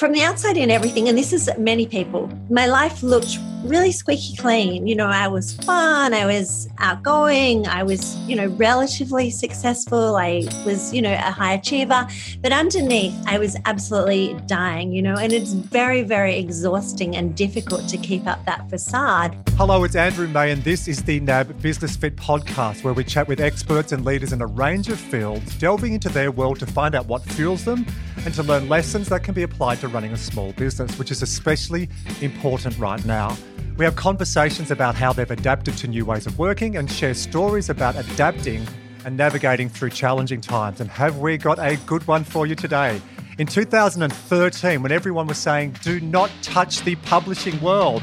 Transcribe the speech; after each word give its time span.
from 0.00 0.12
the 0.12 0.22
outside 0.22 0.56
in 0.56 0.70
everything, 0.70 1.10
and 1.10 1.18
this 1.18 1.30
is 1.30 1.50
many 1.58 1.86
people, 1.86 2.26
my 2.48 2.64
life 2.64 3.02
looked 3.02 3.38
really 3.64 3.92
squeaky 3.92 4.36
clean. 4.36 4.86
You 4.86 4.96
know, 4.96 5.06
I 5.06 5.28
was 5.28 5.54
fun, 5.54 6.14
I 6.14 6.26
was 6.26 6.68
outgoing, 6.78 7.66
I 7.66 7.82
was, 7.82 8.16
you 8.28 8.36
know, 8.36 8.46
relatively 8.48 9.30
successful, 9.30 10.16
I 10.16 10.48
was, 10.64 10.94
you 10.94 11.02
know, 11.02 11.12
a 11.12 11.30
high 11.30 11.54
achiever. 11.54 12.06
But 12.40 12.52
underneath, 12.52 13.14
I 13.26 13.38
was 13.38 13.56
absolutely 13.66 14.36
dying, 14.46 14.92
you 14.92 15.02
know, 15.02 15.16
and 15.16 15.32
it's 15.32 15.52
very, 15.52 16.02
very 16.02 16.38
exhausting 16.38 17.16
and 17.16 17.36
difficult 17.36 17.88
to 17.88 17.98
keep 17.98 18.26
up 18.26 18.44
that 18.46 18.68
facade. 18.70 19.36
Hello, 19.56 19.84
it's 19.84 19.96
Andrew 19.96 20.26
May, 20.28 20.50
and 20.50 20.64
this 20.64 20.88
is 20.88 21.02
the 21.02 21.20
NAB 21.20 21.60
Business 21.60 21.96
Fit 21.96 22.16
podcast, 22.16 22.82
where 22.82 22.94
we 22.94 23.04
chat 23.04 23.28
with 23.28 23.40
experts 23.40 23.92
and 23.92 24.04
leaders 24.04 24.32
in 24.32 24.40
a 24.40 24.46
range 24.46 24.88
of 24.88 24.98
fields, 24.98 25.54
delving 25.56 25.92
into 25.92 26.08
their 26.08 26.30
world 26.30 26.58
to 26.60 26.66
find 26.66 26.94
out 26.94 27.06
what 27.06 27.22
fuels 27.22 27.64
them 27.64 27.84
and 28.24 28.32
to 28.34 28.42
learn 28.42 28.68
lessons 28.68 29.08
that 29.08 29.22
can 29.22 29.34
be 29.34 29.42
applied 29.42 29.80
to 29.80 29.88
running 29.88 30.12
a 30.12 30.16
small 30.16 30.52
business, 30.52 30.98
which 30.98 31.10
is 31.10 31.22
especially 31.22 31.88
important 32.20 32.78
right 32.78 33.04
now. 33.04 33.36
We 33.80 33.86
have 33.86 33.96
conversations 33.96 34.70
about 34.70 34.94
how 34.94 35.14
they've 35.14 35.30
adapted 35.30 35.74
to 35.78 35.88
new 35.88 36.04
ways 36.04 36.26
of 36.26 36.38
working 36.38 36.76
and 36.76 36.92
share 36.92 37.14
stories 37.14 37.70
about 37.70 37.96
adapting 37.96 38.66
and 39.06 39.16
navigating 39.16 39.70
through 39.70 39.88
challenging 39.88 40.42
times. 40.42 40.82
And 40.82 40.90
have 40.90 41.16
we 41.16 41.38
got 41.38 41.58
a 41.58 41.78
good 41.86 42.06
one 42.06 42.22
for 42.22 42.46
you 42.46 42.54
today? 42.54 43.00
In 43.38 43.46
2013, 43.46 44.82
when 44.82 44.92
everyone 44.92 45.26
was 45.26 45.38
saying, 45.38 45.76
do 45.80 45.98
not 45.98 46.30
touch 46.42 46.82
the 46.82 46.96
publishing 46.96 47.58
world, 47.62 48.02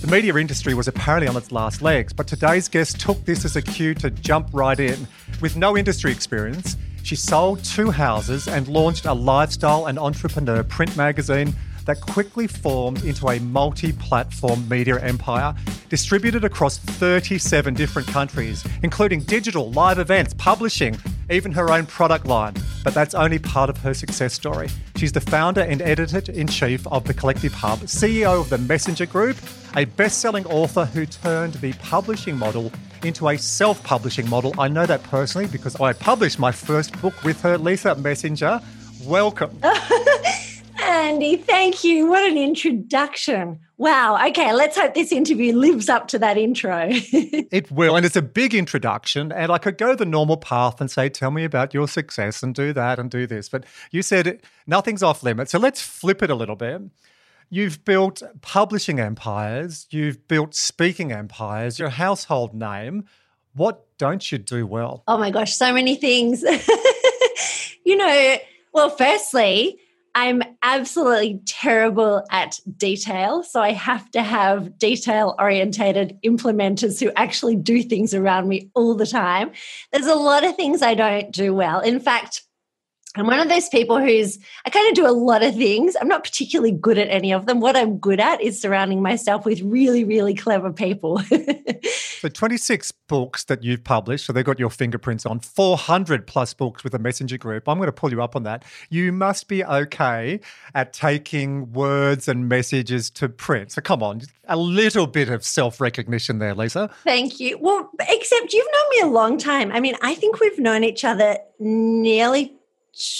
the 0.00 0.08
media 0.08 0.34
industry 0.34 0.74
was 0.74 0.88
apparently 0.88 1.28
on 1.28 1.36
its 1.36 1.52
last 1.52 1.80
legs, 1.80 2.12
but 2.12 2.26
today's 2.26 2.68
guest 2.68 3.00
took 3.00 3.24
this 3.24 3.44
as 3.44 3.54
a 3.54 3.62
cue 3.62 3.94
to 3.94 4.10
jump 4.10 4.48
right 4.52 4.80
in. 4.80 5.06
With 5.40 5.56
no 5.56 5.76
industry 5.76 6.10
experience, 6.10 6.76
she 7.04 7.14
sold 7.14 7.62
two 7.62 7.92
houses 7.92 8.48
and 8.48 8.66
launched 8.66 9.06
a 9.06 9.12
lifestyle 9.12 9.86
and 9.86 9.96
entrepreneur 9.96 10.64
print 10.64 10.96
magazine 10.96 11.54
that 11.88 12.02
quickly 12.02 12.46
formed 12.46 13.02
into 13.02 13.26
a 13.30 13.38
multi 13.40 13.92
platform 13.92 14.68
media 14.68 15.00
empire 15.00 15.54
distributed 15.88 16.44
across 16.44 16.76
37 16.76 17.72
different 17.72 18.06
countries, 18.08 18.62
including 18.82 19.20
digital, 19.20 19.72
live 19.72 19.98
events, 19.98 20.34
publishing, 20.34 20.94
even 21.30 21.50
her 21.50 21.72
own 21.72 21.86
product 21.86 22.26
line. 22.26 22.52
But 22.84 22.92
that's 22.92 23.14
only 23.14 23.38
part 23.38 23.70
of 23.70 23.78
her 23.78 23.94
success 23.94 24.34
story. 24.34 24.68
She's 24.96 25.12
the 25.12 25.22
founder 25.22 25.62
and 25.62 25.80
editor 25.80 26.30
in 26.30 26.46
chief 26.46 26.86
of 26.88 27.04
the 27.04 27.14
Collective 27.14 27.54
Hub, 27.54 27.78
CEO 27.80 28.38
of 28.38 28.50
the 28.50 28.58
Messenger 28.58 29.06
Group, 29.06 29.38
a 29.74 29.86
best 29.86 30.18
selling 30.18 30.44
author 30.44 30.84
who 30.84 31.06
turned 31.06 31.54
the 31.54 31.72
publishing 31.72 32.36
model 32.36 32.70
into 33.02 33.30
a 33.30 33.38
self 33.38 33.82
publishing 33.82 34.28
model. 34.28 34.52
I 34.58 34.68
know 34.68 34.84
that 34.84 35.02
personally 35.04 35.46
because 35.46 35.80
I 35.80 35.94
published 35.94 36.38
my 36.38 36.52
first 36.52 37.00
book 37.00 37.24
with 37.24 37.40
her, 37.40 37.56
Lisa 37.56 37.94
Messenger. 37.94 38.60
Welcome. 39.04 39.58
Andy, 40.88 41.36
thank 41.36 41.84
you. 41.84 42.06
What 42.08 42.26
an 42.26 42.38
introduction. 42.38 43.60
Wow. 43.76 44.26
Okay, 44.28 44.54
let's 44.54 44.74
hope 44.74 44.94
this 44.94 45.12
interview 45.12 45.54
lives 45.54 45.90
up 45.90 46.08
to 46.08 46.18
that 46.20 46.38
intro. 46.38 46.86
it 46.90 47.70
will. 47.70 47.94
And 47.94 48.06
it's 48.06 48.16
a 48.16 48.22
big 48.22 48.54
introduction. 48.54 49.30
And 49.30 49.52
I 49.52 49.58
could 49.58 49.76
go 49.76 49.94
the 49.94 50.06
normal 50.06 50.38
path 50.38 50.80
and 50.80 50.90
say, 50.90 51.10
tell 51.10 51.30
me 51.30 51.44
about 51.44 51.74
your 51.74 51.88
success 51.88 52.42
and 52.42 52.54
do 52.54 52.72
that 52.72 52.98
and 52.98 53.10
do 53.10 53.26
this. 53.26 53.50
But 53.50 53.64
you 53.90 54.00
said 54.00 54.40
nothing's 54.66 55.02
off 55.02 55.22
limits. 55.22 55.52
So 55.52 55.58
let's 55.58 55.82
flip 55.82 56.22
it 56.22 56.30
a 56.30 56.34
little 56.34 56.56
bit. 56.56 56.80
You've 57.50 57.84
built 57.84 58.22
publishing 58.40 58.98
empires, 58.98 59.86
you've 59.90 60.26
built 60.26 60.54
speaking 60.54 61.12
empires, 61.12 61.78
your 61.78 61.90
household 61.90 62.54
name. 62.54 63.04
What 63.54 63.84
don't 63.98 64.32
you 64.32 64.38
do 64.38 64.66
well? 64.66 65.02
Oh 65.06 65.18
my 65.18 65.30
gosh, 65.30 65.54
so 65.54 65.72
many 65.72 65.96
things. 65.96 66.42
you 67.84 67.96
know, 67.96 68.36
well, 68.72 68.90
firstly, 68.90 69.78
I'm 70.14 70.42
absolutely 70.62 71.40
terrible 71.46 72.24
at 72.30 72.58
detail. 72.76 73.42
So 73.42 73.60
I 73.60 73.72
have 73.72 74.10
to 74.12 74.22
have 74.22 74.78
detail 74.78 75.34
orientated 75.38 76.18
implementers 76.24 77.00
who 77.00 77.12
actually 77.16 77.56
do 77.56 77.82
things 77.82 78.14
around 78.14 78.48
me 78.48 78.70
all 78.74 78.94
the 78.94 79.06
time. 79.06 79.52
There's 79.92 80.06
a 80.06 80.14
lot 80.14 80.44
of 80.44 80.56
things 80.56 80.82
I 80.82 80.94
don't 80.94 81.30
do 81.30 81.54
well. 81.54 81.80
In 81.80 82.00
fact, 82.00 82.42
I'm 83.18 83.26
one 83.26 83.40
of 83.40 83.48
those 83.48 83.68
people 83.68 83.98
who's, 83.98 84.38
I 84.64 84.70
kind 84.70 84.88
of 84.88 84.94
do 84.94 85.06
a 85.06 85.10
lot 85.10 85.42
of 85.42 85.54
things. 85.54 85.96
I'm 86.00 86.08
not 86.08 86.22
particularly 86.22 86.72
good 86.72 86.98
at 86.98 87.08
any 87.08 87.32
of 87.32 87.46
them. 87.46 87.60
What 87.60 87.76
I'm 87.76 87.98
good 87.98 88.20
at 88.20 88.40
is 88.40 88.60
surrounding 88.60 89.02
myself 89.02 89.44
with 89.44 89.60
really, 89.62 90.04
really 90.04 90.34
clever 90.34 90.72
people. 90.72 91.18
so, 92.20 92.28
26 92.28 92.92
books 93.08 93.44
that 93.44 93.64
you've 93.64 93.82
published, 93.82 94.26
so 94.26 94.32
they've 94.32 94.44
got 94.44 94.58
your 94.58 94.70
fingerprints 94.70 95.26
on, 95.26 95.40
400 95.40 96.26
plus 96.26 96.54
books 96.54 96.84
with 96.84 96.92
the 96.92 96.98
Messenger 96.98 97.38
Group. 97.38 97.68
I'm 97.68 97.78
going 97.78 97.86
to 97.86 97.92
pull 97.92 98.10
you 98.10 98.22
up 98.22 98.36
on 98.36 98.44
that. 98.44 98.64
You 98.90 99.12
must 99.12 99.48
be 99.48 99.64
okay 99.64 100.40
at 100.74 100.92
taking 100.92 101.72
words 101.72 102.28
and 102.28 102.48
messages 102.48 103.10
to 103.10 103.28
print. 103.28 103.72
So, 103.72 103.80
come 103.80 104.02
on, 104.02 104.22
a 104.46 104.56
little 104.56 105.06
bit 105.06 105.28
of 105.28 105.44
self 105.44 105.80
recognition 105.80 106.38
there, 106.38 106.54
Lisa. 106.54 106.90
Thank 107.04 107.40
you. 107.40 107.58
Well, 107.58 107.90
except 108.08 108.52
you've 108.52 108.66
known 108.66 108.90
me 108.90 109.10
a 109.10 109.12
long 109.12 109.38
time. 109.38 109.72
I 109.72 109.80
mean, 109.80 109.96
I 110.02 110.14
think 110.14 110.40
we've 110.40 110.58
known 110.58 110.84
each 110.84 111.04
other 111.04 111.38
nearly 111.58 112.57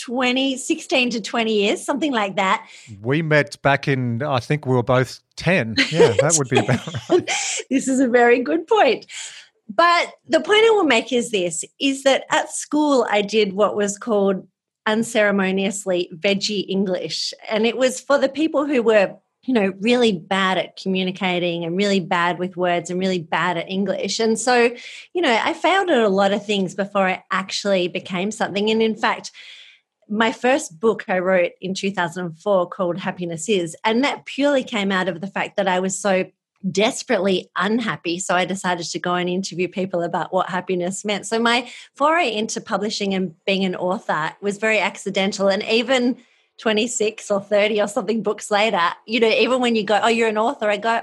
20, 0.05 0.57
16 0.57 1.11
to 1.11 1.21
20 1.21 1.53
years, 1.53 1.85
something 1.85 2.13
like 2.13 2.37
that. 2.37 2.69
We 3.01 3.23
met 3.23 3.61
back 3.63 3.89
in, 3.89 4.23
I 4.23 4.41
think 4.41 4.67
we 4.67 4.75
were 4.75 4.83
both 4.83 5.21
10. 5.37 5.77
Yeah, 5.91 6.15
that 6.21 6.35
would 6.39 6.49
be 6.49 6.59
about 6.65 6.87
right. 7.09 7.31
this 7.71 7.89
is 7.89 8.01
a 8.01 8.09
very 8.09 8.43
good 8.43 8.67
point. 8.67 9.07
But 9.69 10.15
the 10.27 10.41
point 10.41 10.65
I 10.65 10.71
will 10.71 10.85
make 10.85 11.13
is 11.13 11.31
this 11.31 11.65
is 11.79 12.03
that 12.05 12.25
at 12.31 12.51
school 12.51 13.07
I 13.11 13.23
did 13.23 13.53
what 13.53 13.77
was 13.77 13.99
called 13.99 14.47
unceremoniously 14.87 16.11
veggie 16.15 16.65
English. 16.69 17.35
And 17.51 17.67
it 17.67 17.77
was 17.77 18.01
for 18.01 18.17
the 18.17 18.31
people 18.31 18.65
who 18.65 18.83
were, 18.83 19.15
you 19.43 19.53
know, 19.53 19.75
really 19.81 20.13
bad 20.13 20.57
at 20.57 20.77
communicating 20.77 21.65
and 21.65 21.77
really 21.77 22.01
bad 22.01 22.39
with 22.39 22.57
words 22.57 22.89
and 22.89 22.99
really 22.99 23.19
bad 23.19 23.59
at 23.59 23.71
English. 23.71 24.19
And 24.19 24.39
so, 24.39 24.75
you 25.13 25.21
know, 25.21 25.39
I 25.43 25.53
failed 25.53 25.91
at 25.91 25.99
a 25.99 26.09
lot 26.09 26.33
of 26.33 26.45
things 26.45 26.75
before 26.75 27.07
I 27.07 27.23
actually 27.31 27.89
became 27.89 28.31
something. 28.31 28.71
And 28.71 28.81
in 28.81 28.97
fact, 28.97 29.31
my 30.09 30.33
first 30.33 30.81
book 30.81 31.05
I 31.09 31.19
wrote 31.19 31.53
in 31.61 31.75
2004 31.75 32.69
called 32.69 32.99
Happiness 32.99 33.49
Is, 33.49 33.77
and 33.85 34.03
that 34.05 34.25
purely 34.25 34.65
came 34.65 34.91
out 34.91 35.09
of 35.09 35.21
the 35.21 35.27
fact 35.27 35.57
that 35.57 35.69
I 35.69 35.81
was 35.81 35.99
so 35.99 36.25
desperately 36.71 37.51
unhappy. 37.57 38.19
So 38.19 38.35
I 38.35 38.45
decided 38.45 38.87
to 38.87 38.99
go 38.99 39.15
and 39.15 39.29
interview 39.29 39.69
people 39.69 40.03
about 40.03 40.33
what 40.33 40.51
happiness 40.51 41.05
meant. 41.05 41.27
So 41.27 41.39
my 41.39 41.71
foray 41.95 42.35
into 42.35 42.61
publishing 42.61 43.15
and 43.15 43.35
being 43.45 43.65
an 43.65 43.77
author 43.77 44.33
was 44.41 44.59
very 44.59 44.81
accidental. 44.81 45.49
And 45.49 45.63
even 45.65 46.17
26 46.59 47.31
or 47.31 47.41
30 47.41 47.81
or 47.81 47.87
something 47.87 48.23
books 48.23 48.51
later, 48.51 48.91
you 49.07 49.21
know, 49.21 49.29
even 49.29 49.61
when 49.61 49.77
you 49.77 49.85
go, 49.85 50.01
oh, 50.03 50.09
you're 50.09 50.29
an 50.29 50.39
author, 50.39 50.69
I 50.69 50.77
go, 50.77 51.01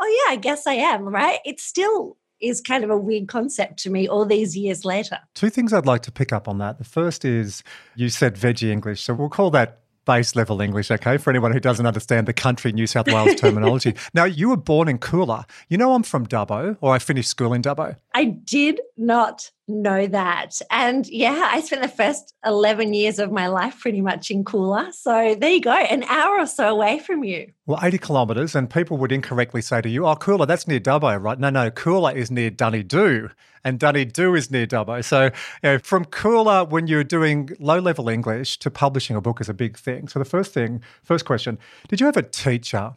oh, 0.00 0.24
yeah, 0.26 0.32
I 0.32 0.36
guess 0.36 0.66
I 0.66 0.74
am, 0.74 1.04
right? 1.04 1.38
It's 1.44 1.62
still 1.62 2.16
is 2.40 2.60
kind 2.60 2.84
of 2.84 2.90
a 2.90 2.96
weird 2.96 3.28
concept 3.28 3.78
to 3.80 3.90
me 3.90 4.08
all 4.08 4.24
these 4.24 4.56
years 4.56 4.84
later. 4.84 5.18
Two 5.34 5.50
things 5.50 5.72
I'd 5.72 5.86
like 5.86 6.02
to 6.02 6.12
pick 6.12 6.32
up 6.32 6.48
on 6.48 6.58
that. 6.58 6.78
The 6.78 6.84
first 6.84 7.24
is 7.24 7.62
you 7.94 8.08
said 8.08 8.34
veggie 8.36 8.70
English. 8.70 9.02
So 9.02 9.14
we'll 9.14 9.28
call 9.28 9.50
that 9.52 9.80
base 10.06 10.36
level 10.36 10.60
English, 10.62 10.90
okay, 10.90 11.18
for 11.18 11.30
anyone 11.30 11.52
who 11.52 11.60
doesn't 11.60 11.84
understand 11.84 12.26
the 12.26 12.32
country 12.32 12.72
New 12.72 12.86
South 12.86 13.08
Wales 13.08 13.34
terminology. 13.40 13.94
now, 14.14 14.24
you 14.24 14.48
were 14.48 14.56
born 14.56 14.88
in 14.88 14.98
Coolah. 14.98 15.44
You 15.68 15.76
know 15.76 15.92
I'm 15.92 16.02
from 16.02 16.26
Dubbo, 16.26 16.78
or 16.80 16.94
I 16.94 16.98
finished 16.98 17.28
school 17.28 17.52
in 17.52 17.60
Dubbo. 17.60 17.96
I 18.16 18.24
did 18.24 18.80
not 18.96 19.50
know 19.68 20.06
that. 20.06 20.58
And 20.70 21.06
yeah, 21.06 21.50
I 21.52 21.60
spent 21.60 21.82
the 21.82 21.88
first 21.88 22.32
11 22.46 22.94
years 22.94 23.18
of 23.18 23.30
my 23.30 23.48
life 23.48 23.78
pretty 23.78 24.00
much 24.00 24.30
in 24.30 24.42
Coolah. 24.42 24.94
So 24.94 25.34
there 25.38 25.50
you 25.50 25.60
go, 25.60 25.72
an 25.74 26.02
hour 26.04 26.40
or 26.40 26.46
so 26.46 26.70
away 26.70 26.98
from 26.98 27.24
you. 27.24 27.52
Well, 27.66 27.78
80 27.82 27.98
kilometres, 27.98 28.54
and 28.54 28.70
people 28.70 28.96
would 28.96 29.12
incorrectly 29.12 29.60
say 29.60 29.82
to 29.82 29.88
you, 29.90 30.06
oh, 30.06 30.14
Coolah, 30.14 30.46
that's 30.46 30.66
near 30.66 30.80
Dubbo, 30.80 31.22
right? 31.22 31.38
No, 31.38 31.50
no, 31.50 31.70
Coolah 31.70 32.14
is 32.14 32.30
near 32.30 32.50
Dunedoo, 32.50 33.28
and 33.64 33.78
Dunedoo 33.78 34.34
is 34.34 34.50
near 34.50 34.66
Dubbo. 34.66 35.04
So 35.04 35.24
you 35.24 35.30
know, 35.62 35.78
from 35.78 36.06
Coolah, 36.06 36.70
when 36.70 36.86
you're 36.86 37.04
doing 37.04 37.50
low 37.58 37.80
level 37.80 38.08
English 38.08 38.58
to 38.60 38.70
publishing 38.70 39.14
a 39.14 39.20
book 39.20 39.42
is 39.42 39.50
a 39.50 39.54
big 39.54 39.76
thing. 39.76 40.08
So 40.08 40.18
the 40.18 40.24
first 40.24 40.54
thing, 40.54 40.82
first 41.02 41.26
question, 41.26 41.58
did 41.88 42.00
you 42.00 42.06
have 42.06 42.16
a 42.16 42.22
teacher, 42.22 42.94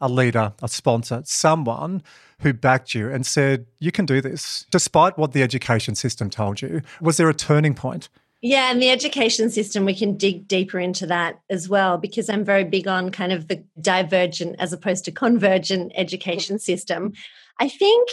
a 0.00 0.08
leader, 0.08 0.54
a 0.60 0.66
sponsor, 0.66 1.22
someone 1.24 2.02
who 2.40 2.52
backed 2.52 2.94
you 2.94 3.10
and 3.10 3.24
said, 3.24 3.66
you 3.78 3.92
can 3.92 4.06
do 4.06 4.20
this, 4.20 4.66
despite 4.70 5.16
what 5.18 5.32
the 5.32 5.42
education 5.42 5.94
system 5.94 6.30
told 6.30 6.60
you? 6.62 6.82
Was 7.00 7.16
there 7.16 7.28
a 7.28 7.34
turning 7.34 7.74
point? 7.74 8.08
Yeah, 8.42 8.70
and 8.70 8.80
the 8.80 8.88
education 8.88 9.50
system, 9.50 9.84
we 9.84 9.94
can 9.94 10.16
dig 10.16 10.48
deeper 10.48 10.78
into 10.78 11.06
that 11.06 11.40
as 11.50 11.68
well, 11.68 11.98
because 11.98 12.30
I'm 12.30 12.44
very 12.44 12.64
big 12.64 12.88
on 12.88 13.10
kind 13.10 13.32
of 13.32 13.48
the 13.48 13.62
divergent 13.78 14.56
as 14.58 14.72
opposed 14.72 15.04
to 15.04 15.12
convergent 15.12 15.92
education 15.94 16.58
system. 16.58 17.12
I 17.58 17.68
think 17.68 18.08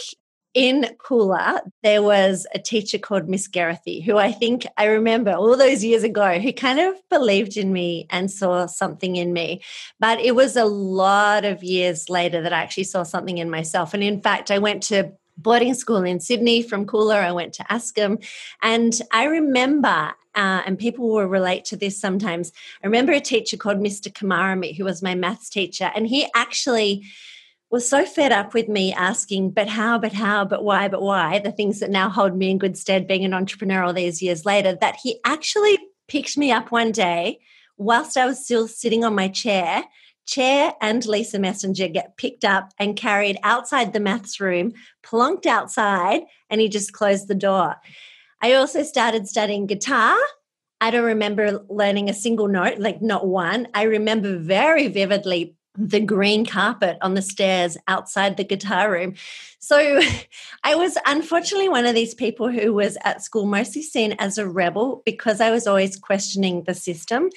in 0.54 0.96
Coolah, 0.98 1.60
there 1.82 2.02
was 2.02 2.46
a 2.54 2.58
teacher 2.58 2.98
called 2.98 3.28
Miss 3.28 3.48
Geraghty, 3.48 4.00
who 4.00 4.16
I 4.16 4.32
think 4.32 4.66
I 4.76 4.86
remember 4.86 5.32
all 5.32 5.56
those 5.56 5.84
years 5.84 6.02
ago, 6.02 6.38
who 6.38 6.52
kind 6.52 6.80
of 6.80 6.94
believed 7.10 7.56
in 7.56 7.72
me 7.72 8.06
and 8.10 8.30
saw 8.30 8.66
something 8.66 9.16
in 9.16 9.32
me. 9.32 9.62
But 10.00 10.20
it 10.20 10.34
was 10.34 10.56
a 10.56 10.64
lot 10.64 11.44
of 11.44 11.62
years 11.62 12.08
later 12.08 12.42
that 12.42 12.52
I 12.52 12.62
actually 12.62 12.84
saw 12.84 13.02
something 13.02 13.38
in 13.38 13.50
myself. 13.50 13.94
And 13.94 14.02
in 14.02 14.20
fact, 14.20 14.50
I 14.50 14.58
went 14.58 14.82
to 14.84 15.12
boarding 15.36 15.74
school 15.74 16.02
in 16.02 16.20
Sydney 16.20 16.62
from 16.62 16.86
Coolah. 16.86 17.24
I 17.24 17.32
went 17.32 17.52
to 17.54 17.64
Ascham. 17.64 18.24
And 18.62 19.00
I 19.12 19.24
remember, 19.24 20.12
uh, 20.34 20.62
and 20.66 20.78
people 20.78 21.08
will 21.08 21.26
relate 21.26 21.64
to 21.66 21.76
this 21.76 22.00
sometimes, 22.00 22.52
I 22.82 22.86
remember 22.86 23.12
a 23.12 23.20
teacher 23.20 23.56
called 23.56 23.78
Mr. 23.78 24.12
Kamarami, 24.12 24.76
who 24.76 24.84
was 24.84 25.02
my 25.02 25.14
maths 25.14 25.48
teacher. 25.48 25.90
And 25.94 26.06
he 26.06 26.28
actually 26.34 27.04
was 27.70 27.88
so 27.88 28.04
fed 28.04 28.32
up 28.32 28.54
with 28.54 28.68
me 28.68 28.92
asking, 28.92 29.50
but 29.50 29.68
how, 29.68 29.98
but 29.98 30.12
how, 30.12 30.44
but 30.44 30.64
why, 30.64 30.88
but 30.88 31.02
why, 31.02 31.38
the 31.38 31.52
things 31.52 31.80
that 31.80 31.90
now 31.90 32.08
hold 32.08 32.36
me 32.36 32.50
in 32.50 32.58
good 32.58 32.78
stead 32.78 33.06
being 33.06 33.24
an 33.24 33.34
entrepreneur 33.34 33.82
all 33.82 33.92
these 33.92 34.22
years 34.22 34.46
later, 34.46 34.76
that 34.80 34.96
he 35.02 35.20
actually 35.24 35.78
picked 36.06 36.38
me 36.38 36.50
up 36.50 36.70
one 36.70 36.92
day 36.92 37.38
whilst 37.76 38.16
I 38.16 38.26
was 38.26 38.42
still 38.42 38.66
sitting 38.66 39.04
on 39.04 39.14
my 39.14 39.28
chair 39.28 39.84
Chair 40.28 40.74
and 40.82 41.04
Lisa 41.06 41.38
Messenger 41.38 41.88
get 41.88 42.18
picked 42.18 42.44
up 42.44 42.70
and 42.78 42.94
carried 42.94 43.38
outside 43.42 43.94
the 43.94 43.98
maths 43.98 44.38
room, 44.38 44.74
plonked 45.02 45.46
outside, 45.46 46.20
and 46.50 46.60
he 46.60 46.68
just 46.68 46.92
closed 46.92 47.28
the 47.28 47.34
door. 47.34 47.76
I 48.42 48.52
also 48.52 48.82
started 48.82 49.26
studying 49.26 49.66
guitar. 49.66 50.14
I 50.82 50.90
don't 50.90 51.06
remember 51.06 51.64
learning 51.70 52.10
a 52.10 52.14
single 52.14 52.46
note, 52.46 52.78
like 52.78 53.00
not 53.00 53.26
one. 53.26 53.68
I 53.72 53.84
remember 53.84 54.36
very 54.36 54.88
vividly 54.88 55.56
the 55.78 56.00
green 56.00 56.44
carpet 56.44 56.98
on 57.00 57.14
the 57.14 57.22
stairs 57.22 57.76
outside 57.86 58.36
the 58.36 58.44
guitar 58.44 58.90
room. 58.90 59.14
So 59.60 60.00
I 60.64 60.74
was 60.74 60.98
unfortunately 61.06 61.68
one 61.68 61.86
of 61.86 61.94
these 61.94 62.14
people 62.14 62.50
who 62.50 62.74
was 62.74 62.98
at 63.04 63.22
school 63.22 63.46
mostly 63.46 63.82
seen 63.82 64.16
as 64.18 64.38
a 64.38 64.48
rebel 64.48 65.02
because 65.06 65.40
I 65.40 65.50
was 65.50 65.66
always 65.66 65.96
questioning 65.96 66.64
the 66.64 66.74
system. 66.74 67.30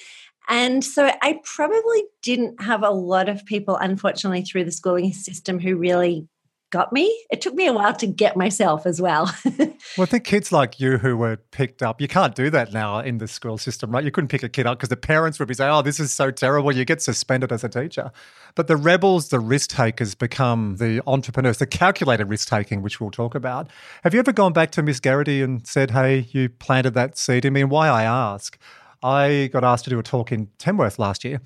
And 0.48 0.84
so 0.84 1.08
I 1.22 1.40
probably 1.44 2.02
didn't 2.20 2.60
have 2.60 2.82
a 2.82 2.90
lot 2.90 3.28
of 3.28 3.46
people, 3.46 3.76
unfortunately, 3.76 4.42
through 4.42 4.64
the 4.64 4.72
schooling 4.72 5.12
system 5.12 5.60
who 5.60 5.76
really 5.76 6.26
got 6.72 6.92
me. 6.92 7.24
It 7.30 7.40
took 7.40 7.54
me 7.54 7.66
a 7.66 7.72
while 7.72 7.94
to 7.94 8.06
get 8.06 8.36
myself 8.36 8.86
as 8.86 9.00
well. 9.00 9.32
well, 9.58 9.68
I 10.00 10.06
think 10.06 10.24
kids 10.24 10.50
like 10.50 10.80
you 10.80 10.98
who 10.98 11.16
were 11.16 11.36
picked 11.36 11.82
up, 11.82 12.00
you 12.00 12.08
can't 12.08 12.34
do 12.34 12.50
that 12.50 12.72
now 12.72 12.98
in 12.98 13.18
the 13.18 13.28
school 13.28 13.58
system, 13.58 13.92
right? 13.92 14.02
You 14.02 14.10
couldn't 14.10 14.28
pick 14.28 14.42
a 14.42 14.48
kid 14.48 14.66
up 14.66 14.78
because 14.78 14.88
the 14.88 14.96
parents 14.96 15.38
would 15.38 15.46
be 15.46 15.54
saying, 15.54 15.70
oh, 15.70 15.82
this 15.82 16.00
is 16.00 16.12
so 16.12 16.32
terrible. 16.32 16.74
You 16.74 16.84
get 16.84 17.02
suspended 17.02 17.52
as 17.52 17.62
a 17.62 17.68
teacher. 17.68 18.10
But 18.54 18.66
the 18.66 18.76
rebels, 18.76 19.28
the 19.28 19.38
risk 19.38 19.70
takers, 19.70 20.14
become 20.14 20.76
the 20.78 21.02
entrepreneurs, 21.06 21.58
the 21.58 21.66
calculated 21.66 22.24
risk 22.24 22.48
taking, 22.48 22.82
which 22.82 23.00
we'll 23.00 23.10
talk 23.10 23.34
about. 23.34 23.68
Have 24.02 24.14
you 24.14 24.20
ever 24.20 24.32
gone 24.32 24.54
back 24.54 24.70
to 24.72 24.82
Miss 24.82 24.98
Geraghty 24.98 25.42
and 25.42 25.64
said, 25.66 25.92
hey, 25.92 26.26
you 26.30 26.48
planted 26.48 26.94
that 26.94 27.18
seed 27.18 27.44
in 27.44 27.52
me? 27.52 27.60
And 27.60 27.70
why 27.70 27.88
I 27.88 28.04
ask, 28.04 28.58
I 29.02 29.50
got 29.52 29.62
asked 29.62 29.84
to 29.84 29.90
do 29.90 29.98
a 29.98 30.02
talk 30.02 30.32
in 30.32 30.48
Tamworth 30.58 30.98
last 30.98 31.22
year 31.22 31.40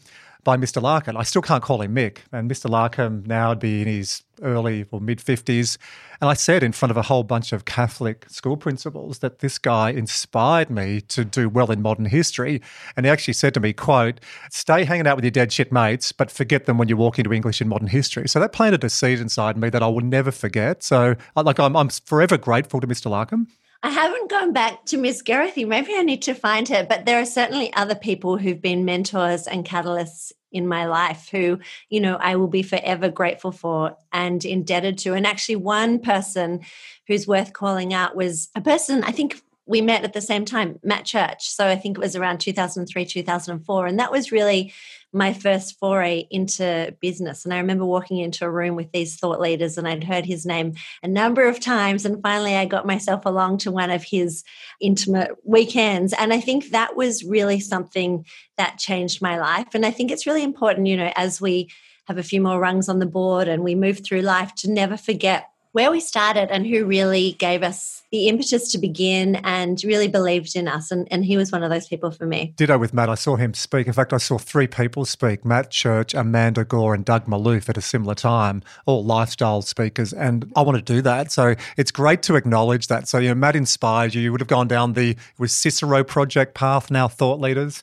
by 0.44 0.56
Mr. 0.56 0.81
Larkin. 0.81 1.17
I 1.17 1.25
still 1.25 1.43
can't 1.43 1.62
call 1.62 1.82
him 1.82 1.96
Mick. 1.96 2.19
And 2.31 2.49
Mr. 2.49 2.70
Larkin 2.70 3.25
now 3.26 3.49
would 3.49 3.58
be 3.58 3.82
in 3.82 3.88
his 3.88 4.23
early 4.43 4.87
or 4.91 5.00
mid 5.00 5.19
50s. 5.19 5.79
And 6.21 6.31
I 6.31 6.35
said 6.35 6.62
in 6.62 6.73
front 6.73 6.91
of 6.91 6.97
a 6.97 7.03
whole 7.03 7.23
bunch 7.23 7.53
of 7.53 7.65
Catholic 7.65 8.29
school 8.31 8.56
principals 8.56 9.19
that 9.19 9.41
this 9.41 9.59
guy 9.59 9.91
inspired 9.91 10.71
me 10.71 11.00
to 11.03 11.25
do 11.25 11.49
well 11.49 11.71
in 11.71 11.83
modern 11.83 12.06
history. 12.06 12.62
And 12.97 13.05
he 13.05 13.11
actually 13.11 13.35
said 13.35 13.55
to 13.55 13.61
me, 13.61 13.73
quote, 13.73 14.21
stay 14.50 14.85
hanging 14.85 15.06
out 15.06 15.17
with 15.17 15.25
your 15.25 15.31
dead 15.31 15.53
shit 15.53 15.73
mates, 15.73 16.12
but 16.12 16.31
forget 16.31 16.67
them 16.67 16.79
when 16.79 16.88
you 16.88 16.97
walk 16.97 17.19
into 17.19 17.33
English 17.33 17.61
in 17.61 17.69
modern 17.69 17.88
history. 17.88 18.29
So 18.29 18.41
that 18.41 18.53
planted 18.53 18.83
a 18.85 18.91
seed 18.91 19.21
inside 19.21 19.56
me 19.56 19.69
that 19.71 19.83
I 19.83 19.88
will 19.88 20.00
never 20.00 20.31
forget. 20.31 20.83
So 20.83 21.17
like 21.35 21.59
I'm, 21.59 21.77
I'm 21.77 21.88
forever 21.88 22.38
grateful 22.38 22.81
to 22.81 22.87
Mr. 22.87 23.11
Larkin. 23.11 23.47
I 23.87 23.91
haven't 23.91 24.29
gone 24.29 24.53
back 24.53 24.85
to 24.87 24.97
Miss 24.97 25.23
Geraghty. 25.23 25.65
Maybe 25.65 25.94
I 25.94 26.03
need 26.03 26.23
to 26.23 26.35
find 26.35 26.69
her, 26.71 26.85
but 26.85 27.06
there 27.06 27.21
are 27.21 27.25
certainly 27.25 27.73
other 27.73 27.94
people 27.94 28.37
who've 28.37 28.61
been 28.61 28.85
mentors 28.85 29.47
and 29.47 29.65
catalysts 29.65 30.33
in 30.50 30.67
my 30.67 30.87
life 30.87 31.29
who, 31.31 31.61
you 31.88 32.00
know, 32.00 32.17
I 32.17 32.35
will 32.35 32.49
be 32.49 32.65
forever 32.65 33.09
grateful 33.09 33.53
for 33.53 33.97
and 34.12 34.44
indebted 34.44 34.99
to. 34.99 35.15
And 35.15 35.25
actually, 35.25 35.55
one 35.55 36.00
person 36.00 36.62
who's 37.06 37.29
worth 37.29 37.53
calling 37.53 37.94
out 37.94 38.17
was 38.17 38.49
a 38.56 38.61
person 38.61 39.05
I 39.05 39.12
think 39.12 39.41
we 39.67 39.81
met 39.81 40.03
at 40.03 40.15
the 40.15 40.21
same 40.21 40.44
time, 40.44 40.81
Matt 40.83 41.05
Church. 41.05 41.49
So 41.49 41.69
I 41.69 41.77
think 41.77 41.97
it 41.97 42.00
was 42.00 42.17
around 42.17 42.38
2003, 42.38 43.05
2004. 43.05 43.87
And 43.87 44.00
that 44.00 44.11
was 44.11 44.33
really 44.33 44.73
my 45.16 45.32
first 45.32 45.78
foray 45.78 46.26
into 46.30 46.94
business. 47.00 47.44
And 47.44 47.54
I 47.54 47.58
remember 47.58 47.86
walking 47.86 48.18
into 48.18 48.44
a 48.44 48.50
room 48.50 48.76
with 48.76 48.92
these 48.92 49.16
thought 49.16 49.40
leaders, 49.40 49.78
and 49.78 49.88
I'd 49.88 50.04
heard 50.04 50.26
his 50.26 50.44
name 50.44 50.74
a 51.02 51.08
number 51.08 51.48
of 51.48 51.58
times. 51.58 52.04
And 52.04 52.22
finally, 52.22 52.54
I 52.54 52.66
got 52.66 52.86
myself 52.86 53.24
along 53.24 53.58
to 53.58 53.72
one 53.72 53.90
of 53.90 54.04
his 54.04 54.44
intimate 54.80 55.30
weekends. 55.42 56.12
And 56.12 56.34
I 56.34 56.40
think 56.40 56.70
that 56.70 56.96
was 56.96 57.24
really 57.24 57.60
something 57.60 58.26
that 58.58 58.78
changed 58.78 59.22
my 59.22 59.38
life. 59.38 59.68
And 59.74 59.86
I 59.86 59.90
think 59.90 60.10
it's 60.10 60.26
really 60.26 60.42
important, 60.42 60.86
you 60.86 60.98
know, 60.98 61.12
as 61.16 61.40
we 61.40 61.70
have 62.06 62.18
a 62.18 62.22
few 62.22 62.42
more 62.42 62.60
rungs 62.60 62.88
on 62.88 62.98
the 62.98 63.06
board 63.06 63.48
and 63.48 63.64
we 63.64 63.74
move 63.74 64.04
through 64.04 64.20
life 64.20 64.54
to 64.56 64.70
never 64.70 64.96
forget 64.96 65.48
where 65.76 65.90
we 65.90 66.00
started 66.00 66.50
and 66.50 66.67
who 66.67 66.87
really 66.87 67.32
gave 67.32 67.62
us 67.62 68.02
the 68.11 68.28
impetus 68.28 68.73
to 68.73 68.78
begin 68.78 69.37
and 69.44 69.84
really 69.84 70.08
believed 70.08 70.56
in 70.56 70.69
us. 70.69 70.90
And, 70.90 71.06
and 71.11 71.23
he 71.23 71.37
was 71.37 71.52
one 71.52 71.62
of 71.62 71.69
those 71.69 71.87
people 71.87 72.11
for 72.11 72.25
me. 72.25 72.55
Ditto 72.56 72.78
with 72.78 72.94
Matt. 72.94 73.11
I 73.11 73.14
saw 73.14 73.37
him 73.37 73.52
speak. 73.52 73.87
In 73.87 73.93
fact, 73.93 74.14
I 74.14 74.17
saw 74.17 74.38
three 74.38 74.67
people 74.67 75.05
speak 75.05 75.44
Matt 75.44 75.70
Church, 75.70 76.14
Amanda 76.14 76.64
Gore, 76.64 76.94
and 76.94 77.05
Doug 77.05 77.26
Malouf 77.26 77.69
at 77.69 77.76
a 77.76 77.82
similar 77.82 78.14
time, 78.14 78.62
all 78.87 79.05
lifestyle 79.05 79.61
speakers. 79.61 80.14
And 80.14 80.50
I 80.56 80.62
want 80.62 80.78
to 80.78 80.94
do 80.94 81.02
that. 81.02 81.31
So 81.31 81.55
it's 81.76 81.90
great 81.90 82.23
to 82.23 82.37
acknowledge 82.37 82.87
that. 82.87 83.06
So, 83.06 83.19
you 83.19 83.28
know, 83.28 83.34
Matt 83.34 83.55
inspired 83.55 84.14
you. 84.14 84.23
You 84.23 84.32
would 84.32 84.40
have 84.40 84.49
gone 84.49 84.69
down 84.69 84.94
the 84.94 85.11
it 85.11 85.19
was 85.38 85.52
Cicero 85.52 86.02
project 86.05 86.55
path, 86.55 86.90
now 86.90 87.06
thought 87.06 87.38
leaders. 87.38 87.82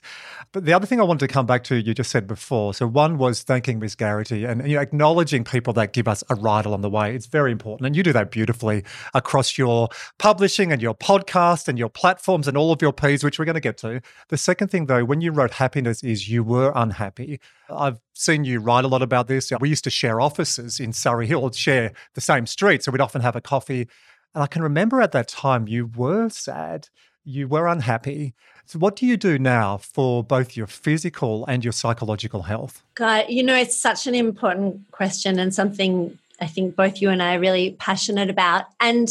But 0.54 0.66
the 0.66 0.74
other 0.74 0.86
thing 0.86 1.00
I 1.00 1.04
wanted 1.04 1.28
to 1.28 1.34
come 1.34 1.48
back 1.48 1.64
to, 1.66 1.76
you 1.76 1.96
just 1.96 2.12
said 2.12 2.28
before. 2.28 2.76
So 2.76 2.86
one 2.86 3.18
was 3.18 3.42
thanking 3.42 3.80
Miss 3.80 3.96
Geraghty 3.96 4.46
and 4.46 4.68
you 4.68 4.76
know, 4.76 4.82
acknowledging 4.82 5.44
people 5.44 5.74
that 5.74 5.94
give 5.94 6.08
us 6.08 6.24
a 6.30 6.36
ride 6.36 6.68
along 6.68 6.82
the 6.82 6.92
way. 6.92 7.16
It's 7.16 7.26
very 7.26 7.52
important. 7.52 7.88
And 7.88 7.96
you 7.96 8.04
do 8.04 8.14
that 8.14 8.30
beautifully 8.30 8.84
across 9.16 9.58
your 9.58 9.90
publishing 10.20 10.72
and 10.72 10.80
your 10.80 10.94
podcast 10.94 11.68
and 11.68 11.80
your 11.80 11.90
platforms 11.90 12.48
and 12.48 12.56
all 12.56 12.72
of 12.72 12.84
your 12.84 12.94
P's, 12.94 13.24
which 13.24 13.40
we're 13.40 13.46
going 13.46 13.56
to 13.56 13.62
get 13.62 13.80
to. 13.80 14.00
The 14.30 14.38
second 14.38 14.68
thing, 14.68 14.86
though, 14.86 15.04
when 15.04 15.22
you 15.22 15.32
wrote 15.32 15.54
happiness 15.54 16.04
is 16.04 16.30
you 16.30 16.44
were 16.44 16.72
unhappy. 16.76 17.40
I've 17.68 18.00
seen 18.14 18.44
you 18.44 18.60
write 18.60 18.86
a 18.86 18.88
lot 18.88 19.02
about 19.02 19.28
this. 19.28 19.52
We 19.60 19.70
used 19.70 19.86
to 19.86 19.90
share 19.90 20.22
offices 20.22 20.80
in 20.80 20.94
Surry 20.94 21.26
Hill, 21.26 21.50
share 21.50 21.94
the 22.14 22.22
same 22.22 22.46
street. 22.46 22.84
So 22.84 22.92
we'd 22.92 23.02
often 23.02 23.22
have 23.22 23.36
a 23.36 23.42
coffee. 23.42 23.88
And 24.36 24.44
I 24.44 24.48
can 24.48 24.62
remember 24.62 25.02
at 25.02 25.14
that 25.14 25.28
time 25.28 25.68
you 25.68 25.88
were 25.88 26.30
sad 26.30 26.90
you 27.24 27.48
were 27.48 27.68
unhappy. 27.68 28.34
So, 28.66 28.80
what 28.80 28.96
do 28.96 29.06
you 29.06 29.18
do 29.18 29.38
now 29.38 29.78
for 29.78 30.24
both 30.24 30.56
your 30.56 30.68
physical 30.68 31.46
and 31.46 31.64
your 31.64 31.74
psychological 31.74 32.44
health? 32.44 32.82
God, 32.96 33.26
you 33.30 33.44
know, 33.44 33.56
it's 33.56 33.78
such 33.78 34.08
an 34.08 34.16
important 34.16 34.90
question 34.92 35.38
and 35.38 35.54
something 35.54 36.18
I 36.40 36.48
think 36.48 36.76
both 36.76 37.02
you 37.02 37.10
and 37.10 37.22
I 37.22 37.36
are 37.36 37.40
really 37.40 37.72
passionate 37.80 38.30
about. 38.30 38.66
And 38.80 39.10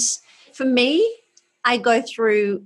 for 0.52 0.64
me, 0.64 1.16
I 1.64 1.76
go 1.76 2.02
through, 2.02 2.64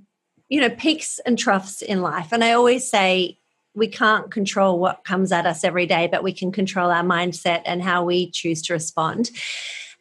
you 0.49 0.61
know, 0.61 0.69
peaks 0.69 1.19
and 1.25 1.37
troughs 1.37 1.81
in 1.81 2.01
life. 2.01 2.29
And 2.31 2.43
I 2.43 2.51
always 2.51 2.89
say, 2.89 3.37
we 3.75 3.87
can't 3.87 4.31
control 4.31 4.79
what 4.79 5.03
comes 5.03 5.31
at 5.31 5.45
us 5.45 5.63
every 5.63 5.85
day, 5.85 6.07
but 6.07 6.23
we 6.23 6.33
can 6.33 6.51
control 6.51 6.89
our 6.89 7.03
mindset 7.03 7.61
and 7.65 7.83
how 7.83 8.03
we 8.03 8.31
choose 8.31 8.61
to 8.63 8.73
respond. 8.73 9.29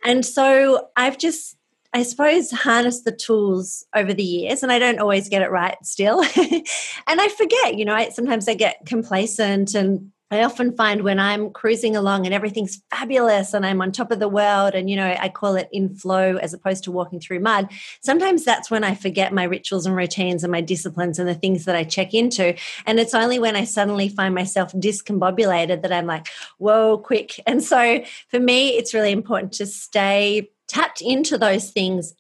And 0.05 0.25
so 0.25 0.89
I've 0.97 1.19
just 1.19 1.57
I 1.93 2.03
suppose, 2.03 2.51
harness 2.51 3.03
the 3.03 3.13
tools 3.13 3.85
over 3.95 4.13
the 4.13 4.23
years, 4.23 4.63
and 4.63 4.73
I 4.73 4.79
don't 4.79 4.99
always 4.99 5.29
get 5.29 5.43
it 5.43 5.51
right 5.51 5.77
still. 5.83 6.23
and 6.37 7.21
I 7.21 7.29
forget, 7.37 7.77
you 7.77 7.85
know, 7.85 7.95
I, 7.95 8.11
sometimes 8.11 8.49
I 8.49 8.55
get 8.55 8.87
complacent 8.87 9.75
and 9.75 10.13
I 10.31 10.43
often 10.43 10.77
find 10.77 11.03
when 11.03 11.21
I'm 11.21 11.51
cruising 11.51 11.95
along 11.95 12.27
and 12.27 12.35
everything's 12.35 12.83
fabulous 12.91 13.55
and 13.55 13.65
I'm 13.65 13.81
on 13.81 13.93
top 13.93 14.11
of 14.11 14.19
the 14.19 14.29
world 14.29 14.75
and, 14.75 14.91
you 14.91 14.97
know, 14.97 15.17
I 15.19 15.29
call 15.29 15.55
it 15.55 15.69
in 15.71 15.95
flow 15.95 16.37
as 16.37 16.53
opposed 16.53 16.83
to 16.85 16.91
walking 16.91 17.21
through 17.21 17.41
mud. 17.41 17.69
Sometimes 18.01 18.45
that's 18.45 18.69
when 18.69 18.83
I 18.83 18.97
forget 18.97 19.33
my 19.33 19.45
rituals 19.45 19.87
and 19.87 19.95
routines 19.95 20.43
and 20.43 20.51
my 20.51 20.61
disciplines 20.61 21.21
and 21.21 21.29
the 21.29 21.35
things 21.35 21.65
that 21.67 21.77
I 21.77 21.85
check 21.85 22.13
into. 22.13 22.57
And 22.87 22.99
it's 22.99 23.15
only 23.15 23.39
when 23.39 23.55
I 23.55 23.63
suddenly 23.63 24.09
find 24.09 24.35
myself 24.35 24.73
discombobulated 24.73 25.83
that 25.83 25.93
I'm 25.93 26.07
like, 26.07 26.27
whoa, 26.59 26.99
quick. 26.99 27.41
And 27.47 27.63
so 27.63 28.03
for 28.29 28.41
me, 28.41 28.71
it's 28.71 28.93
really 28.93 29.13
important 29.13 29.53
to 29.55 29.67
stay 29.67 30.51
tapped 30.69 31.01
into 31.01 31.39
those 31.39 31.71
things 31.71 32.15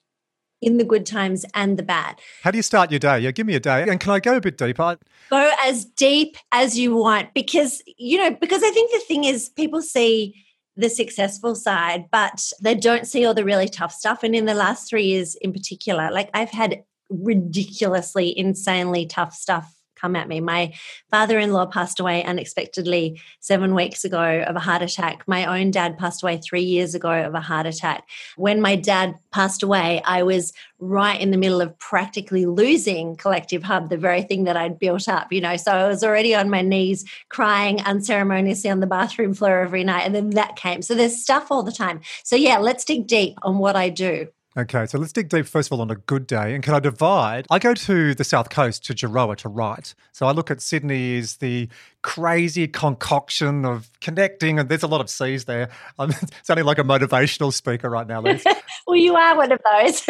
in 0.62 0.78
the 0.78 0.84
good 0.84 1.04
times 1.04 1.44
and 1.54 1.78
the 1.78 1.82
bad. 1.82 2.18
How 2.42 2.50
do 2.50 2.58
you 2.58 2.62
start 2.62 2.90
your 2.90 2.98
day? 2.98 3.20
Yeah, 3.20 3.30
give 3.30 3.46
me 3.46 3.54
a 3.54 3.60
day. 3.60 3.86
And 3.88 4.00
can 4.00 4.12
I 4.12 4.20
go 4.20 4.36
a 4.36 4.40
bit 4.40 4.56
deeper? 4.56 4.98
Go 5.30 5.52
as 5.62 5.84
deep 5.84 6.36
as 6.52 6.78
you 6.78 6.96
want 6.96 7.34
because, 7.34 7.82
you 7.98 8.18
know, 8.18 8.30
because 8.30 8.62
I 8.62 8.70
think 8.70 8.90
the 8.90 9.00
thing 9.00 9.24
is 9.24 9.50
people 9.50 9.82
see 9.82 10.42
the 10.76 10.88
successful 10.88 11.54
side, 11.54 12.06
but 12.10 12.50
they 12.60 12.74
don't 12.74 13.06
see 13.06 13.24
all 13.24 13.34
the 13.34 13.44
really 13.44 13.68
tough 13.68 13.92
stuff. 13.92 14.22
And 14.22 14.34
in 14.34 14.44
the 14.44 14.54
last 14.54 14.88
three 14.88 15.04
years 15.04 15.34
in 15.36 15.52
particular, 15.52 16.10
like 16.10 16.30
I've 16.34 16.50
had 16.50 16.82
ridiculously, 17.08 18.36
insanely 18.36 19.06
tough 19.06 19.34
stuff 19.34 19.75
come 19.96 20.16
at 20.16 20.28
me. 20.28 20.40
My 20.40 20.72
father 21.10 21.38
in 21.38 21.52
law 21.52 21.66
passed 21.66 22.00
away 22.00 22.22
unexpectedly 22.24 23.20
seven 23.40 23.74
weeks 23.74 24.04
ago 24.04 24.44
of 24.46 24.56
a 24.56 24.60
heart 24.60 24.82
attack. 24.82 25.24
My 25.26 25.58
own 25.58 25.70
dad 25.70 25.98
passed 25.98 26.22
away 26.22 26.38
three 26.38 26.62
years 26.62 26.94
ago 26.94 27.10
of 27.10 27.34
a 27.34 27.40
heart 27.40 27.66
attack. 27.66 28.08
When 28.36 28.60
my 28.60 28.76
dad 28.76 29.14
passed 29.32 29.62
away, 29.62 30.02
I 30.04 30.22
was 30.22 30.52
right 30.78 31.20
in 31.20 31.30
the 31.30 31.38
middle 31.38 31.60
of 31.60 31.78
practically 31.78 32.46
losing 32.46 33.16
Collective 33.16 33.62
Hub, 33.62 33.88
the 33.88 33.96
very 33.96 34.22
thing 34.22 34.44
that 34.44 34.56
I'd 34.56 34.78
built 34.78 35.08
up, 35.08 35.32
you 35.32 35.40
know. 35.40 35.56
So 35.56 35.72
I 35.72 35.88
was 35.88 36.04
already 36.04 36.34
on 36.34 36.50
my 36.50 36.62
knees 36.62 37.04
crying 37.28 37.80
unceremoniously 37.82 38.70
on 38.70 38.80
the 38.80 38.86
bathroom 38.86 39.34
floor 39.34 39.60
every 39.60 39.84
night. 39.84 40.02
And 40.02 40.14
then 40.14 40.30
that 40.30 40.56
came. 40.56 40.82
So 40.82 40.94
there's 40.94 41.20
stuff 41.20 41.50
all 41.50 41.62
the 41.62 41.72
time. 41.72 42.00
So 42.24 42.36
yeah, 42.36 42.58
let's 42.58 42.84
dig 42.84 43.06
deep 43.06 43.38
on 43.42 43.58
what 43.58 43.76
I 43.76 43.88
do. 43.88 44.28
Okay, 44.58 44.86
so 44.86 44.96
let's 44.98 45.12
dig 45.12 45.28
deep 45.28 45.44
first 45.44 45.68
of 45.68 45.74
all 45.74 45.82
on 45.82 45.90
a 45.90 45.96
good 45.96 46.26
day. 46.26 46.54
And 46.54 46.64
can 46.64 46.72
I 46.72 46.80
divide? 46.80 47.46
I 47.50 47.58
go 47.58 47.74
to 47.74 48.14
the 48.14 48.24
south 48.24 48.48
coast 48.48 48.86
to 48.86 48.94
Gerroa 48.94 49.36
to 49.36 49.50
write. 49.50 49.94
So 50.12 50.24
I 50.26 50.32
look 50.32 50.50
at 50.50 50.62
Sydney 50.62 51.18
as 51.18 51.36
the 51.36 51.68
crazy 52.02 52.68
concoction 52.68 53.64
of 53.64 53.90
connecting, 54.00 54.58
and 54.58 54.68
there's 54.68 54.82
a 54.82 54.86
lot 54.86 55.00
of 55.00 55.10
C's 55.10 55.44
there. 55.44 55.68
I'm 55.98 56.12
sounding 56.42 56.64
like 56.64 56.78
a 56.78 56.84
motivational 56.84 57.52
speaker 57.52 57.90
right 57.90 58.06
now, 58.06 58.20
Liz. 58.20 58.44
well, 58.86 58.96
you 58.96 59.16
are 59.16 59.36
one 59.36 59.52
of 59.52 59.60
those. 59.64 60.04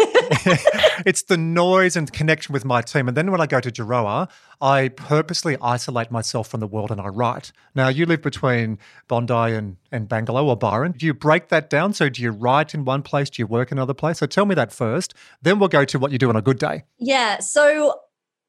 it's 1.06 1.22
the 1.22 1.36
noise 1.36 1.96
and 1.96 2.12
connection 2.12 2.52
with 2.52 2.64
my 2.64 2.82
team. 2.82 3.08
And 3.08 3.16
then 3.16 3.30
when 3.30 3.40
I 3.40 3.46
go 3.46 3.60
to 3.60 3.70
Gerroa, 3.70 4.28
I 4.60 4.88
purposely 4.88 5.56
isolate 5.62 6.10
myself 6.10 6.48
from 6.48 6.60
the 6.60 6.66
world 6.66 6.90
and 6.90 7.00
I 7.00 7.08
write. 7.08 7.52
Now, 7.74 7.88
you 7.88 8.06
live 8.06 8.22
between 8.22 8.78
Bondi 9.08 9.32
and, 9.32 9.76
and 9.90 10.08
Bangalow 10.08 10.44
or 10.44 10.56
Byron. 10.56 10.92
Do 10.92 11.06
you 11.06 11.14
break 11.14 11.48
that 11.48 11.70
down? 11.70 11.92
So, 11.92 12.08
do 12.08 12.22
you 12.22 12.30
write 12.30 12.74
in 12.74 12.84
one 12.84 13.02
place? 13.02 13.30
Do 13.30 13.42
you 13.42 13.46
work 13.46 13.72
in 13.72 13.78
another 13.78 13.94
place? 13.94 14.18
So, 14.18 14.26
tell 14.26 14.46
me 14.46 14.54
that 14.54 14.72
first. 14.72 15.14
Then 15.42 15.58
we'll 15.58 15.68
go 15.68 15.84
to 15.84 15.98
what 15.98 16.12
you 16.12 16.18
do 16.18 16.28
on 16.28 16.36
a 16.36 16.42
good 16.42 16.58
day. 16.58 16.84
Yeah. 16.98 17.40
So, 17.40 18.00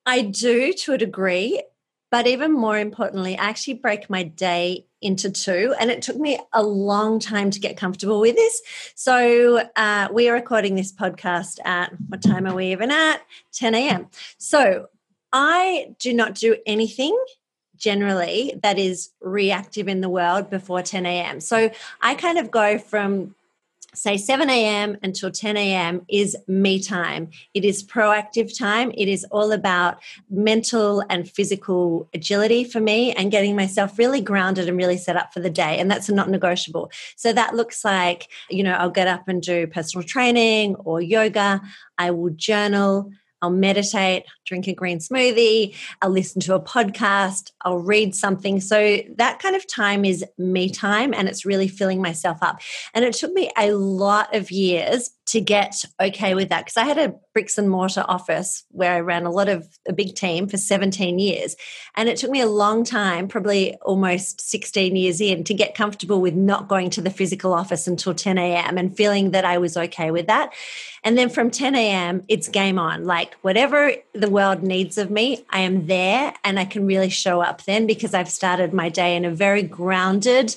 I 0.05 0.21
do 0.21 0.71
to 0.71 0.93
a 0.93 0.97
degree. 0.97 1.61
But 2.09 2.27
even 2.27 2.53
more 2.53 2.77
importantly, 2.77 3.37
I 3.37 3.45
actually 3.45 3.75
break 3.75 4.09
my 4.09 4.23
day 4.23 4.85
into 5.01 5.29
two. 5.29 5.75
And 5.79 5.91
it 5.91 6.01
took 6.01 6.17
me 6.17 6.39
a 6.53 6.63
long 6.63 7.19
time 7.19 7.51
to 7.51 7.59
get 7.59 7.77
comfortable 7.77 8.19
with 8.19 8.35
this. 8.35 8.61
So 8.95 9.61
uh, 9.75 10.07
we 10.11 10.29
are 10.29 10.33
recording 10.33 10.75
this 10.75 10.91
podcast 10.91 11.59
at 11.65 11.91
what 12.07 12.21
time 12.21 12.47
are 12.47 12.55
we 12.55 12.71
even 12.71 12.91
at? 12.91 13.21
10 13.53 13.75
a.m. 13.75 14.07
So 14.37 14.87
I 15.33 15.95
do 15.99 16.13
not 16.13 16.35
do 16.35 16.57
anything 16.65 17.17
generally 17.77 18.59
that 18.63 18.79
is 18.79 19.11
reactive 19.21 19.87
in 19.87 20.01
the 20.01 20.09
world 20.09 20.49
before 20.49 20.81
10 20.81 21.05
a.m. 21.05 21.39
So 21.39 21.69
I 22.01 22.15
kind 22.15 22.39
of 22.39 22.49
go 22.49 22.79
from 22.79 23.35
say 23.97 24.17
7 24.17 24.49
a.m. 24.49 24.97
until 25.01 25.31
10 25.31 25.57
a.m. 25.57 26.05
is 26.07 26.37
me 26.47 26.81
time. 26.81 27.29
It 27.53 27.65
is 27.65 27.83
proactive 27.83 28.57
time. 28.57 28.91
It 28.95 29.07
is 29.07 29.25
all 29.31 29.51
about 29.51 29.97
mental 30.29 31.03
and 31.09 31.29
physical 31.29 32.07
agility 32.13 32.63
for 32.63 32.79
me 32.79 33.13
and 33.13 33.31
getting 33.31 33.55
myself 33.55 33.97
really 33.97 34.21
grounded 34.21 34.69
and 34.69 34.77
really 34.77 34.97
set 34.97 35.15
up 35.15 35.33
for 35.33 35.39
the 35.39 35.49
day. 35.49 35.79
And 35.79 35.89
that's 35.89 36.09
not 36.09 36.29
negotiable. 36.29 36.91
So 37.15 37.33
that 37.33 37.55
looks 37.55 37.83
like, 37.83 38.29
you 38.49 38.63
know, 38.63 38.73
I'll 38.73 38.89
get 38.89 39.07
up 39.07 39.27
and 39.27 39.41
do 39.41 39.67
personal 39.67 40.05
training 40.05 40.75
or 40.75 41.01
yoga. 41.01 41.61
I 41.97 42.11
will 42.11 42.29
journal. 42.29 43.11
I'll 43.41 43.49
meditate, 43.49 44.25
drink 44.45 44.67
a 44.67 44.73
green 44.73 44.99
smoothie, 44.99 45.75
I'll 46.01 46.09
listen 46.09 46.41
to 46.41 46.55
a 46.55 46.59
podcast, 46.59 47.51
I'll 47.61 47.79
read 47.79 48.15
something. 48.15 48.59
So 48.59 48.99
that 49.17 49.39
kind 49.39 49.55
of 49.55 49.67
time 49.67 50.05
is 50.05 50.25
me 50.37 50.69
time 50.69 51.13
and 51.13 51.27
it's 51.27 51.45
really 51.45 51.67
filling 51.67 52.01
myself 52.01 52.37
up. 52.41 52.61
And 52.93 53.05
it 53.05 53.13
took 53.13 53.33
me 53.33 53.51
a 53.57 53.71
lot 53.71 54.35
of 54.35 54.51
years 54.51 55.11
to 55.27 55.41
get 55.41 55.83
okay 56.01 56.33
with 56.35 56.49
that 56.49 56.65
because 56.65 56.77
I 56.77 56.85
had 56.85 56.97
a 56.97 57.13
bricks 57.33 57.57
and 57.57 57.69
mortar 57.69 58.05
office 58.07 58.63
where 58.69 58.93
I 58.93 59.01
ran 59.01 59.25
a 59.25 59.29
lot 59.29 59.49
of 59.49 59.67
a 59.87 59.91
big 59.91 60.15
team 60.15 60.47
for 60.47 60.55
17 60.55 61.19
years. 61.19 61.57
And 61.95 62.07
it 62.07 62.17
took 62.17 62.31
me 62.31 62.39
a 62.39 62.47
long 62.47 62.85
time, 62.85 63.27
probably 63.27 63.75
almost 63.81 64.39
16 64.39 64.95
years 64.95 65.19
in, 65.19 65.43
to 65.43 65.53
get 65.53 65.75
comfortable 65.75 66.21
with 66.21 66.33
not 66.33 66.69
going 66.69 66.89
to 66.91 67.01
the 67.01 67.09
physical 67.09 67.53
office 67.53 67.87
until 67.87 68.13
10 68.13 68.37
a.m. 68.37 68.77
and 68.77 68.95
feeling 68.95 69.31
that 69.31 69.43
I 69.43 69.57
was 69.57 69.75
okay 69.75 70.11
with 70.11 70.27
that. 70.27 70.53
And 71.03 71.17
then 71.17 71.29
from 71.29 71.51
10 71.51 71.75
a.m., 71.75 72.23
it's 72.29 72.47
game 72.47 72.79
on. 72.79 73.03
Like 73.03 73.35
whatever 73.41 73.91
the 74.13 74.29
world 74.29 74.63
needs 74.63 74.97
of 74.97 75.11
me, 75.11 75.45
I 75.49 75.59
am 75.59 75.87
there 75.87 76.33
and 76.45 76.57
I 76.57 76.63
can 76.63 76.87
really 76.87 77.09
show 77.09 77.41
up 77.41 77.65
then 77.65 77.85
because 77.85 78.13
I've 78.13 78.29
started 78.29 78.73
my 78.73 78.87
day 78.87 79.15
in 79.17 79.25
a 79.25 79.31
very 79.31 79.63
grounded 79.63 80.55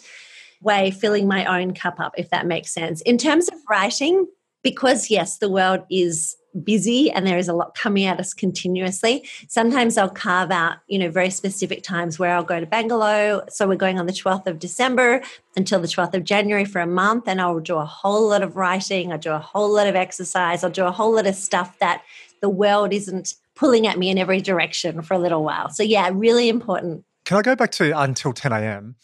way, 0.62 0.92
filling 0.92 1.26
my 1.26 1.44
own 1.44 1.74
cup 1.74 1.98
up, 1.98 2.14
if 2.16 2.30
that 2.30 2.46
makes 2.46 2.72
sense. 2.72 3.00
In 3.02 3.18
terms 3.18 3.48
of 3.48 3.58
writing, 3.68 4.26
because 4.62 5.10
yes, 5.10 5.38
the 5.38 5.48
world 5.48 5.80
is 5.90 6.36
busy 6.64 7.10
and 7.10 7.26
there 7.26 7.38
is 7.38 7.48
a 7.48 7.52
lot 7.52 7.74
coming 7.74 8.04
at 8.04 8.18
us 8.18 8.34
continuously. 8.34 9.28
Sometimes 9.48 9.96
I'll 9.96 10.10
carve 10.10 10.50
out, 10.50 10.78
you 10.88 10.98
know, 10.98 11.10
very 11.10 11.30
specific 11.30 11.82
times 11.82 12.18
where 12.18 12.34
I'll 12.34 12.42
go 12.42 12.58
to 12.58 12.66
Bangalow. 12.66 13.48
So 13.50 13.68
we're 13.68 13.76
going 13.76 13.98
on 13.98 14.06
the 14.06 14.12
12th 14.12 14.46
of 14.46 14.58
December 14.58 15.22
until 15.56 15.80
the 15.80 15.86
12th 15.86 16.14
of 16.14 16.24
January 16.24 16.64
for 16.64 16.80
a 16.80 16.86
month 16.86 17.28
and 17.28 17.40
I'll 17.40 17.60
do 17.60 17.76
a 17.76 17.84
whole 17.84 18.28
lot 18.28 18.42
of 18.42 18.56
writing, 18.56 19.12
I'll 19.12 19.18
do 19.18 19.32
a 19.32 19.38
whole 19.38 19.72
lot 19.72 19.86
of 19.86 19.94
exercise, 19.94 20.64
I'll 20.64 20.70
do 20.70 20.86
a 20.86 20.92
whole 20.92 21.14
lot 21.14 21.26
of 21.26 21.34
stuff 21.34 21.78
that 21.78 22.02
the 22.40 22.48
world 22.48 22.92
isn't 22.92 23.34
pulling 23.54 23.86
at 23.86 23.98
me 23.98 24.10
in 24.10 24.18
every 24.18 24.40
direction 24.40 25.02
for 25.02 25.14
a 25.14 25.18
little 25.18 25.44
while. 25.44 25.68
So 25.68 25.82
yeah, 25.82 26.10
really 26.12 26.48
important. 26.48 27.04
Can 27.24 27.36
I 27.36 27.42
go 27.42 27.54
back 27.54 27.70
to 27.72 27.96
until 27.96 28.32
10 28.32 28.52
a.m.? 28.52 28.96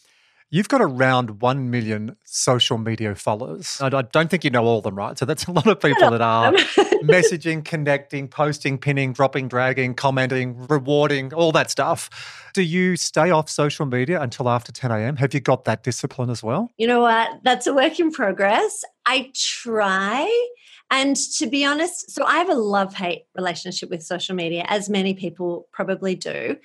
You've 0.49 0.69
got 0.69 0.81
around 0.81 1.43
1 1.43 1.71
million 1.71 2.17
social 2.25 2.79
media 2.79 3.17
followers. 3.17 3.79
I 3.81 3.89
don't 3.89 4.31
think 4.31 4.45
you 4.45 4.51
know 4.51 4.65
all 4.65 4.79
of 4.79 4.85
them, 4.85 4.95
right? 4.95 5.19
So 5.19 5.25
that's 5.25 5.47
a 5.47 5.51
lot 5.51 5.67
of 5.67 5.81
people 5.81 6.09
that 6.11 6.21
are 6.21 6.53
messaging, 7.03 7.65
connecting, 7.65 8.29
posting, 8.29 8.79
pinning, 8.79 9.13
dropping, 9.13 9.49
dragging, 9.49 9.95
commenting, 9.95 10.67
rewarding, 10.69 11.35
all 11.35 11.51
that 11.51 11.71
stuff. 11.71 12.51
Do 12.55 12.63
you 12.63 12.97
stay 12.97 13.31
off 13.31 13.51
social 13.51 13.87
media 13.87 14.21
until 14.21 14.49
after 14.49 14.71
10 14.71 14.93
a.m.? 14.93 15.17
Have 15.17 15.35
you 15.35 15.41
got 15.41 15.65
that 15.65 15.83
discipline 15.83 16.31
as 16.31 16.45
well? 16.45 16.71
You 16.77 16.87
know 16.87 17.01
what? 17.01 17.29
That's 17.43 17.67
a 17.67 17.75
work 17.75 17.99
in 17.99 18.13
progress. 18.13 18.85
I 19.05 19.33
try. 19.35 20.49
And 20.91 21.17
to 21.39 21.47
be 21.47 21.65
honest, 21.65 22.11
so 22.13 22.25
I 22.25 22.39
have 22.39 22.49
a 22.49 22.55
love 22.55 22.95
hate 22.95 23.25
relationship 23.37 23.91
with 23.91 24.03
social 24.03 24.35
media, 24.35 24.65
as 24.69 24.89
many 24.89 25.15
people 25.15 25.69
probably 25.73 26.15
do. 26.15 26.57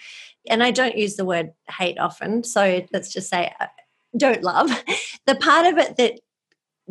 And 0.48 0.64
I 0.64 0.72
don't 0.72 0.98
use 0.98 1.16
the 1.16 1.26
word 1.26 1.52
hate 1.70 1.98
often. 1.98 2.44
So 2.44 2.86
let's 2.94 3.12
just 3.12 3.30
say 3.30 3.52
uh, 3.60 3.68
don't 4.18 4.44
love. 4.44 4.72
The 5.28 5.36
part 5.36 5.68
of 5.68 5.78
it 5.78 5.98
that 5.98 6.20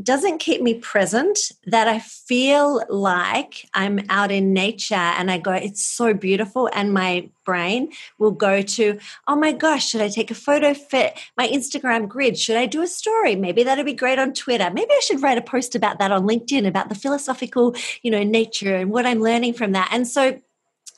doesn't 0.02 0.38
keep 0.38 0.62
me 0.62 0.74
present 0.74 1.38
that 1.66 1.88
I 1.88 1.98
feel 1.98 2.82
like 2.88 3.68
I'm 3.74 4.00
out 4.08 4.30
in 4.30 4.52
nature 4.52 4.94
and 4.94 5.30
I 5.30 5.38
go, 5.38 5.52
it's 5.52 5.84
so 5.84 6.14
beautiful. 6.14 6.70
And 6.72 6.94
my 6.94 7.28
brain 7.44 7.92
will 8.18 8.30
go 8.30 8.62
to, 8.62 8.98
oh 9.26 9.36
my 9.36 9.52
gosh, 9.52 9.88
should 9.88 10.00
I 10.00 10.08
take 10.08 10.30
a 10.30 10.34
photo 10.34 10.74
fit 10.74 11.18
my 11.36 11.48
Instagram 11.48 12.08
grid? 12.08 12.38
Should 12.38 12.56
I 12.56 12.66
do 12.66 12.82
a 12.82 12.86
story? 12.86 13.36
Maybe 13.36 13.62
that'd 13.62 13.84
be 13.84 13.92
great 13.92 14.18
on 14.18 14.32
Twitter. 14.32 14.70
Maybe 14.70 14.90
I 14.90 15.00
should 15.02 15.22
write 15.22 15.38
a 15.38 15.42
post 15.42 15.74
about 15.74 15.98
that 15.98 16.12
on 16.12 16.22
LinkedIn 16.22 16.66
about 16.66 16.88
the 16.88 16.94
philosophical, 16.94 17.74
you 18.02 18.10
know, 18.10 18.22
nature 18.22 18.76
and 18.76 18.90
what 18.90 19.06
I'm 19.06 19.20
learning 19.20 19.54
from 19.54 19.72
that. 19.72 19.90
And 19.92 20.06
so 20.06 20.40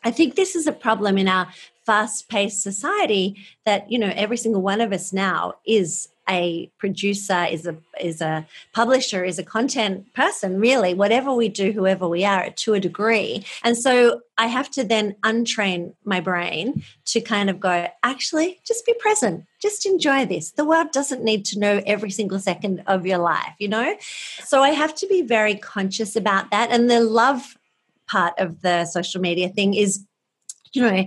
I 0.04 0.10
think 0.10 0.34
this 0.34 0.54
is 0.54 0.66
a 0.66 0.72
problem 0.72 1.16
in 1.16 1.28
our 1.28 1.48
fast 1.86 2.28
paced 2.28 2.62
society 2.62 3.36
that, 3.64 3.90
you 3.90 3.98
know, 3.98 4.12
every 4.14 4.36
single 4.36 4.62
one 4.62 4.80
of 4.80 4.92
us 4.92 5.12
now 5.12 5.54
is 5.66 6.08
a 6.28 6.70
producer 6.78 7.46
is 7.50 7.66
a 7.66 7.76
is 8.00 8.20
a 8.20 8.46
publisher 8.72 9.24
is 9.24 9.38
a 9.38 9.42
content 9.42 10.12
person 10.14 10.60
really 10.60 10.94
whatever 10.94 11.32
we 11.34 11.48
do 11.48 11.72
whoever 11.72 12.08
we 12.08 12.24
are 12.24 12.50
to 12.50 12.74
a 12.74 12.80
degree. 12.80 13.44
And 13.64 13.76
so 13.76 14.20
i 14.38 14.46
have 14.46 14.70
to 14.70 14.84
then 14.84 15.14
untrain 15.22 15.94
my 16.04 16.20
brain 16.20 16.82
to 17.06 17.20
kind 17.20 17.50
of 17.50 17.60
go 17.60 17.88
actually 18.02 18.60
just 18.64 18.86
be 18.86 18.94
present. 18.94 19.44
Just 19.60 19.86
enjoy 19.86 20.26
this. 20.26 20.52
The 20.52 20.64
world 20.64 20.92
doesn't 20.92 21.22
need 21.22 21.44
to 21.46 21.58
know 21.58 21.82
every 21.86 22.10
single 22.10 22.38
second 22.38 22.82
of 22.86 23.06
your 23.06 23.18
life 23.18 23.54
you 23.58 23.68
know? 23.68 23.96
So 24.44 24.62
i 24.62 24.70
have 24.70 24.94
to 24.96 25.06
be 25.06 25.22
very 25.22 25.56
conscious 25.56 26.16
about 26.16 26.50
that. 26.50 26.70
And 26.70 26.90
the 26.90 27.00
love 27.00 27.56
part 28.06 28.34
of 28.38 28.62
the 28.62 28.84
social 28.84 29.20
media 29.20 29.48
thing 29.48 29.74
is 29.74 30.04
you 30.72 30.82
know 30.82 31.06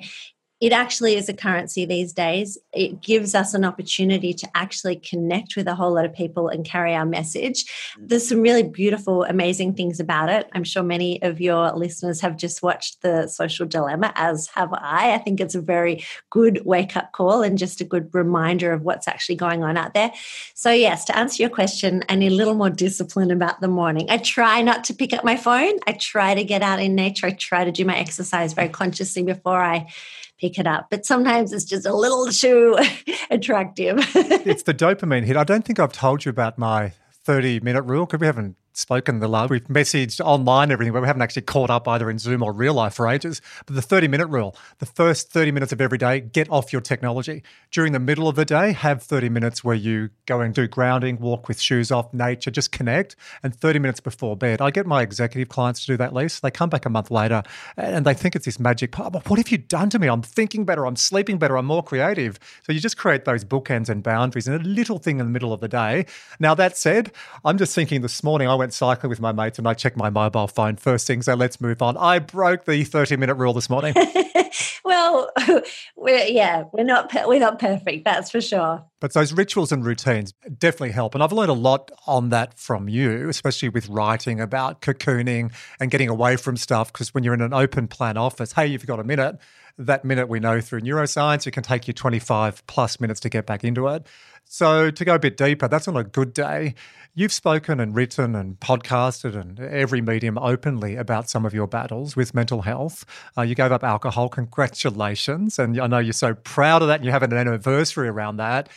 it 0.66 0.74
actually 0.74 1.16
is 1.16 1.30
a 1.30 1.34
currency 1.34 1.86
these 1.86 2.12
days. 2.12 2.58
It 2.74 3.00
gives 3.00 3.36
us 3.36 3.54
an 3.54 3.64
opportunity 3.64 4.34
to 4.34 4.50
actually 4.56 4.96
connect 4.96 5.56
with 5.56 5.68
a 5.68 5.76
whole 5.76 5.94
lot 5.94 6.06
of 6.06 6.14
people 6.16 6.48
and 6.48 6.66
carry 6.66 6.96
our 6.96 7.06
message. 7.06 7.66
There's 8.00 8.28
some 8.28 8.42
really 8.42 8.64
beautiful, 8.64 9.26
amazing 9.26 9.76
things 9.76 10.00
about 10.00 10.30
it. 10.30 10.50
I'm 10.54 10.64
sure 10.64 10.82
many 10.82 11.22
of 11.22 11.40
your 11.40 11.72
listeners 11.74 12.20
have 12.22 12.36
just 12.36 12.64
watched 12.64 13.04
The 13.04 13.28
Social 13.28 13.68
Dilemma, 13.68 14.12
as 14.16 14.48
have 14.56 14.74
I. 14.74 15.14
I 15.14 15.20
think 15.20 15.40
it's 15.40 15.54
a 15.54 15.62
very 15.62 16.04
good 16.32 16.66
wake 16.66 16.98
up 16.98 17.12
call 17.12 17.44
and 17.44 17.60
just 17.60 17.80
a 17.80 17.84
good 17.84 18.10
reminder 18.12 18.74
of 18.74 18.82
what's 18.82 19.08
actually 19.08 19.36
going 19.36 19.64
on 19.64 19.78
out 19.78 19.94
there. 19.94 20.12
So, 20.56 20.72
yes, 20.72 21.06
to 21.06 21.16
answer 21.16 21.44
your 21.44 21.52
question, 21.52 22.04
I 22.10 22.16
need 22.16 22.32
a 22.32 22.36
little 22.36 22.56
more 22.56 22.72
discipline 22.72 23.30
about 23.30 23.62
the 23.62 23.68
morning. 23.68 24.08
I 24.10 24.18
try 24.18 24.64
not 24.64 24.84
to 24.86 24.96
pick 24.96 25.14
up 25.14 25.24
my 25.24 25.38
phone, 25.38 25.78
I 25.86 25.92
try 25.92 26.34
to 26.34 26.44
get 26.44 26.64
out 26.64 26.82
in 26.82 26.96
nature, 26.96 27.28
I 27.28 27.34
try 27.34 27.66
to 27.66 27.72
do 27.72 27.86
my 27.86 27.98
exercise 27.98 28.54
very 28.54 28.70
consciously 28.70 29.22
before 29.22 29.62
I 29.62 29.94
pick 30.40 30.60
it 30.60 30.68
up. 30.68 30.88
But 30.90 31.06
sometimes 31.06 31.54
it's 31.54 31.66
just 31.66 31.86
a 31.86 31.94
little 31.94 32.28
too 32.28 32.78
attractive. 33.30 33.98
it's 34.16 34.64
the 34.64 34.74
dopamine 34.74 35.24
hit. 35.24 35.38
I 35.38 35.44
don't 35.44 35.66
think 35.66 35.80
I've 35.80 35.94
told 35.94 36.26
you 36.26 36.30
about 36.30 36.58
my 36.58 36.94
30 37.24 37.62
minute 37.62 37.84
rule 37.84 38.06
because 38.06 38.20
we 38.20 38.28
haven't 38.28 38.56
spoken 38.76 39.20
the 39.20 39.28
love. 39.28 39.50
We've 39.50 39.64
messaged 39.66 40.20
online 40.20 40.72
everything, 40.72 40.94
but 40.94 41.02
we 41.02 41.08
haven't 41.08 41.22
actually 41.22 41.44
caught 41.44 41.70
up 41.70 41.88
either 41.88 42.10
in 42.10 42.20
Zoom 42.20 42.44
or 42.44 42.52
real 42.52 42.74
life 42.74 42.94
for 42.94 43.08
ages. 43.08 43.42
But 43.66 43.76
the 43.76 43.82
30 43.82 44.08
minute 44.08 44.28
rule, 44.28 44.56
the 44.80 44.86
first 44.86 45.32
30 45.32 45.52
minutes 45.52 45.72
of 45.72 45.82
every 45.82 45.98
day, 45.98 46.20
get 46.20 46.50
off 46.50 46.72
your 46.74 46.82
technology. 46.82 47.44
During 47.72 47.94
the 47.94 48.00
middle 48.00 48.28
of 48.28 48.36
the 48.36 48.46
day, 48.46 48.74
have 48.74 49.02
30 49.02 49.30
minutes 49.30 49.64
where 49.64 49.76
you 49.76 50.10
go 50.26 50.42
and 50.42 50.54
do 50.54 50.68
grounding, 50.68 51.20
walk 51.20 51.48
with 51.48 51.60
shoes 51.60 51.92
off, 51.92 52.14
nature, 52.14 52.52
just 52.52 52.72
connect. 52.72 53.16
And 53.44 53.56
30 53.56 53.80
minutes 53.80 54.00
before 54.00 54.36
bed, 54.36 54.62
I 54.62 54.72
get 54.72 54.86
my 54.86 55.02
executive 55.02 55.50
clients 55.50 55.82
to 55.86 55.94
do 55.94 55.98
that, 55.98 56.14
Lisa. 56.14 56.42
They 56.42 56.52
come 56.52 56.70
back 56.70 56.86
a 56.86 56.90
month 56.90 57.12
later 57.12 57.44
and 57.78 58.06
they 58.06 58.14
think 58.14 58.36
it's 58.36 58.46
this 58.46 58.60
magic 58.60 58.92
part. 58.92 59.14
But 59.14 59.30
what 59.30 59.38
have 59.40 59.50
you 59.50 59.58
done 59.58 59.90
to 59.92 60.00
me? 60.00 60.08
I'm 60.08 60.22
thinking 60.22 60.66
better, 60.66 60.86
I'm 60.86 60.96
sleeping 60.96 61.38
better, 61.38 61.58
I'm 61.58 61.66
more 61.66 61.84
creative. 61.84 62.40
So 62.64 62.74
you 62.74 62.80
just 62.80 62.98
create 62.98 63.26
those 63.26 63.44
bookends 63.44 63.90
and 63.90 64.04
boundaries 64.04 64.48
and 64.48 64.60
a 64.60 64.68
little 64.68 65.00
thing 65.00 65.20
in 65.20 65.26
the 65.26 65.32
middle 65.32 65.54
of 65.54 65.62
the 65.62 65.68
day. 65.68 66.06
Now, 66.40 66.56
that 66.56 66.78
said, 66.78 67.12
I'm 67.44 67.58
just 67.58 67.74
thinking 67.74 68.02
this 68.02 68.24
morning, 68.24 68.48
I 68.48 68.56
went 68.56 68.65
went 68.66 68.74
cycling 68.74 69.12
with 69.12 69.22
my 69.22 69.32
mates 69.32 69.60
and 69.60 69.68
I 69.68 69.76
checked 69.76 69.96
my 69.96 70.10
mobile 70.10 70.48
phone 70.48 70.76
first 70.76 71.06
thing. 71.06 71.22
So 71.22 71.36
let's 71.36 71.62
move 71.62 71.84
on. 71.84 71.98
I 71.98 72.18
broke 72.18 72.66
the 72.66 72.84
30 72.84 73.16
minute 73.16 73.36
rule 73.36 73.54
this 73.54 73.70
morning. 73.70 73.94
well, 74.84 75.30
we're, 75.96 76.26
yeah, 76.26 76.64
we're 76.74 76.84
not, 76.84 77.14
we're 77.28 77.40
not 77.40 77.60
perfect. 77.60 78.06
That's 78.06 78.32
for 78.32 78.42
sure. 78.42 78.84
But 79.00 79.14
those 79.14 79.34
rituals 79.34 79.72
and 79.72 79.86
routines 79.86 80.34
definitely 80.58 80.94
help. 80.94 81.14
And 81.14 81.24
I've 81.24 81.32
learned 81.32 81.52
a 81.52 81.54
lot 81.54 81.92
on 82.08 82.30
that 82.30 82.58
from 82.58 82.90
you, 82.90 83.30
especially 83.30 83.70
with 83.70 83.88
writing 83.88 84.42
about 84.42 84.82
cocooning 84.82 85.52
and 85.80 85.92
getting 85.92 86.10
away 86.10 86.36
from 86.36 86.58
stuff. 86.58 86.92
Because 86.92 87.14
when 87.14 87.24
you're 87.24 87.36
in 87.36 87.42
an 87.42 87.54
open 87.54 87.88
plan 87.88 88.18
office, 88.18 88.54
hey, 88.54 88.66
you've 88.66 88.88
got 88.88 89.00
a 89.00 89.04
minute. 89.04 89.38
That 89.78 90.06
minute 90.06 90.28
we 90.28 90.40
know 90.40 90.60
through 90.60 90.82
neuroscience, 90.82 91.46
it 91.46 91.52
can 91.52 91.62
take 91.62 91.88
you 91.88 91.94
25 91.94 92.66
plus 92.66 93.00
minutes 93.00 93.20
to 93.20 93.30
get 93.30 93.46
back 93.46 93.64
into 93.64 93.90
it. 93.90 94.08
So, 94.48 94.92
to 94.92 95.06
go 95.06 95.16
a 95.16 95.20
bit 95.20 95.38
deeper, 95.38 95.68
that's 95.68 95.88
on 95.88 95.98
a 95.98 96.04
good 96.04 96.32
day. 96.32 96.76
You've 97.14 97.34
spoken 97.34 97.80
and 97.80 97.96
written 97.96 98.36
and 98.36 98.60
podcasted 98.60 99.36
and 99.36 99.60
every 99.60 100.02
medium 100.02 100.38
openly 100.38 100.96
about 100.96 101.30
some 101.30 101.46
of 101.46 101.54
your 101.54 101.68
battles 101.68 102.16
with 102.16 102.34
mental 102.34 102.62
health. 102.62 103.06
Uh, 103.38 103.42
you 103.42 103.56
gave 103.56 103.72
up 103.72 103.84
alcohol. 103.84 104.30
Congratulations. 104.30 105.58
And 105.58 105.80
I 105.80 105.88
know 105.88 106.00
you're 106.00 106.14
so 106.14 106.36
proud 106.36 106.82
of 106.82 106.90
that. 106.90 106.96
And 106.96 107.06
you 107.06 107.12
have 107.12 107.24
an 107.24 107.34
anniversary 107.34 108.08
around 108.08 108.38
that. 108.38 108.70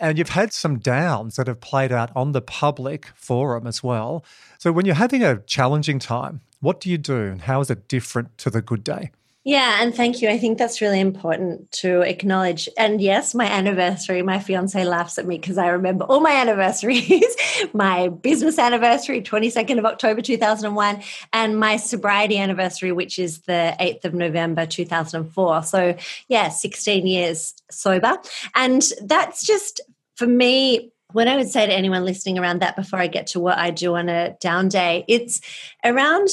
And 0.00 0.16
you've 0.16 0.28
had 0.30 0.52
some 0.52 0.78
downs 0.78 1.36
that 1.36 1.48
have 1.48 1.60
played 1.60 1.90
out 1.90 2.10
on 2.14 2.32
the 2.32 2.40
public 2.40 3.08
forum 3.14 3.66
as 3.66 3.82
well. 3.82 4.24
So, 4.58 4.72
when 4.72 4.86
you're 4.86 4.94
having 4.94 5.24
a 5.24 5.38
challenging 5.38 5.98
time, 5.98 6.40
what 6.60 6.80
do 6.80 6.88
you 6.88 6.98
do 6.98 7.16
and 7.16 7.42
how 7.42 7.60
is 7.60 7.70
it 7.70 7.88
different 7.88 8.38
to 8.38 8.50
the 8.50 8.62
good 8.62 8.84
day? 8.84 9.10
Yeah, 9.42 9.78
and 9.80 9.94
thank 9.94 10.20
you. 10.20 10.28
I 10.28 10.36
think 10.36 10.58
that's 10.58 10.82
really 10.82 11.00
important 11.00 11.72
to 11.72 12.02
acknowledge. 12.02 12.68
And 12.76 13.00
yes, 13.00 13.34
my 13.34 13.46
anniversary, 13.46 14.20
my 14.20 14.38
fiance 14.38 14.84
laughs 14.84 15.16
at 15.16 15.26
me 15.26 15.38
because 15.38 15.56
I 15.56 15.68
remember 15.68 16.04
all 16.04 16.20
my 16.20 16.32
anniversaries 16.32 17.24
my 17.72 18.08
business 18.08 18.58
anniversary, 18.58 19.22
22nd 19.22 19.78
of 19.78 19.84
October 19.84 20.20
2001, 20.20 21.02
and 21.32 21.58
my 21.58 21.76
sobriety 21.76 22.38
anniversary, 22.38 22.92
which 22.92 23.18
is 23.18 23.40
the 23.42 23.74
8th 23.80 24.04
of 24.04 24.14
November 24.14 24.66
2004. 24.66 25.62
So, 25.62 25.96
yeah, 26.28 26.48
16 26.48 27.06
years 27.06 27.54
sober. 27.70 28.18
And 28.54 28.82
that's 29.02 29.46
just 29.46 29.80
for 30.16 30.26
me 30.26 30.92
what 31.12 31.28
I 31.28 31.36
would 31.36 31.48
say 31.48 31.66
to 31.66 31.72
anyone 31.72 32.04
listening 32.04 32.38
around 32.38 32.60
that 32.60 32.76
before 32.76 32.98
I 32.98 33.08
get 33.08 33.28
to 33.28 33.40
what 33.40 33.58
I 33.58 33.70
do 33.70 33.96
on 33.96 34.08
a 34.08 34.36
down 34.40 34.68
day, 34.68 35.04
it's 35.08 35.40
around 35.84 36.28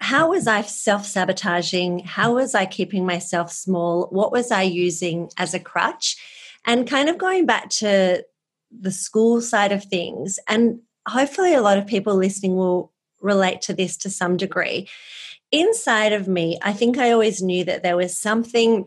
how 0.00 0.30
was 0.30 0.46
I 0.46 0.62
self 0.62 1.04
sabotaging? 1.04 2.00
How 2.00 2.34
was 2.34 2.54
I 2.54 2.64
keeping 2.66 3.04
myself 3.04 3.52
small? 3.52 4.06
What 4.10 4.32
was 4.32 4.50
I 4.50 4.62
using 4.62 5.30
as 5.36 5.54
a 5.54 5.60
crutch? 5.60 6.16
And 6.66 6.88
kind 6.88 7.08
of 7.08 7.18
going 7.18 7.46
back 7.46 7.68
to 7.70 8.24
the 8.70 8.90
school 8.90 9.40
side 9.40 9.72
of 9.72 9.84
things, 9.84 10.38
and 10.48 10.80
hopefully 11.08 11.54
a 11.54 11.62
lot 11.62 11.78
of 11.78 11.86
people 11.86 12.14
listening 12.14 12.56
will 12.56 12.92
relate 13.20 13.60
to 13.62 13.74
this 13.74 13.96
to 13.98 14.10
some 14.10 14.36
degree. 14.36 14.88
Inside 15.52 16.12
of 16.12 16.28
me, 16.28 16.58
I 16.62 16.72
think 16.72 16.96
I 16.96 17.10
always 17.10 17.42
knew 17.42 17.64
that 17.64 17.82
there 17.82 17.96
was 17.96 18.16
something 18.16 18.86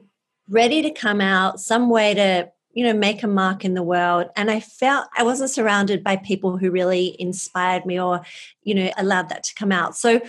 ready 0.49 0.81
to 0.81 0.91
come 0.91 1.21
out, 1.21 1.59
some 1.59 1.89
way 1.89 2.13
to 2.15 2.51
you 2.73 2.83
know 2.83 2.93
make 2.93 3.21
a 3.21 3.27
mark 3.27 3.63
in 3.63 3.75
the 3.75 3.83
world 3.83 4.25
and 4.35 4.49
i 4.49 4.59
felt 4.59 5.05
i 5.15 5.21
wasn't 5.21 5.47
surrounded 5.47 6.03
by 6.03 6.15
people 6.15 6.57
who 6.57 6.71
really 6.71 7.15
inspired 7.19 7.85
me 7.85 7.99
or 7.99 8.21
you 8.63 8.73
know 8.73 8.89
allowed 8.97 9.29
that 9.29 9.43
to 9.43 9.53
come 9.53 9.71
out 9.71 9.95
so 9.95 10.19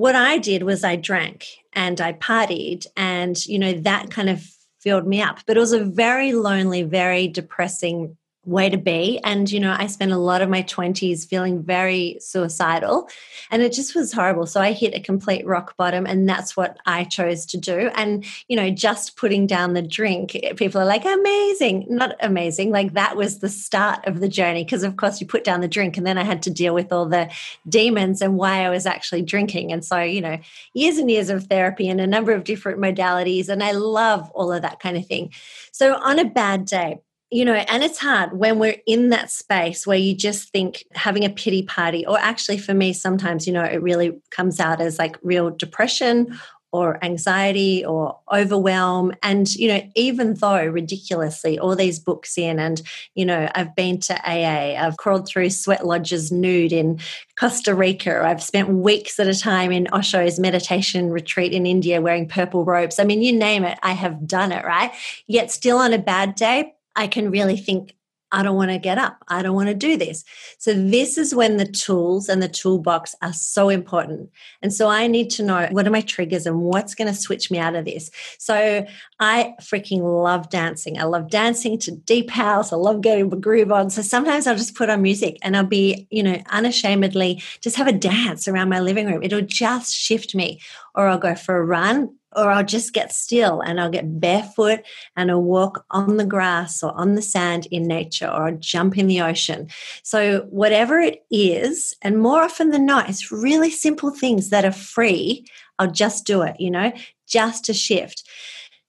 what 0.00 0.16
I 0.16 0.38
did 0.38 0.62
was 0.62 0.82
I 0.82 0.96
drank 0.96 1.46
and 1.74 2.00
I 2.00 2.14
partied, 2.14 2.86
and 2.96 3.36
you 3.46 3.58
know 3.58 3.74
that 3.74 4.10
kind 4.10 4.30
of 4.30 4.42
filled 4.80 5.06
me 5.06 5.20
up. 5.20 5.40
But 5.46 5.56
it 5.56 5.60
was 5.60 5.74
a 5.74 5.84
very 5.84 6.32
lonely, 6.32 6.82
very 6.82 7.28
depressing 7.28 8.16
way 8.46 8.70
to 8.70 8.78
be. 8.78 9.20
And, 9.22 9.50
you 9.50 9.60
know, 9.60 9.76
I 9.78 9.86
spent 9.86 10.12
a 10.12 10.16
lot 10.16 10.40
of 10.40 10.48
my 10.48 10.62
20s 10.62 11.28
feeling 11.28 11.62
very 11.62 12.16
suicidal 12.20 13.08
and 13.50 13.60
it 13.60 13.72
just 13.72 13.94
was 13.94 14.12
horrible. 14.12 14.46
So 14.46 14.62
I 14.62 14.72
hit 14.72 14.94
a 14.94 15.00
complete 15.00 15.46
rock 15.46 15.76
bottom 15.76 16.06
and 16.06 16.26
that's 16.26 16.56
what 16.56 16.78
I 16.86 17.04
chose 17.04 17.44
to 17.46 17.58
do. 17.58 17.90
And, 17.94 18.24
you 18.48 18.56
know, 18.56 18.70
just 18.70 19.16
putting 19.16 19.46
down 19.46 19.74
the 19.74 19.82
drink, 19.82 20.34
eh, 20.36 20.54
people 20.54 20.80
are 20.80 20.86
like, 20.86 21.04
amazing. 21.04 21.86
Not 21.90 22.16
amazing. 22.20 22.70
Like 22.70 22.94
that 22.94 23.14
was 23.14 23.40
the 23.40 23.48
start 23.50 24.06
of 24.06 24.20
the 24.20 24.28
journey. 24.28 24.64
Because, 24.64 24.84
of 24.84 24.96
course, 24.96 25.20
you 25.20 25.26
put 25.26 25.44
down 25.44 25.60
the 25.60 25.68
drink 25.68 25.98
and 25.98 26.06
then 26.06 26.16
I 26.16 26.24
had 26.24 26.42
to 26.44 26.50
deal 26.50 26.72
with 26.72 26.92
all 26.92 27.06
the 27.06 27.30
demons 27.68 28.22
and 28.22 28.38
why 28.38 28.64
I 28.64 28.70
was 28.70 28.86
actually 28.86 29.22
drinking. 29.22 29.70
And 29.70 29.84
so, 29.84 30.00
you 30.00 30.22
know, 30.22 30.38
years 30.72 30.96
and 30.96 31.10
years 31.10 31.28
of 31.28 31.44
therapy 31.44 31.90
and 31.90 32.00
a 32.00 32.06
number 32.06 32.32
of 32.32 32.44
different 32.44 32.80
modalities. 32.80 33.50
And 33.50 33.62
I 33.62 33.72
love 33.72 34.30
all 34.30 34.50
of 34.50 34.62
that 34.62 34.80
kind 34.80 34.96
of 34.96 35.06
thing. 35.06 35.32
So 35.72 35.94
on 35.94 36.18
a 36.18 36.24
bad 36.24 36.64
day, 36.64 37.00
you 37.30 37.44
know, 37.44 37.54
and 37.54 37.84
it's 37.84 37.98
hard 37.98 38.32
when 38.32 38.58
we're 38.58 38.80
in 38.86 39.10
that 39.10 39.30
space 39.30 39.86
where 39.86 39.98
you 39.98 40.14
just 40.14 40.50
think 40.50 40.84
having 40.92 41.24
a 41.24 41.30
pity 41.30 41.62
party, 41.62 42.04
or 42.06 42.18
actually 42.18 42.58
for 42.58 42.74
me, 42.74 42.92
sometimes, 42.92 43.46
you 43.46 43.52
know, 43.52 43.64
it 43.64 43.82
really 43.82 44.20
comes 44.30 44.58
out 44.58 44.80
as 44.80 44.98
like 44.98 45.16
real 45.22 45.50
depression 45.50 46.38
or 46.72 47.02
anxiety 47.04 47.84
or 47.84 48.18
overwhelm. 48.32 49.12
And, 49.22 49.52
you 49.56 49.68
know, 49.68 49.82
even 49.96 50.34
though 50.34 50.64
ridiculously 50.66 51.58
all 51.58 51.74
these 51.74 51.98
books 51.98 52.38
in, 52.38 52.60
and, 52.60 52.80
you 53.14 53.26
know, 53.26 53.48
I've 53.54 53.74
been 53.74 53.98
to 54.00 54.14
AA, 54.24 54.80
I've 54.80 54.96
crawled 54.96 55.26
through 55.26 55.50
sweat 55.50 55.84
lodges 55.84 56.30
nude 56.30 56.72
in 56.72 57.00
Costa 57.38 57.74
Rica, 57.74 58.22
I've 58.24 58.42
spent 58.42 58.68
weeks 58.68 59.18
at 59.18 59.26
a 59.26 59.38
time 59.38 59.72
in 59.72 59.86
Osho's 59.86 60.38
meditation 60.38 61.10
retreat 61.10 61.52
in 61.52 61.66
India 61.66 62.00
wearing 62.00 62.28
purple 62.28 62.64
robes. 62.64 62.98
I 62.98 63.04
mean, 63.04 63.22
you 63.22 63.32
name 63.32 63.64
it, 63.64 63.78
I 63.82 63.92
have 63.92 64.26
done 64.26 64.52
it, 64.52 64.64
right? 64.64 64.92
Yet 65.26 65.50
still 65.50 65.78
on 65.78 65.92
a 65.92 65.98
bad 65.98 66.34
day, 66.36 66.74
I 66.96 67.06
can 67.06 67.30
really 67.30 67.56
think, 67.56 67.94
I 68.32 68.42
don't 68.42 68.56
want 68.56 68.70
to 68.70 68.78
get 68.78 68.98
up. 68.98 69.18
I 69.28 69.42
don't 69.42 69.56
want 69.56 69.68
to 69.68 69.74
do 69.74 69.96
this. 69.96 70.24
So, 70.58 70.72
this 70.72 71.18
is 71.18 71.34
when 71.34 71.56
the 71.56 71.66
tools 71.66 72.28
and 72.28 72.40
the 72.40 72.48
toolbox 72.48 73.14
are 73.22 73.32
so 73.32 73.68
important. 73.68 74.30
And 74.62 74.72
so, 74.72 74.88
I 74.88 75.08
need 75.08 75.30
to 75.30 75.42
know 75.42 75.66
what 75.72 75.86
are 75.86 75.90
my 75.90 76.00
triggers 76.00 76.46
and 76.46 76.60
what's 76.60 76.94
going 76.94 77.08
to 77.08 77.14
switch 77.14 77.50
me 77.50 77.58
out 77.58 77.74
of 77.74 77.84
this. 77.86 78.10
So, 78.38 78.86
I 79.18 79.54
freaking 79.60 80.02
love 80.22 80.48
dancing. 80.48 80.98
I 80.98 81.04
love 81.04 81.28
dancing 81.28 81.78
to 81.80 81.90
deep 81.90 82.30
house. 82.30 82.72
I 82.72 82.76
love 82.76 83.00
getting 83.00 83.30
my 83.30 83.36
groove 83.36 83.72
on. 83.72 83.90
So, 83.90 84.02
sometimes 84.02 84.46
I'll 84.46 84.56
just 84.56 84.76
put 84.76 84.90
on 84.90 85.02
music 85.02 85.36
and 85.42 85.56
I'll 85.56 85.64
be, 85.64 86.06
you 86.10 86.22
know, 86.22 86.40
unashamedly 86.50 87.42
just 87.60 87.76
have 87.76 87.88
a 87.88 87.92
dance 87.92 88.46
around 88.46 88.68
my 88.68 88.80
living 88.80 89.06
room. 89.06 89.22
It'll 89.22 89.40
just 89.40 89.92
shift 89.92 90.34
me. 90.34 90.60
Or 90.94 91.08
I'll 91.08 91.18
go 91.18 91.34
for 91.34 91.56
a 91.56 91.64
run 91.64 92.14
or 92.36 92.50
I'll 92.50 92.64
just 92.64 92.92
get 92.92 93.12
still 93.12 93.60
and 93.60 93.80
I'll 93.80 93.90
get 93.90 94.20
barefoot 94.20 94.80
and 95.16 95.30
I'll 95.30 95.42
walk 95.42 95.84
on 95.90 96.16
the 96.16 96.24
grass 96.24 96.82
or 96.82 96.92
on 96.92 97.14
the 97.14 97.22
sand 97.22 97.66
in 97.70 97.86
nature 97.86 98.26
or 98.26 98.48
I'll 98.48 98.56
jump 98.56 98.96
in 98.96 99.06
the 99.06 99.20
ocean. 99.20 99.68
So, 100.02 100.46
whatever 100.50 101.00
it 101.00 101.24
is, 101.30 101.94
and 102.02 102.18
more 102.18 102.42
often 102.42 102.70
than 102.70 102.86
not, 102.86 103.08
it's 103.08 103.32
really 103.32 103.70
simple 103.70 104.10
things 104.10 104.50
that 104.50 104.64
are 104.64 104.72
free. 104.72 105.46
I'll 105.78 105.90
just 105.90 106.26
do 106.26 106.42
it, 106.42 106.60
you 106.60 106.70
know, 106.70 106.92
just 107.26 107.64
to 107.64 107.74
shift. 107.74 108.28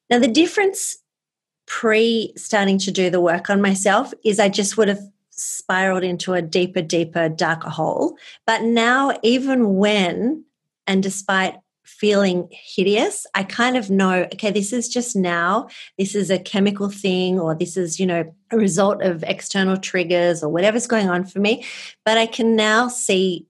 Now, 0.10 0.20
the 0.20 0.28
difference 0.28 0.98
pre 1.66 2.34
starting 2.36 2.78
to 2.80 2.92
do 2.92 3.10
the 3.10 3.22
work 3.22 3.50
on 3.50 3.62
myself 3.62 4.14
is 4.26 4.40
I 4.40 4.50
just 4.50 4.78
would 4.78 4.90
have 4.90 5.02
spiraled 5.30 6.04
into 6.04 6.34
a 6.34 6.42
deeper, 6.42 6.82
deeper, 6.82 7.30
darker 7.30 7.70
hole. 7.70 8.18
But 8.46 8.64
now, 8.64 9.18
even 9.24 9.76
when 9.76 10.44
and 10.86 11.02
despite 11.02 11.56
feeling 11.92 12.48
hideous, 12.52 13.28
I 13.36 13.44
kind 13.44 13.78
of 13.78 13.90
know, 13.90 14.24
okay, 14.34 14.52
this 14.52 14.74
is 14.74 14.90
just 14.90 15.16
now, 15.16 15.68
this 15.98 16.16
is 16.16 16.30
a 16.30 16.40
chemical 16.40 16.90
thing, 16.90 17.40
or 17.40 17.54
this 17.54 17.78
is, 17.78 18.00
you 18.00 18.06
know, 18.06 18.34
a 18.52 18.58
result 18.58 19.02
of 19.04 19.24
external 19.24 19.78
triggers 19.78 20.44
or 20.44 20.50
whatever's 20.50 20.88
going 20.88 21.10
on 21.10 21.26
for 21.26 21.40
me. 21.40 21.66
But 22.06 22.18
I 22.18 22.26
can 22.26 22.56
now 22.56 22.88
see 22.88 23.46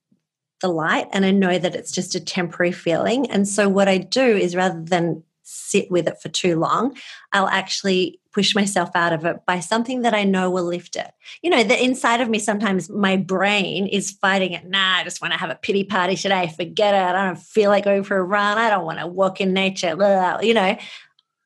the 0.61 0.67
light 0.67 1.07
and 1.11 1.25
I 1.25 1.31
know 1.31 1.57
that 1.57 1.75
it's 1.75 1.91
just 1.91 2.15
a 2.15 2.19
temporary 2.19 2.71
feeling. 2.71 3.29
And 3.31 3.47
so 3.47 3.67
what 3.67 3.87
I 3.87 3.97
do 3.97 4.23
is 4.23 4.55
rather 4.55 4.81
than 4.81 5.23
sit 5.51 5.91
with 5.91 6.07
it 6.07 6.21
for 6.21 6.29
too 6.29 6.57
long, 6.57 6.95
I'll 7.33 7.47
actually 7.47 8.19
push 8.31 8.55
myself 8.55 8.89
out 8.95 9.11
of 9.11 9.25
it 9.25 9.45
by 9.45 9.59
something 9.59 10.03
that 10.03 10.13
I 10.13 10.23
know 10.23 10.49
will 10.49 10.63
lift 10.63 10.95
it. 10.95 11.11
You 11.41 11.49
know, 11.49 11.63
the 11.63 11.83
inside 11.83 12.21
of 12.21 12.29
me 12.29 12.39
sometimes 12.39 12.89
my 12.89 13.17
brain 13.17 13.87
is 13.87 14.11
fighting 14.11 14.53
it. 14.53 14.65
Nah, 14.65 14.97
I 14.97 15.03
just 15.03 15.21
want 15.21 15.33
to 15.33 15.39
have 15.39 15.49
a 15.49 15.55
pity 15.55 15.83
party 15.83 16.15
today. 16.15 16.53
Forget 16.55 16.93
it. 16.93 17.15
I 17.15 17.25
don't 17.25 17.39
feel 17.39 17.69
like 17.69 17.83
going 17.83 18.03
for 18.03 18.17
a 18.17 18.23
run. 18.23 18.57
I 18.57 18.69
don't 18.69 18.85
want 18.85 18.99
to 18.99 19.07
walk 19.07 19.41
in 19.41 19.53
nature. 19.53 19.95
Blah, 19.95 20.39
you 20.41 20.53
know, 20.53 20.77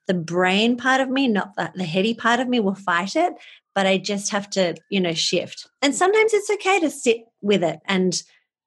the 0.08 0.14
brain 0.14 0.78
part 0.78 1.02
of 1.02 1.10
me, 1.10 1.28
not 1.28 1.56
the, 1.56 1.72
the 1.76 1.84
heady 1.84 2.14
part 2.14 2.40
of 2.40 2.48
me, 2.48 2.60
will 2.60 2.76
fight 2.76 3.16
it. 3.16 3.34
But 3.74 3.88
I 3.88 3.98
just 3.98 4.32
have 4.32 4.50
to, 4.52 4.76
you 4.90 5.02
know, 5.02 5.14
shift. 5.14 5.68
And 5.82 5.94
sometimes 5.94 6.34
it's 6.34 6.50
okay 6.50 6.80
to 6.80 6.90
sit 6.90 7.26
with 7.42 7.64
it 7.64 7.80
and 7.86 8.22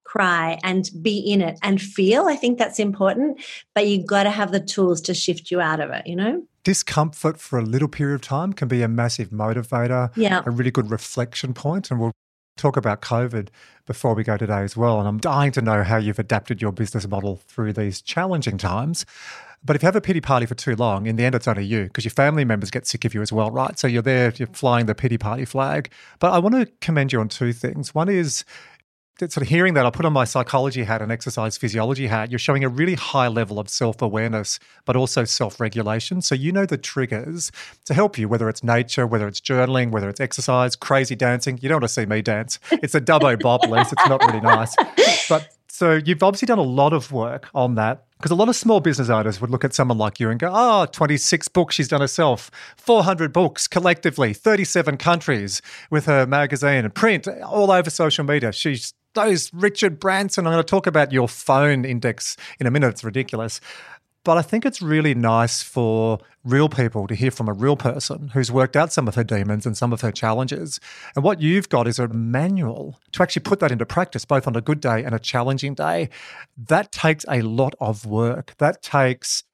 cry 0.09 0.59
and 0.65 0.91
be 1.03 1.19
in 1.19 1.43
it 1.43 1.59
and 1.63 1.81
feel. 1.81 2.27
I 2.29 2.37
think 2.37 2.59
that's 2.59 2.79
important, 2.79 3.41
but 3.75 3.87
you've 3.87 4.07
got 4.07 4.23
to 4.23 4.31
have 4.31 4.53
the 4.53 4.61
tools 4.61 5.03
to 5.03 5.15
shift 5.15 5.51
you 5.51 5.61
out 5.61 5.81
of 5.81 5.91
it, 5.91 6.07
you 6.07 6.17
know? 6.17 6.43
Discomfort 6.65 7.39
for 7.39 7.59
a 7.59 7.63
little 7.63 7.89
period 7.89 8.15
of 8.15 8.23
time 8.23 8.55
can 8.55 8.69
be 8.69 8.83
a 8.83 8.89
massive 8.89 9.29
motivator, 9.29 10.11
yeah. 10.17 10.43
a 10.47 10.51
really 10.51 10.71
good 10.71 10.91
reflection 10.91 11.53
point, 11.53 11.91
and 11.91 12.01
we'll 12.01 12.13
talk 12.57 12.77
about 12.77 13.03
COVID 13.03 13.49
before 13.87 14.15
we 14.15 14.25
go 14.25 14.37
today 14.37 14.63
as 14.63 14.77
well. 14.77 14.99
And 14.99 15.07
I'm 15.07 15.19
dying 15.19 15.53
to 15.53 15.63
know 15.63 15.85
how 15.85 15.99
you've 15.99 16.19
adapted 16.19 16.61
your 16.61 16.73
business 16.73 17.07
model 17.07 17.37
through 17.47 17.75
these 17.75 18.03
challenging 18.03 18.59
times. 18.59 19.05
But 19.65 19.77
if 19.77 19.83
you 19.83 19.87
have 19.87 19.97
a 19.97 20.01
pity 20.01 20.21
party 20.21 20.47
for 20.47 20.55
too 20.55 20.77
long, 20.77 21.07
in 21.07 21.17
the 21.17 21.25
end, 21.25 21.35
it's 21.35 21.49
only 21.49 21.65
you 21.65 21.85
because 21.85 22.05
your 22.05 22.13
family 22.13 22.45
members 22.45 22.71
get 22.71 22.87
sick 22.87 23.05
of 23.05 23.13
you 23.13 23.23
as 23.23 23.33
well, 23.33 23.51
right? 23.51 23.79
So 23.79 23.87
you're 23.87 24.03
there, 24.03 24.33
you're 24.37 24.49
flying 24.49 24.87
the 24.87 24.95
pity 24.95 25.19
party 25.19 25.45
flag. 25.45 25.91
But 26.19 26.33
I 26.33 26.39
want 26.39 26.55
to 26.55 26.67
commend 26.81 27.13
you 27.13 27.21
on 27.21 27.29
two 27.29 27.53
things. 27.53 27.95
One 27.95 28.09
is 28.09 28.45
sort 29.21 29.43
of 29.43 29.49
hearing 29.49 29.75
that, 29.75 29.85
I 29.85 29.91
put 29.91 30.05
on 30.05 30.13
my 30.13 30.25
psychology 30.25 30.85
hat 30.85 31.03
and 31.03 31.11
exercise 31.11 31.57
physiology 31.57 32.07
hat. 32.07 32.31
You're 32.31 32.39
showing 32.39 32.63
a 32.65 32.69
really 32.69 32.95
high 32.95 33.29
level 33.29 33.59
of 33.59 33.69
self 33.69 34.01
awareness, 34.01 34.59
but 34.85 34.97
also 34.97 35.25
self 35.25 35.61
regulation. 35.61 36.23
So 36.23 36.35
you 36.35 36.53
know 36.53 36.67
the 36.67 36.79
triggers 36.79 37.51
to 37.87 37.95
help 37.95 38.17
you, 38.17 38.29
whether 38.29 38.49
it's 38.49 38.63
nature, 38.63 39.07
whether 39.07 39.27
it's 39.27 39.41
journaling, 39.41 39.91
whether 39.91 40.09
it's 40.09 40.21
exercise, 40.21 40.77
crazy 40.77 41.17
dancing. 41.17 41.59
You 41.61 41.69
don't 41.69 41.77
want 41.77 41.85
to 41.85 41.89
see 41.89 42.07
me 42.07 42.23
dance. 42.23 42.59
It's 42.71 42.95
a 42.95 43.01
dubbo 43.01 43.41
bob, 43.41 43.65
Lise. 43.69 43.93
It's 43.93 44.09
not 44.09 44.23
really 44.25 44.41
nice. 44.41 44.75
But 45.29 45.49
so 45.79 45.95
you've 45.95 46.23
obviously 46.23 46.47
done 46.47 46.59
a 46.59 46.63
lot 46.63 46.93
of 46.93 47.13
work 47.13 47.49
on 47.55 47.77
that 47.77 48.07
because 48.17 48.33
a 48.33 48.35
lot 48.35 48.49
of 48.49 48.57
small 48.57 48.81
business 48.81 49.09
owners 49.11 49.41
would 49.41 49.51
look 49.51 49.65
at 49.65 49.75
someone 49.75 49.97
like 49.97 50.19
you 50.19 50.29
and 50.29 50.41
go, 50.41 50.51
oh, 50.53 50.87
26 50.87 51.47
books 51.49 51.77
she's 51.77 51.87
done 51.87 52.01
herself, 52.01 52.51
400 52.77 53.33
books 53.33 53.69
collectively, 53.69 54.33
37 54.33 54.97
countries 54.97 55.63
with 55.89 56.07
her 56.07 56.27
magazine 56.27 56.85
and 56.85 56.95
print 56.95 57.29
all 57.29 57.71
over 57.71 57.91
social 57.91 58.25
media. 58.25 58.51
She's 58.51 58.93
those 59.15 59.53
Richard 59.53 59.99
Branson. 59.99 60.47
I'm 60.47 60.53
going 60.53 60.63
to 60.63 60.69
talk 60.69 60.87
about 60.87 61.13
your 61.13 61.29
phone 61.29 61.85
index 61.85 62.37
in 62.61 62.67
a 62.67 62.71
minute. 62.71 62.89
It's 62.89 63.05
ridiculous. 63.05 63.61
But 64.25 64.37
I 64.37 64.43
think 64.43 64.67
it's 64.67 64.83
really 64.83 65.15
nice 65.15 65.63
for 65.63 66.19
real 66.45 66.69
people 66.69 67.07
to 67.07 67.15
hear 67.15 67.31
from 67.31 67.49
a 67.49 67.53
real 67.53 67.77
person 67.77 68.29
who's 68.29 68.51
worked 68.51 68.77
out 68.77 68.93
some 68.93 69.09
of 69.09 69.15
her 69.15 69.25
demons 69.25 69.65
and 69.65 69.77
some 69.77 69.93
of 69.93 70.01
her 70.03 70.13
challenges. 70.13 70.81
And 71.15 71.25
what 71.25 71.41
you've 71.41 71.69
got 71.69 71.89
is 71.89 71.99
a 71.99 72.09
manual 72.09 72.99
to 73.13 73.23
actually 73.23 73.43
put 73.43 73.61
that 73.61 73.73
into 73.73 73.87
practice, 73.87 74.25
both 74.25 74.47
on 74.47 74.57
a 74.57 74.61
good 74.61 74.81
day 74.81 75.03
and 75.05 75.15
a 75.15 75.19
challenging 75.19 75.75
day. 75.75 76.11
That 76.57 76.93
takes 76.93 77.25
a 77.29 77.41
lot 77.43 77.75
of 77.81 78.05
work. 78.05 78.55
That 78.59 78.83
takes 78.83 79.45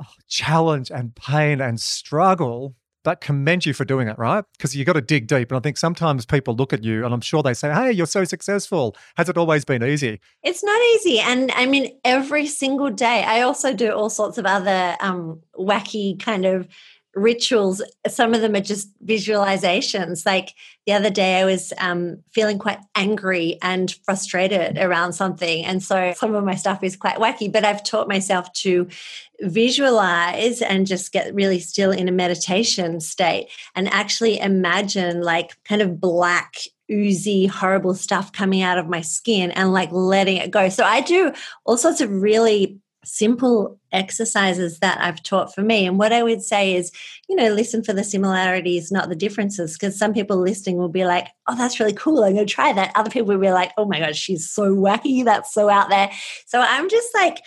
oh, 0.00 0.06
challenge 0.26 0.90
and 0.90 1.14
pain 1.14 1.60
and 1.60 1.80
struggle 1.80 2.74
but 3.04 3.20
commend 3.20 3.66
you 3.66 3.72
for 3.72 3.84
doing 3.84 4.08
it, 4.08 4.18
right? 4.18 4.44
Because 4.52 4.76
you 4.76 4.84
got 4.84 4.94
to 4.94 5.00
dig 5.00 5.26
deep. 5.26 5.50
And 5.50 5.58
I 5.58 5.60
think 5.60 5.76
sometimes 5.76 6.24
people 6.24 6.54
look 6.54 6.72
at 6.72 6.84
you 6.84 7.04
and 7.04 7.12
I'm 7.12 7.20
sure 7.20 7.42
they 7.42 7.54
say, 7.54 7.72
Hey, 7.72 7.92
you're 7.92 8.06
so 8.06 8.24
successful. 8.24 8.96
Has 9.16 9.28
it 9.28 9.36
always 9.36 9.64
been 9.64 9.82
easy? 9.82 10.20
It's 10.42 10.62
not 10.62 10.80
easy. 10.94 11.18
And 11.18 11.50
I 11.52 11.66
mean, 11.66 11.98
every 12.04 12.46
single 12.46 12.90
day, 12.90 13.24
I 13.24 13.42
also 13.42 13.74
do 13.74 13.92
all 13.92 14.10
sorts 14.10 14.38
of 14.38 14.46
other 14.46 14.96
um, 15.00 15.40
wacky 15.58 16.18
kind 16.18 16.44
of 16.44 16.68
rituals 17.14 17.82
some 18.08 18.32
of 18.32 18.40
them 18.40 18.54
are 18.54 18.60
just 18.60 18.88
visualizations 19.04 20.24
like 20.24 20.54
the 20.86 20.92
other 20.92 21.10
day 21.10 21.40
i 21.40 21.44
was 21.44 21.72
um, 21.78 22.22
feeling 22.32 22.58
quite 22.58 22.78
angry 22.94 23.58
and 23.60 23.96
frustrated 24.04 24.78
around 24.78 25.12
something 25.12 25.62
and 25.64 25.82
so 25.82 26.14
some 26.16 26.34
of 26.34 26.42
my 26.42 26.54
stuff 26.54 26.82
is 26.82 26.96
quite 26.96 27.16
wacky 27.16 27.52
but 27.52 27.66
i've 27.66 27.84
taught 27.84 28.08
myself 28.08 28.50
to 28.54 28.88
visualize 29.42 30.62
and 30.62 30.86
just 30.86 31.12
get 31.12 31.34
really 31.34 31.58
still 31.58 31.90
in 31.90 32.08
a 32.08 32.12
meditation 32.12 33.00
state 33.00 33.48
and 33.74 33.88
actually 33.92 34.38
imagine 34.38 35.20
like 35.20 35.56
kind 35.64 35.82
of 35.82 36.00
black 36.00 36.54
oozy 36.90 37.46
horrible 37.46 37.94
stuff 37.94 38.32
coming 38.32 38.62
out 38.62 38.78
of 38.78 38.88
my 38.88 39.00
skin 39.00 39.50
and 39.52 39.72
like 39.72 39.90
letting 39.90 40.36
it 40.36 40.50
go 40.50 40.68
so 40.68 40.84
i 40.84 41.00
do 41.00 41.32
all 41.64 41.76
sorts 41.76 42.00
of 42.00 42.10
really 42.10 42.78
simple 43.04 43.80
exercises 43.90 44.78
that 44.78 45.00
I've 45.00 45.22
taught 45.22 45.54
for 45.54 45.62
me. 45.62 45.86
And 45.86 45.98
what 45.98 46.12
I 46.12 46.22
would 46.22 46.42
say 46.42 46.74
is, 46.74 46.92
you 47.28 47.36
know, 47.36 47.52
listen 47.52 47.82
for 47.82 47.92
the 47.92 48.04
similarities, 48.04 48.92
not 48.92 49.08
the 49.08 49.16
differences. 49.16 49.72
Because 49.72 49.98
some 49.98 50.12
people 50.12 50.36
listening 50.36 50.76
will 50.76 50.88
be 50.88 51.04
like, 51.04 51.26
oh, 51.48 51.56
that's 51.56 51.80
really 51.80 51.94
cool. 51.94 52.22
I'm 52.22 52.34
going 52.34 52.46
to 52.46 52.52
try 52.52 52.72
that. 52.72 52.92
Other 52.94 53.10
people 53.10 53.28
will 53.28 53.40
be 53.40 53.50
like, 53.50 53.72
oh 53.76 53.86
my 53.86 53.98
God, 53.98 54.16
she's 54.16 54.48
so 54.48 54.74
wacky. 54.74 55.24
That's 55.24 55.52
so 55.52 55.68
out 55.68 55.88
there. 55.90 56.10
So 56.46 56.60
I'm 56.60 56.88
just 56.88 57.12
like, 57.14 57.42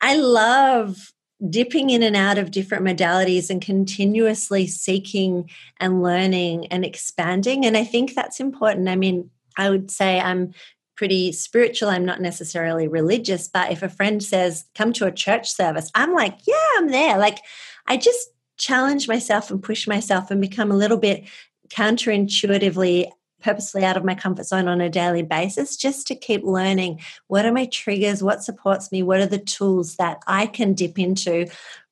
I 0.00 0.16
love 0.16 1.12
dipping 1.50 1.90
in 1.90 2.02
and 2.02 2.16
out 2.16 2.38
of 2.38 2.50
different 2.50 2.84
modalities 2.84 3.50
and 3.50 3.60
continuously 3.60 4.66
seeking 4.66 5.50
and 5.78 6.02
learning 6.02 6.66
and 6.68 6.84
expanding. 6.84 7.66
And 7.66 7.76
I 7.76 7.84
think 7.84 8.14
that's 8.14 8.40
important. 8.40 8.88
I 8.88 8.96
mean, 8.96 9.30
I 9.56 9.70
would 9.70 9.90
say 9.90 10.18
I'm 10.20 10.54
pretty 10.96 11.32
spiritual. 11.32 11.90
I'm 11.90 12.06
not 12.06 12.22
necessarily 12.22 12.88
religious, 12.88 13.48
but 13.48 13.70
if 13.70 13.82
a 13.82 13.88
friend 13.88 14.22
says, 14.22 14.64
come 14.74 14.92
to 14.94 15.06
a 15.06 15.12
church 15.12 15.50
service, 15.50 15.90
I'm 15.94 16.14
like, 16.14 16.38
yeah, 16.46 16.54
I'm 16.78 16.88
there. 16.88 17.18
Like, 17.18 17.38
I 17.86 17.98
just 17.98 18.30
challenge 18.56 19.06
myself 19.06 19.50
and 19.50 19.62
push 19.62 19.86
myself 19.86 20.30
and 20.30 20.40
become 20.40 20.70
a 20.70 20.76
little 20.76 20.96
bit 20.96 21.24
counterintuitively 21.68 23.10
purposely 23.42 23.84
out 23.84 23.96
of 23.96 24.04
my 24.04 24.14
comfort 24.14 24.46
zone 24.46 24.68
on 24.68 24.80
a 24.80 24.88
daily 24.88 25.22
basis 25.22 25.76
just 25.76 26.06
to 26.06 26.14
keep 26.14 26.42
learning 26.44 27.00
what 27.28 27.44
are 27.44 27.52
my 27.52 27.66
triggers 27.66 28.22
what 28.22 28.42
supports 28.42 28.90
me 28.90 29.02
what 29.02 29.20
are 29.20 29.26
the 29.26 29.38
tools 29.38 29.96
that 29.96 30.18
i 30.26 30.46
can 30.46 30.74
dip 30.74 30.98
into 30.98 31.46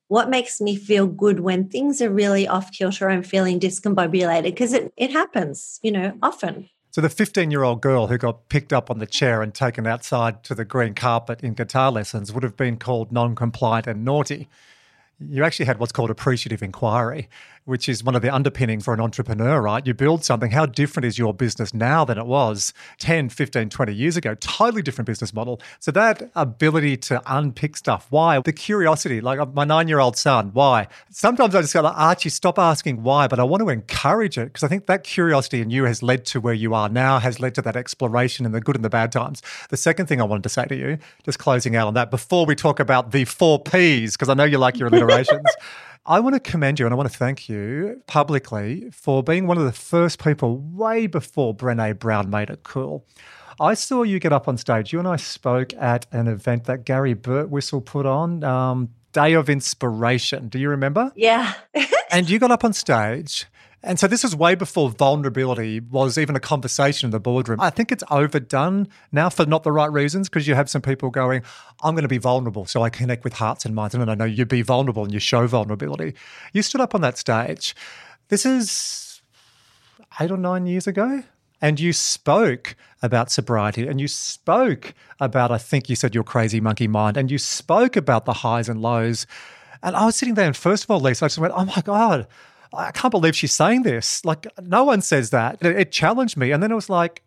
what 0.07 0.29
makes 0.29 0.61
me 0.61 0.75
feel 0.75 1.07
good 1.07 1.39
when 1.39 1.67
things 1.67 2.01
are 2.01 2.09
really 2.09 2.47
off 2.47 2.71
kilter 2.71 3.09
i'm 3.09 3.23
feeling 3.23 3.59
discombobulated 3.59 4.43
because 4.43 4.73
it, 4.73 4.91
it 4.97 5.11
happens 5.11 5.79
you 5.83 5.91
know 5.91 6.17
often 6.21 6.69
so 6.95 7.01
the 7.01 7.09
15 7.09 7.51
year 7.51 7.63
old 7.63 7.81
girl 7.81 8.07
who 8.07 8.17
got 8.17 8.47
picked 8.47 8.71
up 8.71 8.89
on 8.89 8.99
the 8.99 9.05
chair 9.05 9.41
and 9.41 9.53
taken 9.53 9.85
outside 9.85 10.45
to 10.45 10.55
the 10.55 10.63
green 10.63 10.93
carpet 10.93 11.41
in 11.43 11.53
guitar 11.53 11.91
lessons 11.91 12.31
would 12.31 12.43
have 12.43 12.55
been 12.55 12.77
called 12.77 13.11
non 13.11 13.35
compliant 13.35 13.85
and 13.85 14.05
naughty. 14.05 14.47
You 15.19 15.43
actually 15.43 15.65
had 15.65 15.79
what's 15.79 15.93
called 15.93 16.09
appreciative 16.09 16.61
inquiry, 16.61 17.29
which 17.63 17.87
is 17.87 18.03
one 18.03 18.15
of 18.15 18.21
the 18.21 18.33
underpinnings 18.33 18.83
for 18.83 18.93
an 18.93 18.99
entrepreneur, 18.99 19.61
right? 19.61 19.85
You 19.85 19.93
build 19.93 20.25
something. 20.25 20.51
How 20.51 20.65
different 20.65 21.05
is 21.05 21.17
your 21.17 21.33
business 21.33 21.73
now 21.73 22.03
than 22.03 22.17
it 22.17 22.25
was 22.25 22.73
10, 22.99 23.29
15, 23.29 23.69
20 23.69 23.93
years 23.93 24.17
ago? 24.17 24.35
Totally 24.35 24.81
different 24.81 25.07
business 25.07 25.33
model. 25.33 25.61
So 25.79 25.91
that 25.91 26.29
ability 26.35 26.97
to 26.97 27.21
unpick 27.25 27.77
stuff, 27.77 28.07
why? 28.09 28.39
The 28.41 28.53
curiosity, 28.53 29.21
like 29.21 29.39
uh, 29.39 29.45
my 29.45 29.63
nine 29.63 29.87
year 29.87 29.99
old 29.99 30.17
son, 30.17 30.51
why? 30.53 30.87
Sometimes 31.09 31.55
I 31.55 31.61
just 31.61 31.73
go, 31.73 31.81
like, 31.81 31.97
Archie, 31.97 32.29
stop 32.29 32.59
asking 32.59 33.01
why, 33.01 33.27
but 33.27 33.39
I 33.39 33.43
want 33.43 33.61
to 33.61 33.69
encourage 33.69 34.37
it 34.37 34.45
because 34.45 34.63
I 34.63 34.67
think 34.67 34.85
that 34.87 35.03
curiosity 35.03 35.61
in 35.61 35.69
you 35.69 35.85
has 35.85 36.03
led 36.03 36.25
to 36.27 36.41
where 36.41 36.53
you 36.53 36.73
are 36.73 36.89
now, 36.89 37.19
has 37.19 37.39
led 37.39 37.55
to 37.55 37.61
that 37.63 37.75
exploration 37.75 38.45
in 38.45 38.51
the 38.51 38.61
good 38.61 38.75
and 38.75 38.83
the 38.83 38.89
bad 38.89 39.13
times. 39.13 39.41
The 39.69 39.77
second 39.77 40.07
thing 40.07 40.19
I 40.19 40.25
wanted 40.25 40.43
to 40.43 40.49
say 40.49 40.65
to 40.65 40.75
you, 40.75 40.97
just 41.23 41.39
closing 41.39 41.75
out 41.75 41.87
on 41.87 41.93
that, 41.95 42.11
before 42.11 42.45
we 42.45 42.53
talk 42.53 42.79
about 42.79 43.11
the 43.11 43.25
four 43.25 43.59
P's, 43.59 44.15
because 44.15 44.29
I 44.29 44.33
know 44.33 44.43
you 44.43 44.57
like 44.57 44.77
your 44.77 44.89
I 46.07 46.19
want 46.19 46.35
to 46.35 46.39
commend 46.39 46.79
you 46.79 46.85
and 46.85 46.93
I 46.93 46.95
want 46.95 47.11
to 47.11 47.17
thank 47.17 47.49
you 47.49 48.01
publicly 48.05 48.89
for 48.91 49.23
being 49.23 49.47
one 49.47 49.57
of 49.57 49.65
the 49.65 49.71
first 49.71 50.23
people 50.23 50.57
way 50.57 51.07
before 51.07 51.55
Brene 51.55 51.97
Brown 51.97 52.29
made 52.29 52.49
it 52.51 52.61
cool. 52.63 53.05
I 53.59 53.73
saw 53.73 54.03
you 54.03 54.19
get 54.19 54.33
up 54.33 54.47
on 54.47 54.57
stage. 54.57 54.93
You 54.93 54.99
and 54.99 55.07
I 55.07 55.15
spoke 55.15 55.73
at 55.75 56.05
an 56.11 56.27
event 56.27 56.65
that 56.65 56.83
Gary 56.83 57.15
Birtwistle 57.15 57.83
put 57.83 58.05
on, 58.05 58.43
um, 58.43 58.89
Day 59.13 59.33
of 59.33 59.49
Inspiration. 59.49 60.49
Do 60.49 60.59
you 60.59 60.69
remember? 60.69 61.11
Yeah. 61.15 61.53
and 62.11 62.29
you 62.29 62.37
got 62.37 62.51
up 62.51 62.63
on 62.65 62.73
stage 62.73 63.45
and 63.85 63.99
so 63.99 64.07
this 64.07 64.23
was 64.23 64.35
way 64.35 64.55
before 64.55 64.89
vulnerability 64.89 65.79
was 65.79 66.17
even 66.17 66.35
a 66.35 66.39
conversation 66.39 67.07
in 67.07 67.11
the 67.11 67.19
boardroom. 67.19 67.61
I 67.61 67.69
think 67.69 67.91
it's 67.91 68.03
overdone 68.09 68.87
now 69.11 69.29
for 69.29 69.45
not 69.45 69.63
the 69.63 69.71
right 69.71 69.91
reasons 69.91 70.27
because 70.27 70.47
you 70.47 70.55
have 70.55 70.69
some 70.69 70.81
people 70.81 71.09
going, 71.11 71.43
I'm 71.83 71.93
going 71.93 72.03
to 72.03 72.09
be 72.09 72.17
vulnerable 72.17 72.65
so 72.65 72.81
I 72.81 72.89
connect 72.89 73.23
with 73.23 73.33
hearts 73.33 73.63
and 73.63 73.75
minds. 73.75 73.95
And 73.95 74.09
I 74.09 74.15
know 74.15 74.25
you 74.25 74.45
be 74.45 74.63
vulnerable 74.63 75.03
and 75.03 75.13
you 75.13 75.19
show 75.19 75.47
vulnerability. 75.47 76.15
You 76.51 76.61
stood 76.61 76.81
up 76.81 76.95
on 76.95 77.01
that 77.01 77.17
stage. 77.17 77.75
This 78.29 78.45
is 78.45 79.21
eight 80.19 80.31
or 80.31 80.37
nine 80.37 80.65
years 80.65 80.87
ago. 80.87 81.23
And 81.61 81.79
you 81.79 81.93
spoke 81.93 82.75
about 83.01 83.31
sobriety 83.31 83.87
and 83.87 84.01
you 84.01 84.07
spoke 84.07 84.93
about, 85.19 85.51
I 85.51 85.57
think 85.57 85.89
you 85.89 85.95
said 85.95 86.13
your 86.13 86.23
crazy 86.23 86.59
monkey 86.59 86.87
mind, 86.87 87.17
and 87.17 87.31
you 87.31 87.37
spoke 87.37 87.95
about 87.95 88.25
the 88.25 88.33
highs 88.33 88.67
and 88.67 88.81
lows. 88.81 89.25
And 89.81 89.95
I 89.95 90.05
was 90.05 90.15
sitting 90.15 90.35
there, 90.35 90.45
and 90.45 90.55
first 90.55 90.83
of 90.83 90.91
all, 90.91 90.99
Lisa, 90.99 91.25
I 91.25 91.27
just 91.27 91.37
went, 91.37 91.53
oh 91.55 91.65
my 91.65 91.81
God, 91.81 92.27
I 92.75 92.91
can't 92.91 93.11
believe 93.11 93.35
she's 93.35 93.53
saying 93.53 93.83
this. 93.83 94.23
Like, 94.25 94.47
no 94.61 94.83
one 94.83 95.01
says 95.01 95.29
that. 95.31 95.57
It, 95.61 95.75
it 95.75 95.91
challenged 95.91 96.37
me. 96.37 96.51
And 96.51 96.61
then 96.61 96.71
it 96.71 96.75
was 96.75 96.89
like, 96.89 97.23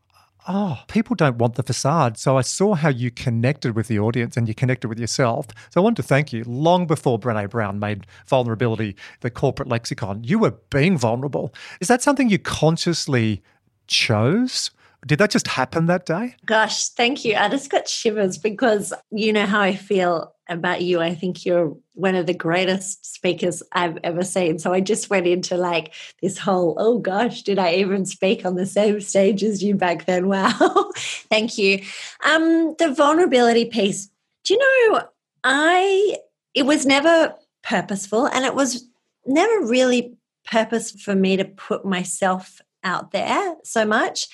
oh, 0.48 0.78
people 0.88 1.14
don't 1.14 1.36
want 1.36 1.54
the 1.54 1.62
facade. 1.62 2.18
So 2.18 2.38
I 2.38 2.40
saw 2.40 2.74
how 2.74 2.88
you 2.88 3.10
connected 3.10 3.76
with 3.76 3.88
the 3.88 3.98
audience 3.98 4.36
and 4.36 4.48
you 4.48 4.54
connected 4.54 4.88
with 4.88 4.98
yourself. 4.98 5.46
So 5.70 5.80
I 5.80 5.84
wanted 5.84 6.02
to 6.02 6.08
thank 6.08 6.32
you. 6.32 6.42
Long 6.44 6.86
before 6.86 7.18
Brene 7.18 7.50
Brown 7.50 7.78
made 7.78 8.06
vulnerability 8.26 8.96
the 9.20 9.30
corporate 9.30 9.68
lexicon, 9.68 10.24
you 10.24 10.38
were 10.38 10.52
being 10.70 10.96
vulnerable. 10.96 11.54
Is 11.80 11.88
that 11.88 12.02
something 12.02 12.30
you 12.30 12.38
consciously 12.38 13.42
chose? 13.86 14.70
Did 15.06 15.18
that 15.18 15.30
just 15.30 15.46
happen 15.46 15.86
that 15.86 16.06
day? 16.06 16.34
Gosh, 16.44 16.88
thank 16.88 17.24
you. 17.24 17.36
I 17.36 17.48
just 17.48 17.70
got 17.70 17.88
shivers 17.88 18.38
because 18.38 18.92
you 19.10 19.32
know 19.32 19.46
how 19.46 19.60
I 19.60 19.76
feel 19.76 20.34
about 20.48 20.82
you. 20.82 21.00
I 21.00 21.14
think 21.14 21.44
you're 21.44 21.76
one 21.94 22.14
of 22.14 22.26
the 22.26 22.34
greatest 22.34 23.14
speakers 23.14 23.62
I've 23.72 23.98
ever 24.02 24.22
seen. 24.22 24.58
So 24.58 24.72
I 24.72 24.80
just 24.80 25.10
went 25.10 25.26
into 25.26 25.56
like 25.56 25.94
this 26.22 26.38
whole, 26.38 26.74
oh 26.78 26.98
gosh, 26.98 27.42
did 27.42 27.58
I 27.58 27.74
even 27.74 28.06
speak 28.06 28.44
on 28.44 28.54
the 28.54 28.66
same 28.66 29.00
stage 29.00 29.42
as 29.42 29.62
you 29.62 29.74
back 29.74 30.06
then? 30.06 30.28
Wow. 30.38 30.90
Thank 31.30 31.58
you. 31.58 31.82
Um, 32.24 32.74
the 32.78 32.92
vulnerability 32.94 33.64
piece. 33.64 34.10
Do 34.44 34.54
you 34.54 34.60
know, 34.60 35.02
I 35.42 36.18
it 36.54 36.66
was 36.66 36.84
never 36.86 37.34
purposeful 37.62 38.26
and 38.26 38.44
it 38.44 38.54
was 38.54 38.88
never 39.26 39.66
really 39.66 40.16
purpose 40.44 40.90
for 40.90 41.14
me 41.14 41.36
to 41.36 41.44
put 41.44 41.84
myself 41.84 42.60
out 42.84 43.10
there 43.12 43.54
so 43.64 43.84
much. 43.84 44.26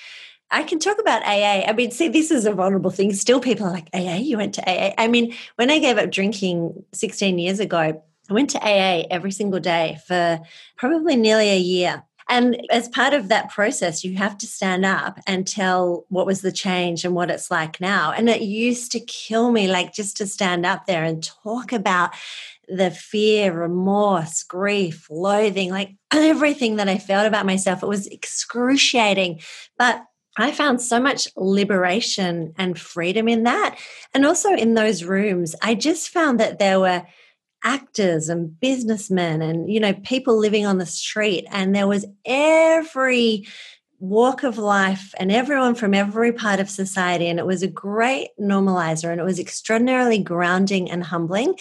I 0.51 0.63
can 0.63 0.79
talk 0.79 0.99
about 0.99 1.23
AA. 1.23 1.63
I 1.67 1.73
mean, 1.73 1.91
see, 1.91 2.07
this 2.07 2.31
is 2.31 2.45
a 2.45 2.53
vulnerable 2.53 2.91
thing. 2.91 3.13
Still, 3.13 3.39
people 3.39 3.65
are 3.65 3.71
like, 3.71 3.89
AA, 3.93 4.17
you 4.17 4.37
went 4.37 4.53
to 4.55 4.69
AA. 4.69 4.93
I 4.97 5.07
mean, 5.07 5.33
when 5.55 5.71
I 5.71 5.79
gave 5.79 5.97
up 5.97 6.11
drinking 6.11 6.83
16 6.93 7.39
years 7.39 7.59
ago, 7.59 7.77
I 7.77 7.93
went 8.29 8.51
to 8.51 8.59
AA 8.59 9.05
every 9.09 9.31
single 9.31 9.59
day 9.59 9.97
for 10.07 10.39
probably 10.77 11.15
nearly 11.15 11.49
a 11.49 11.57
year. 11.57 12.03
And 12.27 12.59
as 12.71 12.89
part 12.89 13.13
of 13.13 13.27
that 13.27 13.51
process, 13.51 14.03
you 14.03 14.15
have 14.15 14.37
to 14.39 14.47
stand 14.47 14.83
up 14.83 15.19
and 15.27 15.47
tell 15.47 16.05
what 16.09 16.25
was 16.25 16.41
the 16.41 16.51
change 16.51 17.05
and 17.05 17.13
what 17.13 17.29
it's 17.29 17.51
like 17.51 17.79
now. 17.79 18.11
And 18.11 18.27
it 18.29 18.41
used 18.41 18.91
to 18.93 18.99
kill 18.99 19.51
me, 19.51 19.67
like 19.67 19.93
just 19.93 20.17
to 20.17 20.27
stand 20.27 20.65
up 20.65 20.87
there 20.87 21.03
and 21.03 21.23
talk 21.23 21.71
about 21.71 22.11
the 22.67 22.89
fear, 22.89 23.53
remorse, 23.53 24.41
grief, 24.41 25.07
loathing, 25.09 25.69
like 25.69 25.95
everything 26.11 26.77
that 26.77 26.89
I 26.89 26.97
felt 26.97 27.27
about 27.27 27.45
myself. 27.45 27.83
It 27.83 27.89
was 27.89 28.07
excruciating. 28.07 29.41
But 29.77 30.03
I 30.37 30.51
found 30.51 30.81
so 30.81 30.99
much 30.99 31.27
liberation 31.35 32.53
and 32.57 32.77
freedom 32.77 33.27
in 33.27 33.43
that. 33.43 33.77
And 34.13 34.25
also 34.25 34.53
in 34.53 34.73
those 34.73 35.03
rooms, 35.03 35.55
I 35.61 35.75
just 35.75 36.09
found 36.09 36.39
that 36.39 36.59
there 36.59 36.79
were 36.79 37.05
actors 37.63 38.29
and 38.29 38.59
businessmen 38.59 39.41
and 39.41 39.71
you 39.71 39.79
know 39.79 39.93
people 40.03 40.37
living 40.37 40.67
on 40.67 40.77
the 40.77 40.85
street 40.85 41.45
and 41.49 41.75
there 41.75 41.87
was 41.87 42.05
every 42.23 43.45
walk 43.99 44.43
of 44.43 44.59
life 44.59 45.15
and 45.17 45.31
everyone 45.31 45.73
from 45.73 45.93
every 45.93 46.31
part 46.31 46.59
of 46.59 46.69
society 46.69 47.27
and 47.27 47.39
it 47.39 47.45
was 47.45 47.63
a 47.63 47.67
great 47.67 48.29
normalizer 48.39 49.11
and 49.11 49.19
it 49.19 49.23
was 49.23 49.39
extraordinarily 49.39 50.19
grounding 50.19 50.91
and 50.91 51.05
humbling 51.05 51.55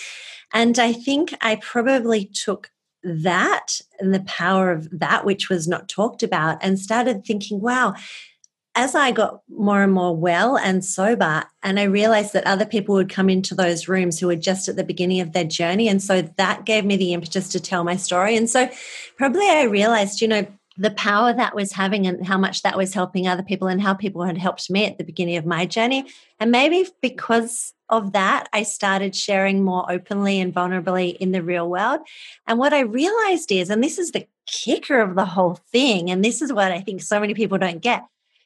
and 0.53 0.79
i 0.79 0.93
think 0.93 1.35
i 1.41 1.57
probably 1.57 2.27
took 2.27 2.71
that 3.03 3.81
and 3.99 4.13
the 4.13 4.21
power 4.21 4.71
of 4.71 4.89
that 4.91 5.25
which 5.25 5.49
was 5.49 5.67
not 5.67 5.89
talked 5.89 6.23
about 6.23 6.59
and 6.61 6.79
started 6.79 7.25
thinking 7.25 7.63
wow 7.63 7.95
as 8.77 8.95
I 8.95 9.13
got 9.13 9.43
more 9.49 9.83
and 9.83 9.93
more 9.93 10.17
well 10.17 10.57
and 10.57 10.85
sober, 10.85 11.45
and 11.63 11.79
I 11.79 11.85
realized 11.85 12.33
that 12.33 12.47
other 12.47 12.67
people 12.67 12.95
would 12.97 13.09
come 13.09 13.31
into 13.31 13.55
those 13.55 13.89
rooms 13.89 14.19
who 14.19 14.27
were 14.27 14.37
just 14.37 14.69
at 14.69 14.77
the 14.77 14.85
beginning 14.85 15.21
of 15.21 15.33
their 15.33 15.45
journey. 15.45 15.89
And 15.89 16.03
so 16.03 16.23
that 16.23 16.65
gave 16.65 16.85
me 16.85 16.97
the 16.97 17.13
impetus 17.13 17.49
to 17.51 17.61
tell 17.61 17.85
my 17.85 17.97
story. 17.97 18.37
And 18.37 18.51
so 18.51 18.69
probably 19.17 19.47
I 19.47 19.63
realized, 19.65 20.21
you 20.21 20.29
know, 20.29 20.47
the 20.77 20.91
power 20.91 21.33
that 21.33 21.55
was 21.55 21.71
having 21.71 22.05
and 22.07 22.27
how 22.27 22.37
much 22.37 22.63
that 22.63 22.77
was 22.77 22.95
helping 22.95 23.29
other 23.29 23.45
people 23.45 23.69
and 23.69 23.81
how 23.81 23.95
people 23.95 24.25
had 24.25 24.37
helped 24.37 24.69
me 24.69 24.85
at 24.85 24.99
the 24.99 25.05
beginning 25.05 25.37
of 25.37 25.47
my 25.47 25.67
journey. 25.67 26.07
And 26.41 26.51
maybe 26.51 26.85
because 27.01 27.73
of 27.89 28.13
that, 28.13 28.49
I 28.53 28.65
started 28.65 29.15
sharing 29.15 29.63
more 29.63 29.91
openly 29.91 30.41
and 30.41 30.53
vulnerably 30.53 31.17
in 31.19 31.31
the 31.31 31.45
real 31.45 31.71
world. 31.71 32.01
And 32.49 32.59
what 32.59 32.73
I 32.73 32.81
realized 32.81 33.53
is, 33.53 33.71
and 33.71 33.85
this 33.85 33.99
is 33.99 34.11
the 34.11 34.27
kicker 34.47 35.01
of 35.01 35.15
the 35.15 35.25
whole 35.25 35.55
thing, 35.71 36.11
and 36.11 36.25
this 36.25 36.43
is 36.43 36.53
what 36.53 36.73
I 36.73 36.81
think 36.81 37.03
so 37.03 37.21
many 37.21 37.35
people 37.35 37.59
don't 37.59 37.81
get 37.81 38.03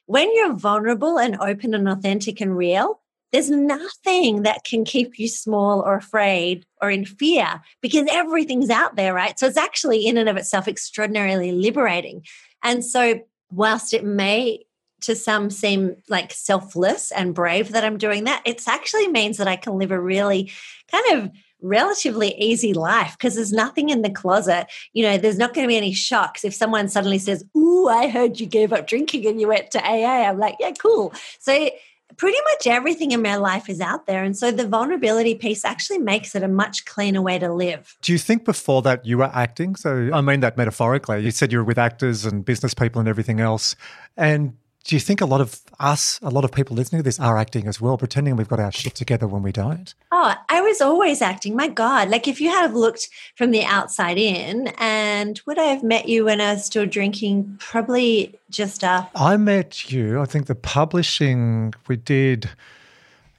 when 0.09 0.33
you're 0.33 0.53
vulnerable 0.53 1.19
and 1.19 1.37
open 1.39 1.75
and 1.75 1.87
authentic 1.87 2.41
and 2.41 2.57
real, 2.57 2.99
there's 3.31 3.51
nothing 3.51 4.41
that 4.41 4.63
can 4.63 4.83
keep 4.83 5.19
you 5.19 5.27
small 5.27 5.81
or 5.81 5.97
afraid 5.97 6.65
or 6.81 6.89
in 6.89 7.05
fear 7.05 7.61
because 7.79 8.07
everything's 8.09 8.71
out 8.71 8.95
there, 8.95 9.13
right? 9.13 9.37
So 9.37 9.45
it's 9.45 9.55
actually 9.55 10.07
in 10.07 10.17
and 10.17 10.27
of 10.27 10.35
itself 10.35 10.67
extraordinarily 10.67 11.51
liberating. 11.51 12.25
And 12.63 12.83
so, 12.83 13.19
whilst 13.51 13.93
it 13.93 14.03
may 14.03 14.65
to 15.01 15.15
some 15.15 15.51
seem 15.51 15.97
like 16.09 16.33
selfless 16.33 17.11
and 17.11 17.35
brave 17.35 17.71
that 17.73 17.85
I'm 17.85 17.99
doing 17.99 18.23
that, 18.23 18.41
it 18.45 18.67
actually 18.67 19.09
means 19.09 19.37
that 19.37 19.47
I 19.47 19.57
can 19.57 19.77
live 19.77 19.91
a 19.91 20.01
really 20.01 20.51
kind 20.91 21.19
of 21.19 21.29
relatively 21.61 22.35
easy 22.35 22.73
life 22.73 23.15
because 23.17 23.35
there's 23.35 23.51
nothing 23.51 23.89
in 23.89 24.01
the 24.01 24.09
closet. 24.09 24.67
You 24.93 25.03
know, 25.03 25.17
there's 25.17 25.37
not 25.37 25.53
going 25.53 25.65
to 25.65 25.69
be 25.69 25.77
any 25.77 25.93
shocks 25.93 26.45
if 26.45 26.53
someone 26.53 26.87
suddenly 26.87 27.19
says, 27.19 27.43
Ooh, 27.55 27.87
I 27.87 28.09
heard 28.09 28.39
you 28.39 28.45
gave 28.45 28.73
up 28.73 28.87
drinking 28.87 29.25
and 29.25 29.39
you 29.39 29.47
went 29.47 29.71
to 29.71 29.83
AA. 29.83 30.29
I'm 30.29 30.39
like, 30.39 30.55
Yeah, 30.59 30.71
cool. 30.71 31.13
So 31.39 31.69
pretty 32.17 32.37
much 32.53 32.67
everything 32.67 33.11
in 33.11 33.21
my 33.21 33.35
life 33.35 33.69
is 33.69 33.79
out 33.79 34.07
there. 34.07 34.23
And 34.23 34.35
so 34.37 34.51
the 34.51 34.67
vulnerability 34.67 35.35
piece 35.35 35.63
actually 35.63 35.99
makes 35.99 36.35
it 36.35 36.43
a 36.43 36.47
much 36.47 36.85
cleaner 36.85 37.21
way 37.21 37.39
to 37.39 37.53
live. 37.53 37.95
Do 38.01 38.11
you 38.11 38.17
think 38.17 38.45
before 38.45 38.81
that 38.83 39.05
you 39.05 39.17
were 39.17 39.31
acting? 39.33 39.75
So 39.75 40.09
I 40.13 40.21
mean 40.21 40.39
that 40.41 40.57
metaphorically. 40.57 41.23
You 41.23 41.31
said 41.31 41.51
you 41.51 41.59
were 41.59 41.63
with 41.63 41.77
actors 41.77 42.25
and 42.25 42.43
business 42.43 42.73
people 42.73 42.99
and 42.99 43.07
everything 43.07 43.39
else. 43.39 43.75
And 44.17 44.57
do 44.83 44.95
you 44.95 44.99
think 44.99 45.21
a 45.21 45.25
lot 45.25 45.41
of 45.41 45.61
us, 45.79 46.19
a 46.21 46.29
lot 46.29 46.43
of 46.43 46.51
people 46.51 46.75
listening 46.75 46.99
to 46.99 47.03
this 47.03 47.19
are 47.19 47.37
acting 47.37 47.67
as 47.67 47.79
well, 47.79 47.97
pretending 47.97 48.35
we've 48.35 48.47
got 48.47 48.59
our 48.59 48.71
shit 48.71 48.95
together 48.95 49.27
when 49.27 49.43
we 49.43 49.51
don't? 49.51 49.93
Oh, 50.11 50.33
I 50.49 50.61
was 50.61 50.81
always 50.81 51.21
acting. 51.21 51.55
My 51.55 51.67
God. 51.67 52.09
Like 52.09 52.27
if 52.27 52.41
you 52.41 52.49
had 52.49 52.73
looked 52.73 53.09
from 53.35 53.51
the 53.51 53.63
outside 53.63 54.17
in, 54.17 54.67
and 54.77 55.39
would 55.45 55.59
I 55.59 55.65
have 55.65 55.83
met 55.83 56.07
you 56.07 56.25
when 56.25 56.41
I 56.41 56.53
was 56.53 56.65
still 56.65 56.85
drinking? 56.85 57.57
Probably 57.59 58.39
just 58.49 58.83
after. 58.83 59.09
I 59.15 59.37
met 59.37 59.91
you, 59.91 60.19
I 60.19 60.25
think 60.25 60.47
the 60.47 60.55
publishing 60.55 61.73
we 61.87 61.95
did 61.95 62.49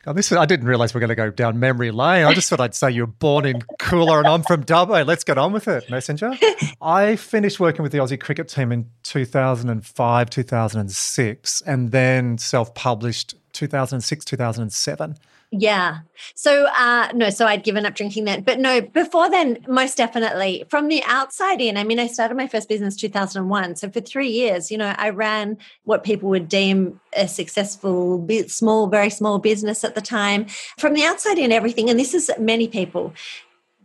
God, 0.03 0.17
this 0.17 0.33
is, 0.33 0.39
I 0.39 0.47
didn't 0.47 0.67
realize 0.67 0.95
we 0.95 0.99
are 0.99 1.07
going 1.07 1.11
to 1.11 1.15
go 1.15 1.31
down 1.31 1.61
memory 1.61 1.91
lane. 1.91 2.25
I 2.25 2.33
just 2.33 2.49
thought 2.49 2.61
I'd 2.61 2.75
say 2.75 2.91
you 2.91 3.03
were 3.03 3.07
born 3.07 3.45
in 3.45 3.61
Coolah 3.79 4.21
and 4.21 4.29
I'm 4.29 4.43
from 4.43 4.65
Dubbo. 4.65 5.07
Let's 5.07 5.25
get 5.25 5.37
on 5.37 5.53
with 5.53 5.69
it, 5.69 5.91
Messenger. 5.91 6.33
I 6.81 7.17
finished 7.17 7.61
working 7.61 7.83
with 7.83 7.93
the 7.93 7.99
Aussie 7.99 8.19
cricket 8.19 8.49
team 8.49 8.73
in 8.73 8.89
2005, 9.03 10.31
2006, 10.31 11.61
and 11.63 11.93
then 11.93 12.39
self 12.39 12.75
published 12.75 13.35
2006, 13.53 14.25
2007. 14.25 15.19
Yeah. 15.53 16.01
So 16.37 16.69
uh 16.77 17.09
no, 17.13 17.29
so 17.31 17.45
I'd 17.45 17.65
given 17.65 17.85
up 17.85 17.97
drinking 17.97 18.25
then. 18.25 18.43
But 18.43 18.61
no, 18.61 18.81
before 18.81 19.29
then, 19.29 19.59
most 19.67 19.97
definitely. 19.97 20.65
From 20.69 20.87
the 20.87 21.03
outside 21.05 21.61
in, 21.61 21.77
I 21.77 21.83
mean, 21.83 21.99
I 21.99 22.07
started 22.07 22.37
my 22.37 22.47
first 22.47 22.69
business 22.69 22.95
2001. 22.95 23.75
So 23.77 23.91
for 23.91 24.01
3 24.01 24.29
years, 24.29 24.71
you 24.71 24.79
know, 24.79 24.95
I 24.97 25.11
ran 25.11 25.59
what 25.85 26.05
people 26.05 26.29
would 26.29 26.49
deem 26.49 27.01
a 27.17 27.27
successful 27.27 28.25
small 28.47 28.87
very 28.87 29.11
small 29.11 29.41
business 29.41 29.83
at 29.83 29.97
the 29.97 30.01
time. 30.01 30.47
From 30.79 30.95
the 30.95 31.03
outside 31.05 31.39
in 31.39 31.51
everything 31.51 31.91
and 31.91 31.99
this 31.99 32.15
is 32.15 32.31
many 32.39 32.69
people. 32.69 33.13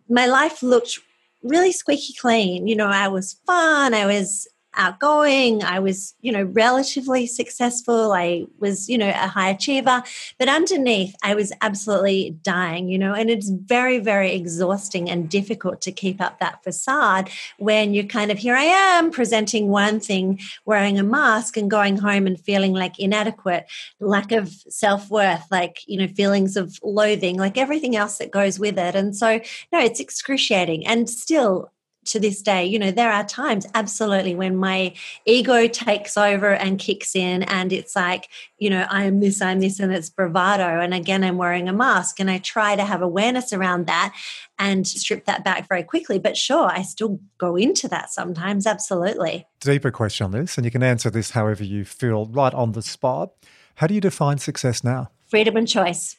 My 0.07 0.27
life 0.27 0.61
looked 0.61 0.99
really 1.41 1.71
squeaky 1.71 2.13
clean. 2.19 2.67
You 2.67 2.75
know, 2.75 2.87
I 2.87 3.07
was 3.07 3.39
fun, 3.47 3.95
I 3.95 4.05
was 4.05 4.47
outgoing. 4.75 5.63
I 5.63 5.79
was, 5.79 6.15
you 6.21 6.31
know, 6.31 6.43
relatively 6.43 7.27
successful. 7.27 8.13
I 8.13 8.45
was, 8.59 8.89
you 8.89 8.97
know, 8.97 9.09
a 9.09 9.27
high 9.27 9.49
achiever. 9.49 10.03
But 10.37 10.49
underneath, 10.49 11.15
I 11.23 11.35
was 11.35 11.51
absolutely 11.61 12.37
dying, 12.41 12.89
you 12.89 12.97
know, 12.97 13.13
and 13.13 13.29
it's 13.29 13.49
very, 13.49 13.99
very 13.99 14.33
exhausting 14.33 15.09
and 15.09 15.29
difficult 15.29 15.81
to 15.81 15.91
keep 15.91 16.21
up 16.21 16.39
that 16.39 16.63
facade 16.63 17.29
when 17.57 17.93
you're 17.93 18.05
kind 18.05 18.31
of, 18.31 18.37
here 18.37 18.55
I 18.55 18.63
am 18.63 19.11
presenting 19.11 19.69
one 19.69 19.99
thing, 19.99 20.39
wearing 20.65 20.99
a 20.99 21.03
mask 21.03 21.57
and 21.57 21.69
going 21.69 21.97
home 21.97 22.27
and 22.27 22.39
feeling 22.39 22.73
like 22.73 22.99
inadequate, 22.99 23.65
lack 23.99 24.31
of 24.31 24.49
self 24.69 25.09
worth, 25.09 25.45
like, 25.51 25.79
you 25.87 25.97
know, 25.97 26.07
feelings 26.07 26.57
of 26.57 26.79
loathing, 26.83 27.37
like 27.37 27.57
everything 27.57 27.95
else 27.95 28.17
that 28.17 28.31
goes 28.31 28.59
with 28.59 28.77
it. 28.77 28.95
And 28.95 29.15
so, 29.15 29.39
no, 29.71 29.79
it's 29.79 29.99
excruciating. 29.99 30.85
And 30.85 31.09
still, 31.09 31.71
to 32.05 32.19
this 32.19 32.41
day, 32.41 32.65
you 32.65 32.79
know, 32.79 32.91
there 32.91 33.11
are 33.11 33.23
times 33.23 33.65
absolutely 33.73 34.35
when 34.35 34.55
my 34.55 34.93
ego 35.25 35.67
takes 35.67 36.17
over 36.17 36.53
and 36.53 36.79
kicks 36.79 37.15
in, 37.15 37.43
and 37.43 37.73
it's 37.73 37.95
like, 37.95 38.29
you 38.57 38.69
know, 38.69 38.85
I 38.89 39.05
am 39.05 39.19
this, 39.19 39.41
I'm 39.41 39.59
this, 39.59 39.79
and 39.79 39.93
it's 39.93 40.09
bravado. 40.09 40.79
And 40.79 40.93
again, 40.93 41.23
I'm 41.23 41.37
wearing 41.37 41.67
a 41.67 41.73
mask, 41.73 42.19
and 42.19 42.29
I 42.29 42.37
try 42.37 42.75
to 42.75 42.85
have 42.85 43.01
awareness 43.01 43.51
around 43.53 43.87
that 43.87 44.15
and 44.57 44.87
strip 44.87 45.25
that 45.25 45.43
back 45.43 45.67
very 45.67 45.83
quickly. 45.83 46.19
But 46.19 46.37
sure, 46.37 46.69
I 46.69 46.81
still 46.81 47.19
go 47.37 47.55
into 47.55 47.87
that 47.89 48.11
sometimes, 48.11 48.65
absolutely. 48.65 49.45
Deeper 49.59 49.91
question 49.91 50.25
on 50.25 50.31
this, 50.31 50.57
and 50.57 50.65
you 50.65 50.71
can 50.71 50.83
answer 50.83 51.09
this 51.09 51.31
however 51.31 51.63
you 51.63 51.85
feel 51.85 52.25
right 52.27 52.53
on 52.53 52.71
the 52.71 52.81
spot. 52.81 53.31
How 53.75 53.87
do 53.87 53.93
you 53.93 54.01
define 54.01 54.37
success 54.37 54.83
now? 54.83 55.09
Freedom 55.27 55.57
and 55.57 55.67
choice. 55.67 56.15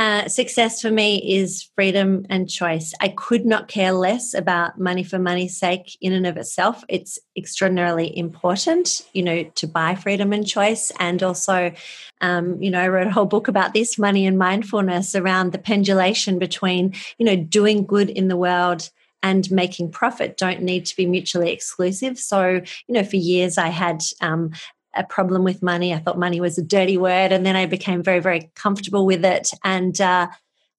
Uh, 0.00 0.26
success 0.28 0.80
for 0.80 0.90
me 0.90 1.18
is 1.30 1.68
freedom 1.74 2.24
and 2.30 2.48
choice. 2.48 2.94
I 3.02 3.08
could 3.08 3.44
not 3.44 3.68
care 3.68 3.92
less 3.92 4.32
about 4.32 4.80
money 4.80 5.04
for 5.04 5.18
money's 5.18 5.58
sake 5.58 5.94
in 6.00 6.14
and 6.14 6.26
of 6.26 6.38
itself. 6.38 6.82
It's 6.88 7.18
extraordinarily 7.36 8.16
important, 8.16 9.02
you 9.12 9.22
know, 9.22 9.44
to 9.56 9.66
buy 9.66 9.94
freedom 9.94 10.32
and 10.32 10.46
choice. 10.46 10.90
And 10.98 11.22
also, 11.22 11.74
um, 12.22 12.62
you 12.62 12.70
know, 12.70 12.80
I 12.80 12.88
wrote 12.88 13.08
a 13.08 13.12
whole 13.12 13.26
book 13.26 13.46
about 13.46 13.74
this 13.74 13.98
money 13.98 14.26
and 14.26 14.38
mindfulness 14.38 15.14
around 15.14 15.52
the 15.52 15.58
pendulation 15.58 16.38
between, 16.38 16.94
you 17.18 17.26
know, 17.26 17.36
doing 17.36 17.84
good 17.84 18.08
in 18.08 18.28
the 18.28 18.38
world 18.38 18.88
and 19.22 19.50
making 19.50 19.90
profit 19.90 20.38
don't 20.38 20.62
need 20.62 20.86
to 20.86 20.96
be 20.96 21.04
mutually 21.04 21.52
exclusive. 21.52 22.18
So, 22.18 22.62
you 22.86 22.94
know, 22.94 23.04
for 23.04 23.16
years 23.16 23.58
I 23.58 23.68
had 23.68 24.02
um, 24.22 24.52
a 24.94 25.04
problem 25.04 25.44
with 25.44 25.62
money. 25.62 25.94
I 25.94 25.98
thought 25.98 26.18
money 26.18 26.40
was 26.40 26.58
a 26.58 26.62
dirty 26.62 26.96
word. 26.96 27.32
And 27.32 27.46
then 27.46 27.56
I 27.56 27.66
became 27.66 28.02
very, 28.02 28.20
very 28.20 28.50
comfortable 28.54 29.06
with 29.06 29.24
it. 29.24 29.50
And 29.64 30.00
uh, 30.00 30.28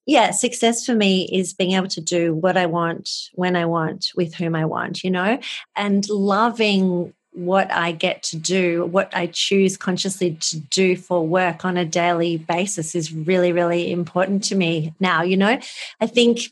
yeah, 0.06 0.32
success 0.32 0.86
for 0.86 0.96
me 0.96 1.30
is 1.32 1.54
being 1.54 1.72
able 1.74 1.88
to 1.90 2.02
do 2.02 2.34
what 2.34 2.58
I 2.58 2.66
want, 2.66 3.10
when 3.34 3.56
I 3.56 3.66
want, 3.66 4.12
with 4.16 4.34
whom 4.36 4.56
I 4.56 4.66
want, 4.66 5.04
you 5.04 5.12
know, 5.12 5.40
and 5.76 6.08
loving 6.10 7.14
what 7.34 7.72
I 7.72 7.94
get 7.94 8.24
to 8.24 8.38
do, 8.38 8.86
what 8.88 9.16
I 9.16 9.28
choose 9.28 9.78
consciously 9.78 10.38
to 10.42 10.60
do 10.60 10.98
for 10.98 11.26
work 11.26 11.64
on 11.64 11.78
a 11.78 11.86
daily 11.86 12.38
basis 12.38 12.94
is 12.94 13.14
really, 13.14 13.54
really 13.54 13.92
important 13.92 14.44
to 14.46 14.56
me 14.56 14.94
now. 15.00 15.22
You 15.22 15.38
know, 15.38 15.58
I 16.02 16.08
think 16.08 16.52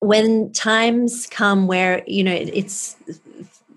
when 0.00 0.52
times 0.52 1.26
come 1.30 1.66
where, 1.66 2.02
you 2.06 2.24
know, 2.24 2.32
it's 2.32 2.96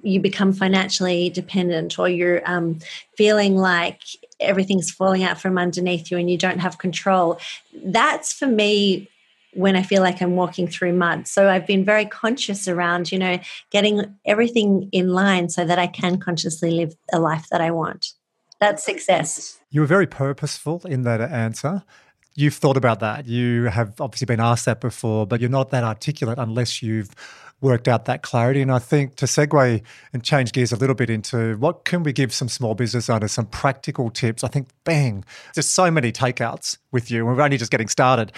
you 0.08 0.20
become 0.20 0.54
financially 0.54 1.30
dependent 1.30 2.00
or 2.00 2.08
you're 2.10 2.42
um, 2.50 2.80
feeling 3.16 3.56
like 3.56 4.02
everything's 4.40 4.92
falling 4.92 5.24
out 5.24 5.40
from 5.40 5.58
underneath 5.58 6.12
you 6.12 6.18
and 6.18 6.30
you 6.30 6.38
don't 6.38 6.60
have 6.60 6.78
control 6.78 7.40
that's 7.84 8.34
for 8.34 8.48
me 8.48 9.10
when 9.54 9.76
I 9.76 9.82
feel 9.82 10.04
like 10.04 10.22
I'm 10.22 10.36
walking 10.36 10.68
through 10.68 10.94
mud. 10.94 11.28
So 11.28 11.50
I've 11.50 11.66
been 11.66 11.84
very 11.84 12.06
conscious 12.06 12.68
around, 12.68 13.12
you 13.12 13.18
know, 13.18 13.40
getting 13.72 14.16
everything 14.24 14.90
in 14.92 15.10
line 15.10 15.50
so 15.50 15.66
that 15.66 15.80
I 15.80 15.88
can 15.88 16.20
consciously 16.20 16.72
live 16.72 16.96
a 17.12 17.20
life 17.20 17.48
that 17.50 17.60
I 17.60 17.72
want. 17.72 18.14
That's 18.60 18.84
success. 18.84 19.60
You 19.70 19.82
were 19.82 19.88
very 19.88 20.08
purposeful 20.08 20.82
in 20.86 21.04
that 21.04 21.22
answer. 21.22 21.84
You've 22.36 22.54
thought 22.54 22.78
about 22.78 23.00
that. 23.00 23.26
You 23.26 23.66
have 23.66 24.00
obviously 24.00 24.26
been 24.26 24.40
asked 24.40 24.66
that 24.66 24.80
before, 24.80 25.26
but 25.26 25.42
you're 25.42 25.50
not 25.50 25.72
that 25.72 25.84
articulate 25.84 26.38
unless 26.38 26.84
you've 26.84 27.10
worked 27.62 27.88
out 27.88 28.06
that 28.06 28.22
clarity. 28.22 28.62
And 28.62 28.72
I 28.72 28.80
think 28.80 29.16
to 29.16 29.26
segue 29.26 29.82
and 30.14 30.24
change 30.24 30.52
gears 30.52 30.72
a 30.72 30.76
little 30.76 30.96
bit 30.96 31.10
into 31.10 31.56
what 31.58 31.86
can 31.86 32.04
we 32.04 32.14
give 32.14 32.34
some 32.34 32.50
small 32.50 32.76
business 32.76 33.10
owners 33.10 33.32
some 33.32 33.48
practical 33.48 34.10
tips? 34.10 34.44
I 34.44 34.48
think, 34.48 34.68
bang, 34.84 35.24
there's 35.56 35.70
so 35.70 35.90
many 35.90 36.12
takeouts 36.12 36.78
with 36.92 37.10
you. 37.10 37.26
We're 37.26 37.42
only 37.42 37.58
just 37.58 37.72
getting 37.72 37.88
started. 37.88 38.32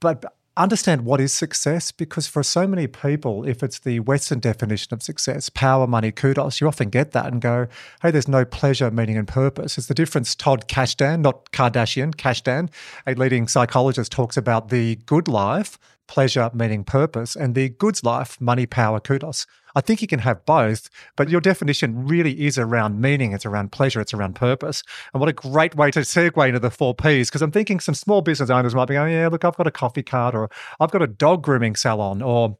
But 0.00 0.24
understand 0.56 1.06
what 1.06 1.20
is 1.20 1.32
success 1.32 1.92
because 1.92 2.26
for 2.26 2.42
so 2.42 2.66
many 2.66 2.86
people, 2.86 3.44
if 3.48 3.62
it's 3.62 3.78
the 3.78 4.00
Western 4.00 4.38
definition 4.38 4.92
of 4.92 5.02
success, 5.02 5.48
power, 5.48 5.86
money, 5.86 6.12
kudos, 6.12 6.60
you 6.60 6.68
often 6.68 6.90
get 6.90 7.12
that 7.12 7.26
and 7.26 7.40
go, 7.40 7.66
hey, 8.02 8.10
there's 8.10 8.28
no 8.28 8.44
pleasure, 8.44 8.90
meaning, 8.90 9.16
and 9.16 9.26
purpose. 9.26 9.78
It's 9.78 9.86
the 9.86 9.94
difference. 9.94 10.34
Todd 10.34 10.68
Kashdan, 10.68 11.20
not 11.20 11.50
Kardashian, 11.52 12.14
Kashdan, 12.14 12.68
a 13.06 13.14
leading 13.14 13.48
psychologist, 13.48 14.12
talks 14.12 14.36
about 14.36 14.68
the 14.68 14.96
good 15.06 15.26
life 15.26 15.78
pleasure, 16.12 16.50
meaning, 16.52 16.84
purpose, 16.84 17.34
and 17.34 17.54
the 17.54 17.70
goods 17.70 18.04
life, 18.04 18.38
money, 18.38 18.66
power, 18.66 19.00
kudos. 19.00 19.46
I 19.74 19.80
think 19.80 20.02
you 20.02 20.06
can 20.06 20.18
have 20.18 20.44
both, 20.44 20.90
but 21.16 21.30
your 21.30 21.40
definition 21.40 22.06
really 22.06 22.44
is 22.44 22.58
around 22.58 23.00
meaning, 23.00 23.32
it's 23.32 23.46
around 23.46 23.72
pleasure, 23.72 23.98
it's 23.98 24.12
around 24.12 24.34
purpose. 24.34 24.82
And 25.14 25.20
what 25.20 25.30
a 25.30 25.32
great 25.32 25.74
way 25.74 25.90
to 25.90 26.00
segue 26.00 26.46
into 26.46 26.60
the 26.60 26.70
four 26.70 26.94
Ps, 26.94 27.30
because 27.30 27.40
I'm 27.40 27.50
thinking 27.50 27.80
some 27.80 27.94
small 27.94 28.20
business 28.20 28.50
owners 28.50 28.74
might 28.74 28.88
be 28.88 28.94
going, 28.94 29.14
yeah, 29.14 29.28
look, 29.28 29.42
I've 29.42 29.56
got 29.56 29.66
a 29.66 29.70
coffee 29.70 30.02
cart, 30.02 30.34
or 30.34 30.50
I've 30.78 30.90
got 30.90 31.00
a 31.00 31.06
dog 31.06 31.42
grooming 31.42 31.76
salon, 31.76 32.20
or 32.20 32.58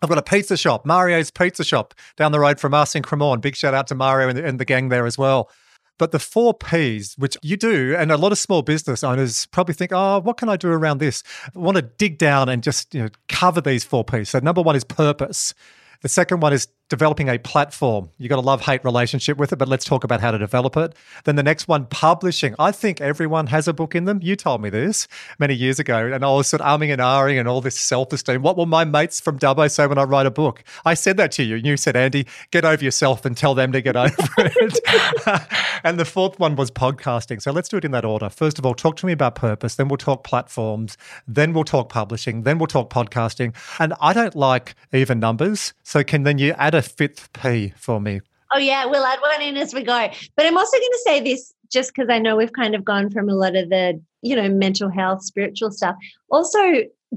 I've 0.00 0.08
got 0.08 0.16
a 0.16 0.22
pizza 0.22 0.56
shop, 0.56 0.86
Mario's 0.86 1.30
Pizza 1.30 1.64
Shop 1.64 1.92
down 2.16 2.32
the 2.32 2.40
road 2.40 2.58
from 2.58 2.72
us 2.72 2.94
in 2.94 3.02
Cremorne. 3.02 3.42
Big 3.42 3.56
shout 3.56 3.74
out 3.74 3.88
to 3.88 3.94
Mario 3.94 4.30
and 4.30 4.38
the, 4.38 4.44
and 4.46 4.58
the 4.58 4.64
gang 4.64 4.88
there 4.88 5.04
as 5.04 5.18
well. 5.18 5.50
But 5.98 6.12
the 6.12 6.18
four 6.18 6.52
P's, 6.54 7.14
which 7.16 7.36
you 7.42 7.56
do, 7.56 7.94
and 7.96 8.12
a 8.12 8.16
lot 8.16 8.32
of 8.32 8.38
small 8.38 8.62
business 8.62 9.02
owners 9.02 9.46
probably 9.46 9.74
think, 9.74 9.92
oh, 9.94 10.20
what 10.20 10.36
can 10.36 10.48
I 10.48 10.56
do 10.56 10.68
around 10.68 10.98
this? 10.98 11.22
I 11.54 11.58
want 11.58 11.76
to 11.76 11.82
dig 11.82 12.18
down 12.18 12.48
and 12.48 12.62
just 12.62 12.94
you 12.94 13.02
know, 13.02 13.08
cover 13.28 13.60
these 13.60 13.84
four 13.84 14.04
P's. 14.04 14.30
So, 14.30 14.38
number 14.40 14.62
one 14.62 14.76
is 14.76 14.84
purpose. 14.84 15.54
The 16.02 16.08
second 16.08 16.40
one 16.40 16.52
is 16.52 16.68
developing 16.88 17.28
a 17.28 17.38
platform. 17.38 18.10
You've 18.18 18.30
got 18.30 18.38
a 18.38 18.42
love 18.42 18.62
hate 18.62 18.84
relationship 18.84 19.38
with 19.38 19.52
it, 19.52 19.56
but 19.56 19.68
let's 19.68 19.84
talk 19.84 20.04
about 20.04 20.20
how 20.20 20.30
to 20.30 20.38
develop 20.38 20.76
it. 20.76 20.94
Then 21.24 21.36
the 21.36 21.42
next 21.42 21.66
one, 21.66 21.86
publishing. 21.86 22.54
I 22.58 22.70
think 22.70 23.00
everyone 23.00 23.48
has 23.48 23.66
a 23.66 23.72
book 23.72 23.94
in 23.94 24.04
them. 24.04 24.20
You 24.22 24.36
told 24.36 24.62
me 24.62 24.70
this 24.70 25.08
many 25.38 25.54
years 25.54 25.78
ago, 25.78 26.06
and 26.12 26.24
I 26.24 26.28
was 26.30 26.46
sort 26.46 26.60
of 26.60 26.66
arming 26.66 26.90
and 26.90 27.00
ahhing 27.00 27.40
and 27.40 27.48
all 27.48 27.60
this 27.60 27.78
self 27.78 28.12
esteem. 28.12 28.42
What 28.42 28.56
will 28.56 28.66
my 28.66 28.84
mates 28.84 29.20
from 29.20 29.38
Dubbo 29.38 29.70
say 29.70 29.86
when 29.86 29.98
I 29.98 30.04
write 30.04 30.26
a 30.26 30.30
book? 30.30 30.62
I 30.84 30.94
said 30.94 31.16
that 31.16 31.32
to 31.32 31.42
you, 31.42 31.56
and 31.56 31.66
you 31.66 31.76
said, 31.76 31.96
Andy, 31.96 32.26
get 32.50 32.64
over 32.64 32.82
yourself 32.84 33.24
and 33.24 33.36
tell 33.36 33.54
them 33.54 33.72
to 33.72 33.80
get 33.80 33.96
over 33.96 34.14
it. 34.38 34.78
and 35.84 35.98
the 35.98 36.04
fourth 36.04 36.38
one 36.38 36.54
was 36.54 36.70
podcasting. 36.70 37.42
So 37.42 37.50
let's 37.50 37.68
do 37.68 37.78
it 37.78 37.84
in 37.84 37.90
that 37.92 38.04
order. 38.04 38.28
First 38.28 38.58
of 38.58 38.66
all, 38.66 38.74
talk 38.74 38.96
to 38.98 39.06
me 39.06 39.12
about 39.12 39.34
purpose. 39.34 39.74
Then 39.74 39.88
we'll 39.88 39.96
talk 39.96 40.22
platforms. 40.22 40.96
Then 41.26 41.52
we'll 41.52 41.64
talk 41.64 41.88
publishing. 41.88 42.42
Then 42.42 42.58
we'll 42.58 42.68
talk 42.68 42.90
podcasting. 42.90 43.54
And 43.80 43.94
I 44.00 44.12
don't 44.12 44.36
like 44.36 44.74
even 44.92 45.18
numbers. 45.18 45.74
So 45.82 46.04
can 46.04 46.22
then 46.22 46.38
you 46.38 46.52
add 46.52 46.75
a 46.76 46.82
fifth 46.82 47.32
P 47.32 47.72
for 47.76 48.00
me. 48.00 48.20
Oh, 48.54 48.58
yeah, 48.58 48.86
we'll 48.86 49.04
add 49.04 49.20
one 49.20 49.42
in 49.42 49.56
as 49.56 49.74
we 49.74 49.82
go. 49.82 50.08
But 50.36 50.46
I'm 50.46 50.56
also 50.56 50.76
going 50.78 50.92
to 50.92 51.02
say 51.04 51.20
this 51.20 51.52
just 51.70 51.92
because 51.94 52.08
I 52.08 52.18
know 52.18 52.36
we've 52.36 52.52
kind 52.52 52.74
of 52.74 52.84
gone 52.84 53.10
from 53.10 53.28
a 53.28 53.34
lot 53.34 53.56
of 53.56 53.70
the, 53.70 54.00
you 54.22 54.36
know, 54.36 54.48
mental 54.48 54.88
health, 54.88 55.24
spiritual 55.24 55.72
stuff. 55.72 55.96
Also, 56.30 56.58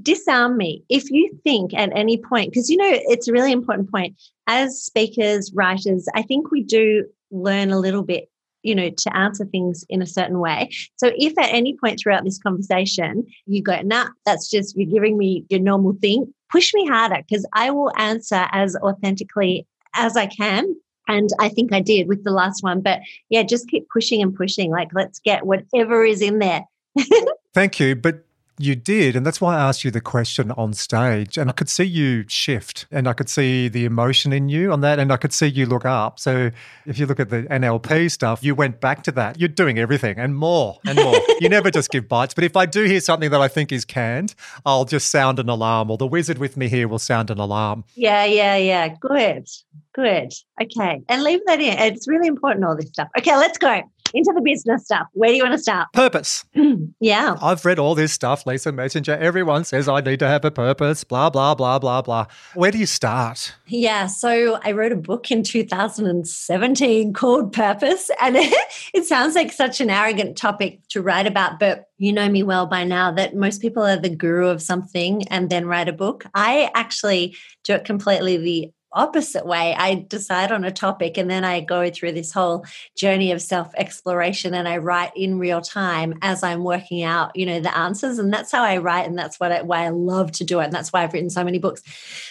disarm 0.02 0.58
me 0.58 0.84
if 0.90 1.10
you 1.12 1.40
think 1.44 1.74
at 1.74 1.96
any 1.96 2.18
point, 2.18 2.52
because, 2.52 2.70
you 2.70 2.78
know, 2.78 2.90
it's 2.90 3.28
a 3.28 3.32
really 3.32 3.52
important 3.52 3.92
point. 3.92 4.16
As 4.48 4.82
speakers, 4.82 5.52
writers, 5.54 6.08
I 6.16 6.24
think 6.24 6.52
we 6.52 6.64
do 6.64 7.06
learn 7.32 7.70
a 7.70 7.80
little 7.80 8.04
bit 8.04 8.30
you 8.64 8.76
know, 8.76 8.90
to 8.90 9.16
answer 9.16 9.46
things 9.46 9.86
in 9.90 10.02
a 10.02 10.06
certain 10.06 10.40
way. 10.40 10.70
So 10.98 11.12
if 11.16 11.38
at 11.38 11.54
any 11.54 11.78
point 11.78 12.00
throughout 12.00 12.24
this 12.24 12.40
conversation 12.40 13.26
you 13.46 13.64
go, 13.64 13.82
nah, 13.82 14.08
that's 14.26 14.50
just 14.50 14.76
you're 14.76 14.92
giving 14.92 15.18
me 15.18 15.46
your 15.50 15.62
normal 15.62 15.94
thing, 16.02 16.34
push 16.50 16.74
me 16.74 16.88
harder 16.88 17.24
because 17.28 17.46
I 17.54 17.72
will 17.72 17.92
answer 17.98 18.48
as 18.52 18.76
authentically 18.78 19.68
as 19.96 20.16
I 20.16 20.28
can. 20.28 20.76
And 21.08 21.30
I 21.40 21.50
think 21.50 21.74
I 21.74 21.80
did 21.80 22.08
with 22.08 22.24
the 22.24 22.32
last 22.32 22.64
one. 22.64 22.82
But 22.82 23.00
yeah, 23.30 23.44
just 23.44 23.68
keep 23.68 23.88
pushing 23.90 24.22
and 24.22 24.36
pushing. 24.36 24.70
Like, 24.70 24.90
let's 24.94 25.20
get 25.20 25.46
whatever 25.46 26.04
is 26.04 26.22
in 26.22 26.40
there. 26.40 26.66
Thank 27.54 27.80
you. 27.80 27.96
But 27.96 28.26
you 28.60 28.76
did. 28.76 29.16
And 29.16 29.26
that's 29.26 29.40
why 29.40 29.56
I 29.56 29.62
asked 29.62 29.84
you 29.84 29.90
the 29.90 30.02
question 30.02 30.52
on 30.52 30.74
stage. 30.74 31.38
And 31.38 31.50
I 31.50 31.54
could 31.54 31.70
see 31.70 31.86
you 31.86 32.26
shift 32.28 32.86
and 32.92 33.08
I 33.08 33.14
could 33.14 33.30
see 33.30 33.70
the 33.70 33.86
emotion 33.86 34.34
in 34.34 34.50
you 34.50 34.72
on 34.72 34.82
that. 34.82 35.00
And 35.00 35.12
I 35.12 35.18
could 35.18 35.32
see 35.34 35.48
you 35.48 35.66
look 35.66 35.86
up. 35.86 36.20
So 36.20 36.52
if 36.86 37.00
you 37.00 37.06
look 37.06 37.20
at 37.20 37.30
the 37.30 37.44
NLP 37.44 38.12
stuff, 38.12 38.44
you 38.44 38.54
went 38.54 38.82
back 38.82 39.04
to 39.04 39.12
that. 39.14 39.40
You're 39.40 39.48
doing 39.48 39.80
everything 39.80 40.20
and 40.20 40.36
more 40.36 40.78
and 40.86 40.98
more. 40.98 41.16
you 41.40 41.50
never 41.50 41.72
just 41.72 41.90
give 41.90 42.10
bites. 42.10 42.34
But 42.34 42.44
if 42.44 42.58
I 42.58 42.66
do 42.66 42.84
hear 42.84 43.00
something 43.00 43.32
that 43.32 43.42
I 43.42 43.48
think 43.48 43.72
is 43.72 43.86
canned, 43.86 44.36
I'll 44.66 44.86
just 44.86 45.10
sound 45.10 45.40
an 45.40 45.48
alarm 45.48 45.90
or 45.90 45.98
the 45.98 46.08
wizard 46.08 46.38
with 46.38 46.58
me 46.58 46.68
here 46.68 46.88
will 46.88 47.00
sound 47.00 47.30
an 47.30 47.40
alarm. 47.40 47.86
Yeah, 47.96 48.26
yeah, 48.26 48.58
yeah. 48.58 48.90
Good. 49.00 49.48
Good. 49.94 50.34
Okay. 50.62 51.02
And 51.08 51.24
leave 51.24 51.40
that 51.46 51.62
in. 51.62 51.80
It's 51.80 52.08
really 52.08 52.28
important, 52.28 52.66
all 52.66 52.76
this 52.76 52.90
stuff. 52.90 53.08
Okay, 53.18 53.36
let's 53.38 53.58
go 53.58 53.82
into 54.14 54.32
the 54.34 54.42
business 54.42 54.86
stuff. 54.86 55.08
Where 55.14 55.30
do 55.30 55.36
you 55.36 55.44
want 55.44 55.54
to 55.54 55.60
start? 55.60 55.92
Purpose. 55.94 56.46
yeah. 57.00 57.36
I've 57.42 57.64
read 57.66 57.80
all 57.80 57.96
this 57.96 58.14
stuff, 58.14 58.46
Lisa 58.46 58.72
Messenger. 58.72 59.18
Everyone 59.18 59.64
says 59.64 59.88
I 59.88 60.02
need 60.02 60.20
to 60.20 60.28
have 60.28 60.46
a 60.46 60.52
purpose, 60.52 61.04
blah, 61.04 61.30
blah, 61.30 61.56
blah, 61.56 61.80
blah, 61.80 62.02
blah. 62.02 62.26
Where 62.56 62.72
do 62.72 62.78
you 62.78 62.86
start? 62.86 63.56
Yeah. 63.68 64.08
So 64.08 64.60
I 64.64 64.72
wrote 64.72 64.92
a 64.92 64.98
book 64.98 65.32
in 65.32 65.44
2017 65.44 67.14
called 67.14 67.54
Purpose. 67.54 68.10
And 68.22 68.36
it, 68.94 69.06
sounds 69.06 69.34
like 69.36 69.52
such 69.52 69.82
an 69.82 69.90
arrogant 69.90 70.38
topic 70.38 70.80
to 70.90 71.02
write 71.02 71.26
about, 71.26 71.60
but 71.60 71.90
you 71.98 72.14
know 72.14 72.30
me 72.30 72.44
well 72.44 72.68
by 72.68 72.84
now 72.84 73.12
that 73.12 73.36
most 73.36 73.62
people 73.62 73.84
are 73.84 73.98
the 73.98 74.10
guru 74.10 74.48
of 74.48 74.62
something 74.62 75.28
and 75.30 75.50
then 75.50 75.66
write 75.66 75.90
a 75.90 75.94
book. 75.94 76.26
I 76.36 76.70
actually 76.76 77.36
do 77.64 77.74
it 77.74 77.86
completely 77.86 78.38
the 78.38 78.72
opposite 78.92 79.46
way. 79.46 79.76
I 79.76 80.06
decide 80.08 80.52
on 80.52 80.64
a 80.64 80.72
topic 80.72 81.18
and 81.18 81.30
then 81.30 81.44
I 81.44 81.62
go 81.62 81.90
through 81.90 82.14
this 82.14 82.32
whole 82.32 82.66
journey 82.96 83.32
of 83.32 83.42
self 83.42 83.74
exploration 83.76 84.54
and 84.54 84.68
I 84.68 84.78
write 84.78 85.12
in 85.16 85.40
real 85.40 85.62
time 85.62 86.18
as 86.22 86.44
I'm 86.44 86.64
working 86.64 87.04
out, 87.04 87.36
you 87.36 87.46
know, 87.46 87.60
the 87.60 87.76
answers. 87.78 88.20
And 88.20 88.34
that's 88.34 88.52
how 88.52 88.64
I 88.64 88.78
write. 88.78 89.08
And 89.08 89.18
that's 89.18 89.40
what 89.40 89.52
I, 89.52 89.62
why 89.62 89.86
I 89.86 89.90
love 89.90 90.32
to 90.34 90.44
do 90.44 90.60
it. 90.60 90.66
And 90.66 90.74
that's 90.74 90.92
why 90.92 91.04
I've 91.04 91.14
written 91.14 91.30
so 91.30 91.44
many 91.44 91.60
books. 91.60 91.84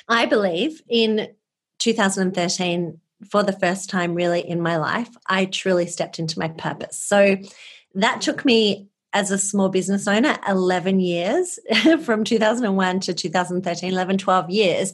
I 0.09 0.27
believe 0.27 0.83
in 0.88 1.29
2013, 1.79 3.01
for 3.31 3.42
the 3.42 3.53
first 3.53 3.90
time 3.90 4.14
really 4.14 4.40
in 4.40 4.61
my 4.61 4.77
life, 4.77 5.11
I 5.27 5.47
truly 5.47 5.87
stepped 5.87 6.18
into 6.18 6.38
my 6.38 6.49
purpose. 6.49 6.97
So 6.97 7.37
that 7.94 8.21
took 8.21 8.44
me 8.44 8.88
as 9.12 9.31
a 9.31 9.38
small 9.38 9.68
business 9.68 10.07
owner 10.07 10.38
11 10.47 11.01
years 11.01 11.59
from 12.05 12.25
2001 12.25 13.01
to 13.01 13.14
2013 13.14 13.90
11 13.90 14.18
12 14.18 14.51
years 14.51 14.92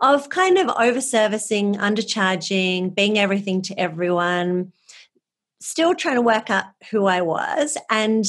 of 0.00 0.28
kind 0.28 0.58
of 0.58 0.66
overservicing, 0.68 1.76
undercharging, 1.76 2.94
being 2.94 3.18
everything 3.18 3.62
to 3.62 3.78
everyone, 3.78 4.72
still 5.60 5.94
trying 5.94 6.16
to 6.16 6.22
work 6.22 6.50
out 6.50 6.66
who 6.90 7.06
I 7.06 7.22
was. 7.22 7.76
And 7.90 8.26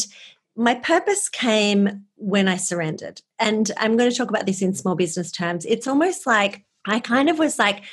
my 0.56 0.76
purpose 0.76 1.30
came 1.30 2.06
when 2.16 2.48
I 2.48 2.58
surrendered. 2.58 3.22
And 3.38 3.70
I'm 3.78 3.98
going 3.98 4.10
to 4.10 4.16
talk 4.16 4.30
about 4.30 4.46
this 4.46 4.62
in 4.62 4.74
small 4.74 4.96
business 4.96 5.32
terms. 5.32 5.66
It's 5.66 5.88
almost 5.88 6.26
like 6.26 6.66
I 6.86 7.00
kind 7.00 7.30
of 7.30 7.38
was 7.38 7.60
like, 7.60 7.84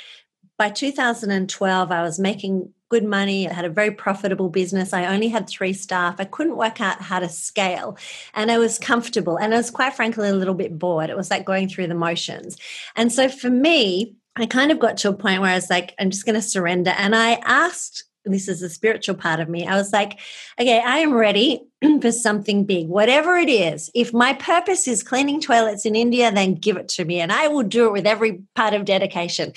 by 0.57 0.69
2012, 0.69 1.91
I 1.91 2.01
was 2.01 2.17
making 2.17 2.73
good 2.89 3.03
money. 3.03 3.49
I 3.49 3.53
had 3.53 3.65
a 3.65 3.69
very 3.69 3.91
profitable 3.91 4.49
business. 4.49 4.93
I 4.93 5.05
only 5.13 5.27
had 5.27 5.49
three 5.49 5.73
staff. 5.73 6.15
I 6.19 6.25
couldn't 6.25 6.57
work 6.57 6.81
out 6.81 7.01
how 7.01 7.19
to 7.19 7.29
scale. 7.29 7.97
And 8.33 8.51
I 8.51 8.57
was 8.57 8.77
comfortable. 8.77 9.37
And 9.37 9.53
I 9.53 9.57
was 9.57 9.71
quite 9.71 9.95
frankly 9.95 10.29
a 10.29 10.33
little 10.33 10.53
bit 10.53 10.77
bored. 10.77 11.09
It 11.09 11.17
was 11.17 11.31
like 11.31 11.45
going 11.45 11.67
through 11.67 11.87
the 11.87 11.95
motions. 11.95 12.57
And 12.95 13.11
so 13.11 13.27
for 13.29 13.49
me, 13.49 14.15
I 14.35 14.45
kind 14.45 14.71
of 14.71 14.79
got 14.79 14.97
to 14.97 15.09
a 15.09 15.13
point 15.13 15.41
where 15.41 15.51
I 15.51 15.55
was 15.55 15.69
like, 15.69 15.95
I'm 15.99 16.11
just 16.11 16.25
going 16.25 16.35
to 16.35 16.41
surrender. 16.41 16.91
And 16.91 17.15
I 17.15 17.33
asked, 17.45 18.03
this 18.25 18.47
is 18.47 18.59
the 18.59 18.69
spiritual 18.69 19.15
part 19.15 19.39
of 19.39 19.49
me. 19.49 19.65
I 19.67 19.75
was 19.75 19.93
like, 19.93 20.19
okay, 20.59 20.79
I 20.79 20.99
am 20.99 21.13
ready 21.13 21.61
for 22.01 22.11
something 22.11 22.65
big, 22.65 22.87
whatever 22.87 23.37
it 23.37 23.49
is. 23.49 23.89
If 23.93 24.13
my 24.13 24.33
purpose 24.33 24.87
is 24.87 25.03
cleaning 25.03 25.39
toilets 25.39 25.85
in 25.85 25.95
India, 25.95 26.31
then 26.31 26.55
give 26.55 26.77
it 26.77 26.87
to 26.89 27.05
me 27.05 27.19
and 27.19 27.31
I 27.31 27.47
will 27.47 27.63
do 27.63 27.85
it 27.85 27.93
with 27.93 28.07
every 28.07 28.41
part 28.55 28.73
of 28.73 28.85
dedication. 28.85 29.53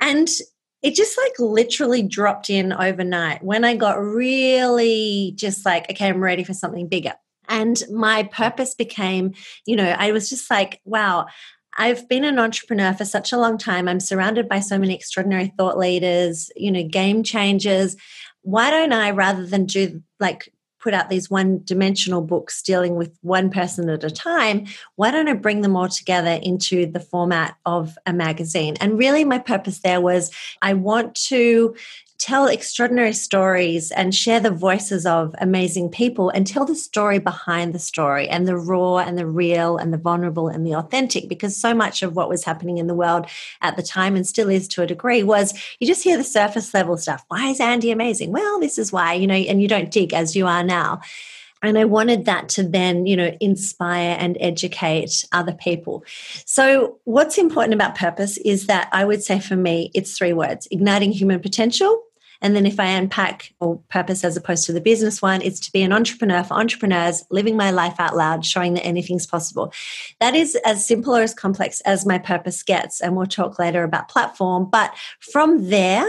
And 0.00 0.28
it 0.86 0.94
just 0.94 1.18
like 1.18 1.32
literally 1.40 2.00
dropped 2.00 2.48
in 2.48 2.72
overnight 2.72 3.42
when 3.42 3.64
I 3.64 3.74
got 3.74 4.00
really 4.00 5.32
just 5.34 5.66
like, 5.66 5.90
okay, 5.90 6.06
I'm 6.06 6.22
ready 6.22 6.44
for 6.44 6.54
something 6.54 6.86
bigger. 6.86 7.14
And 7.48 7.82
my 7.92 8.22
purpose 8.22 8.72
became, 8.72 9.34
you 9.66 9.74
know, 9.74 9.96
I 9.98 10.12
was 10.12 10.28
just 10.28 10.48
like, 10.48 10.80
wow, 10.84 11.26
I've 11.76 12.08
been 12.08 12.22
an 12.22 12.38
entrepreneur 12.38 12.94
for 12.94 13.04
such 13.04 13.32
a 13.32 13.36
long 13.36 13.58
time. 13.58 13.88
I'm 13.88 13.98
surrounded 13.98 14.48
by 14.48 14.60
so 14.60 14.78
many 14.78 14.94
extraordinary 14.94 15.52
thought 15.58 15.76
leaders, 15.76 16.52
you 16.54 16.70
know, 16.70 16.84
game 16.84 17.24
changers. 17.24 17.96
Why 18.42 18.70
don't 18.70 18.92
I, 18.92 19.10
rather 19.10 19.44
than 19.44 19.66
do 19.66 20.04
like 20.20 20.52
put 20.86 20.94
out 20.94 21.08
these 21.08 21.28
one 21.28 21.60
dimensional 21.64 22.22
books 22.22 22.62
dealing 22.62 22.94
with 22.94 23.18
one 23.22 23.50
person 23.50 23.90
at 23.90 24.04
a 24.04 24.10
time, 24.10 24.64
why 24.94 25.10
don't 25.10 25.26
I 25.26 25.32
bring 25.32 25.62
them 25.62 25.74
all 25.74 25.88
together 25.88 26.38
into 26.40 26.86
the 26.86 27.00
format 27.00 27.56
of 27.66 27.98
a 28.06 28.12
magazine? 28.12 28.76
And 28.80 28.96
really, 28.96 29.24
my 29.24 29.40
purpose 29.40 29.80
there 29.80 30.00
was 30.00 30.30
I 30.62 30.74
want 30.74 31.16
to 31.26 31.74
tell 32.18 32.46
extraordinary 32.46 33.12
stories 33.12 33.90
and 33.90 34.14
share 34.14 34.40
the 34.40 34.50
voices 34.50 35.04
of 35.04 35.34
amazing 35.38 35.90
people 35.90 36.30
and 36.30 36.46
tell 36.46 36.64
the 36.64 36.74
story 36.74 37.18
behind 37.18 37.74
the 37.74 37.78
story 37.78 38.28
and 38.28 38.48
the 38.48 38.56
raw 38.56 38.98
and 38.98 39.18
the 39.18 39.26
real 39.26 39.76
and 39.76 39.92
the 39.92 39.98
vulnerable 39.98 40.48
and 40.48 40.66
the 40.66 40.74
authentic 40.74 41.28
because 41.28 41.56
so 41.56 41.74
much 41.74 42.02
of 42.02 42.16
what 42.16 42.28
was 42.28 42.44
happening 42.44 42.78
in 42.78 42.86
the 42.86 42.94
world 42.94 43.26
at 43.60 43.76
the 43.76 43.82
time 43.82 44.16
and 44.16 44.26
still 44.26 44.48
is 44.48 44.66
to 44.68 44.82
a 44.82 44.86
degree 44.86 45.22
was 45.22 45.52
you 45.78 45.86
just 45.86 46.04
hear 46.04 46.16
the 46.16 46.24
surface 46.24 46.72
level 46.72 46.96
stuff. 46.96 47.24
Why 47.28 47.48
is 47.48 47.60
andy 47.60 47.90
amazing? 47.90 48.32
Well 48.32 48.60
this 48.60 48.78
is 48.78 48.92
why 48.92 49.14
you 49.14 49.26
know 49.26 49.34
and 49.34 49.60
you 49.60 49.68
don't 49.68 49.90
dig 49.90 50.14
as 50.14 50.34
you 50.34 50.46
are 50.46 50.64
now. 50.64 51.00
And 51.62 51.78
i 51.78 51.84
wanted 51.84 52.24
that 52.24 52.48
to 52.50 52.62
then 52.62 53.06
you 53.06 53.16
know 53.16 53.36
inspire 53.40 54.16
and 54.18 54.36
educate 54.40 55.24
other 55.32 55.52
people. 55.52 56.04
So 56.44 56.98
what's 57.04 57.38
important 57.38 57.74
about 57.74 57.94
purpose 57.94 58.38
is 58.38 58.66
that 58.66 58.88
i 58.92 59.04
would 59.04 59.22
say 59.22 59.38
for 59.38 59.56
me 59.56 59.90
it's 59.94 60.16
three 60.16 60.32
words 60.32 60.66
igniting 60.70 61.12
human 61.12 61.40
potential 61.40 62.02
and 62.40 62.54
then 62.54 62.66
if 62.66 62.78
I 62.78 62.86
unpack 62.86 63.52
or 63.60 63.78
purpose 63.88 64.24
as 64.24 64.36
opposed 64.36 64.66
to 64.66 64.72
the 64.72 64.80
business 64.80 65.22
one, 65.22 65.42
it's 65.42 65.60
to 65.60 65.72
be 65.72 65.82
an 65.82 65.92
entrepreneur 65.92 66.42
for 66.44 66.54
entrepreneurs, 66.54 67.24
living 67.30 67.56
my 67.56 67.70
life 67.70 67.96
out 67.98 68.16
loud, 68.16 68.44
showing 68.44 68.74
that 68.74 68.84
anything's 68.84 69.26
possible. 69.26 69.72
That 70.20 70.34
is 70.34 70.56
as 70.64 70.86
simple 70.86 71.16
or 71.16 71.22
as 71.22 71.34
complex 71.34 71.80
as 71.82 72.06
my 72.06 72.18
purpose 72.18 72.62
gets. 72.62 73.00
And 73.00 73.16
we'll 73.16 73.26
talk 73.26 73.58
later 73.58 73.82
about 73.82 74.08
platform. 74.08 74.68
But 74.70 74.94
from 75.20 75.68
there, 75.68 76.06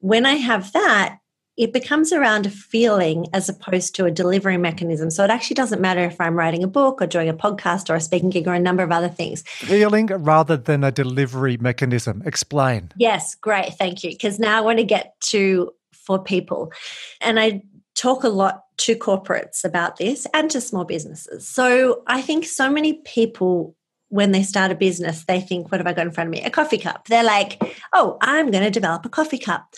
when 0.00 0.26
I 0.26 0.34
have 0.34 0.72
that, 0.72 1.18
it 1.56 1.72
becomes 1.72 2.12
around 2.12 2.46
a 2.46 2.50
feeling 2.50 3.26
as 3.32 3.48
opposed 3.48 3.94
to 3.94 4.04
a 4.04 4.10
delivery 4.10 4.58
mechanism. 4.58 5.10
So 5.10 5.24
it 5.24 5.30
actually 5.30 5.54
doesn't 5.54 5.80
matter 5.80 6.04
if 6.04 6.20
I'm 6.20 6.34
writing 6.34 6.62
a 6.62 6.68
book 6.68 7.00
or 7.00 7.06
doing 7.06 7.28
a 7.28 7.34
podcast 7.34 7.88
or 7.88 7.94
a 7.94 8.00
speaking 8.00 8.30
gig 8.30 8.46
or 8.46 8.54
a 8.54 8.60
number 8.60 8.82
of 8.82 8.92
other 8.92 9.08
things. 9.08 9.42
Feeling 9.42 10.06
rather 10.06 10.56
than 10.56 10.84
a 10.84 10.92
delivery 10.92 11.56
mechanism. 11.56 12.22
Explain. 12.26 12.92
Yes, 12.96 13.34
great. 13.34 13.72
Thank 13.74 14.04
you. 14.04 14.10
Because 14.10 14.38
now 14.38 14.58
I 14.58 14.60
want 14.60 14.78
to 14.78 14.84
get 14.84 15.18
to 15.28 15.72
for 15.92 16.22
people. 16.22 16.72
And 17.20 17.40
I 17.40 17.62
talk 17.94 18.22
a 18.22 18.28
lot 18.28 18.62
to 18.78 18.94
corporates 18.94 19.64
about 19.64 19.96
this 19.96 20.26
and 20.34 20.50
to 20.50 20.60
small 20.60 20.84
businesses. 20.84 21.48
So 21.48 22.02
I 22.06 22.20
think 22.20 22.44
so 22.44 22.70
many 22.70 22.94
people 23.04 23.74
when 24.08 24.32
they 24.32 24.42
start 24.42 24.70
a 24.70 24.76
business, 24.76 25.24
they 25.24 25.40
think, 25.40 25.72
what 25.72 25.80
have 25.80 25.86
I 25.86 25.92
got 25.92 26.06
in 26.06 26.12
front 26.12 26.28
of 26.28 26.32
me? 26.32 26.42
A 26.42 26.50
coffee 26.50 26.78
cup. 26.78 27.08
They're 27.08 27.24
like, 27.24 27.60
oh, 27.92 28.18
I'm 28.20 28.50
going 28.50 28.62
to 28.62 28.70
develop 28.70 29.04
a 29.04 29.08
coffee 29.08 29.38
cup. 29.38 29.74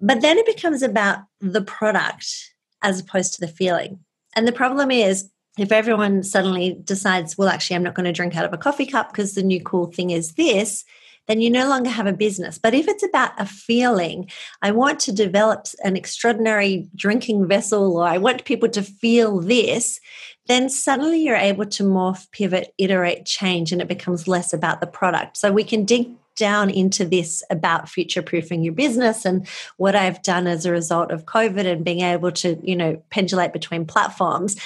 But 0.00 0.20
then 0.20 0.38
it 0.38 0.46
becomes 0.46 0.82
about 0.82 1.20
the 1.40 1.62
product 1.62 2.52
as 2.82 3.00
opposed 3.00 3.34
to 3.34 3.40
the 3.40 3.48
feeling. 3.48 4.00
And 4.34 4.46
the 4.46 4.52
problem 4.52 4.90
is, 4.90 5.30
if 5.58 5.72
everyone 5.72 6.22
suddenly 6.22 6.78
decides, 6.84 7.38
well, 7.38 7.48
actually, 7.48 7.76
I'm 7.76 7.82
not 7.82 7.94
going 7.94 8.04
to 8.04 8.12
drink 8.12 8.36
out 8.36 8.44
of 8.44 8.52
a 8.52 8.58
coffee 8.58 8.84
cup 8.86 9.10
because 9.10 9.34
the 9.34 9.42
new 9.42 9.62
cool 9.62 9.86
thing 9.86 10.10
is 10.10 10.34
this, 10.34 10.84
then 11.26 11.40
you 11.40 11.50
no 11.50 11.68
longer 11.68 11.90
have 11.90 12.06
a 12.06 12.12
business. 12.12 12.58
But 12.58 12.74
if 12.74 12.86
it's 12.86 13.02
about 13.02 13.32
a 13.38 13.46
feeling, 13.46 14.30
I 14.62 14.70
want 14.70 15.00
to 15.00 15.12
develop 15.12 15.66
an 15.82 15.96
extraordinary 15.96 16.88
drinking 16.94 17.48
vessel, 17.48 17.96
or 17.96 18.04
I 18.06 18.18
want 18.18 18.44
people 18.44 18.68
to 18.68 18.82
feel 18.82 19.40
this, 19.40 19.98
then 20.46 20.68
suddenly 20.68 21.22
you're 21.22 21.34
able 21.34 21.66
to 21.66 21.82
morph, 21.82 22.30
pivot, 22.30 22.72
iterate, 22.78 23.24
change, 23.24 23.72
and 23.72 23.82
it 23.82 23.88
becomes 23.88 24.28
less 24.28 24.52
about 24.52 24.80
the 24.80 24.86
product. 24.86 25.36
So 25.36 25.50
we 25.50 25.64
can 25.64 25.84
dig 25.84 26.10
down 26.36 26.70
into 26.70 27.04
this 27.04 27.42
about 27.50 27.88
future 27.88 28.22
proofing 28.22 28.62
your 28.62 28.74
business 28.74 29.24
and 29.24 29.46
what 29.76 29.96
I've 29.96 30.22
done 30.22 30.46
as 30.46 30.64
a 30.64 30.70
result 30.70 31.10
of 31.10 31.24
COVID 31.24 31.66
and 31.66 31.84
being 31.84 32.00
able 32.00 32.30
to, 32.32 32.60
you 32.62 32.76
know, 32.76 33.02
pendulate 33.10 33.52
between 33.52 33.86
platforms. 33.86 34.56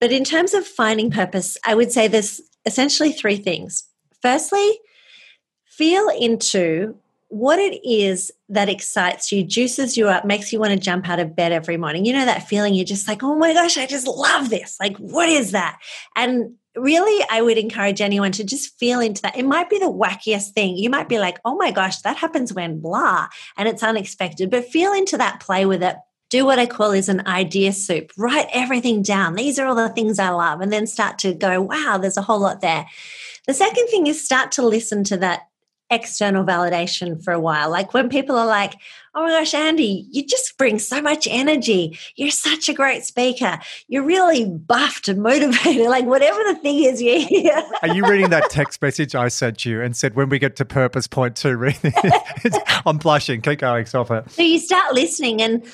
But 0.00 0.10
in 0.10 0.24
terms 0.24 0.54
of 0.54 0.66
finding 0.66 1.10
purpose, 1.10 1.56
I 1.64 1.74
would 1.74 1.92
say 1.92 2.08
there's 2.08 2.40
essentially 2.66 3.12
three 3.12 3.36
things. 3.36 3.84
Firstly, 4.20 4.80
feel 5.64 6.08
into 6.08 6.96
what 7.28 7.58
it 7.58 7.80
is 7.88 8.30
that 8.50 8.68
excites 8.68 9.32
you, 9.32 9.42
juices 9.42 9.96
you 9.96 10.06
up, 10.08 10.24
makes 10.24 10.52
you 10.52 10.60
want 10.60 10.72
to 10.72 10.78
jump 10.78 11.08
out 11.08 11.18
of 11.18 11.34
bed 11.34 11.50
every 11.50 11.78
morning. 11.78 12.04
You 12.04 12.12
know 12.12 12.26
that 12.26 12.46
feeling 12.46 12.74
you're 12.74 12.84
just 12.84 13.08
like, 13.08 13.22
oh 13.22 13.34
my 13.36 13.54
gosh, 13.54 13.78
I 13.78 13.86
just 13.86 14.06
love 14.06 14.50
this. 14.50 14.76
Like, 14.78 14.96
what 14.98 15.30
is 15.30 15.52
that? 15.52 15.78
And 16.14 16.56
really, 16.76 17.24
I 17.30 17.42
would 17.42 17.58
encourage 17.58 18.00
anyone 18.00 18.32
to 18.32 18.44
just 18.44 18.78
feel 18.78 19.00
into 19.00 19.22
that. 19.22 19.36
It 19.36 19.46
might 19.46 19.70
be 19.70 19.78
the 19.78 19.92
wackiest 19.92 20.50
thing. 20.52 20.76
You 20.76 20.90
might 20.90 21.08
be 21.08 21.18
like, 21.18 21.38
oh 21.44 21.56
my 21.56 21.70
gosh, 21.70 22.00
that 22.02 22.16
happens 22.16 22.52
when 22.52 22.80
blah, 22.80 23.28
and 23.56 23.68
it's 23.68 23.82
unexpected, 23.82 24.50
but 24.50 24.64
feel 24.64 24.92
into 24.92 25.18
that, 25.18 25.40
play 25.40 25.66
with 25.66 25.82
it. 25.82 25.96
Do 26.30 26.46
what 26.46 26.58
I 26.58 26.64
call 26.64 26.92
is 26.92 27.10
an 27.10 27.26
idea 27.26 27.72
soup. 27.72 28.10
Write 28.16 28.48
everything 28.54 29.02
down. 29.02 29.34
These 29.34 29.58
are 29.58 29.66
all 29.66 29.74
the 29.74 29.90
things 29.90 30.18
I 30.18 30.30
love. 30.30 30.62
And 30.62 30.72
then 30.72 30.86
start 30.86 31.18
to 31.18 31.34
go, 31.34 31.60
wow, 31.60 31.98
there's 32.00 32.16
a 32.16 32.22
whole 32.22 32.40
lot 32.40 32.62
there. 32.62 32.86
The 33.46 33.52
second 33.52 33.88
thing 33.88 34.06
is 34.06 34.24
start 34.24 34.52
to 34.52 34.66
listen 34.66 35.04
to 35.04 35.18
that 35.18 35.42
external 35.92 36.44
validation 36.44 37.22
for 37.22 37.32
a 37.32 37.38
while. 37.38 37.70
Like 37.70 37.92
when 37.92 38.08
people 38.08 38.36
are 38.36 38.46
like, 38.46 38.74
oh 39.14 39.24
my 39.24 39.28
gosh, 39.28 39.52
Andy, 39.52 40.06
you 40.10 40.26
just 40.26 40.56
bring 40.56 40.78
so 40.78 41.02
much 41.02 41.28
energy. 41.30 41.98
You're 42.16 42.30
such 42.30 42.68
a 42.68 42.72
great 42.72 43.04
speaker. 43.04 43.58
You're 43.88 44.02
really 44.02 44.46
buffed 44.46 45.08
and 45.08 45.22
motivated. 45.22 45.86
Like 45.92 46.06
whatever 46.06 46.38
the 46.44 46.54
thing 46.54 46.84
is, 46.84 47.02
you 47.02 47.20
hear. 47.20 47.62
Are 47.82 47.94
you 47.94 48.06
reading 48.06 48.30
that 48.30 48.48
text 48.48 48.80
message 48.80 49.14
I 49.14 49.28
sent 49.28 49.66
you 49.66 49.82
and 49.82 49.94
said, 49.94 50.14
when 50.14 50.30
we 50.30 50.38
get 50.38 50.56
to 50.56 50.64
purpose 50.64 51.06
point 51.06 51.36
two, 51.36 51.56
read 51.56 51.78
I'm 52.86 52.96
blushing. 52.96 53.42
Keep 53.42 53.58
going. 53.58 53.84
Stop 53.84 54.10
it. 54.10 54.30
So 54.30 54.40
you 54.40 54.58
start 54.58 54.94
listening 54.94 55.42
and 55.42 55.66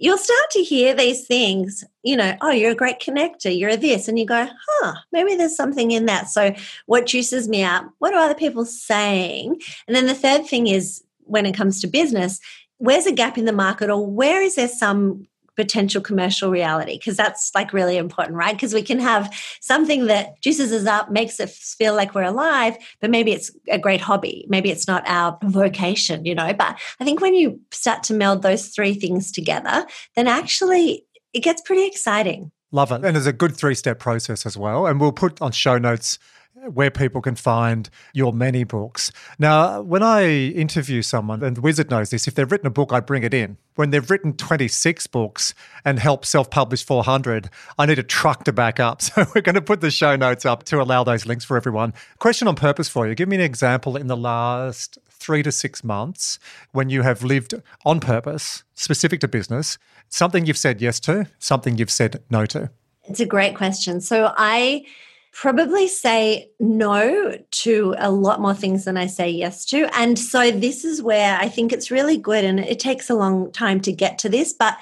you'll 0.00 0.18
start 0.18 0.50
to 0.50 0.62
hear 0.62 0.94
these 0.94 1.26
things, 1.26 1.84
you 2.02 2.16
know, 2.16 2.34
oh, 2.40 2.50
you're 2.50 2.72
a 2.72 2.76
great 2.76 3.00
connector, 3.00 3.56
you're 3.56 3.76
this, 3.76 4.08
and 4.08 4.18
you 4.18 4.24
go, 4.24 4.48
huh, 4.68 4.94
maybe 5.12 5.36
there's 5.36 5.54
something 5.54 5.90
in 5.90 6.06
that. 6.06 6.28
So, 6.28 6.54
what 6.86 7.06
juices 7.06 7.48
me 7.48 7.62
up? 7.62 7.84
What 7.98 8.14
are 8.14 8.24
other 8.24 8.34
people 8.34 8.64
saying? 8.64 9.60
And 9.86 9.94
then 9.94 10.06
the 10.06 10.14
third 10.14 10.46
thing 10.46 10.66
is 10.66 11.04
when 11.24 11.44
it 11.44 11.54
comes 11.54 11.80
to 11.80 11.86
business, 11.86 12.40
where's 12.78 13.06
a 13.06 13.12
gap 13.12 13.36
in 13.36 13.44
the 13.44 13.52
market 13.52 13.90
or 13.90 14.04
where 14.04 14.42
is 14.42 14.54
there 14.56 14.68
some 14.68 15.26
potential 15.56 16.00
commercial 16.00 16.50
reality 16.50 16.98
because 16.98 17.16
that's 17.16 17.50
like 17.54 17.72
really 17.72 17.96
important 17.96 18.36
right? 18.36 18.54
Because 18.54 18.74
we 18.74 18.82
can 18.82 18.98
have 18.98 19.32
something 19.60 20.06
that 20.06 20.40
juices 20.40 20.72
us 20.72 20.86
up 20.86 21.10
makes 21.10 21.40
us 21.40 21.74
feel 21.78 21.94
like 21.94 22.14
we're 22.14 22.22
alive 22.22 22.76
but 23.00 23.10
maybe 23.10 23.32
it's 23.32 23.50
a 23.68 23.78
great 23.78 24.00
hobby 24.00 24.46
maybe 24.48 24.70
it's 24.70 24.86
not 24.86 25.02
our 25.06 25.38
vocation 25.44 26.24
you 26.24 26.34
know? 26.34 26.52
But 26.52 26.78
i 27.00 27.04
think 27.04 27.20
when 27.20 27.34
you 27.34 27.60
start 27.70 28.02
to 28.04 28.14
meld 28.14 28.42
those 28.42 28.68
three 28.68 28.94
things 28.94 29.32
together 29.32 29.86
then 30.16 30.26
actually 30.26 31.04
it 31.32 31.40
gets 31.40 31.62
pretty 31.62 31.86
exciting. 31.86 32.50
Love 32.72 32.92
it. 32.92 33.04
And 33.04 33.16
there's 33.16 33.26
a 33.26 33.32
good 33.32 33.56
three 33.56 33.74
step 33.74 33.98
process 33.98 34.46
as 34.46 34.56
well 34.56 34.86
and 34.86 35.00
we'll 35.00 35.12
put 35.12 35.40
on 35.40 35.52
show 35.52 35.78
notes 35.78 36.18
where 36.54 36.90
people 36.90 37.20
can 37.20 37.36
find 37.36 37.88
your 38.12 38.32
many 38.32 38.64
books. 38.64 39.12
Now, 39.38 39.80
when 39.80 40.02
I 40.02 40.26
interview 40.26 41.02
someone, 41.02 41.42
and 41.42 41.56
the 41.56 41.60
Wizard 41.60 41.90
knows 41.90 42.10
this, 42.10 42.28
if 42.28 42.34
they've 42.34 42.50
written 42.50 42.66
a 42.66 42.70
book, 42.70 42.92
I 42.92 43.00
bring 43.00 43.22
it 43.22 43.32
in. 43.32 43.56
When 43.76 43.90
they've 43.90 44.10
written 44.10 44.34
26 44.34 45.06
books 45.06 45.54
and 45.84 45.98
help 45.98 46.24
self 46.24 46.50
publish 46.50 46.84
400, 46.84 47.48
I 47.78 47.86
need 47.86 47.98
a 47.98 48.02
truck 48.02 48.44
to 48.44 48.52
back 48.52 48.78
up. 48.78 49.00
So 49.10 49.26
we're 49.34 49.40
going 49.40 49.54
to 49.54 49.62
put 49.62 49.80
the 49.80 49.90
show 49.90 50.14
notes 50.14 50.44
up 50.44 50.64
to 50.64 50.80
allow 50.80 51.02
those 51.04 51.26
links 51.26 51.44
for 51.44 51.56
everyone. 51.56 51.94
Question 52.18 52.46
on 52.46 52.54
purpose 52.54 52.88
for 52.88 53.08
you. 53.08 53.14
Give 53.14 53.28
me 53.28 53.36
an 53.36 53.42
example 53.42 53.96
in 53.96 54.06
the 54.06 54.16
last 54.16 54.98
three 55.08 55.42
to 55.42 55.50
six 55.50 55.82
months 55.82 56.38
when 56.72 56.90
you 56.90 57.02
have 57.02 57.24
lived 57.24 57.54
on 57.84 57.98
purpose, 57.98 58.62
specific 58.74 59.20
to 59.20 59.28
business, 59.28 59.78
something 60.08 60.46
you've 60.46 60.58
said 60.58 60.80
yes 60.80 61.00
to, 61.00 61.26
something 61.38 61.76
you've 61.76 61.90
said 61.90 62.22
no 62.30 62.46
to. 62.46 62.70
It's 63.04 63.20
a 63.20 63.26
great 63.26 63.56
question. 63.56 64.00
So 64.00 64.32
I 64.36 64.84
probably 65.32 65.86
say 65.88 66.50
no 66.58 67.38
to 67.50 67.94
a 67.98 68.10
lot 68.10 68.40
more 68.40 68.54
things 68.54 68.84
than 68.84 68.96
I 68.96 69.06
say 69.06 69.30
yes 69.30 69.64
to. 69.66 69.88
And 69.96 70.18
so 70.18 70.50
this 70.50 70.84
is 70.84 71.02
where 71.02 71.38
I 71.38 71.48
think 71.48 71.72
it's 71.72 71.90
really 71.90 72.16
good. 72.16 72.44
And 72.44 72.60
it 72.60 72.80
takes 72.80 73.08
a 73.08 73.14
long 73.14 73.52
time 73.52 73.80
to 73.82 73.92
get 73.92 74.18
to 74.18 74.28
this, 74.28 74.52
but 74.52 74.76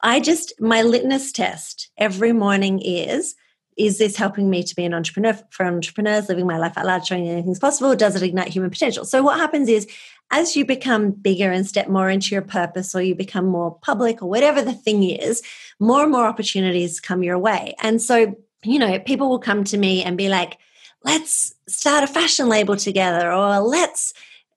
I 0.00 0.18
just, 0.18 0.60
my 0.60 0.82
litmus 0.82 1.30
test 1.30 1.90
every 1.96 2.32
morning 2.32 2.80
is 2.80 3.36
is 3.76 3.98
this 3.98 4.16
helping 4.16 4.50
me 4.50 4.62
to 4.62 4.74
be 4.74 4.84
an 4.84 4.94
entrepreneur 4.94 5.38
for 5.50 5.64
entrepreneurs, 5.64 6.28
living 6.28 6.46
my 6.46 6.58
life 6.58 6.76
out 6.76 6.86
loud, 6.86 7.06
showing 7.06 7.28
anything's 7.28 7.58
possible? 7.58 7.94
Does 7.96 8.14
it 8.14 8.22
ignite 8.22 8.48
human 8.48 8.70
potential? 8.70 9.04
So, 9.04 9.22
what 9.22 9.38
happens 9.38 9.68
is 9.68 9.88
as 10.30 10.56
you 10.56 10.64
become 10.64 11.10
bigger 11.10 11.50
and 11.50 11.66
step 11.66 11.88
more 11.88 12.10
into 12.10 12.34
your 12.34 12.42
purpose, 12.42 12.94
or 12.94 13.02
you 13.02 13.14
become 13.14 13.46
more 13.46 13.78
public, 13.80 14.22
or 14.22 14.28
whatever 14.28 14.62
the 14.62 14.72
thing 14.72 15.04
is, 15.04 15.42
more 15.80 16.02
and 16.02 16.12
more 16.12 16.26
opportunities 16.26 17.00
come 17.00 17.22
your 17.22 17.38
way. 17.38 17.74
And 17.82 18.00
so, 18.00 18.36
you 18.64 18.78
know, 18.78 18.98
people 19.00 19.28
will 19.28 19.38
come 19.38 19.64
to 19.64 19.78
me 19.78 20.02
and 20.02 20.16
be 20.16 20.28
like, 20.28 20.58
let's 21.04 21.54
start 21.68 22.04
a 22.04 22.06
fashion 22.06 22.48
label 22.48 22.76
together, 22.76 23.32
or 23.32 23.58
let's, 23.60 24.14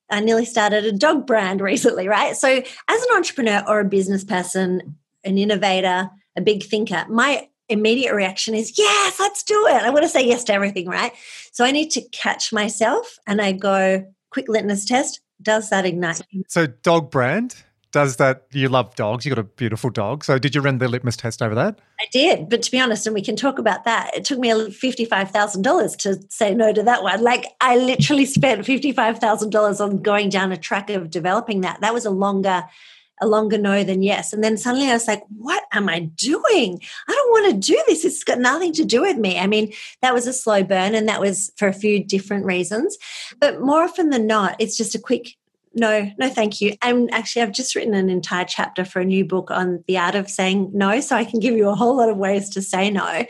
I 0.10 0.20
nearly 0.20 0.46
started 0.46 0.86
a 0.86 0.92
dog 0.92 1.26
brand 1.26 1.62
recently, 1.72 2.08
right? 2.08 2.36
So, 2.36 2.50
as 2.50 3.04
an 3.04 3.16
entrepreneur 3.16 3.64
or 3.68 3.80
a 3.80 3.86
business 3.86 4.24
person, 4.24 4.96
an 5.24 5.38
innovator, 5.38 6.10
a 6.36 6.42
big 6.42 6.64
thinker, 6.64 7.06
my 7.10 7.48
immediate 7.68 8.14
reaction 8.14 8.54
is, 8.54 8.78
yes, 8.78 9.20
let's 9.20 9.42
do 9.42 9.66
it. 9.68 9.82
I 9.82 9.90
want 9.90 10.04
to 10.04 10.10
say 10.10 10.26
yes 10.26 10.44
to 10.46 10.54
everything, 10.54 10.88
right? 10.88 11.14
So, 11.52 11.66
I 11.66 11.72
need 11.72 11.90
to 11.92 12.02
catch 12.10 12.54
myself 12.54 13.18
and 13.26 13.42
I 13.42 13.54
go, 13.54 14.06
quick 14.30 14.48
litmus 14.48 14.86
test, 14.86 15.22
does 15.42 15.70
that 15.70 15.86
ignite? 15.86 16.22
So, 16.48 16.68
dog 16.68 17.10
brand, 17.10 17.56
does 17.96 18.18
that. 18.18 18.46
You 18.52 18.68
love 18.68 18.94
dogs. 18.96 19.26
You 19.26 19.34
got 19.34 19.40
a 19.40 19.44
beautiful 19.44 19.90
dog. 19.90 20.26
So 20.26 20.38
did 20.38 20.54
you 20.54 20.60
run 20.60 20.80
the 20.80 20.90
litmus 20.90 21.16
test 21.16 21.42
over 21.42 21.56
that? 21.56 21.80
I 22.02 22.06
did, 22.12 22.50
but 22.50 22.62
to 22.64 22.70
be 22.70 22.78
honest, 22.78 23.08
and 23.08 23.14
we 23.14 23.22
can 23.22 23.38
talk 23.38 23.58
about 23.58 23.86
that. 23.86 24.14
It 24.14 24.26
took 24.26 24.38
me 24.38 24.70
fifty-five 24.70 25.32
thousand 25.32 25.62
dollars 25.62 25.96
to 25.98 26.22
say 26.28 26.54
no 26.54 26.74
to 26.74 26.84
that 26.84 27.04
one. 27.04 27.24
Like 27.24 27.46
I 27.62 27.78
literally 27.78 28.26
spent 28.26 28.66
fifty-five 28.66 29.20
thousand 29.20 29.52
dollars 29.52 29.80
on 29.80 30.02
going 30.02 30.28
down 30.28 30.52
a 30.52 30.58
track 30.58 30.90
of 30.90 31.10
developing 31.10 31.62
that. 31.62 31.80
That 31.80 31.94
was 31.94 32.06
a 32.06 32.10
longer 32.10 32.66
a 33.22 33.28
longer 33.28 33.58
no 33.58 33.82
than 33.86 34.04
yes. 34.04 34.34
And 34.34 34.44
then 34.44 34.58
suddenly 34.58 34.90
I 34.90 34.94
was 34.94 35.08
like, 35.08 35.24
what 35.38 35.64
am 35.72 35.88
I 35.88 36.02
doing? 36.02 36.82
I 37.08 37.12
don't 37.14 37.32
want 37.32 37.54
to 37.54 37.72
do 37.72 37.82
this. 37.88 38.04
It's 38.04 38.26
got 38.26 38.40
nothing 38.40 38.74
to 38.74 38.84
do 38.84 39.00
with 39.00 39.16
me. 39.16 39.40
I 39.40 39.48
mean, 39.48 39.72
that 40.02 40.14
was 40.14 40.28
a 40.28 40.34
slow 40.34 40.64
burn 40.64 40.94
and 40.94 41.08
that 41.08 41.22
was 41.22 41.50
for 41.56 41.70
a 41.70 41.74
few 41.74 42.04
different 42.04 42.44
reasons. 42.44 42.98
But 43.40 43.62
more 43.62 43.84
often 43.84 44.10
than 44.10 44.28
not, 44.28 44.58
it's 44.60 44.76
just 44.76 44.96
a 44.96 45.00
quick 45.00 45.38
no, 45.76 46.10
no, 46.18 46.30
thank 46.30 46.62
you. 46.62 46.76
And 46.82 47.14
actually, 47.14 47.42
I've 47.42 47.52
just 47.52 47.76
written 47.76 47.94
an 47.94 48.10
entire 48.10 48.46
chapter 48.46 48.86
for 48.86 49.02
a 49.02 49.06
new 49.06 49.26
book 49.26 49.52
on 49.52 49.84
the 49.88 49.98
art 49.98 50.16
of 50.16 50.30
saying 50.30 50.72
no. 50.74 51.02
So 51.02 51.16
I 51.16 51.26
can 51.26 51.40
give 51.40 51.56
you 51.56 51.70
a 51.70 51.76
whole 51.76 51.98
lot 51.98 52.10
of 52.10 52.18
ways 52.18 52.50
to 52.52 52.62
say 52.62 52.90
no 52.90 53.26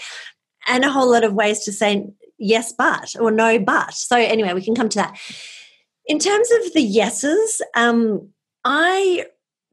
and 0.67 0.85
a 0.85 0.91
whole 0.91 1.11
lot 1.11 1.23
of 1.23 1.33
ways 1.33 1.63
to 1.65 1.71
say 1.71 2.07
yes, 2.37 2.73
but 2.77 3.15
or 3.19 3.31
no, 3.31 3.59
but. 3.59 3.93
So, 3.93 4.15
anyway, 4.15 4.53
we 4.53 4.63
can 4.63 4.75
come 4.75 4.89
to 4.89 4.97
that. 4.99 5.19
In 6.05 6.19
terms 6.19 6.49
of 6.51 6.73
the 6.73 6.81
yeses, 6.81 7.61
um, 7.75 8.29
I 8.63 9.25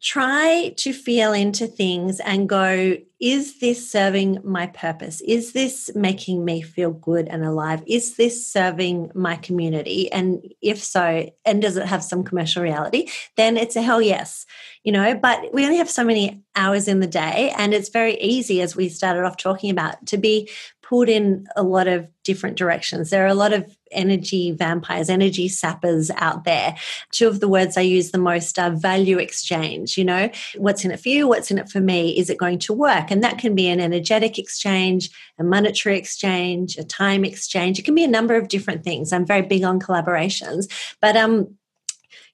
try 0.03 0.75
to 0.77 0.93
feel 0.93 1.33
into 1.33 1.67
things 1.67 2.19
and 2.21 2.49
go, 2.49 2.97
is 3.21 3.61
this 3.61 3.89
serving 3.89 4.41
my 4.43 4.67
purpose? 4.67 5.21
Is 5.21 5.53
this 5.53 5.93
making 5.95 6.45
me 6.45 6.61
feel 6.61 6.91
good 6.91 7.29
and 7.29 7.45
alive? 7.45 7.85
Is 7.87 8.17
this 8.17 8.45
serving 8.45 9.13
my 9.15 9.37
community? 9.37 10.11
And 10.11 10.43
if 10.61 10.83
so, 10.83 11.31
and 11.45 11.63
does 11.63 11.77
it 11.77 11.87
have 11.87 12.03
some 12.03 12.25
commercial 12.25 12.65
reality? 12.65 13.09
Then 13.37 13.57
it's 13.57 13.77
a 13.77 13.83
hell 13.83 14.03
yes, 14.03 14.45
you 14.83 14.91
know. 14.91 15.15
But 15.15 15.55
we 15.55 15.65
only 15.65 15.79
have 15.79 15.89
so 15.89 16.05
many 16.05 16.43
hours 16.57 16.89
in 16.89 16.99
the 16.99 17.07
day, 17.07 17.55
and 17.57 17.73
it's 17.73 17.89
very 17.89 18.21
easy, 18.21 18.61
as 18.61 18.75
we 18.75 18.89
started 18.89 19.25
off 19.25 19.37
talking 19.37 19.71
about, 19.71 20.05
to 20.07 20.17
be 20.17 20.51
pulled 20.93 21.09
in 21.09 21.47
a 21.57 21.63
lot 21.63 21.89
of 21.89 22.07
different 22.23 22.59
directions. 22.59 23.09
There 23.09 23.25
are 23.25 23.29
a 23.29 23.35
lot 23.35 23.55
of 23.55 23.75
energy 23.93 24.53
vampires, 24.53 25.09
energy 25.09 25.49
sappers 25.49 26.11
out 26.17 26.45
there. 26.45 26.77
Two 27.13 27.29
of 27.29 27.41
the 27.41 27.49
words 27.49 27.79
I 27.79 27.81
use 27.81 28.11
the 28.11 28.19
most 28.19 28.59
are 28.59 28.71
value 28.71 29.17
exchange. 29.17 29.97
You 29.97 30.05
know, 30.05 30.31
what's 30.59 30.85
in 30.85 30.91
it 30.91 31.01
for 31.01 31.09
you? 31.09 31.27
What's 31.27 31.51
in 31.51 31.57
it 31.57 31.71
for 31.71 31.81
me? 31.81 32.19
Is 32.19 32.29
it 32.29 32.37
going 32.37 32.59
to 32.59 32.75
work? 32.75 33.11
And 33.11 33.25
that 33.25 33.39
can 33.39 33.55
be 33.55 33.71
an 33.71 33.81
energetic 33.81 34.39
exchange, 34.39 35.09
a 35.39 35.45
monetary 35.45 35.97
exchange, 35.97 36.77
a 36.77 36.85
time 36.85 37.25
exchange. 37.25 37.79
It 37.79 37.87
can 37.87 37.95
be 37.95 38.05
a 38.05 38.19
number 38.19 38.37
of 38.37 38.49
different 38.49 38.85
things. 38.85 39.15
I'm 39.15 39.25
very 39.25 39.41
big 39.41 39.65
on 39.65 39.81
collaborations, 39.81 40.71
but 41.01 41.17
um, 41.17 41.57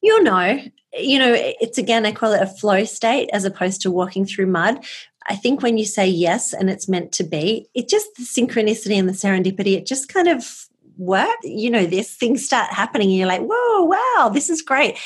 you'll 0.03 0.25
know 0.25 0.61
you 0.97 1.19
know 1.19 1.35
it's 1.37 1.77
again 1.77 2.07
i 2.07 2.13
call 2.13 2.33
it 2.33 2.41
a 2.41 2.47
flow 2.47 2.83
state 2.83 3.29
as 3.33 3.45
opposed 3.45 3.83
to 3.83 3.91
walking 3.91 4.25
through 4.25 4.47
mud 4.47 4.83
I 5.29 5.37
think 5.37 5.62
when 5.62 5.76
you 5.76 5.85
say 5.85 6.09
yes 6.09 6.53
and 6.53 6.70
it's 6.70 6.89
meant 6.89 7.12
to 7.12 7.24
be, 7.24 7.68
it 7.74 7.89
just 7.89 8.09
the 8.16 8.22
synchronicity 8.22 8.99
and 8.99 9.09
the 9.09 9.12
serendipity, 9.12 9.76
it 9.76 9.87
just 9.87 10.09
kind 10.09 10.29
of 10.29 10.66
work. 10.97 11.37
You 11.43 11.70
know, 11.70 11.87
this 11.87 12.14
things 12.14 12.45
start 12.45 12.72
happening 12.72 13.09
and 13.09 13.18
you're 13.18 13.29
like, 13.29 13.43
whoa, 13.43 13.85
wow, 13.85 14.31
this 14.31 14.49
is 14.49 14.62
great. 14.62 14.99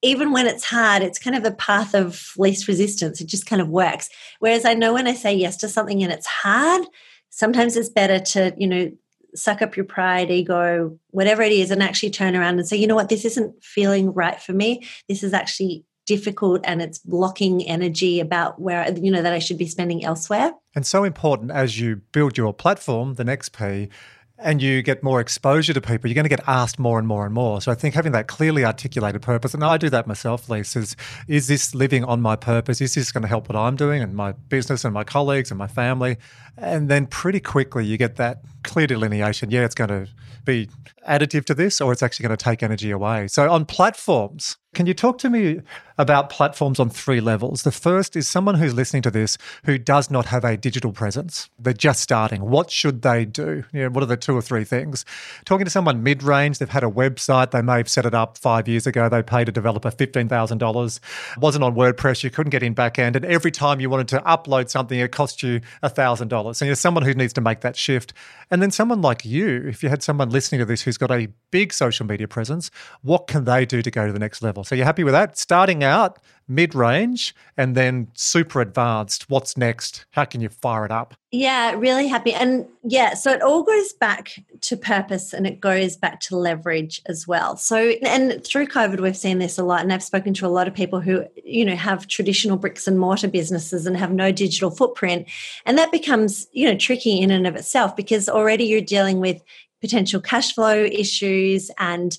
Even 0.00 0.30
when 0.32 0.46
it's 0.46 0.64
hard, 0.64 1.02
it's 1.02 1.18
kind 1.18 1.34
of 1.34 1.42
the 1.42 1.52
path 1.52 1.94
of 1.94 2.32
least 2.38 2.68
resistance. 2.68 3.20
It 3.20 3.26
just 3.26 3.46
kind 3.46 3.60
of 3.60 3.68
works. 3.68 4.08
Whereas 4.38 4.64
I 4.64 4.74
know 4.74 4.94
when 4.94 5.08
I 5.08 5.14
say 5.14 5.34
yes 5.34 5.56
to 5.58 5.68
something 5.68 6.02
and 6.02 6.12
it's 6.12 6.26
hard, 6.26 6.86
sometimes 7.30 7.76
it's 7.76 7.88
better 7.88 8.20
to, 8.20 8.54
you 8.56 8.68
know, 8.68 8.92
suck 9.34 9.60
up 9.60 9.76
your 9.76 9.84
pride, 9.84 10.30
ego, 10.30 10.98
whatever 11.10 11.42
it 11.42 11.52
is, 11.52 11.70
and 11.70 11.82
actually 11.82 12.10
turn 12.10 12.36
around 12.36 12.58
and 12.58 12.66
say, 12.66 12.76
you 12.76 12.86
know 12.86 12.94
what, 12.94 13.08
this 13.08 13.24
isn't 13.24 13.62
feeling 13.62 14.12
right 14.12 14.40
for 14.40 14.52
me. 14.52 14.84
This 15.08 15.22
is 15.22 15.34
actually 15.34 15.84
difficult 16.08 16.62
and 16.64 16.80
it's 16.80 16.98
blocking 16.98 17.62
energy 17.68 18.18
about 18.18 18.58
where 18.58 18.90
you 18.96 19.10
know 19.10 19.20
that 19.20 19.34
I 19.34 19.38
should 19.38 19.58
be 19.58 19.66
spending 19.66 20.04
elsewhere. 20.04 20.54
And 20.74 20.86
so 20.86 21.04
important 21.04 21.50
as 21.50 21.78
you 21.78 21.96
build 22.12 22.38
your 22.38 22.54
platform, 22.54 23.14
the 23.14 23.24
next 23.24 23.50
P, 23.50 23.90
and 24.38 24.62
you 24.62 24.82
get 24.82 25.02
more 25.02 25.20
exposure 25.20 25.74
to 25.74 25.80
people, 25.80 26.08
you're 26.08 26.14
going 26.14 26.24
to 26.24 26.28
get 26.28 26.42
asked 26.46 26.78
more 26.78 26.98
and 26.98 27.08
more 27.08 27.26
and 27.26 27.34
more. 27.34 27.60
So 27.60 27.72
I 27.72 27.74
think 27.74 27.94
having 27.94 28.12
that 28.12 28.28
clearly 28.28 28.64
articulated 28.64 29.20
purpose, 29.20 29.52
and 29.52 29.64
I 29.64 29.76
do 29.76 29.90
that 29.90 30.06
myself, 30.06 30.48
Lisa, 30.48 30.78
is, 30.78 30.96
is 31.26 31.48
this 31.48 31.74
living 31.74 32.04
on 32.04 32.20
my 32.22 32.36
purpose? 32.36 32.80
Is 32.80 32.94
this 32.94 33.10
going 33.10 33.22
to 33.22 33.28
help 33.28 33.48
what 33.48 33.56
I'm 33.56 33.76
doing 33.76 34.00
and 34.00 34.14
my 34.14 34.32
business 34.32 34.84
and 34.84 34.94
my 34.94 35.04
colleagues 35.04 35.50
and 35.50 35.58
my 35.58 35.66
family? 35.66 36.16
And 36.56 36.88
then 36.88 37.06
pretty 37.06 37.40
quickly 37.40 37.84
you 37.84 37.96
get 37.96 38.16
that 38.16 38.42
clear 38.62 38.86
delineation. 38.86 39.50
Yeah, 39.50 39.64
it's 39.64 39.74
going 39.74 39.90
to 39.90 40.08
be 40.44 40.68
additive 41.08 41.44
to 41.46 41.54
this 41.54 41.80
or 41.80 41.92
it's 41.92 42.02
actually 42.02 42.28
going 42.28 42.36
to 42.36 42.42
take 42.42 42.62
energy 42.62 42.90
away. 42.90 43.26
So 43.28 43.50
on 43.50 43.64
platforms, 43.64 44.56
can 44.78 44.86
you 44.86 44.94
talk 44.94 45.18
to 45.18 45.28
me 45.28 45.60
about 45.98 46.30
platforms 46.30 46.78
on 46.78 46.88
three 46.88 47.20
levels? 47.20 47.64
The 47.64 47.72
first 47.72 48.14
is 48.14 48.28
someone 48.28 48.54
who's 48.54 48.74
listening 48.74 49.02
to 49.02 49.10
this 49.10 49.36
who 49.64 49.76
does 49.76 50.08
not 50.08 50.26
have 50.26 50.44
a 50.44 50.56
digital 50.56 50.92
presence. 50.92 51.50
They're 51.58 51.72
just 51.72 52.00
starting. 52.00 52.48
What 52.48 52.70
should 52.70 53.02
they 53.02 53.24
do? 53.24 53.64
You 53.72 53.82
know, 53.82 53.90
what 53.90 54.04
are 54.04 54.06
the 54.06 54.16
two 54.16 54.36
or 54.36 54.40
three 54.40 54.62
things? 54.62 55.04
Talking 55.44 55.64
to 55.64 55.70
someone 55.70 56.04
mid 56.04 56.22
range, 56.22 56.58
they've 56.58 56.68
had 56.68 56.84
a 56.84 56.88
website, 56.88 57.50
they 57.50 57.60
may 57.60 57.78
have 57.78 57.88
set 57.88 58.06
it 58.06 58.14
up 58.14 58.38
five 58.38 58.68
years 58.68 58.86
ago, 58.86 59.08
they 59.08 59.20
paid 59.20 59.48
a 59.48 59.52
developer 59.52 59.90
$15,000, 59.90 61.00
wasn't 61.38 61.64
on 61.64 61.74
WordPress, 61.74 62.22
you 62.22 62.30
couldn't 62.30 62.50
get 62.50 62.62
in 62.62 62.72
back 62.72 63.00
end, 63.00 63.16
and 63.16 63.24
every 63.24 63.50
time 63.50 63.80
you 63.80 63.90
wanted 63.90 64.06
to 64.06 64.20
upload 64.20 64.70
something, 64.70 65.00
it 65.00 65.10
cost 65.10 65.42
you 65.42 65.60
$1,000. 65.82 66.54
So 66.54 66.64
you're 66.64 66.76
someone 66.76 67.02
who 67.02 67.14
needs 67.14 67.32
to 67.32 67.40
make 67.40 67.62
that 67.62 67.76
shift. 67.76 68.12
And 68.48 68.62
then 68.62 68.70
someone 68.70 69.02
like 69.02 69.24
you, 69.24 69.66
if 69.66 69.82
you 69.82 69.88
had 69.88 70.04
someone 70.04 70.30
listening 70.30 70.60
to 70.60 70.64
this 70.64 70.82
who's 70.82 70.96
got 70.96 71.10
a 71.10 71.26
big 71.50 71.72
social 71.72 72.06
media 72.06 72.28
presence, 72.28 72.70
what 73.02 73.26
can 73.26 73.44
they 73.44 73.66
do 73.66 73.82
to 73.82 73.90
go 73.90 74.06
to 74.06 74.12
the 74.12 74.20
next 74.20 74.40
level? 74.40 74.64
So 74.68 74.74
you're 74.74 74.84
happy 74.84 75.02
with 75.02 75.14
that? 75.14 75.38
Starting 75.38 75.82
out 75.82 76.18
mid 76.46 76.74
range 76.74 77.34
and 77.56 77.74
then 77.74 78.08
super 78.12 78.60
advanced. 78.60 79.30
What's 79.30 79.56
next? 79.56 80.04
How 80.10 80.26
can 80.26 80.42
you 80.42 80.50
fire 80.50 80.84
it 80.84 80.90
up? 80.90 81.14
Yeah, 81.30 81.72
really 81.72 82.06
happy. 82.06 82.34
And 82.34 82.66
yeah, 82.84 83.14
so 83.14 83.30
it 83.30 83.40
all 83.40 83.62
goes 83.62 83.94
back 83.94 84.44
to 84.60 84.76
purpose 84.76 85.32
and 85.32 85.46
it 85.46 85.58
goes 85.58 85.96
back 85.96 86.20
to 86.20 86.36
leverage 86.36 87.00
as 87.06 87.26
well. 87.26 87.56
So, 87.56 87.92
and 88.02 88.44
through 88.44 88.66
COVID, 88.66 89.00
we've 89.00 89.16
seen 89.16 89.38
this 89.38 89.58
a 89.58 89.64
lot. 89.64 89.80
And 89.80 89.90
I've 89.90 90.02
spoken 90.02 90.34
to 90.34 90.46
a 90.46 90.48
lot 90.48 90.68
of 90.68 90.74
people 90.74 91.00
who, 91.00 91.24
you 91.42 91.64
know, 91.64 91.76
have 91.76 92.06
traditional 92.06 92.58
bricks 92.58 92.86
and 92.86 92.98
mortar 92.98 93.28
businesses 93.28 93.86
and 93.86 93.96
have 93.96 94.12
no 94.12 94.30
digital 94.32 94.70
footprint. 94.70 95.28
And 95.64 95.78
that 95.78 95.90
becomes, 95.90 96.46
you 96.52 96.70
know, 96.70 96.76
tricky 96.76 97.18
in 97.18 97.30
and 97.30 97.46
of 97.46 97.56
itself 97.56 97.96
because 97.96 98.28
already 98.28 98.64
you're 98.64 98.82
dealing 98.82 99.18
with 99.20 99.42
potential 99.80 100.20
cash 100.20 100.54
flow 100.54 100.84
issues 100.84 101.70
and 101.78 102.18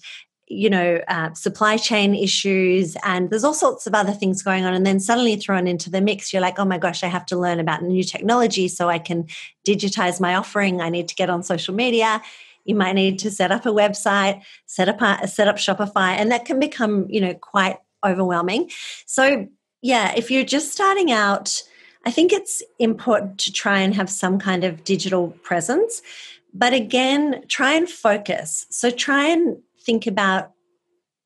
you 0.50 0.70
know, 0.70 1.00
uh, 1.08 1.32
supply 1.34 1.78
chain 1.78 2.16
issues, 2.16 2.98
and 3.04 3.30
there's 3.30 3.44
all 3.44 3.54
sorts 3.54 3.86
of 3.86 3.94
other 3.94 4.12
things 4.12 4.42
going 4.42 4.66
on. 4.66 4.74
And 4.74 4.86
then 4.86 5.00
suddenly 5.00 5.36
thrown 5.36 5.68
into 5.68 5.92
the 5.92 6.02
mix, 6.02 6.34
you're 6.34 6.42
like, 6.42 6.58
oh 6.58 6.66
my 6.66 6.80
gosh, 6.80 7.04
I 7.04 7.08
have 7.08 7.26
to 7.28 7.38
learn 7.38 7.60
about 7.60 7.84
new 7.84 8.04
technology 8.04 8.68
so 8.68 8.90
I 8.90 8.98
can 8.98 9.28
digitize 9.66 10.20
my 10.20 10.36
offering. 10.36 10.82
I 10.82 10.90
need 10.90 11.08
to 11.08 11.16
get 11.16 11.30
on 11.30 11.44
social 11.44 11.76
media. 11.76 12.22
You 12.66 12.76
might 12.76 12.94
need 12.94 13.20
to 13.20 13.32
set 13.32 13.52
up 13.52 13.66
a 13.68 13.70
website, 13.70 14.42
set 14.66 14.90
up 14.90 15.02
a, 15.02 15.28
set 15.28 15.48
up 15.48 15.58
Shopify, 15.58 16.14
and 16.18 16.32
that 16.32 16.46
can 16.46 16.60
become, 16.60 17.06
you 17.10 17.22
know, 17.22 17.36
quite 17.36 17.78
overwhelming. 18.04 18.72
So, 19.06 19.48
yeah, 19.82 20.14
if 20.16 20.32
you're 20.32 20.44
just 20.44 20.72
starting 20.72 21.12
out, 21.12 21.62
I 22.06 22.12
think 22.12 22.34
it's 22.34 22.64
important 22.80 23.38
to 23.40 23.52
try 23.52 23.80
and 23.80 23.94
have 23.94 24.10
some 24.10 24.40
kind 24.40 24.64
of 24.64 24.84
digital 24.84 25.30
presence. 25.44 26.02
But 26.54 26.74
again, 26.74 27.44
try 27.48 27.74
and 27.74 27.88
focus. 27.88 28.66
So 28.70 28.90
try 28.90 29.28
and 29.28 29.58
think 29.90 30.06
about 30.06 30.52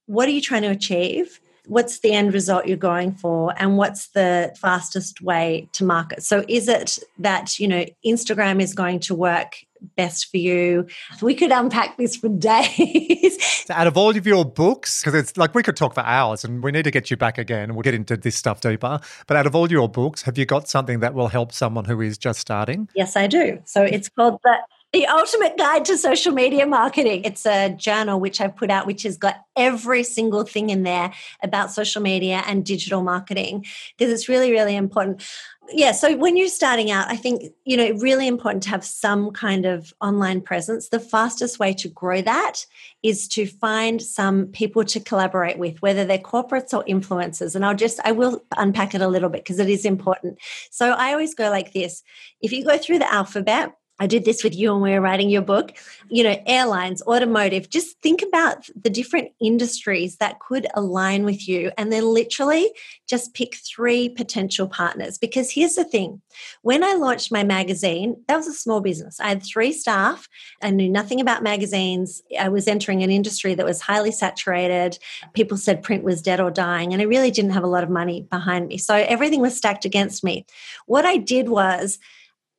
what 0.05 0.25
are 0.29 0.31
you 0.31 0.39
trying 0.39 0.61
to 0.61 0.69
achieve? 0.69 1.41
What's 1.67 1.99
the 1.99 2.13
end 2.13 2.33
result 2.33 2.65
you're 2.65 2.77
going 2.77 3.11
for? 3.13 3.53
And 3.57 3.77
what's 3.77 4.07
the 4.11 4.55
fastest 4.57 5.21
way 5.21 5.67
to 5.73 5.83
market? 5.83 6.23
So 6.23 6.45
is 6.47 6.69
it 6.69 6.97
that, 7.19 7.59
you 7.59 7.67
know, 7.67 7.83
Instagram 8.05 8.61
is 8.61 8.73
going 8.73 9.01
to 9.01 9.15
work 9.15 9.57
best 9.97 10.31
for 10.31 10.37
you. 10.37 10.87
We 11.21 11.35
could 11.35 11.51
unpack 11.51 11.97
this 11.97 12.15
for 12.15 12.29
days. 12.51 13.65
so 13.65 13.73
out 13.73 13.87
of 13.87 13.97
all 13.97 14.15
of 14.15 14.25
your 14.25 14.45
books, 14.45 15.01
because 15.01 15.19
it's 15.19 15.35
like 15.35 15.53
we 15.53 15.61
could 15.61 15.75
talk 15.75 15.93
for 15.93 16.05
hours 16.05 16.45
and 16.45 16.63
we 16.63 16.71
need 16.71 16.83
to 16.83 16.91
get 16.91 17.11
you 17.11 17.17
back 17.17 17.37
again 17.37 17.63
and 17.63 17.75
we'll 17.75 17.83
get 17.83 17.93
into 17.93 18.15
this 18.15 18.37
stuff 18.37 18.61
deeper. 18.61 18.97
But 19.27 19.35
out 19.35 19.45
of 19.45 19.57
all 19.57 19.69
your 19.69 19.89
books, 19.89 20.21
have 20.21 20.37
you 20.37 20.45
got 20.45 20.69
something 20.69 21.01
that 21.01 21.13
will 21.13 21.27
help 21.27 21.51
someone 21.51 21.83
who 21.83 21.99
is 21.99 22.17
just 22.17 22.39
starting? 22.39 22.87
Yes, 22.95 23.17
I 23.17 23.27
do. 23.27 23.59
So 23.65 23.83
it's 23.83 24.07
called 24.07 24.39
the 24.45 24.55
the 24.93 25.07
Ultimate 25.07 25.57
Guide 25.57 25.85
to 25.85 25.97
Social 25.97 26.31
Media 26.33 26.67
Marketing. 26.67 27.23
It's 27.25 27.47
a 27.47 27.69
journal 27.69 28.19
which 28.19 28.39
I've 28.39 28.55
put 28.55 28.69
out, 28.69 28.85
which 28.85 29.01
has 29.03 29.17
got 29.17 29.43
every 29.55 30.03
single 30.03 30.43
thing 30.43 30.69
in 30.69 30.83
there 30.83 31.11
about 31.41 31.71
social 31.71 31.99
media 31.99 32.43
and 32.45 32.63
digital 32.63 33.01
marketing 33.01 33.65
because 33.97 34.13
it's 34.13 34.29
really, 34.29 34.51
really 34.51 34.75
important. 34.75 35.23
Yeah, 35.71 35.93
so 35.93 36.15
when 36.15 36.37
you're 36.37 36.47
starting 36.47 36.91
out, 36.91 37.09
I 37.09 37.15
think, 37.15 37.53
you 37.65 37.75
know, 37.75 37.89
really 38.01 38.27
important 38.27 38.61
to 38.63 38.69
have 38.69 38.85
some 38.85 39.31
kind 39.31 39.65
of 39.65 39.95
online 39.99 40.41
presence. 40.41 40.89
The 40.89 40.99
fastest 40.99 41.57
way 41.57 41.73
to 41.73 41.87
grow 41.87 42.21
that 42.21 42.65
is 43.01 43.27
to 43.29 43.47
find 43.47 43.99
some 43.99 44.47
people 44.47 44.83
to 44.83 44.99
collaborate 44.99 45.57
with, 45.57 45.81
whether 45.81 46.05
they're 46.05 46.19
corporates 46.19 46.71
or 46.71 46.83
influencers. 46.83 47.55
And 47.55 47.65
I'll 47.65 47.75
just, 47.75 47.99
I 48.03 48.11
will 48.11 48.43
unpack 48.57 48.93
it 48.93 49.01
a 49.01 49.07
little 49.07 49.29
bit 49.29 49.43
because 49.43 49.57
it 49.57 49.69
is 49.69 49.85
important. 49.85 50.37
So 50.69 50.91
I 50.91 51.13
always 51.13 51.33
go 51.33 51.49
like 51.49 51.73
this 51.73 52.03
if 52.41 52.51
you 52.51 52.63
go 52.63 52.77
through 52.77 52.99
the 52.99 53.11
alphabet, 53.11 53.73
I 53.99 54.07
did 54.07 54.25
this 54.25 54.43
with 54.43 54.55
you 54.55 54.73
when 54.73 54.81
we 54.81 54.91
were 54.91 55.01
writing 55.01 55.29
your 55.29 55.43
book. 55.43 55.73
You 56.09 56.23
know, 56.23 56.41
airlines, 56.45 57.03
automotive, 57.03 57.69
just 57.69 57.99
think 58.01 58.21
about 58.21 58.67
the 58.75 58.89
different 58.89 59.31
industries 59.39 60.17
that 60.17 60.39
could 60.39 60.65
align 60.73 61.25
with 61.25 61.47
you 61.47 61.71
and 61.77 61.91
then 61.91 62.03
literally 62.03 62.71
just 63.07 63.33
pick 63.35 63.55
three 63.55 64.09
potential 64.09 64.67
partners. 64.67 65.17
Because 65.17 65.51
here's 65.51 65.75
the 65.75 65.83
thing 65.83 66.21
when 66.63 66.83
I 66.83 66.93
launched 66.93 67.31
my 67.31 67.43
magazine, 67.43 68.21
that 68.27 68.35
was 68.35 68.47
a 68.47 68.53
small 68.53 68.81
business. 68.81 69.19
I 69.19 69.29
had 69.29 69.43
three 69.43 69.71
staff. 69.71 70.27
I 70.61 70.71
knew 70.71 70.89
nothing 70.89 71.21
about 71.21 71.43
magazines. 71.43 72.23
I 72.39 72.49
was 72.49 72.67
entering 72.67 73.03
an 73.03 73.11
industry 73.11 73.53
that 73.53 73.65
was 73.65 73.81
highly 73.81 74.11
saturated. 74.11 74.97
People 75.33 75.57
said 75.57 75.83
print 75.83 76.03
was 76.03 76.21
dead 76.21 76.39
or 76.39 76.49
dying, 76.49 76.93
and 76.93 77.01
I 77.01 77.05
really 77.05 77.31
didn't 77.31 77.51
have 77.51 77.63
a 77.63 77.67
lot 77.67 77.83
of 77.83 77.89
money 77.91 78.21
behind 78.29 78.67
me. 78.67 78.77
So 78.79 78.95
everything 78.95 79.39
was 79.39 79.55
stacked 79.55 79.85
against 79.85 80.23
me. 80.23 80.45
What 80.87 81.05
I 81.05 81.17
did 81.17 81.47
was, 81.47 81.99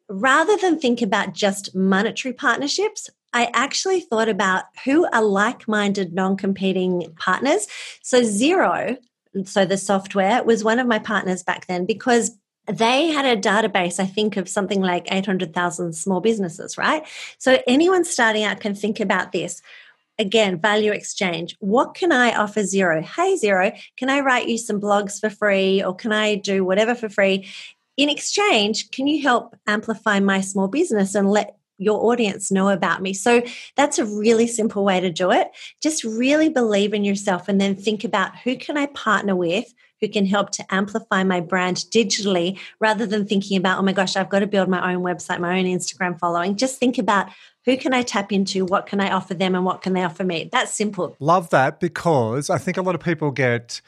rather 0.08 0.56
than 0.56 0.78
think 0.78 1.02
about 1.02 1.34
just 1.34 1.74
monetary 1.74 2.32
partnerships, 2.32 3.10
I 3.32 3.50
actually 3.52 4.00
thought 4.00 4.28
about 4.28 4.64
who 4.84 5.06
are 5.12 5.22
like 5.22 5.66
minded, 5.66 6.14
non 6.14 6.36
competing 6.36 7.12
partners. 7.18 7.66
So, 8.02 8.22
Xero, 8.22 8.96
so 9.44 9.64
the 9.64 9.76
software, 9.76 10.42
was 10.44 10.62
one 10.62 10.78
of 10.78 10.86
my 10.86 11.00
partners 11.00 11.42
back 11.42 11.66
then 11.66 11.84
because 11.84 12.38
they 12.66 13.08
had 13.08 13.26
a 13.26 13.40
database, 13.40 13.98
I 13.98 14.06
think, 14.06 14.36
of 14.36 14.48
something 14.48 14.80
like 14.80 15.08
800,000 15.10 15.92
small 15.94 16.20
businesses, 16.20 16.78
right? 16.78 17.04
So, 17.38 17.58
anyone 17.66 18.04
starting 18.04 18.44
out 18.44 18.60
can 18.60 18.74
think 18.74 19.00
about 19.00 19.32
this. 19.32 19.60
Again, 20.16 20.60
value 20.60 20.92
exchange. 20.92 21.56
What 21.58 21.94
can 21.94 22.12
I 22.12 22.36
offer 22.36 22.60
Xero 22.60 23.02
Hey, 23.02 23.36
Xero 23.42 23.76
can 23.96 24.10
I 24.10 24.20
write 24.20 24.46
you 24.46 24.58
some 24.58 24.80
blogs 24.80 25.18
for 25.18 25.28
free 25.28 25.82
or 25.82 25.92
can 25.92 26.12
I 26.12 26.36
do 26.36 26.64
whatever 26.64 26.94
for 26.94 27.08
free? 27.08 27.48
In 27.96 28.08
exchange, 28.08 28.90
can 28.90 29.06
you 29.06 29.22
help 29.22 29.56
amplify 29.66 30.20
my 30.20 30.40
small 30.40 30.68
business 30.68 31.14
and 31.14 31.30
let 31.30 31.56
your 31.78 32.10
audience 32.10 32.50
know 32.50 32.68
about 32.68 33.02
me? 33.02 33.12
So 33.12 33.42
that's 33.76 33.98
a 33.98 34.04
really 34.04 34.46
simple 34.46 34.84
way 34.84 35.00
to 35.00 35.10
do 35.10 35.30
it. 35.30 35.50
Just 35.82 36.04
really 36.04 36.48
believe 36.48 36.94
in 36.94 37.04
yourself 37.04 37.48
and 37.48 37.60
then 37.60 37.74
think 37.74 38.04
about 38.04 38.36
who 38.38 38.56
can 38.56 38.76
I 38.76 38.86
partner 38.86 39.36
with 39.36 39.72
who 40.04 40.08
can 40.08 40.26
help 40.26 40.50
to 40.50 40.74
amplify 40.74 41.24
my 41.24 41.40
brand 41.40 41.78
digitally 41.90 42.58
rather 42.78 43.06
than 43.06 43.26
thinking 43.26 43.56
about, 43.56 43.78
oh 43.78 43.82
my 43.82 43.92
gosh, 43.92 44.16
I've 44.16 44.28
got 44.28 44.40
to 44.40 44.46
build 44.46 44.68
my 44.68 44.92
own 44.92 45.02
website, 45.02 45.40
my 45.40 45.58
own 45.58 45.64
Instagram 45.64 46.18
following. 46.18 46.56
Just 46.56 46.78
think 46.78 46.98
about 46.98 47.28
who 47.64 47.76
can 47.76 47.94
I 47.94 48.02
tap 48.02 48.30
into, 48.30 48.66
what 48.66 48.86
can 48.86 49.00
I 49.00 49.10
offer 49.10 49.32
them, 49.32 49.54
and 49.54 49.64
what 49.64 49.80
can 49.80 49.94
they 49.94 50.04
offer 50.04 50.24
me. 50.24 50.50
That's 50.52 50.74
simple. 50.74 51.16
Love 51.20 51.48
that 51.50 51.80
because 51.80 52.50
I 52.50 52.58
think 52.58 52.76
a 52.76 52.82
lot 52.82 52.94
of 52.94 53.00
people 53.00 53.30
get 53.30 53.80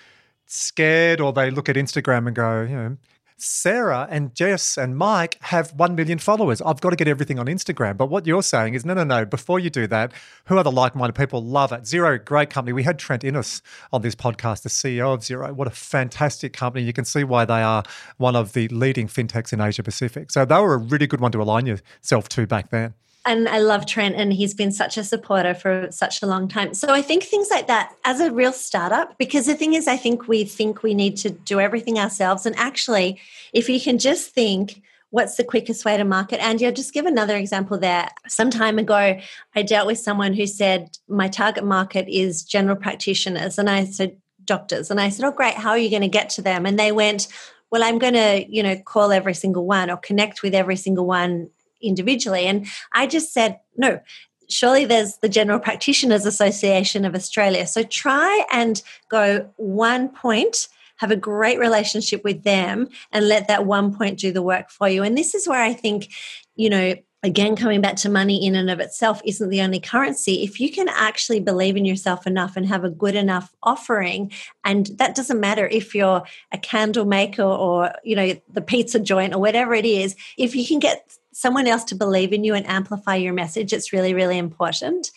scared 0.47 1.21
or 1.21 1.33
they 1.33 1.51
look 1.51 1.69
at 1.69 1.77
Instagram 1.77 2.27
and 2.27 2.35
go, 2.35 2.63
you 2.63 2.77
know, 2.77 2.97
Sarah 3.39 4.09
and 4.11 4.35
Jess 4.35 4.79
and 4.79 4.97
Mike 4.97 5.37
have 5.43 5.73
1 5.75 5.95
million 5.95 6.19
followers. 6.19 6.63
I've 6.63 6.81
got 6.81 6.91
to 6.91 6.97
get 6.97 7.07
everything 7.07 7.39
on 7.39 7.47
Instagram. 7.47 7.97
But 7.97 8.07
what 8.07 8.27
you're 8.27 8.43
saying 8.43 8.75
is 8.75 8.85
no, 8.85 8.95
no, 8.95 9.05
no. 9.05 9.25
Before 9.25 9.59
you 9.59 9.69
do 9.69 9.87
that, 9.89 10.13
who 10.47 10.57
are 10.57 10.65
the 10.65 10.73
like 10.73 10.95
minded 10.95 11.15
people? 11.15 11.43
Love 11.43 11.73
it. 11.73 11.83
Xero, 11.83 12.23
great 12.25 12.49
company. 12.49 12.73
We 12.73 12.83
had 12.83 12.99
Trent 12.99 13.25
Innes 13.25 13.61
on 13.93 14.03
this 14.03 14.15
podcast, 14.15 14.63
the 14.63 14.69
CEO 14.71 15.13
of 15.13 15.21
Xero. 15.21 15.53
What 15.53 15.69
a 15.69 15.71
fantastic 15.73 16.53
company. 16.53 16.85
You 16.85 16.93
can 16.93 17.05
see 17.05 17.25
why 17.25 17.45
they 17.45 17.63
are 17.63 17.83
one 18.17 18.37
of 18.37 18.55
the 18.55 18.69
leading 18.69 19.07
fintechs 19.07 19.53
in 19.53 19.61
Asia 19.61 19.83
Pacific. 19.83 20.31
So 20.31 20.45
they 20.45 20.59
were 20.59 20.75
a 20.75 20.79
really 20.79 21.07
good 21.07 21.21
one 21.21 21.33
to 21.33 21.43
align 21.43 21.67
yourself 21.67 22.29
to 22.31 22.47
back 22.47 22.71
then 22.71 22.95
and 23.27 23.49
I 23.49 23.59
love 23.59 23.87
Trent, 23.87 24.15
and 24.15 24.33
he's 24.33 24.55
been 24.55 24.71
such 24.71 24.97
a 24.97 25.05
supporter 25.05 25.53
for 25.53 25.89
such 25.91 26.23
a 26.23 26.27
long 26.27 26.47
time. 26.47 26.75
So 26.75 26.93
I 26.93 27.03
think 27.03 27.25
things 27.25 27.49
like 27.51 27.67
that 27.67 27.95
as 28.05 28.21
a 28.21 28.31
real 28.31 28.53
startup, 28.53 29.19
because 29.19 29.47
the 29.47 29.57
thing 29.57 29.75
is, 29.75 29.89
I 29.89 29.97
think 29.97 30.29
we 30.29 30.45
think 30.45 30.83
we 30.83 30.95
need 30.95 31.17
to 31.19 31.31
do 31.31 31.59
everything 31.59 31.99
ourselves. 31.99 32.47
And 32.47 32.57
actually, 32.57 33.21
if 33.53 33.69
you 33.69 33.81
can 33.81 33.99
just 33.99 34.31
think, 34.31 34.81
what's 35.11 35.37
the 35.37 35.45
quickest 35.45 35.85
way 35.85 35.97
to 35.97 36.05
market? 36.05 36.41
And 36.41 36.61
you'll 36.61 36.73
just 36.73 36.95
give 36.95 37.05
another 37.05 37.37
example 37.37 37.79
there. 37.79 38.09
Some 38.29 38.51
time 38.51 38.79
ago, 38.79 39.19
I 39.57 39.63
dealt 39.63 39.89
with 39.89 39.99
someone 39.99 40.33
who 40.33 40.47
said, 40.47 40.97
My 41.09 41.29
target 41.29 41.65
market 41.65 42.09
is 42.09 42.45
general 42.45 42.77
practitioners. 42.77 43.59
And 43.59 43.69
I 43.69 43.87
said, 43.87 44.17
Doctors. 44.45 44.91
And 44.91 45.01
I 45.01 45.09
said, 45.09 45.27
Oh, 45.27 45.33
great. 45.33 45.55
How 45.55 45.71
are 45.71 45.79
you 45.79 45.91
going 45.91 46.03
to 46.03 46.09
get 46.09 46.31
to 46.31 46.43
them? 46.43 46.65
And 46.65 46.79
they 46.79 46.93
went, 46.93 47.27
well 47.69 47.83
i'm 47.83 47.99
going 47.99 48.15
to 48.15 48.47
you 48.49 48.63
know 48.63 48.77
call 48.85 49.11
every 49.11 49.35
single 49.35 49.67
one 49.67 49.91
or 49.91 49.97
connect 49.97 50.41
with 50.41 50.55
every 50.55 50.77
single 50.77 51.05
one 51.05 51.51
individually. 51.83 52.47
And 52.47 52.67
I 52.93 53.07
just 53.07 53.33
said, 53.33 53.61
no, 53.77 54.01
surely 54.49 54.85
there's 54.85 55.19
the 55.19 55.29
General 55.29 55.59
Practitioners 55.59 56.27
Association 56.27 57.05
of 57.05 57.15
Australia. 57.15 57.67
So 57.67 57.83
try 57.83 58.45
and 58.53 58.83
go 59.09 59.51
one 59.57 60.09
point, 60.09 60.69
have 60.97 61.11
a 61.11 61.17
great 61.17 61.59
relationship 61.59 62.25
with 62.25 62.43
them, 62.43 62.89
and 63.13 63.29
let 63.29 63.49
that 63.49 63.67
one 63.67 63.95
point 63.95 64.19
do 64.19 64.33
the 64.33 64.43
work 64.43 64.71
for 64.71 64.89
you. 64.89 65.03
And 65.03 65.17
this 65.17 65.35
is 65.35 65.49
where 65.49 65.63
I 65.63 65.73
think, 65.73 66.09
you 66.55 66.71
know, 66.71 66.95
again 67.23 67.57
coming 67.57 67.81
back 67.81 67.97
to 67.97 68.09
money 68.09 68.47
in 68.47 68.55
and 68.55 68.71
of 68.71 68.79
itself 68.79 69.21
isn't 69.25 69.49
the 69.49 69.61
only 69.61 69.81
currency 69.81 70.45
if 70.45 70.61
you 70.61 70.71
can 70.71 70.89
actually 70.89 71.41
believe 71.41 71.77
in 71.77 71.85
yourself 71.85 72.27
enough 72.27 72.57
and 72.57 72.67
have 72.67 72.85
a 72.85 72.91
good 72.91 73.15
enough 73.17 73.53
offering 73.63 74.31
and 74.65 74.87
that 74.99 75.15
doesn't 75.15 75.41
matter 75.41 75.67
if 75.67 75.95
you're 75.95 76.23
a 76.53 76.59
candle 76.59 77.05
maker 77.05 77.43
or 77.43 77.93
you 78.05 78.15
know 78.15 78.35
the 78.53 78.61
pizza 78.61 79.01
joint 79.01 79.35
or 79.35 79.41
whatever 79.41 79.75
it 79.75 79.87
is 79.87 80.15
if 80.37 80.55
you 80.55 80.65
can 80.67 80.79
get 80.79 81.11
someone 81.37 81.67
else 81.67 81.85
to 81.85 81.95
believe 81.95 82.33
in 82.33 82.45
you 82.45 82.55
and 82.55 82.67
amplify 82.67 83.15
your 83.15 83.35
message, 83.35 83.75
it's 83.75 83.93
really, 83.93 84.15
really 84.15 84.39
important. 84.39 85.11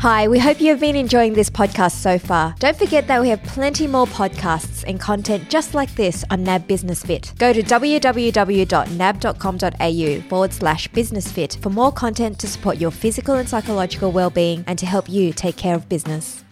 Hi, 0.00 0.26
we 0.28 0.38
hope 0.38 0.62
you 0.62 0.70
have 0.70 0.80
been 0.80 0.96
enjoying 0.96 1.34
this 1.34 1.50
podcast 1.50 1.92
so 1.92 2.18
far. 2.18 2.54
Don't 2.58 2.76
forget 2.76 3.06
that 3.06 3.20
we 3.20 3.28
have 3.28 3.42
plenty 3.42 3.86
more 3.86 4.06
podcasts 4.06 4.82
and 4.86 4.98
content 4.98 5.50
just 5.50 5.74
like 5.74 5.94
this 5.94 6.24
on 6.30 6.42
NAB 6.42 6.66
Business 6.66 7.02
Fit. 7.02 7.34
Go 7.38 7.52
to 7.52 7.62
www.nab.com.au 7.62 10.28
forward 10.28 10.52
slash 10.54 10.88
business 10.88 11.30
fit 11.30 11.58
for 11.60 11.68
more 11.68 11.92
content 11.92 12.38
to 12.38 12.48
support 12.48 12.78
your 12.78 12.90
physical 12.90 13.34
and 13.34 13.46
psychological 13.48 14.10
well-being 14.10 14.64
and 14.66 14.78
to 14.78 14.86
help 14.86 15.06
you 15.08 15.34
take 15.34 15.58
care 15.58 15.74
of 15.74 15.86
business. 15.88 16.42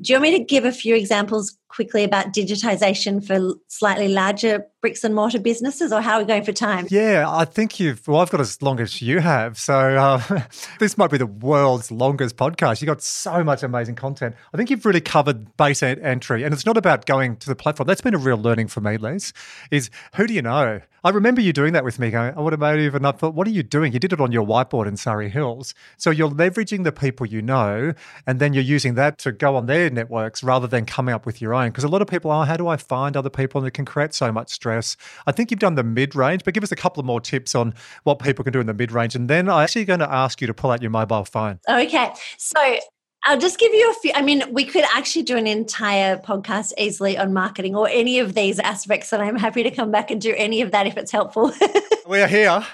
Do 0.00 0.12
you 0.12 0.20
want 0.20 0.32
me 0.32 0.38
to 0.38 0.44
give 0.44 0.64
a 0.64 0.70
few 0.70 0.94
examples 0.94 1.57
quickly 1.78 2.02
about 2.02 2.32
digitization 2.32 3.24
for 3.24 3.54
slightly 3.68 4.08
larger 4.08 4.66
bricks 4.80 5.04
and 5.04 5.14
mortar 5.14 5.38
businesses, 5.38 5.92
or 5.92 6.00
how 6.00 6.14
are 6.14 6.20
we 6.20 6.24
going 6.24 6.44
for 6.44 6.52
time? 6.52 6.86
Yeah, 6.90 7.26
I 7.28 7.44
think 7.44 7.80
you've, 7.80 8.06
well, 8.06 8.20
I've 8.20 8.30
got 8.30 8.40
as 8.40 8.62
long 8.62 8.80
as 8.80 9.02
you 9.02 9.18
have. 9.18 9.58
So 9.58 9.74
uh, 9.74 10.42
this 10.78 10.96
might 10.96 11.10
be 11.10 11.18
the 11.18 11.26
world's 11.26 11.90
longest 11.90 12.36
podcast. 12.36 12.80
You've 12.80 12.86
got 12.86 13.02
so 13.02 13.42
much 13.42 13.62
amazing 13.62 13.96
content. 13.96 14.36
I 14.54 14.56
think 14.56 14.70
you've 14.70 14.86
really 14.86 15.00
covered 15.00 15.56
base 15.56 15.82
entry. 15.82 16.44
And 16.44 16.54
it's 16.54 16.66
not 16.66 16.76
about 16.76 17.06
going 17.06 17.36
to 17.36 17.48
the 17.48 17.56
platform. 17.56 17.86
That's 17.86 18.00
been 18.00 18.14
a 18.14 18.18
real 18.18 18.38
learning 18.38 18.68
for 18.68 18.80
me, 18.80 18.96
Les, 18.96 19.32
is 19.70 19.90
who 20.14 20.26
do 20.26 20.34
you 20.34 20.42
know? 20.42 20.80
I 21.04 21.10
remember 21.10 21.40
you 21.40 21.52
doing 21.52 21.74
that 21.74 21.84
with 21.84 22.00
me, 22.00 22.10
going, 22.10 22.34
automotive, 22.34 22.94
and 22.96 23.06
I 23.06 23.12
thought, 23.12 23.32
what 23.32 23.46
are 23.46 23.50
you 23.50 23.62
doing? 23.62 23.92
You 23.92 24.00
did 24.00 24.12
it 24.12 24.20
on 24.20 24.32
your 24.32 24.44
whiteboard 24.44 24.88
in 24.88 24.96
Surry 24.96 25.28
Hills. 25.28 25.72
So 25.96 26.10
you're 26.10 26.28
leveraging 26.28 26.82
the 26.82 26.90
people 26.90 27.24
you 27.24 27.40
know, 27.40 27.94
and 28.26 28.40
then 28.40 28.52
you're 28.52 28.64
using 28.64 28.94
that 28.94 29.16
to 29.18 29.30
go 29.30 29.54
on 29.54 29.66
their 29.66 29.90
networks 29.90 30.42
rather 30.42 30.66
than 30.66 30.86
coming 30.86 31.14
up 31.14 31.24
with 31.24 31.40
your 31.40 31.54
own. 31.54 31.68
Because 31.68 31.84
a 31.84 31.88
lot 31.88 32.02
of 32.02 32.08
people, 32.08 32.32
oh, 32.32 32.42
how 32.42 32.56
do 32.56 32.66
I 32.66 32.76
find 32.76 33.16
other 33.16 33.30
people? 33.30 33.58
that 33.58 33.72
can 33.72 33.84
create 33.84 34.14
so 34.14 34.30
much 34.30 34.50
stress 34.50 34.67
stress. 34.68 34.96
I 35.26 35.32
think 35.32 35.50
you've 35.50 35.60
done 35.60 35.76
the 35.76 35.82
mid 35.82 36.14
range, 36.14 36.44
but 36.44 36.52
give 36.52 36.62
us 36.62 36.72
a 36.72 36.76
couple 36.76 37.00
of 37.00 37.06
more 37.06 37.20
tips 37.20 37.54
on 37.54 37.74
what 38.04 38.18
people 38.18 38.44
can 38.44 38.52
do 38.52 38.60
in 38.60 38.66
the 38.66 38.74
mid 38.74 38.92
range. 38.92 39.14
And 39.14 39.28
then 39.28 39.48
I'm 39.48 39.62
actually 39.62 39.86
going 39.86 40.00
to 40.00 40.12
ask 40.12 40.40
you 40.40 40.46
to 40.46 40.54
pull 40.54 40.70
out 40.70 40.82
your 40.82 40.90
mobile 40.90 41.24
phone. 41.24 41.58
Okay. 41.68 42.10
So 42.36 42.78
I'll 43.24 43.38
just 43.38 43.58
give 43.58 43.72
you 43.72 43.90
a 43.90 43.94
few. 43.94 44.12
I 44.14 44.22
mean, 44.22 44.42
we 44.52 44.64
could 44.64 44.84
actually 44.94 45.22
do 45.22 45.36
an 45.36 45.46
entire 45.46 46.18
podcast 46.18 46.72
easily 46.76 47.16
on 47.16 47.32
marketing 47.32 47.74
or 47.74 47.88
any 47.88 48.18
of 48.18 48.34
these 48.34 48.58
aspects, 48.58 49.12
and 49.12 49.22
I'm 49.22 49.36
happy 49.36 49.62
to 49.62 49.70
come 49.70 49.90
back 49.90 50.10
and 50.10 50.20
do 50.20 50.34
any 50.36 50.60
of 50.60 50.70
that 50.72 50.86
if 50.86 50.96
it's 50.96 51.10
helpful. 51.10 51.52
We're 52.06 52.28
here. 52.28 52.64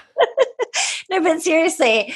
no, 1.09 1.21
but 1.21 1.41
seriously. 1.41 2.13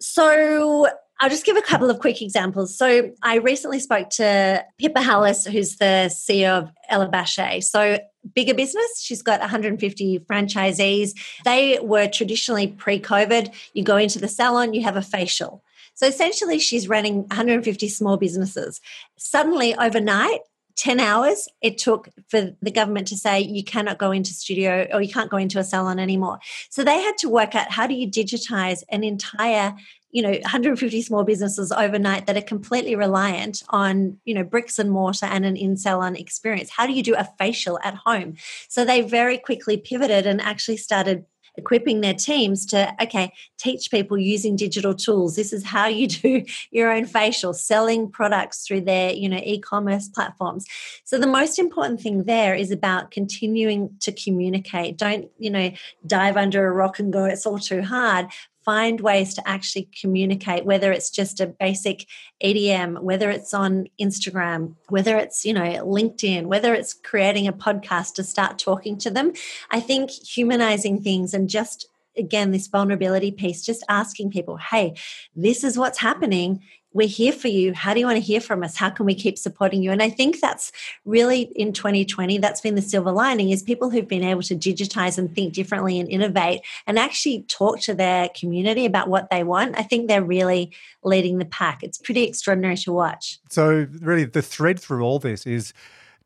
So 0.00 0.88
I'll 1.20 1.30
just 1.30 1.44
give 1.44 1.56
a 1.56 1.62
couple 1.62 1.90
of 1.90 1.98
quick 1.98 2.22
examples. 2.22 2.76
So 2.76 3.10
I 3.22 3.36
recently 3.36 3.80
spoke 3.80 4.10
to 4.10 4.64
Pippa 4.78 5.00
Hallas, 5.00 5.50
who's 5.50 5.76
the 5.76 6.08
CEO 6.08 6.58
of 6.58 6.70
Ella 6.88 7.08
Bache. 7.08 7.62
So 7.62 7.98
bigger 8.34 8.54
business. 8.54 9.00
She's 9.00 9.22
got 9.22 9.40
150 9.40 10.20
franchisees. 10.20 11.12
They 11.44 11.78
were 11.82 12.06
traditionally 12.06 12.68
pre-COVID. 12.68 13.52
You 13.74 13.82
go 13.82 13.96
into 13.96 14.18
the 14.18 14.28
salon, 14.28 14.74
you 14.74 14.82
have 14.82 14.96
a 14.96 15.02
facial. 15.02 15.64
So 15.94 16.06
essentially, 16.06 16.60
she's 16.60 16.88
running 16.88 17.22
150 17.28 17.88
small 17.88 18.16
businesses. 18.16 18.80
Suddenly, 19.16 19.74
overnight, 19.74 20.40
10 20.78 21.00
hours 21.00 21.48
it 21.60 21.76
took 21.76 22.08
for 22.28 22.52
the 22.62 22.70
government 22.70 23.08
to 23.08 23.16
say 23.16 23.40
you 23.40 23.64
cannot 23.64 23.98
go 23.98 24.12
into 24.12 24.32
studio 24.32 24.86
or 24.92 25.02
you 25.02 25.12
can't 25.12 25.28
go 25.28 25.36
into 25.36 25.58
a 25.58 25.64
salon 25.64 25.98
anymore. 25.98 26.38
So 26.70 26.84
they 26.84 27.00
had 27.00 27.18
to 27.18 27.28
work 27.28 27.56
out 27.56 27.72
how 27.72 27.88
do 27.88 27.94
you 27.94 28.08
digitize 28.08 28.84
an 28.88 29.02
entire 29.02 29.74
you 30.10 30.22
know 30.22 30.30
150 30.30 31.02
small 31.02 31.24
businesses 31.24 31.70
overnight 31.72 32.26
that 32.26 32.36
are 32.36 32.42
completely 32.42 32.94
reliant 32.94 33.62
on 33.68 34.18
you 34.24 34.34
know 34.34 34.44
bricks 34.44 34.78
and 34.78 34.90
mortar 34.90 35.26
and 35.26 35.44
an 35.44 35.56
in 35.56 35.76
salon 35.76 36.16
experience 36.16 36.70
how 36.70 36.86
do 36.86 36.92
you 36.92 37.02
do 37.02 37.14
a 37.14 37.28
facial 37.38 37.78
at 37.82 37.94
home 37.94 38.34
so 38.68 38.84
they 38.84 39.00
very 39.00 39.38
quickly 39.38 39.76
pivoted 39.76 40.26
and 40.26 40.40
actually 40.40 40.76
started 40.76 41.24
equipping 41.58 42.00
their 42.00 42.14
teams 42.14 42.64
to, 42.64 42.94
okay, 43.02 43.32
teach 43.58 43.90
people 43.90 44.16
using 44.16 44.56
digital 44.56 44.94
tools. 44.94 45.34
This 45.36 45.52
is 45.52 45.64
how 45.64 45.88
you 45.88 46.06
do 46.06 46.44
your 46.70 46.90
own 46.90 47.04
facial, 47.04 47.52
selling 47.52 48.10
products 48.10 48.66
through 48.66 48.82
their, 48.82 49.12
you 49.12 49.28
know, 49.28 49.40
e-commerce 49.42 50.08
platforms. 50.08 50.64
So 51.04 51.18
the 51.18 51.26
most 51.26 51.58
important 51.58 52.00
thing 52.00 52.24
there 52.24 52.54
is 52.54 52.70
about 52.70 53.10
continuing 53.10 53.90
to 54.00 54.12
communicate. 54.12 54.96
Don't, 54.96 55.28
you 55.38 55.50
know, 55.50 55.72
dive 56.06 56.36
under 56.36 56.66
a 56.66 56.72
rock 56.72 56.98
and 56.98 57.12
go, 57.12 57.24
it's 57.24 57.44
all 57.44 57.58
too 57.58 57.82
hard 57.82 58.28
find 58.68 59.00
ways 59.00 59.32
to 59.32 59.48
actually 59.48 59.88
communicate 59.98 60.66
whether 60.66 60.92
it's 60.92 61.08
just 61.08 61.40
a 61.40 61.46
basic 61.46 62.06
EDM 62.44 63.00
whether 63.00 63.30
it's 63.30 63.54
on 63.54 63.86
Instagram 63.98 64.74
whether 64.90 65.16
it's 65.16 65.42
you 65.46 65.54
know 65.54 65.70
LinkedIn 65.98 66.44
whether 66.44 66.74
it's 66.74 66.92
creating 66.92 67.48
a 67.48 67.52
podcast 67.66 68.12
to 68.16 68.22
start 68.22 68.58
talking 68.58 68.98
to 68.98 69.10
them. 69.10 69.32
I 69.70 69.80
think 69.80 70.10
humanizing 70.10 71.02
things 71.02 71.32
and 71.32 71.48
just 71.48 71.88
again 72.18 72.50
this 72.50 72.66
vulnerability 72.66 73.30
piece 73.30 73.64
just 73.64 73.82
asking 73.88 74.30
people 74.30 74.56
hey 74.56 74.94
this 75.34 75.64
is 75.64 75.78
what's 75.78 76.00
happening 76.00 76.60
we're 76.98 77.06
here 77.06 77.32
for 77.32 77.46
you. 77.46 77.72
How 77.72 77.94
do 77.94 78.00
you 78.00 78.06
want 78.06 78.16
to 78.16 78.20
hear 78.20 78.40
from 78.40 78.64
us? 78.64 78.76
How 78.76 78.90
can 78.90 79.06
we 79.06 79.14
keep 79.14 79.38
supporting 79.38 79.84
you? 79.84 79.92
And 79.92 80.02
I 80.02 80.10
think 80.10 80.40
that's 80.40 80.72
really 81.04 81.42
in 81.54 81.72
2020, 81.72 82.38
that's 82.38 82.60
been 82.60 82.74
the 82.74 82.82
silver 82.82 83.12
lining 83.12 83.50
is 83.50 83.62
people 83.62 83.88
who've 83.88 84.08
been 84.08 84.24
able 84.24 84.42
to 84.42 84.56
digitize 84.56 85.16
and 85.16 85.32
think 85.32 85.54
differently 85.54 86.00
and 86.00 86.08
innovate 86.08 86.62
and 86.88 86.98
actually 86.98 87.42
talk 87.42 87.78
to 87.82 87.94
their 87.94 88.28
community 88.30 88.84
about 88.84 89.08
what 89.08 89.30
they 89.30 89.44
want. 89.44 89.78
I 89.78 89.84
think 89.84 90.08
they're 90.08 90.24
really 90.24 90.72
leading 91.04 91.38
the 91.38 91.44
pack. 91.44 91.84
It's 91.84 91.98
pretty 91.98 92.24
extraordinary 92.24 92.76
to 92.78 92.92
watch. 92.92 93.38
So, 93.48 93.86
really, 94.00 94.24
the 94.24 94.42
thread 94.42 94.80
through 94.80 95.02
all 95.02 95.20
this 95.20 95.46
is 95.46 95.72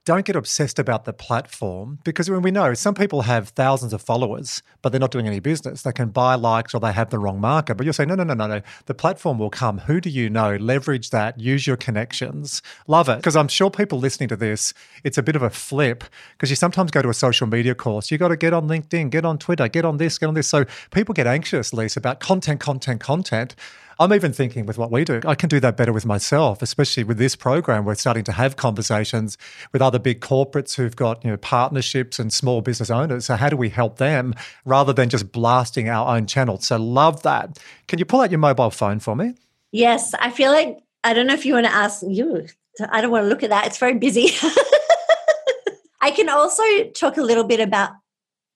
don't 0.05 0.25
get 0.25 0.35
obsessed 0.35 0.81
about 0.81 1.05
the 1.05 1.13
platform 1.13 2.01
because 2.03 2.29
when 2.29 2.43
we 2.43 2.51
know 2.51 2.75
some 2.75 2.95
people 2.95 3.23
have 3.23 3.51
thousands 3.51 3.93
of 3.93 4.03
followers, 4.03 4.61
but 4.83 4.91
they're 4.91 5.01
not 5.01 5.13
doing 5.13 5.29
any 5.29 5.39
business. 5.39 5.83
They 5.83 5.93
can 5.93 6.09
buy 6.09 6.35
likes 6.35 6.75
or 6.75 6.81
they 6.81 6.93
have 6.93 7.11
the 7.11 7.21
wrong 7.21 7.41
market. 7.41 7.77
But 7.77 7.85
you're 7.85 7.93
saying, 7.93 8.09
no, 8.09 8.17
no, 8.17 8.25
no, 8.25 8.35
no, 8.35 8.49
no. 8.49 8.63
The 8.87 8.95
platform 8.95 9.39
will 9.39 9.51
come. 9.51 9.79
Who 9.79 10.01
do 10.01 10.11
you 10.11 10.29
know? 10.29 10.57
Leverage 10.57 11.11
that, 11.11 11.39
use 11.39 11.69
your 11.69 11.77
connections. 11.77 12.63
Love 12.89 13.09
it. 13.09 13.17
Because 13.17 13.37
I'm 13.37 13.47
sure 13.47 13.71
people 13.71 14.01
listening 14.01 14.29
to 14.31 14.37
this, 14.37 14.75
it's 15.05 15.19
a 15.19 15.23
bit 15.23 15.37
of 15.37 15.43
a 15.43 15.51
flip 15.51 16.03
because 16.33 16.51
you 16.51 16.57
sometimes 16.57 16.91
go 16.91 17.01
to 17.01 17.09
a 17.09 17.15
social 17.15 17.47
media 17.47 17.75
course. 17.75 18.11
You 18.11 18.19
got 18.19 18.29
to 18.29 18.37
get 18.37 18.53
on 18.53 18.67
LinkedIn, 18.67 19.11
get 19.11 19.25
on 19.25 19.39
Twitter, 19.39 19.69
get 19.69 19.85
on 19.85 19.99
this, 19.99 20.19
get 20.19 20.27
on 20.27 20.35
this. 20.35 20.49
So 20.49 20.65
people 20.91 21.13
get 21.13 21.29
anxious, 21.29 21.73
Lisa, 21.73 22.01
about 22.01 22.19
content, 22.19 22.59
content, 22.59 23.01
content. 23.01 23.55
I'm 23.99 24.13
even 24.13 24.33
thinking 24.33 24.67
with 24.67 24.79
what 24.79 24.91
we 24.91 25.05
do, 25.05 25.21
I 25.27 25.35
can 25.35 25.49
do 25.49 25.61
that 25.61 25.77
better 25.77 25.93
with 25.93 26.07
myself, 26.07 26.63
especially 26.63 27.05
with 27.05 27.19
this 27.19 27.37
program. 27.37 27.85
We're 27.85 27.95
starting 27.95 28.25
to 28.25 28.33
have 28.33 28.57
conversations 28.57 29.39
with 29.73 29.83
other 29.83 29.99
big 29.99 30.21
corporates 30.21 30.75
who've 30.75 30.95
got 30.97 31.25
you 31.25 31.31
know 31.31 31.37
partnerships 31.37 32.19
and 32.19 32.33
small 32.33 32.61
business 32.61 32.91
owners. 32.91 33.27
So 33.27 33.37
how 33.37 33.49
do 33.49 33.57
we 33.57 33.69
help 33.69 33.99
them 33.99 34.35
rather 34.65 34.93
than 34.93 35.09
just 35.09 35.33
blasting 35.33 35.89
our 35.89 36.17
own 36.17 36.27
channel? 36.27 36.59
So 36.59 36.77
love 36.77 37.23
that. 37.23 37.59
Can 37.89 37.99
you 37.99 38.05
pull 38.05 38.21
out 38.21 38.31
your 38.31 38.39
mobile 38.39 38.71
phone 38.71 39.01
for 39.01 39.17
me? 39.17 39.35
Yes, 39.71 40.15
I 40.15 40.31
feel 40.31 40.53
like 40.53 40.79
I 41.05 41.15
don't 41.15 41.27
know 41.27 41.35
if 41.35 41.47
you 41.47 41.55
want 41.55 41.67
to 41.67 41.73
ask 41.73 42.03
you. 42.07 42.47
I 42.91 43.01
don't 43.01 43.11
want 43.11 43.25
to 43.25 43.29
look 43.29 43.43
at 43.43 43.51
that. 43.51 43.67
It's 43.67 43.79
very 43.79 43.95
busy. 43.95 44.29
I 46.01 46.11
can 46.11 46.29
also 46.29 46.63
talk 46.95 47.17
a 47.17 47.23
little 47.23 47.45
bit 47.45 47.61
about 47.61 47.91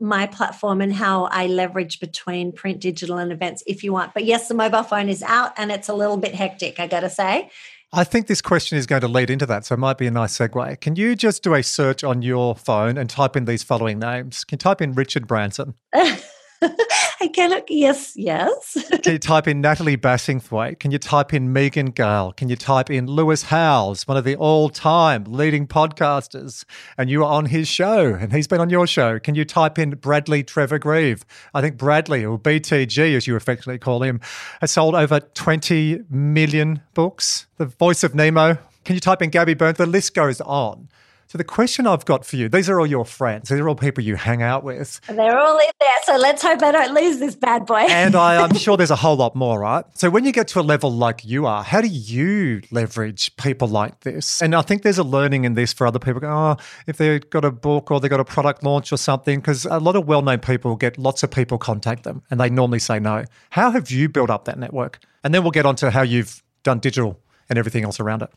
my 0.01 0.27
platform 0.27 0.81
and 0.81 0.93
how 0.93 1.25
I 1.25 1.47
leverage 1.47 2.01
between 2.01 2.53
print, 2.53 2.81
digital, 2.81 3.19
and 3.19 3.33
events 3.33 3.63
if 3.67 3.83
you 3.83 3.93
want. 3.93 4.15
But 4.15 4.25
yes, 4.25 4.49
the 4.49 4.55
mobile 4.55 4.83
phone 4.83 5.09
is 5.09 5.23
out 5.23 5.53
and 5.57 5.71
it's 5.71 5.89
a 5.89 5.95
little 5.95 6.17
bit 6.17 6.35
hectic, 6.35 6.79
I 6.79 6.87
got 6.87 7.01
to 7.01 7.11
say. 7.11 7.51
I 7.93 8.05
think 8.05 8.27
this 8.27 8.43
question 8.43 8.77
is 8.77 8.87
going 8.87 9.01
to 9.03 9.09
lead 9.09 9.31
into 9.31 9.47
that, 9.47 9.65
so 9.65 9.75
it 9.75 9.79
might 9.79 9.97
be 9.97 10.07
a 10.07 10.11
nice 10.11 10.37
segue. 10.37 10.81
Can 10.81 10.97
you 10.97 11.15
just 11.15 11.43
do 11.43 11.55
a 11.55 11.63
search 11.63 12.03
on 12.05 12.21
your 12.21 12.55
phone 12.57 12.99
and 12.99 13.09
type 13.09 13.37
in 13.37 13.45
these 13.45 13.63
following 13.63 13.99
names? 13.99 14.45
Can 14.45 14.57
you 14.57 14.59
type 14.59 14.83
in 14.83 14.93
Richard 14.93 15.27
Branson? 15.27 15.75
I 17.21 17.29
cannot. 17.29 17.71
Yes, 17.71 18.13
yes. 18.17 18.77
Can 19.03 19.13
you 19.15 19.19
type 19.19 19.49
in 19.49 19.61
Natalie 19.61 19.97
Bassingthwaighte? 19.97 20.79
Can 20.79 20.91
you 20.91 20.99
type 20.99 21.33
in 21.35 21.53
Megan 21.53 21.87
Gale? 21.87 22.33
Can 22.33 22.49
you 22.49 22.57
type 22.57 22.91
in 22.91 23.07
Lewis 23.07 23.45
Howes, 23.45 24.07
one 24.07 24.17
of 24.17 24.25
the 24.25 24.37
all-time 24.37 25.25
leading 25.25 25.67
podcasters, 25.67 26.65
and 26.97 27.11
you 27.11 27.23
are 27.23 27.33
on 27.33 27.47
his 27.47 27.69
show, 27.69 28.15
and 28.15 28.33
he's 28.33 28.47
been 28.47 28.61
on 28.61 28.71
your 28.71 28.87
show? 28.87 29.19
Can 29.19 29.35
you 29.35 29.45
type 29.45 29.79
in 29.79 29.91
Bradley 29.91 30.43
Trevor 30.43 30.79
Greive? 30.79 31.25
I 31.55 31.61
think 31.61 31.77
Bradley, 31.77 32.25
or 32.25 32.39
BTG 32.39 33.17
as 33.17 33.27
you 33.27 33.37
affectionately 33.37 33.79
call 33.79 34.03
him, 34.03 34.21
has 34.61 34.71
sold 34.71 34.95
over 34.95 35.21
20 35.21 36.03
million 36.11 36.83
books. 36.95 37.47
The 37.57 37.67
voice 37.67 38.03
of 38.05 38.15
Nemo. 38.15 38.59
Can 38.85 38.95
you 38.95 39.01
type 39.01 39.21
in 39.21 39.31
Gabby 39.31 39.55
Burns? 39.55 39.79
The 39.79 39.87
list 39.87 40.15
goes 40.15 40.41
on. 40.41 40.89
So 41.29 41.39
the 41.39 41.45
question 41.45 41.89
I've 41.89 42.05
got 42.05 42.25
for 42.25 42.37
you, 42.37 42.49
these 42.49 42.69
are 42.69 42.79
all 42.79 42.87
your 42.87 43.05
friends. 43.05 43.49
These 43.49 43.59
are 43.59 43.69
all 43.69 43.75
people 43.75 44.05
you 44.05 44.15
hang 44.15 44.43
out 44.43 44.63
with. 44.63 45.01
They're 45.09 45.39
all 45.39 45.59
in 45.59 45.71
there. 45.81 45.89
So 46.05 46.17
let's 46.17 46.41
hope 46.41 46.63
I 46.63 46.71
don't 46.71 46.95
lose 46.95 47.19
this 47.19 47.35
bad 47.35 47.67
boy. 47.67 47.87
and 47.91 48.15
I, 48.15 48.45
am 48.45 48.55
sure 48.55 48.77
there's 48.77 48.93
a 48.93 48.97
whole 48.97 49.17
lot 49.17 49.35
more, 49.35 49.59
right? 49.59 49.85
So 49.95 50.09
when 50.09 50.25
you 50.25 50.31
get 50.31 50.47
to 50.49 50.61
a 50.61 50.63
level 50.63 50.93
like 50.93 51.25
you 51.25 51.45
are, 51.47 51.65
how 51.65 51.81
do 51.81 51.89
you 51.89 52.63
leverage 52.71 53.35
people 53.37 53.67
like 53.67 54.01
this? 54.01 54.41
And 54.41 54.55
I 54.55 54.63
think 54.63 54.83
there's 54.83 54.99
a 54.99 55.05
learning 55.05 55.45
in 55.45 55.55
this 55.55 55.73
for 55.73 55.85
other 55.87 55.99
people. 55.99 56.25
Oh, 56.25 56.57
if 56.87 56.99
they've 56.99 57.29
got 57.29 57.45
a 57.45 57.51
book 57.51 57.91
or 57.91 57.99
they've 57.99 58.11
got 58.11 58.21
a 58.21 58.25
product 58.25 58.63
launch 58.63 58.93
or 58.93 58.97
something, 58.97 59.41
because 59.41 59.65
a 59.65 59.81
lot 59.81 59.97
of 59.97 60.07
well-known 60.07 60.39
people 60.39 60.77
get 60.77 60.97
lots 60.97 61.25
of 61.25 61.31
people 61.33 61.59
contact 61.59 62.05
them 62.05 62.23
and 62.31 62.39
they 62.39 62.51
normally 62.51 62.79
say 62.79 63.01
no. 63.01 63.25
How 63.51 63.73
have 63.73 63.91
you 63.91 64.09
built 64.09 64.31
up 64.31 64.45
that 64.45 64.61
network? 64.61 65.01
And 65.25 65.35
then 65.35 65.43
we'll 65.43 65.51
get 65.51 65.67
on 65.67 65.75
to 65.77 65.91
how 65.91 66.03
you've 66.03 66.45
done 66.63 66.79
digital 66.79 67.21
and 67.49 67.59
everything 67.59 67.83
else 67.83 67.99
around 67.99 68.23
it. 68.23 68.31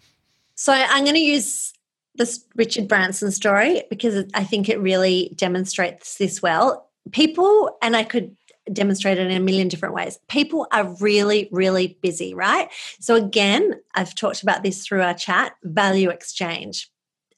So 0.56 0.74
I'm 0.74 1.04
going 1.04 1.16
to 1.16 1.22
use 1.22 1.74
this 2.16 2.46
Richard 2.56 2.88
Branson 2.88 3.32
story 3.32 3.84
because 3.90 4.26
I 4.34 4.44
think 4.44 4.70
it 4.70 4.80
really 4.80 5.34
demonstrates 5.36 6.18
this 6.18 6.42
well. 6.42 6.90
People, 7.12 7.78
and 7.82 7.96
I 7.96 8.04
could 8.04 8.36
demonstrate 8.72 9.18
it 9.18 9.28
in 9.30 9.38
a 9.38 9.44
million 9.44 9.68
different 9.68 9.96
ways. 9.96 10.20
People 10.28 10.68
are 10.72 10.96
really, 11.00 11.50
really 11.52 11.98
busy, 12.02 12.34
right? 12.34 12.70
So, 13.00 13.16
again, 13.16 13.74
I've 13.96 14.16
talked 14.16 14.44
about 14.44 14.64
this 14.64 14.86
through 14.86 15.02
our 15.02 15.14
chat 15.14 15.54
value 15.64 16.10
exchange. 16.10 16.90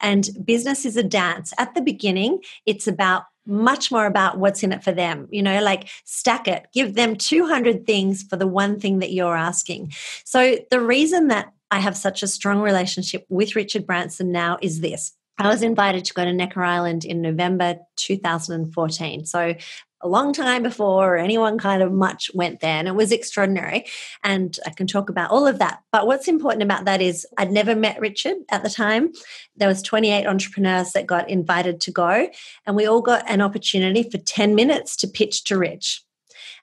And 0.01 0.29
business 0.43 0.85
is 0.85 0.97
a 0.97 1.03
dance. 1.03 1.53
At 1.57 1.75
the 1.75 1.81
beginning, 1.81 2.39
it's 2.65 2.87
about 2.87 3.23
much 3.45 3.91
more 3.91 4.05
about 4.05 4.39
what's 4.39 4.63
in 4.63 4.71
it 4.71 4.83
for 4.83 4.91
them. 4.91 5.27
You 5.31 5.43
know, 5.43 5.61
like 5.61 5.89
stack 6.05 6.47
it, 6.47 6.67
give 6.73 6.95
them 6.95 7.15
200 7.15 7.85
things 7.85 8.23
for 8.23 8.35
the 8.35 8.47
one 8.47 8.79
thing 8.79 8.99
that 8.99 9.13
you're 9.13 9.37
asking. 9.37 9.93
So, 10.25 10.57
the 10.69 10.79
reason 10.79 11.27
that 11.27 11.53
I 11.71 11.79
have 11.79 11.97
such 11.97 12.21
a 12.21 12.27
strong 12.27 12.61
relationship 12.61 13.25
with 13.29 13.55
Richard 13.55 13.87
Branson 13.87 14.31
now 14.31 14.57
is 14.61 14.81
this. 14.81 15.13
I 15.37 15.47
was 15.47 15.63
invited 15.63 16.05
to 16.05 16.13
go 16.13 16.23
to 16.23 16.33
Necker 16.33 16.61
Island 16.61 17.05
in 17.05 17.21
November 17.21 17.77
2014. 17.95 19.25
So 19.25 19.55
a 20.03 20.07
long 20.07 20.33
time 20.33 20.63
before 20.63 21.17
anyone 21.17 21.57
kind 21.57 21.81
of 21.81 21.91
much 21.91 22.31
went 22.33 22.59
there 22.59 22.77
and 22.77 22.87
it 22.87 22.95
was 22.95 23.11
extraordinary 23.11 23.85
and 24.23 24.59
i 24.65 24.69
can 24.71 24.87
talk 24.87 25.09
about 25.09 25.29
all 25.29 25.45
of 25.45 25.59
that 25.59 25.81
but 25.91 26.07
what's 26.07 26.27
important 26.27 26.63
about 26.63 26.85
that 26.85 27.01
is 27.01 27.25
i'd 27.37 27.51
never 27.51 27.75
met 27.75 27.99
richard 27.99 28.37
at 28.49 28.63
the 28.63 28.69
time 28.69 29.11
there 29.55 29.67
was 29.67 29.81
28 29.81 30.25
entrepreneurs 30.25 30.93
that 30.93 31.05
got 31.05 31.29
invited 31.29 31.79
to 31.79 31.91
go 31.91 32.27
and 32.65 32.75
we 32.75 32.87
all 32.87 33.01
got 33.01 33.23
an 33.29 33.41
opportunity 33.41 34.01
for 34.09 34.17
10 34.17 34.55
minutes 34.55 34.95
to 34.95 35.07
pitch 35.07 35.43
to 35.43 35.57
rich 35.57 36.03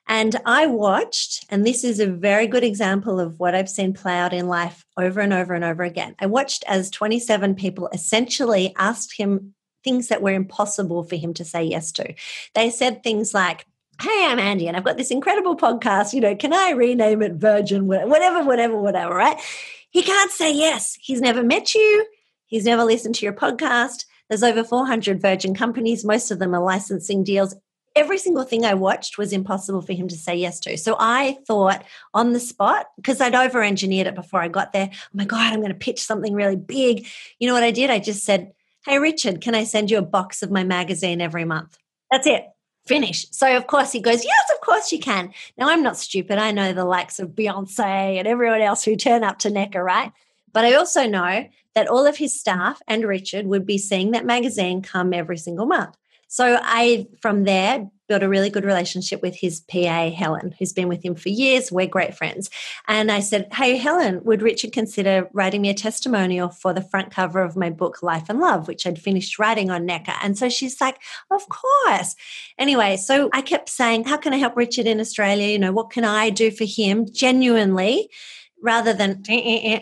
and 0.09 0.35
I 0.43 0.65
watched, 0.65 1.45
and 1.49 1.65
this 1.65 1.83
is 1.83 1.99
a 1.99 2.07
very 2.07 2.47
good 2.47 2.63
example 2.63 3.19
of 3.19 3.39
what 3.39 3.53
I've 3.53 3.69
seen 3.69 3.93
play 3.93 4.17
out 4.17 4.33
in 4.33 4.47
life 4.47 4.83
over 4.97 5.19
and 5.19 5.31
over 5.31 5.53
and 5.53 5.63
over 5.63 5.83
again. 5.83 6.15
I 6.19 6.25
watched 6.25 6.63
as 6.67 6.89
27 6.89 7.53
people 7.53 7.89
essentially 7.93 8.73
asked 8.75 9.15
him 9.15 9.53
things 9.83 10.07
that 10.07 10.23
were 10.23 10.33
impossible 10.33 11.03
for 11.03 11.15
him 11.15 11.35
to 11.35 11.45
say 11.45 11.63
yes 11.63 11.91
to. 11.93 12.15
They 12.55 12.71
said 12.71 13.03
things 13.03 13.35
like, 13.35 13.67
Hey, 14.01 14.25
I'm 14.27 14.39
Andy, 14.39 14.67
and 14.67 14.75
I've 14.75 14.83
got 14.85 14.97
this 14.97 15.11
incredible 15.11 15.55
podcast. 15.55 16.13
You 16.13 16.21
know, 16.21 16.35
can 16.35 16.53
I 16.53 16.71
rename 16.71 17.21
it 17.21 17.33
Virgin? 17.33 17.85
Whatever, 17.85 18.43
whatever, 18.43 18.81
whatever, 18.81 19.13
right? 19.13 19.37
He 19.91 20.01
can't 20.01 20.31
say 20.31 20.51
yes. 20.51 20.97
He's 20.99 21.21
never 21.21 21.43
met 21.43 21.75
you. 21.75 22.07
He's 22.47 22.65
never 22.65 22.83
listened 22.83 23.15
to 23.15 23.25
your 23.25 23.33
podcast. 23.33 24.05
There's 24.27 24.41
over 24.41 24.63
400 24.63 25.21
Virgin 25.21 25.53
companies. 25.53 26.03
Most 26.05 26.31
of 26.31 26.39
them 26.39 26.55
are 26.55 26.63
licensing 26.63 27.23
deals 27.23 27.55
every 27.99 28.17
single 28.17 28.45
thing 28.45 28.65
I 28.65 28.73
watched 28.73 29.17
was 29.17 29.33
impossible 29.33 29.81
for 29.81 29.91
him 29.91 30.07
to 30.07 30.15
say 30.15 30.35
yes 30.35 30.59
to. 30.61 30.77
So 30.77 30.95
I 30.97 31.37
thought 31.45 31.83
on 32.13 32.31
the 32.31 32.39
spot, 32.39 32.87
because 32.95 33.19
I'd 33.19 33.35
over 33.35 33.61
engineered 33.61 34.07
it 34.07 34.15
before 34.15 34.41
I 34.41 34.47
got 34.47 34.71
there, 34.71 34.89
oh 34.91 35.07
my 35.13 35.25
God, 35.25 35.51
I'm 35.51 35.59
going 35.59 35.73
to 35.73 35.77
pitch 35.77 36.01
something 36.01 36.33
really 36.33 36.55
big. 36.55 37.05
You 37.39 37.47
know 37.47 37.53
what 37.53 37.63
I 37.63 37.71
did? 37.71 37.89
I 37.89 37.99
just 37.99 38.23
said, 38.23 38.53
Hey, 38.85 38.97
Richard, 38.97 39.41
can 39.41 39.53
I 39.53 39.65
send 39.65 39.91
you 39.91 39.97
a 39.97 40.01
box 40.01 40.41
of 40.41 40.49
my 40.49 40.63
magazine 40.63 41.19
every 41.19 41.43
month? 41.43 41.77
That's 42.09 42.25
it. 42.25 42.45
Finish. 42.87 43.25
So, 43.31 43.57
of 43.57 43.67
course, 43.67 43.91
he 43.91 43.99
goes, 43.99 44.23
Yes, 44.23 44.51
of 44.55 44.61
course 44.61 44.93
you 44.93 44.99
can. 44.99 45.33
Now, 45.57 45.69
I'm 45.69 45.83
not 45.83 45.97
stupid. 45.97 46.37
I 46.37 46.51
know 46.51 46.71
the 46.71 46.85
likes 46.85 47.19
of 47.19 47.31
Beyonce 47.31 48.17
and 48.17 48.27
everyone 48.27 48.61
else 48.61 48.85
who 48.85 48.95
turn 48.95 49.25
up 49.25 49.39
to 49.39 49.49
Necker, 49.49 49.83
right? 49.83 50.13
But 50.53 50.63
I 50.63 50.73
also 50.75 51.05
know 51.05 51.47
that 51.75 51.87
all 51.89 52.07
of 52.07 52.17
his 52.17 52.39
staff 52.39 52.81
and 52.87 53.03
Richard 53.03 53.45
would 53.45 53.65
be 53.65 53.77
seeing 53.77 54.11
that 54.11 54.25
magazine 54.25 54.81
come 54.81 55.13
every 55.13 55.37
single 55.37 55.65
month. 55.65 55.95
So 56.31 56.59
I, 56.61 57.07
from 57.21 57.43
there, 57.43 57.89
built 58.07 58.23
a 58.23 58.29
really 58.29 58.51
good 58.51 58.65
relationship 58.65 59.21
with 59.21 59.35
his 59.35 59.61
PA, 59.61 60.11
Helen, 60.11 60.53
who's 60.57 60.73
been 60.73 60.87
with 60.87 61.03
him 61.03 61.15
for 61.15 61.29
years. 61.29 61.71
We're 61.71 61.87
great 61.87 62.15
friends. 62.15 62.51
And 62.87 63.11
I 63.11 63.19
said, 63.19 63.47
Hey, 63.51 63.77
Helen, 63.77 64.23
would 64.23 64.43
Richard 64.43 64.71
consider 64.71 65.27
writing 65.33 65.61
me 65.61 65.69
a 65.69 65.73
testimonial 65.73 66.49
for 66.49 66.71
the 66.71 66.83
front 66.83 67.11
cover 67.11 67.41
of 67.41 67.55
my 67.55 67.71
book, 67.71 68.03
Life 68.03 68.29
and 68.29 68.39
Love, 68.39 68.67
which 68.67 68.85
I'd 68.85 68.99
finished 68.99 69.39
writing 69.39 69.71
on 69.71 69.87
Necker? 69.87 70.13
And 70.21 70.37
so 70.37 70.49
she's 70.49 70.79
like, 70.79 70.99
Of 71.31 71.47
course. 71.49 72.15
Anyway, 72.59 72.97
so 72.97 73.29
I 73.33 73.41
kept 73.41 73.67
saying, 73.67 74.05
How 74.05 74.17
can 74.17 74.33
I 74.33 74.37
help 74.37 74.55
Richard 74.55 74.85
in 74.85 74.99
Australia? 74.99 75.47
You 75.47 75.59
know, 75.59 75.71
what 75.71 75.89
can 75.89 76.05
I 76.05 76.29
do 76.29 76.51
for 76.51 76.65
him 76.65 77.11
genuinely 77.11 78.09
rather 78.61 78.93
than. 78.93 79.23
Eh, 79.27 79.41
eh, 79.43 79.75
eh. 79.75 79.79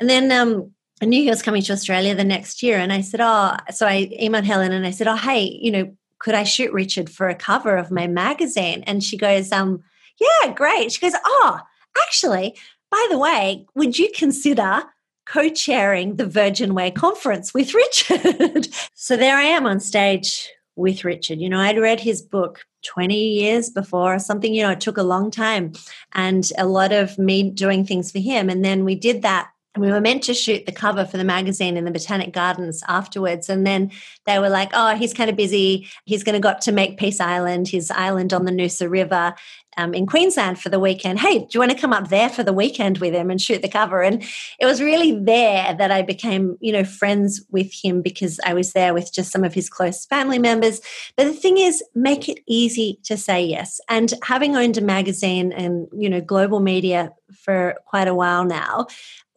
And 0.00 0.08
then, 0.08 0.32
um, 0.32 0.72
I 1.02 1.04
knew 1.04 1.22
he 1.22 1.28
was 1.28 1.42
coming 1.42 1.62
to 1.62 1.72
Australia 1.72 2.14
the 2.14 2.24
next 2.24 2.62
year. 2.62 2.78
And 2.78 2.92
I 2.92 3.00
said, 3.00 3.20
Oh, 3.20 3.56
so 3.70 3.86
I 3.86 4.06
emailed 4.20 4.44
Helen 4.44 4.72
and 4.72 4.86
I 4.86 4.92
said, 4.92 5.08
Oh, 5.08 5.16
hey, 5.16 5.58
you 5.60 5.70
know, 5.70 5.96
could 6.22 6.34
I 6.36 6.44
shoot 6.44 6.72
Richard 6.72 7.10
for 7.10 7.28
a 7.28 7.34
cover 7.34 7.76
of 7.76 7.90
my 7.90 8.06
magazine? 8.06 8.84
And 8.86 9.02
she 9.02 9.16
goes, 9.16 9.50
um, 9.50 9.82
yeah, 10.20 10.52
great. 10.52 10.92
She 10.92 11.00
goes, 11.00 11.18
oh, 11.24 11.58
actually, 12.00 12.54
by 12.92 13.06
the 13.10 13.18
way, 13.18 13.66
would 13.74 13.98
you 13.98 14.08
consider 14.14 14.84
co-chairing 15.26 16.16
the 16.16 16.26
Virgin 16.26 16.74
Way 16.74 16.92
conference 16.92 17.52
with 17.52 17.74
Richard? 17.74 18.68
so 18.94 19.16
there 19.16 19.36
I 19.36 19.42
am 19.42 19.66
on 19.66 19.80
stage 19.80 20.48
with 20.76 21.04
Richard. 21.04 21.40
You 21.40 21.48
know, 21.48 21.58
I'd 21.58 21.78
read 21.78 21.98
his 21.98 22.22
book 22.22 22.64
20 22.84 23.16
years 23.16 23.68
before 23.68 24.14
or 24.14 24.20
something, 24.20 24.54
you 24.54 24.62
know, 24.62 24.70
it 24.70 24.80
took 24.80 24.98
a 24.98 25.02
long 25.02 25.28
time 25.28 25.72
and 26.12 26.48
a 26.56 26.66
lot 26.66 26.92
of 26.92 27.18
me 27.18 27.50
doing 27.50 27.84
things 27.84 28.12
for 28.12 28.20
him. 28.20 28.48
And 28.48 28.64
then 28.64 28.84
we 28.84 28.94
did 28.94 29.22
that 29.22 29.50
we 29.76 29.90
were 29.90 30.00
meant 30.00 30.22
to 30.24 30.34
shoot 30.34 30.66
the 30.66 30.72
cover 30.72 31.06
for 31.06 31.16
the 31.16 31.24
magazine 31.24 31.76
in 31.76 31.84
the 31.84 31.90
Botanic 31.90 32.32
Gardens 32.32 32.82
afterwards. 32.88 33.48
And 33.48 33.66
then 33.66 33.90
they 34.26 34.38
were 34.38 34.50
like, 34.50 34.70
oh, 34.74 34.94
he's 34.94 35.14
kind 35.14 35.30
of 35.30 35.36
busy. 35.36 35.88
He's 36.04 36.22
going 36.22 36.34
to 36.34 36.40
go 36.40 36.50
up 36.50 36.60
to 36.60 36.72
Makepeace 36.72 37.20
Island, 37.20 37.68
his 37.68 37.90
island 37.90 38.34
on 38.34 38.44
the 38.44 38.52
Noosa 38.52 38.90
River 38.90 39.34
um, 39.78 39.94
in 39.94 40.06
Queensland 40.06 40.60
for 40.60 40.68
the 40.68 40.78
weekend. 40.78 41.20
Hey, 41.20 41.38
do 41.38 41.46
you 41.52 41.60
want 41.60 41.72
to 41.72 41.78
come 41.78 41.92
up 41.92 42.08
there 42.08 42.28
for 42.28 42.42
the 42.42 42.52
weekend 42.52 42.98
with 42.98 43.14
him 43.14 43.30
and 43.30 43.40
shoot 43.40 43.62
the 43.62 43.68
cover? 43.68 44.02
And 44.02 44.22
it 44.60 44.66
was 44.66 44.82
really 44.82 45.18
there 45.18 45.74
that 45.74 45.90
I 45.90 46.02
became, 46.02 46.58
you 46.60 46.72
know, 46.72 46.84
friends 46.84 47.42
with 47.50 47.72
him 47.72 48.02
because 48.02 48.38
I 48.44 48.52
was 48.52 48.72
there 48.72 48.92
with 48.92 49.12
just 49.12 49.32
some 49.32 49.44
of 49.44 49.54
his 49.54 49.70
close 49.70 50.04
family 50.04 50.38
members. 50.38 50.82
But 51.16 51.24
the 51.24 51.32
thing 51.32 51.56
is, 51.58 51.82
make 51.94 52.28
it 52.28 52.40
easy 52.46 52.98
to 53.04 53.16
say 53.16 53.42
yes. 53.44 53.80
And 53.88 54.12
having 54.22 54.56
owned 54.56 54.76
a 54.76 54.82
magazine 54.82 55.52
and, 55.52 55.88
you 55.96 56.10
know, 56.10 56.20
global 56.20 56.60
media 56.60 57.12
for 57.32 57.76
quite 57.86 58.08
a 58.08 58.14
while 58.14 58.44
now, 58.44 58.86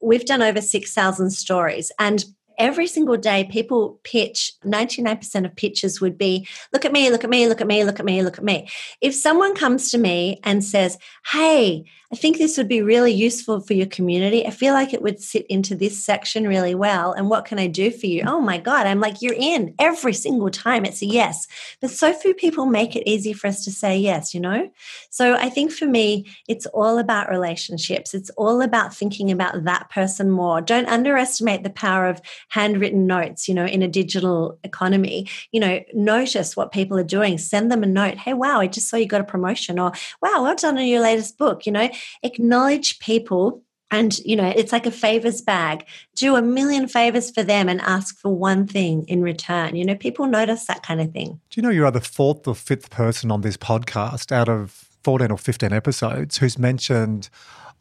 we've 0.05 0.25
done 0.25 0.41
over 0.41 0.61
6,000 0.61 1.31
stories. 1.31 1.91
And 1.99 2.23
every 2.57 2.87
single 2.87 3.17
day 3.17 3.43
people 3.45 3.99
pitch 4.03 4.53
99% 4.63 5.45
of 5.45 5.55
pitches 5.55 5.99
would 5.99 6.17
be 6.17 6.47
look 6.71 6.85
at 6.85 6.93
me 6.93 7.09
look 7.09 7.23
at 7.23 7.29
me 7.29 7.47
look 7.47 7.59
at 7.59 7.67
me 7.67 7.83
look 7.83 7.99
at 7.99 8.05
me 8.05 8.23
look 8.23 8.37
at 8.37 8.43
me 8.43 8.69
if 9.01 9.13
someone 9.13 9.53
comes 9.55 9.91
to 9.91 9.97
me 9.97 10.39
and 10.43 10.63
says 10.63 10.97
hey 11.33 11.83
I 12.15 12.17
think 12.17 12.37
this 12.37 12.55
would 12.57 12.69
be 12.69 12.81
really 12.81 13.11
useful 13.11 13.59
for 13.59 13.73
your 13.73 13.87
community. 13.87 14.47
I 14.47 14.49
feel 14.49 14.73
like 14.73 14.93
it 14.93 15.01
would 15.01 15.21
sit 15.21 15.45
into 15.47 15.75
this 15.75 16.01
section 16.01 16.47
really 16.47 16.73
well. 16.73 17.11
And 17.11 17.29
what 17.29 17.43
can 17.43 17.59
I 17.59 17.67
do 17.67 17.91
for 17.91 18.05
you? 18.05 18.23
Oh 18.25 18.39
my 18.39 18.57
God, 18.57 18.87
I'm 18.87 19.01
like, 19.01 19.21
you're 19.21 19.35
in 19.37 19.75
every 19.79 20.13
single 20.13 20.49
time. 20.49 20.85
It's 20.85 21.01
a 21.01 21.07
yes. 21.07 21.45
But 21.81 21.89
so 21.89 22.13
few 22.13 22.33
people 22.33 22.67
make 22.67 22.95
it 22.95 23.05
easy 23.05 23.33
for 23.33 23.47
us 23.47 23.65
to 23.65 23.71
say 23.71 23.97
yes, 23.97 24.33
you 24.33 24.39
know? 24.39 24.71
So 25.09 25.35
I 25.35 25.49
think 25.49 25.73
for 25.73 25.87
me, 25.87 26.25
it's 26.47 26.65
all 26.67 26.99
about 26.99 27.29
relationships. 27.29 28.13
It's 28.13 28.29
all 28.37 28.61
about 28.61 28.95
thinking 28.95 29.29
about 29.29 29.65
that 29.65 29.89
person 29.89 30.31
more. 30.31 30.61
Don't 30.61 30.87
underestimate 30.87 31.63
the 31.63 31.69
power 31.69 32.07
of 32.07 32.21
handwritten 32.47 33.07
notes, 33.07 33.49
you 33.49 33.53
know, 33.53 33.65
in 33.65 33.81
a 33.81 33.89
digital 33.89 34.57
economy. 34.63 35.27
You 35.51 35.59
know, 35.59 35.83
notice 35.93 36.55
what 36.55 36.71
people 36.71 36.97
are 36.97 37.03
doing. 37.03 37.37
Send 37.39 37.69
them 37.73 37.83
a 37.83 37.87
note. 37.87 38.15
Hey, 38.15 38.33
wow, 38.33 38.61
I 38.61 38.67
just 38.67 38.87
saw 38.87 38.95
you 38.95 39.05
got 39.05 39.19
a 39.19 39.25
promotion. 39.25 39.79
Or 39.79 39.91
wow, 40.21 40.43
well 40.43 40.55
done 40.55 40.77
on 40.77 40.87
your 40.87 41.01
latest 41.01 41.37
book. 41.37 41.65
You 41.65 41.73
know, 41.73 41.89
acknowledge 42.23 42.99
people 42.99 43.63
and 43.91 44.17
you 44.19 44.35
know 44.35 44.47
it's 44.47 44.71
like 44.71 44.85
a 44.85 44.91
favors 44.91 45.41
bag. 45.41 45.85
Do 46.15 46.35
a 46.35 46.41
million 46.41 46.87
favors 46.87 47.31
for 47.31 47.43
them 47.43 47.69
and 47.69 47.81
ask 47.81 48.17
for 48.19 48.33
one 48.33 48.67
thing 48.67 49.05
in 49.07 49.21
return. 49.21 49.75
You 49.75 49.85
know 49.85 49.95
people 49.95 50.27
notice 50.27 50.65
that 50.65 50.83
kind 50.83 51.01
of 51.01 51.11
thing. 51.11 51.39
Do 51.49 51.61
you 51.61 51.63
know 51.63 51.69
you 51.69 51.85
are 51.85 51.91
the 51.91 52.01
fourth 52.01 52.47
or 52.47 52.55
fifth 52.55 52.89
person 52.89 53.31
on 53.31 53.41
this 53.41 53.57
podcast 53.57 54.31
out 54.31 54.49
of 54.49 54.71
14 55.03 55.31
or 55.31 55.37
15 55.37 55.71
episodes 55.71 56.37
who's 56.39 56.57
mentioned 56.57 57.29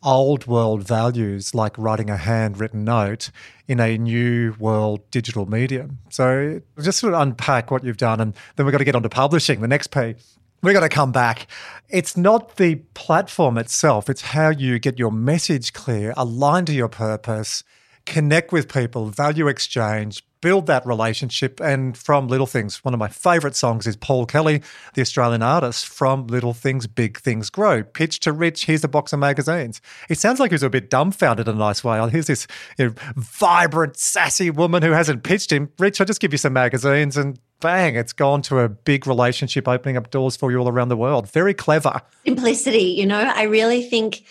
old 0.03 0.47
world 0.47 0.87
values 0.87 1.55
like 1.55 1.77
writing 1.79 2.11
a 2.11 2.19
handwritten 2.19 2.85
note 2.85 3.31
in 3.67 3.81
a 3.81 3.97
new 3.97 4.55
world 4.59 5.11
digital 5.11 5.47
medium? 5.47 5.99
So 6.11 6.61
just 6.81 6.99
sort 6.99 7.15
of 7.15 7.21
unpack 7.21 7.71
what 7.71 7.83
you've 7.83 7.97
done 7.97 8.21
and 8.21 8.35
then 8.57 8.67
we've 8.67 8.73
got 8.73 8.79
to 8.79 8.85
get 8.85 8.95
on 8.95 9.03
to 9.03 9.09
publishing 9.09 9.63
the 9.63 9.69
next 9.69 9.89
page 9.89 10.23
we're 10.65 10.73
going 10.73 10.89
to 10.89 10.89
come 10.89 11.13
back. 11.13 11.47
It's 11.91 12.17
not 12.17 12.57
the 12.57 12.77
platform 12.95 13.59
itself, 13.59 14.09
it's 14.09 14.23
how 14.23 14.49
you 14.49 14.79
get 14.79 14.99
your 14.99 15.13
message 15.13 15.73
clear, 15.75 16.15
aligned 16.17 16.67
to 16.69 16.73
your 16.73 16.89
purpose, 16.89 17.63
connect 18.07 18.51
with 18.51 18.73
people, 18.73 19.07
value 19.07 19.47
exchange, 19.47 20.25
build 20.41 20.67
that 20.67 20.85
relationship. 20.87 21.61
And 21.61 21.97
from 21.97 22.29
Little 22.29 22.47
Things, 22.47 22.85
one 22.85 22.95
of 22.95 23.01
my 23.01 23.09
favorite 23.09 23.57
songs 23.57 23.87
is 23.87 23.97
Paul 23.97 24.27
Kelly, 24.27 24.63
the 24.95 25.03
Australian 25.03 25.43
artist, 25.43 25.87
From 25.87 26.27
Little 26.27 26.53
Things, 26.53 26.87
Big 26.87 27.19
Things 27.19 27.49
Grow. 27.49 27.83
Pitch 27.83 28.21
to 28.21 28.33
Rich, 28.33 28.67
here's 28.67 28.85
a 28.85 28.89
box 28.89 29.13
of 29.13 29.21
magazines. 29.21 29.81
It 30.09 30.19
sounds 30.19 30.41
like 30.41 30.51
he 30.51 30.55
was 30.55 30.63
a 30.63 30.71
bit 30.71 30.91
dumbfounded 30.91 31.49
in 31.49 31.55
a 31.55 31.59
nice 31.59 31.85
way. 31.85 32.07
Here's 32.11 32.27
this 32.27 32.47
you 32.79 32.89
know, 32.89 32.95
vibrant, 33.17 33.97
sassy 33.97 34.51
woman 34.51 34.83
who 34.83 34.93
hasn't 34.93 35.23
pitched 35.23 35.53
him. 35.53 35.71
Rich, 35.79 36.01
I'll 36.01 36.07
just 36.07 36.21
give 36.21 36.33
you 36.33 36.39
some 36.39 36.53
magazines 36.53 37.17
and 37.17 37.39
bang, 37.65 37.97
it's 37.97 38.13
gone 38.13 38.43
to 38.43 38.59
a 38.59 38.69
big 38.69 39.07
relationship, 39.07 39.67
opening 39.67 39.97
up 39.97 40.11
doors 40.11 40.37
for 40.37 40.53
you 40.53 40.59
all 40.59 40.69
around 40.69 40.91
the 40.91 40.99
world. 40.99 41.31
Very 41.31 41.55
clever. 41.55 42.03
Simplicity, 42.27 42.93
you 42.99 43.07
know, 43.07 43.19
I 43.19 43.45
really 43.45 43.83
think 43.83 44.25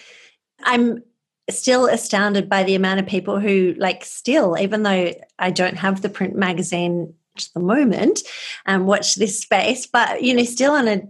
I'm 0.64 1.04
still 1.50 1.88
astounded 1.88 2.48
by 2.48 2.62
the 2.64 2.76
amount 2.76 3.00
of 3.00 3.08
people 3.08 3.40
who, 3.40 3.74
like, 3.80 4.06
still, 4.06 4.56
even 4.60 4.84
though 4.84 5.14
I 5.40 5.50
don't 5.50 5.78
have 5.78 6.04
the 6.04 6.10
print 6.10 6.36
magazine 6.36 7.16
at 7.36 7.50
the 7.56 7.60
moment, 7.60 8.22
um, 8.68 8.86
watch 8.86 9.16
this 9.16 9.42
space, 9.42 9.88
but, 9.88 10.22
you 10.22 10.36
know, 10.36 10.44
still 10.44 10.74
on 10.74 10.88
a 10.88 11.02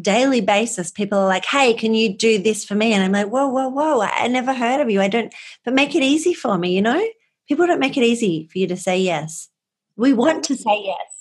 daily 0.00 0.40
basis, 0.40 0.90
people 0.90 1.18
are 1.18 1.28
like, 1.28 1.44
hey, 1.44 1.74
can 1.74 1.94
you 1.94 2.16
do 2.16 2.42
this 2.42 2.64
for 2.64 2.74
me? 2.74 2.92
And 2.92 3.04
I'm 3.04 3.12
like, 3.12 3.28
whoa, 3.28 3.46
whoa, 3.46 3.68
whoa, 3.68 4.00
I 4.00 4.26
never 4.26 4.52
heard 4.52 4.80
of 4.80 4.90
you. 4.90 5.00
I 5.00 5.08
don't, 5.08 5.32
but 5.64 5.74
make 5.74 5.94
it 5.94 6.02
easy 6.02 6.34
for 6.34 6.58
me, 6.58 6.74
you 6.74 6.82
know? 6.82 7.02
People 7.46 7.68
don't 7.68 7.78
make 7.78 7.96
it 7.96 8.02
easy 8.02 8.48
for 8.50 8.58
you 8.58 8.66
to 8.66 8.76
say 8.76 8.98
yes. 8.98 9.48
We 9.96 10.12
want 10.12 10.42
to 10.44 10.56
say 10.56 10.82
yes. 10.84 11.17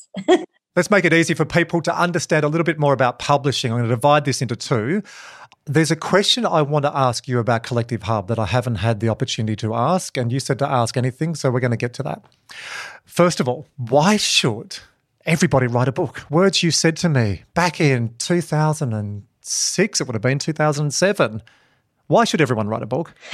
Let's 0.75 0.91
make 0.91 1.05
it 1.05 1.13
easy 1.13 1.33
for 1.33 1.43
people 1.43 1.81
to 1.81 1.99
understand 1.99 2.43
a 2.43 2.47
little 2.47 2.63
bit 2.63 2.77
more 2.77 2.93
about 2.93 3.17
publishing. 3.17 3.71
I'm 3.71 3.79
going 3.79 3.89
to 3.89 3.95
divide 3.95 4.25
this 4.25 4.43
into 4.43 4.55
two. 4.55 5.01
There's 5.65 5.89
a 5.89 5.95
question 5.95 6.45
I 6.45 6.61
want 6.61 6.85
to 6.85 6.95
ask 6.95 7.27
you 7.27 7.39
about 7.39 7.63
Collective 7.63 8.03
Hub 8.03 8.27
that 8.27 8.37
I 8.37 8.45
haven't 8.45 8.75
had 8.75 8.99
the 8.99 9.09
opportunity 9.09 9.55
to 9.57 9.73
ask, 9.73 10.15
and 10.17 10.31
you 10.31 10.39
said 10.39 10.59
to 10.59 10.69
ask 10.69 10.95
anything, 10.95 11.33
so 11.33 11.49
we're 11.49 11.59
going 11.61 11.71
to 11.71 11.77
get 11.77 11.93
to 11.95 12.03
that. 12.03 12.23
First 13.05 13.39
of 13.39 13.49
all, 13.49 13.65
why 13.75 14.17
should 14.17 14.77
everybody 15.25 15.65
write 15.67 15.87
a 15.87 15.91
book? 15.91 16.29
Words 16.29 16.61
you 16.61 16.71
said 16.71 16.95
to 16.97 17.09
me 17.09 17.43
back 17.53 17.81
in 17.81 18.13
2006, 18.19 20.01
it 20.01 20.07
would 20.07 20.13
have 20.13 20.21
been 20.21 20.39
2007. 20.39 21.41
Why 22.05 22.23
should 22.23 22.39
everyone 22.39 22.67
write 22.67 22.83
a 22.83 22.85
book? 22.85 23.13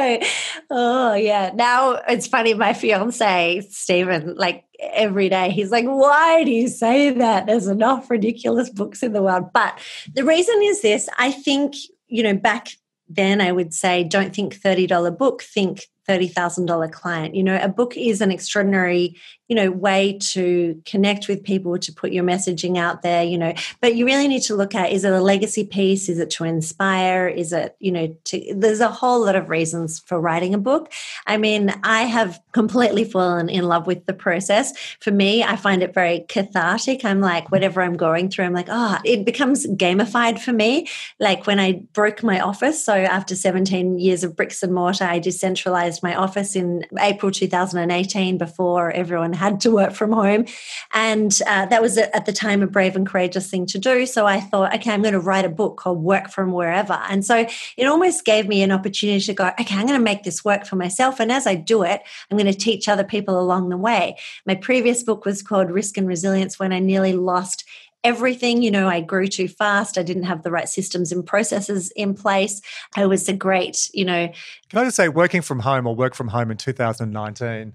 oh 0.70 1.14
yeah. 1.14 1.50
Now 1.54 2.00
it's 2.08 2.26
funny. 2.26 2.54
My 2.54 2.72
fiance 2.72 3.60
Stephen, 3.70 4.34
like 4.36 4.64
every 4.80 5.28
day, 5.28 5.50
he's 5.50 5.70
like, 5.70 5.86
"Why 5.86 6.44
do 6.44 6.50
you 6.50 6.68
say 6.68 7.10
that? 7.10 7.46
There's 7.46 7.66
enough 7.66 8.10
ridiculous 8.10 8.70
books 8.70 9.02
in 9.02 9.12
the 9.12 9.22
world." 9.22 9.52
But 9.52 9.78
the 10.12 10.24
reason 10.24 10.60
is 10.62 10.82
this: 10.82 11.08
I 11.18 11.30
think 11.32 11.74
you 12.08 12.22
know 12.22 12.34
back 12.34 12.68
then 13.08 13.40
I 13.40 13.52
would 13.52 13.74
say, 13.74 14.04
don't 14.04 14.34
think 14.34 14.54
thirty 14.54 14.86
dollar 14.86 15.10
book, 15.10 15.42
think 15.42 15.82
$30,000 16.10 16.90
client. 16.90 17.34
You 17.34 17.44
know, 17.44 17.58
a 17.62 17.68
book 17.68 17.96
is 17.96 18.20
an 18.20 18.32
extraordinary, 18.32 19.16
you 19.50 19.56
know, 19.56 19.68
way 19.68 20.16
to 20.20 20.80
connect 20.86 21.26
with 21.26 21.42
people, 21.42 21.76
to 21.76 21.92
put 21.92 22.12
your 22.12 22.22
messaging 22.22 22.78
out 22.78 23.02
there, 23.02 23.24
you 23.24 23.36
know, 23.36 23.52
but 23.80 23.96
you 23.96 24.06
really 24.06 24.28
need 24.28 24.42
to 24.42 24.54
look 24.54 24.76
at 24.76 24.92
is 24.92 25.02
it 25.02 25.12
a 25.12 25.20
legacy 25.20 25.64
piece? 25.64 26.08
Is 26.08 26.20
it 26.20 26.30
to 26.30 26.44
inspire? 26.44 27.26
Is 27.26 27.52
it, 27.52 27.74
you 27.80 27.90
know, 27.90 28.16
to, 28.26 28.54
there's 28.54 28.78
a 28.78 28.86
whole 28.86 29.24
lot 29.24 29.34
of 29.34 29.48
reasons 29.48 29.98
for 29.98 30.20
writing 30.20 30.54
a 30.54 30.58
book. 30.58 30.92
I 31.26 31.36
mean, 31.36 31.74
I 31.82 32.02
have 32.02 32.40
completely 32.52 33.02
fallen 33.02 33.48
in 33.48 33.64
love 33.64 33.88
with 33.88 34.06
the 34.06 34.12
process. 34.12 34.72
For 35.00 35.10
me, 35.10 35.42
I 35.42 35.56
find 35.56 35.82
it 35.82 35.92
very 35.94 36.20
cathartic. 36.28 37.04
I'm 37.04 37.20
like, 37.20 37.50
whatever 37.50 37.82
I'm 37.82 37.96
going 37.96 38.30
through, 38.30 38.44
I'm 38.44 38.54
like, 38.54 38.68
oh, 38.70 38.98
it 39.04 39.24
becomes 39.24 39.66
gamified 39.66 40.38
for 40.38 40.52
me. 40.52 40.86
Like 41.18 41.48
when 41.48 41.58
I 41.58 41.82
broke 41.92 42.22
my 42.22 42.38
office. 42.38 42.84
So 42.84 42.94
after 42.94 43.34
17 43.34 43.98
years 43.98 44.22
of 44.22 44.36
bricks 44.36 44.62
and 44.62 44.72
mortar, 44.72 45.06
I 45.06 45.18
decentralized 45.18 46.04
my 46.04 46.14
office 46.14 46.54
in 46.54 46.84
April 47.00 47.32
2018 47.32 48.38
before 48.38 48.92
everyone 48.92 49.39
had 49.40 49.60
to 49.62 49.70
work 49.70 49.92
from 49.92 50.12
home. 50.12 50.44
And 50.92 51.36
uh, 51.46 51.66
that 51.66 51.80
was 51.80 51.96
at 51.96 52.26
the 52.26 52.32
time 52.32 52.62
a 52.62 52.66
brave 52.66 52.94
and 52.94 53.06
courageous 53.06 53.50
thing 53.50 53.64
to 53.66 53.78
do. 53.78 54.04
So 54.04 54.26
I 54.26 54.38
thought, 54.38 54.74
okay, 54.74 54.90
I'm 54.92 55.00
going 55.00 55.14
to 55.14 55.20
write 55.20 55.46
a 55.46 55.48
book 55.48 55.78
called 55.78 56.02
Work 56.02 56.30
from 56.30 56.52
Wherever. 56.52 57.00
And 57.08 57.24
so 57.24 57.46
it 57.76 57.86
almost 57.86 58.26
gave 58.26 58.46
me 58.46 58.62
an 58.62 58.70
opportunity 58.70 59.24
to 59.24 59.34
go, 59.34 59.46
okay, 59.58 59.76
I'm 59.76 59.86
going 59.86 59.98
to 59.98 60.04
make 60.04 60.24
this 60.24 60.44
work 60.44 60.66
for 60.66 60.76
myself. 60.76 61.20
And 61.20 61.32
as 61.32 61.46
I 61.46 61.54
do 61.54 61.82
it, 61.82 62.02
I'm 62.30 62.36
going 62.36 62.52
to 62.52 62.58
teach 62.58 62.86
other 62.86 63.04
people 63.04 63.40
along 63.40 63.70
the 63.70 63.78
way. 63.78 64.16
My 64.46 64.54
previous 64.54 65.02
book 65.02 65.24
was 65.24 65.42
called 65.42 65.70
Risk 65.70 65.96
and 65.96 66.06
Resilience 66.06 66.58
when 66.58 66.72
I 66.72 66.78
nearly 66.78 67.14
lost 67.14 67.64
everything. 68.04 68.62
You 68.62 68.70
know, 68.70 68.88
I 68.88 69.00
grew 69.00 69.26
too 69.26 69.48
fast. 69.48 69.96
I 69.96 70.02
didn't 70.02 70.24
have 70.24 70.42
the 70.42 70.50
right 70.50 70.68
systems 70.68 71.12
and 71.12 71.24
processes 71.24 71.90
in 71.92 72.14
place. 72.14 72.60
I 72.96 73.06
was 73.06 73.28
a 73.28 73.32
great, 73.32 73.90
you 73.94 74.04
know. 74.04 74.28
Can 74.68 74.78
I 74.78 74.84
just 74.84 74.96
say, 74.96 75.08
working 75.08 75.42
from 75.42 75.60
home 75.60 75.86
or 75.86 75.94
work 75.94 76.14
from 76.14 76.28
home 76.28 76.50
in 76.50 76.56
2019, 76.56 77.74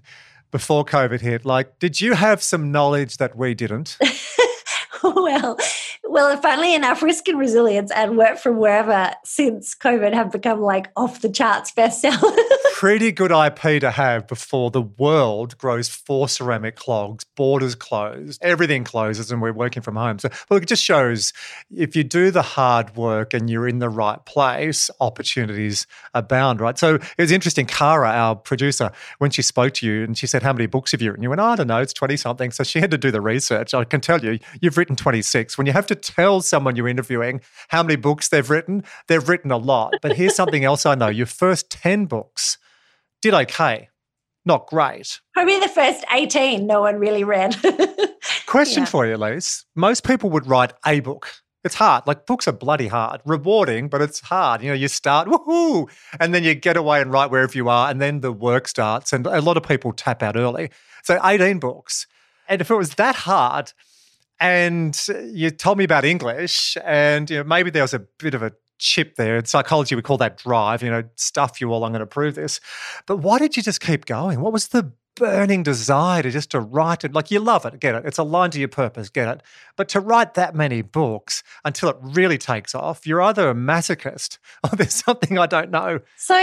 before 0.50 0.84
COVID 0.84 1.20
hit, 1.20 1.44
like, 1.44 1.78
did 1.78 2.00
you 2.00 2.14
have 2.14 2.42
some 2.42 2.72
knowledge 2.72 3.16
that 3.18 3.36
we 3.36 3.54
didn't? 3.54 3.98
well, 5.16 5.56
well, 6.04 6.36
funnily 6.40 6.74
enough, 6.74 7.02
risk 7.02 7.28
and 7.28 7.38
resilience 7.38 7.90
and 7.90 8.16
work 8.16 8.38
from 8.38 8.56
wherever 8.56 9.12
since 9.24 9.74
COVID 9.74 10.12
have 10.12 10.32
become 10.32 10.60
like 10.60 10.90
off 10.96 11.20
the 11.20 11.28
charts 11.28 11.72
bestsellers. 11.72 12.36
Pretty 12.74 13.12
good 13.12 13.30
IP 13.30 13.80
to 13.80 13.90
have 13.90 14.26
before 14.26 14.70
the 14.70 14.82
world 14.82 15.56
grows 15.58 15.88
four 15.88 16.28
ceramic 16.28 16.76
clogs, 16.76 17.24
borders 17.24 17.74
closed, 17.74 18.42
everything 18.42 18.84
closes, 18.84 19.30
and 19.30 19.40
we're 19.40 19.52
working 19.52 19.82
from 19.82 19.96
home. 19.96 20.18
So, 20.18 20.28
well, 20.48 20.60
it 20.60 20.66
just 20.66 20.82
shows 20.82 21.32
if 21.74 21.96
you 21.96 22.04
do 22.04 22.30
the 22.30 22.42
hard 22.42 22.96
work 22.96 23.32
and 23.32 23.48
you're 23.48 23.68
in 23.68 23.78
the 23.78 23.88
right 23.88 24.24
place, 24.24 24.90
opportunities 25.00 25.86
abound, 26.14 26.60
right? 26.60 26.78
So 26.78 26.96
it 26.96 27.18
was 27.18 27.30
interesting. 27.30 27.66
Cara, 27.66 28.08
our 28.08 28.36
producer, 28.36 28.90
when 29.18 29.30
she 29.30 29.42
spoke 29.42 29.74
to 29.74 29.86
you 29.86 30.04
and 30.04 30.16
she 30.16 30.26
said, 30.26 30.42
How 30.42 30.52
many 30.52 30.66
books 30.66 30.92
have 30.92 31.00
you 31.00 31.10
written? 31.10 31.22
You 31.22 31.30
went, 31.30 31.40
oh, 31.40 31.46
I 31.46 31.56
don't 31.56 31.68
know, 31.68 31.80
it's 31.80 31.92
20 31.92 32.16
something. 32.16 32.50
So 32.50 32.64
she 32.64 32.80
had 32.80 32.90
to 32.90 32.98
do 32.98 33.10
the 33.10 33.20
research. 33.20 33.74
I 33.74 33.84
can 33.84 34.00
tell 34.00 34.22
you, 34.22 34.38
you've 34.60 34.76
written 34.76 34.95
26. 34.96 35.56
When 35.56 35.66
you 35.66 35.72
have 35.72 35.86
to 35.86 35.94
tell 35.94 36.40
someone 36.40 36.76
you're 36.76 36.88
interviewing 36.88 37.40
how 37.68 37.82
many 37.82 37.96
books 37.96 38.28
they've 38.28 38.48
written, 38.48 38.84
they've 39.08 39.28
written 39.28 39.50
a 39.50 39.56
lot. 39.56 39.94
But 40.02 40.16
here's 40.16 40.34
something 40.36 40.64
else 40.64 40.86
I 40.86 40.94
know 40.94 41.08
your 41.08 41.26
first 41.26 41.70
10 41.70 42.06
books 42.06 42.58
did 43.22 43.34
okay, 43.34 43.88
not 44.44 44.66
great. 44.68 45.20
Probably 45.34 45.58
the 45.58 45.68
first 45.68 46.04
18, 46.12 46.66
no 46.66 46.80
one 46.80 46.96
really 46.96 47.24
read. 47.24 47.56
Question 48.46 48.84
yeah. 48.84 48.88
for 48.88 49.06
you, 49.06 49.16
Lise. 49.16 49.64
Most 49.74 50.04
people 50.04 50.30
would 50.30 50.46
write 50.46 50.72
a 50.86 51.00
book. 51.00 51.28
It's 51.64 51.74
hard. 51.74 52.06
Like 52.06 52.26
books 52.26 52.46
are 52.46 52.52
bloody 52.52 52.86
hard, 52.86 53.20
rewarding, 53.24 53.88
but 53.88 54.00
it's 54.00 54.20
hard. 54.20 54.62
You 54.62 54.68
know, 54.68 54.74
you 54.74 54.86
start, 54.86 55.26
woohoo, 55.26 55.90
and 56.20 56.32
then 56.32 56.44
you 56.44 56.54
get 56.54 56.76
away 56.76 57.00
and 57.00 57.10
write 57.10 57.32
wherever 57.32 57.52
you 57.52 57.68
are, 57.68 57.90
and 57.90 58.00
then 58.00 58.20
the 58.20 58.30
work 58.30 58.68
starts. 58.68 59.12
And 59.12 59.26
a 59.26 59.40
lot 59.40 59.56
of 59.56 59.64
people 59.64 59.92
tap 59.92 60.22
out 60.22 60.36
early. 60.36 60.70
So 61.02 61.18
18 61.24 61.58
books. 61.58 62.06
And 62.48 62.60
if 62.60 62.70
it 62.70 62.76
was 62.76 62.94
that 62.94 63.16
hard, 63.16 63.72
and 64.40 64.98
you 65.32 65.50
told 65.50 65.78
me 65.78 65.84
about 65.84 66.04
English, 66.04 66.76
and 66.84 67.28
you 67.30 67.38
know 67.38 67.44
maybe 67.44 67.70
there 67.70 67.82
was 67.82 67.94
a 67.94 68.00
bit 68.18 68.34
of 68.34 68.42
a 68.42 68.52
chip 68.78 69.16
there. 69.16 69.36
In 69.36 69.44
psychology, 69.44 69.94
we 69.94 70.02
call 70.02 70.18
that 70.18 70.36
drive. 70.38 70.82
You 70.82 70.90
know, 70.90 71.04
stuff 71.16 71.60
you 71.60 71.72
all. 71.72 71.84
I'm 71.84 71.92
going 71.92 72.00
to 72.00 72.06
prove 72.06 72.34
this. 72.34 72.60
But 73.06 73.18
why 73.18 73.38
did 73.38 73.56
you 73.56 73.62
just 73.62 73.80
keep 73.80 74.04
going? 74.04 74.40
What 74.40 74.52
was 74.52 74.68
the 74.68 74.92
burning 75.16 75.62
desire 75.62 76.22
to 76.22 76.30
just 76.30 76.50
to 76.50 76.60
write 76.60 77.04
it? 77.04 77.12
Like 77.12 77.30
you 77.30 77.40
love 77.40 77.64
it, 77.64 77.80
get 77.80 77.94
it. 77.94 78.04
It's 78.04 78.18
aligned 78.18 78.52
to 78.52 78.58
your 78.58 78.68
purpose, 78.68 79.08
get 79.08 79.28
it. 79.28 79.42
But 79.76 79.88
to 79.90 80.00
write 80.00 80.34
that 80.34 80.54
many 80.54 80.82
books 80.82 81.42
until 81.64 81.88
it 81.88 81.96
really 82.00 82.38
takes 82.38 82.74
off, 82.74 83.06
you're 83.06 83.22
either 83.22 83.50
a 83.50 83.54
masochist 83.54 84.38
or 84.64 84.76
there's 84.76 84.94
something 84.94 85.38
I 85.38 85.46
don't 85.46 85.70
know. 85.70 86.00
So 86.16 86.36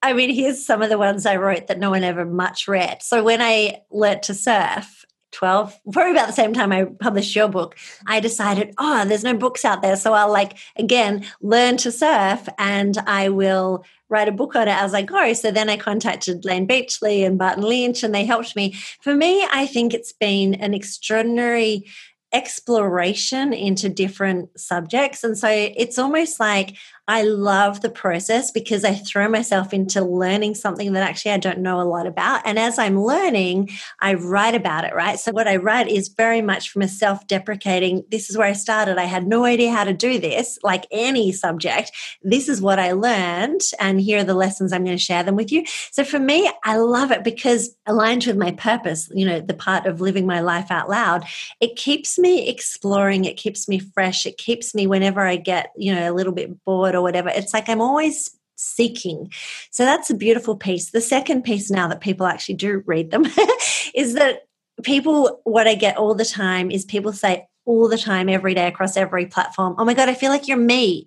I 0.00 0.12
mean, 0.12 0.32
here's 0.32 0.64
some 0.64 0.82
of 0.82 0.90
the 0.90 0.98
ones 0.98 1.26
I 1.26 1.36
wrote 1.36 1.66
that 1.66 1.78
no 1.78 1.90
one 1.90 2.04
ever 2.04 2.24
much 2.24 2.68
read. 2.68 3.02
So 3.02 3.24
when 3.24 3.42
I 3.42 3.82
learnt 3.90 4.24
to 4.24 4.34
surf, 4.34 5.04
12 5.38 5.80
probably 5.92 6.10
about 6.10 6.26
the 6.26 6.32
same 6.32 6.52
time 6.52 6.72
i 6.72 6.82
published 6.84 7.36
your 7.36 7.46
book 7.46 7.76
i 8.08 8.18
decided 8.18 8.74
oh 8.78 9.04
there's 9.04 9.22
no 9.22 9.34
books 9.34 9.64
out 9.64 9.82
there. 9.82 9.94
So 9.94 10.12
i'll 10.12 10.32
like 10.32 10.58
again 10.74 11.24
learn 11.40 11.76
to 11.78 11.92
surf 11.92 12.48
and 12.58 12.98
i 13.06 13.28
will 13.28 13.84
write 14.08 14.26
a 14.26 14.32
book 14.32 14.56
on 14.56 14.66
it 14.66 14.76
as 14.76 14.94
i 14.94 15.02
go. 15.02 15.32
So 15.34 15.52
then 15.52 15.70
i 15.70 15.76
contacted 15.76 16.44
Layne 16.44 16.66
Beachley 16.66 17.22
and 17.22 17.38
barton 17.38 17.62
lynch 17.62 18.02
and 18.02 18.12
they 18.12 18.24
helped 18.24 18.56
me. 18.56 18.74
For 19.00 19.14
me 19.14 19.46
i 19.52 19.64
think 19.64 19.94
it's 19.94 20.12
been 20.12 20.54
an 20.54 20.74
extraordinary 20.74 21.84
exploration 22.32 23.52
into 23.52 23.88
different 23.88 24.58
subjects. 24.58 25.24
And 25.24 25.38
so 25.38 25.48
it's 25.48 25.98
almost 25.98 26.38
like 26.38 26.76
I 27.08 27.22
love 27.22 27.80
the 27.80 27.88
process 27.88 28.50
because 28.50 28.84
I 28.84 28.92
throw 28.92 29.30
myself 29.30 29.72
into 29.72 30.04
learning 30.04 30.54
something 30.54 30.92
that 30.92 31.08
actually 31.08 31.32
I 31.32 31.38
don't 31.38 31.60
know 31.60 31.80
a 31.80 31.88
lot 31.88 32.06
about. 32.06 32.42
And 32.44 32.58
as 32.58 32.78
I'm 32.78 33.02
learning, 33.02 33.70
I 33.98 34.12
write 34.12 34.54
about 34.54 34.84
it, 34.84 34.94
right? 34.94 35.18
So 35.18 35.32
what 35.32 35.48
I 35.48 35.56
write 35.56 35.88
is 35.88 36.08
very 36.08 36.42
much 36.42 36.68
from 36.68 36.82
a 36.82 36.88
self 36.88 37.26
deprecating, 37.26 38.04
this 38.10 38.28
is 38.28 38.36
where 38.36 38.46
I 38.46 38.52
started. 38.52 38.98
I 38.98 39.04
had 39.04 39.26
no 39.26 39.46
idea 39.46 39.72
how 39.72 39.84
to 39.84 39.94
do 39.94 40.18
this, 40.18 40.58
like 40.62 40.86
any 40.90 41.32
subject. 41.32 41.92
This 42.22 42.46
is 42.46 42.60
what 42.60 42.78
I 42.78 42.92
learned. 42.92 43.62
And 43.80 44.02
here 44.02 44.18
are 44.18 44.24
the 44.24 44.34
lessons 44.34 44.70
I'm 44.70 44.84
going 44.84 44.96
to 44.96 45.02
share 45.02 45.22
them 45.22 45.36
with 45.36 45.50
you. 45.50 45.64
So 45.90 46.04
for 46.04 46.18
me, 46.18 46.50
I 46.62 46.76
love 46.76 47.10
it 47.10 47.24
because 47.24 47.74
aligned 47.86 48.26
with 48.26 48.36
my 48.36 48.52
purpose, 48.52 49.08
you 49.14 49.24
know, 49.24 49.40
the 49.40 49.54
part 49.54 49.86
of 49.86 50.02
living 50.02 50.26
my 50.26 50.40
life 50.40 50.70
out 50.70 50.90
loud, 50.90 51.24
it 51.58 51.76
keeps 51.76 52.18
me 52.18 52.50
exploring. 52.50 53.24
It 53.24 53.38
keeps 53.38 53.66
me 53.66 53.78
fresh. 53.78 54.26
It 54.26 54.36
keeps 54.36 54.74
me 54.74 54.86
whenever 54.86 55.22
I 55.22 55.36
get, 55.36 55.72
you 55.74 55.94
know, 55.94 56.12
a 56.12 56.12
little 56.12 56.34
bit 56.34 56.62
bored 56.66 56.97
or 56.98 57.02
whatever. 57.02 57.30
It's 57.30 57.54
like 57.54 57.68
I'm 57.68 57.80
always 57.80 58.30
seeking. 58.56 59.32
So 59.70 59.84
that's 59.84 60.10
a 60.10 60.14
beautiful 60.14 60.56
piece. 60.56 60.90
The 60.90 61.00
second 61.00 61.42
piece 61.42 61.70
now 61.70 61.88
that 61.88 62.00
people 62.00 62.26
actually 62.26 62.56
do 62.56 62.82
read 62.86 63.10
them 63.10 63.24
is 63.94 64.14
that 64.14 64.46
people, 64.82 65.40
what 65.44 65.66
I 65.66 65.74
get 65.74 65.96
all 65.96 66.14
the 66.14 66.24
time 66.24 66.70
is 66.70 66.84
people 66.84 67.12
say 67.12 67.46
all 67.64 67.88
the 67.88 67.98
time, 67.98 68.28
every 68.28 68.54
day 68.54 68.66
across 68.66 68.96
every 68.96 69.26
platform, 69.26 69.76
oh 69.78 69.84
my 69.84 69.94
God, 69.94 70.08
I 70.08 70.14
feel 70.14 70.30
like 70.30 70.48
you're 70.48 70.56
me. 70.56 71.06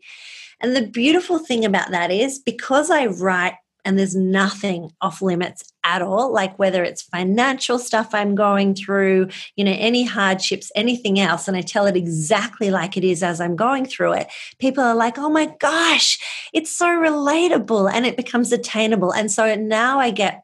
And 0.61 0.75
the 0.75 0.87
beautiful 0.87 1.39
thing 1.39 1.65
about 1.65 1.91
that 1.91 2.11
is 2.11 2.39
because 2.39 2.91
I 2.91 3.07
write 3.07 3.55
and 3.85 3.97
there's 3.97 4.15
nothing 4.15 4.91
off 5.01 5.21
limits 5.21 5.63
at 5.83 6.01
all 6.01 6.31
like 6.31 6.57
whether 6.59 6.83
it's 6.83 7.01
financial 7.01 7.79
stuff 7.79 8.13
i'm 8.13 8.35
going 8.35 8.75
through 8.75 9.27
you 9.55 9.63
know 9.63 9.75
any 9.77 10.03
hardships 10.03 10.71
anything 10.75 11.19
else 11.19 11.47
and 11.47 11.57
i 11.57 11.61
tell 11.61 11.85
it 11.87 11.95
exactly 11.95 12.69
like 12.69 12.97
it 12.97 13.03
is 13.03 13.23
as 13.23 13.41
i'm 13.41 13.55
going 13.55 13.85
through 13.85 14.13
it 14.13 14.27
people 14.59 14.83
are 14.83 14.95
like 14.95 15.17
oh 15.17 15.29
my 15.29 15.47
gosh 15.59 16.19
it's 16.53 16.75
so 16.75 16.87
relatable 16.87 17.91
and 17.91 18.05
it 18.05 18.15
becomes 18.15 18.51
attainable 18.51 19.11
and 19.11 19.31
so 19.31 19.55
now 19.55 19.99
i 19.99 20.11
get 20.11 20.43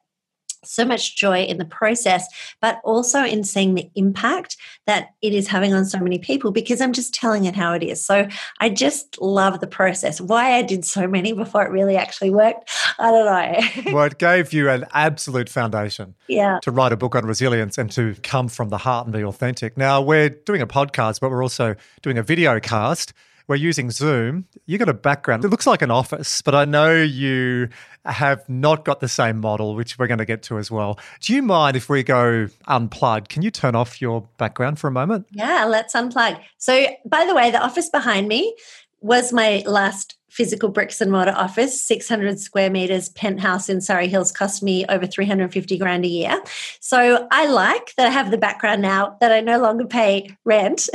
so 0.64 0.84
much 0.84 1.16
joy 1.16 1.42
in 1.42 1.58
the 1.58 1.64
process, 1.64 2.26
but 2.60 2.80
also 2.84 3.24
in 3.24 3.44
seeing 3.44 3.74
the 3.74 3.90
impact 3.94 4.56
that 4.86 5.10
it 5.22 5.32
is 5.32 5.48
having 5.48 5.74
on 5.74 5.84
so 5.84 5.98
many 5.98 6.18
people 6.18 6.50
because 6.50 6.80
I'm 6.80 6.92
just 6.92 7.14
telling 7.14 7.44
it 7.44 7.54
how 7.54 7.72
it 7.72 7.82
is. 7.82 8.04
So 8.04 8.28
I 8.60 8.68
just 8.70 9.20
love 9.20 9.60
the 9.60 9.66
process. 9.66 10.20
Why 10.20 10.54
I 10.54 10.62
did 10.62 10.84
so 10.84 11.06
many 11.06 11.32
before 11.38 11.64
it 11.64 11.70
really 11.70 11.96
actually 11.96 12.30
worked, 12.30 12.70
I 12.98 13.10
don't 13.10 13.84
know. 13.86 13.92
well, 13.92 14.04
it 14.04 14.18
gave 14.18 14.52
you 14.52 14.68
an 14.70 14.84
absolute 14.92 15.48
foundation 15.48 16.14
yeah. 16.28 16.58
to 16.62 16.70
write 16.70 16.92
a 16.92 16.96
book 16.96 17.14
on 17.14 17.24
resilience 17.26 17.78
and 17.78 17.90
to 17.92 18.14
come 18.22 18.48
from 18.48 18.68
the 18.68 18.78
heart 18.78 19.06
and 19.06 19.12
be 19.12 19.24
authentic. 19.24 19.76
Now, 19.76 20.00
we're 20.00 20.30
doing 20.30 20.62
a 20.62 20.66
podcast, 20.66 21.20
but 21.20 21.30
we're 21.30 21.42
also 21.42 21.74
doing 22.02 22.18
a 22.18 22.22
video 22.22 22.60
cast 22.60 23.12
we're 23.48 23.56
using 23.56 23.90
Zoom. 23.90 24.46
You 24.66 24.78
got 24.78 24.90
a 24.90 24.94
background. 24.94 25.44
It 25.44 25.48
looks 25.48 25.66
like 25.66 25.82
an 25.82 25.90
office, 25.90 26.42
but 26.42 26.54
I 26.54 26.66
know 26.66 26.94
you 26.94 27.70
have 28.04 28.46
not 28.48 28.84
got 28.84 29.00
the 29.00 29.08
same 29.08 29.40
model, 29.40 29.74
which 29.74 29.98
we're 29.98 30.06
going 30.06 30.18
to 30.18 30.26
get 30.26 30.42
to 30.44 30.58
as 30.58 30.70
well. 30.70 31.00
Do 31.20 31.34
you 31.34 31.42
mind 31.42 31.76
if 31.76 31.88
we 31.88 32.02
go 32.02 32.48
unplugged? 32.66 33.30
Can 33.30 33.42
you 33.42 33.50
turn 33.50 33.74
off 33.74 34.00
your 34.00 34.28
background 34.36 34.78
for 34.78 34.88
a 34.88 34.92
moment? 34.92 35.26
Yeah, 35.32 35.64
let's 35.64 35.94
unplug. 35.94 36.40
So, 36.58 36.86
by 37.06 37.24
the 37.24 37.34
way, 37.34 37.50
the 37.50 37.62
office 37.62 37.88
behind 37.88 38.28
me 38.28 38.54
was 39.00 39.32
my 39.32 39.62
last 39.66 40.17
physical 40.28 40.68
bricks 40.68 41.00
and 41.00 41.10
mortar 41.10 41.32
office, 41.32 41.82
600 41.82 42.38
square 42.38 42.70
meters 42.70 43.08
penthouse 43.10 43.68
in 43.68 43.80
Surry 43.80 44.08
Hills 44.08 44.32
cost 44.32 44.62
me 44.62 44.84
over 44.88 45.06
350 45.06 45.78
grand 45.78 46.04
a 46.04 46.08
year. 46.08 46.40
So 46.80 47.26
I 47.30 47.46
like 47.46 47.94
that 47.96 48.06
I 48.06 48.10
have 48.10 48.30
the 48.30 48.38
background 48.38 48.82
now 48.82 49.16
that 49.20 49.32
I 49.32 49.40
no 49.40 49.58
longer 49.58 49.86
pay 49.86 50.36
rent 50.44 50.88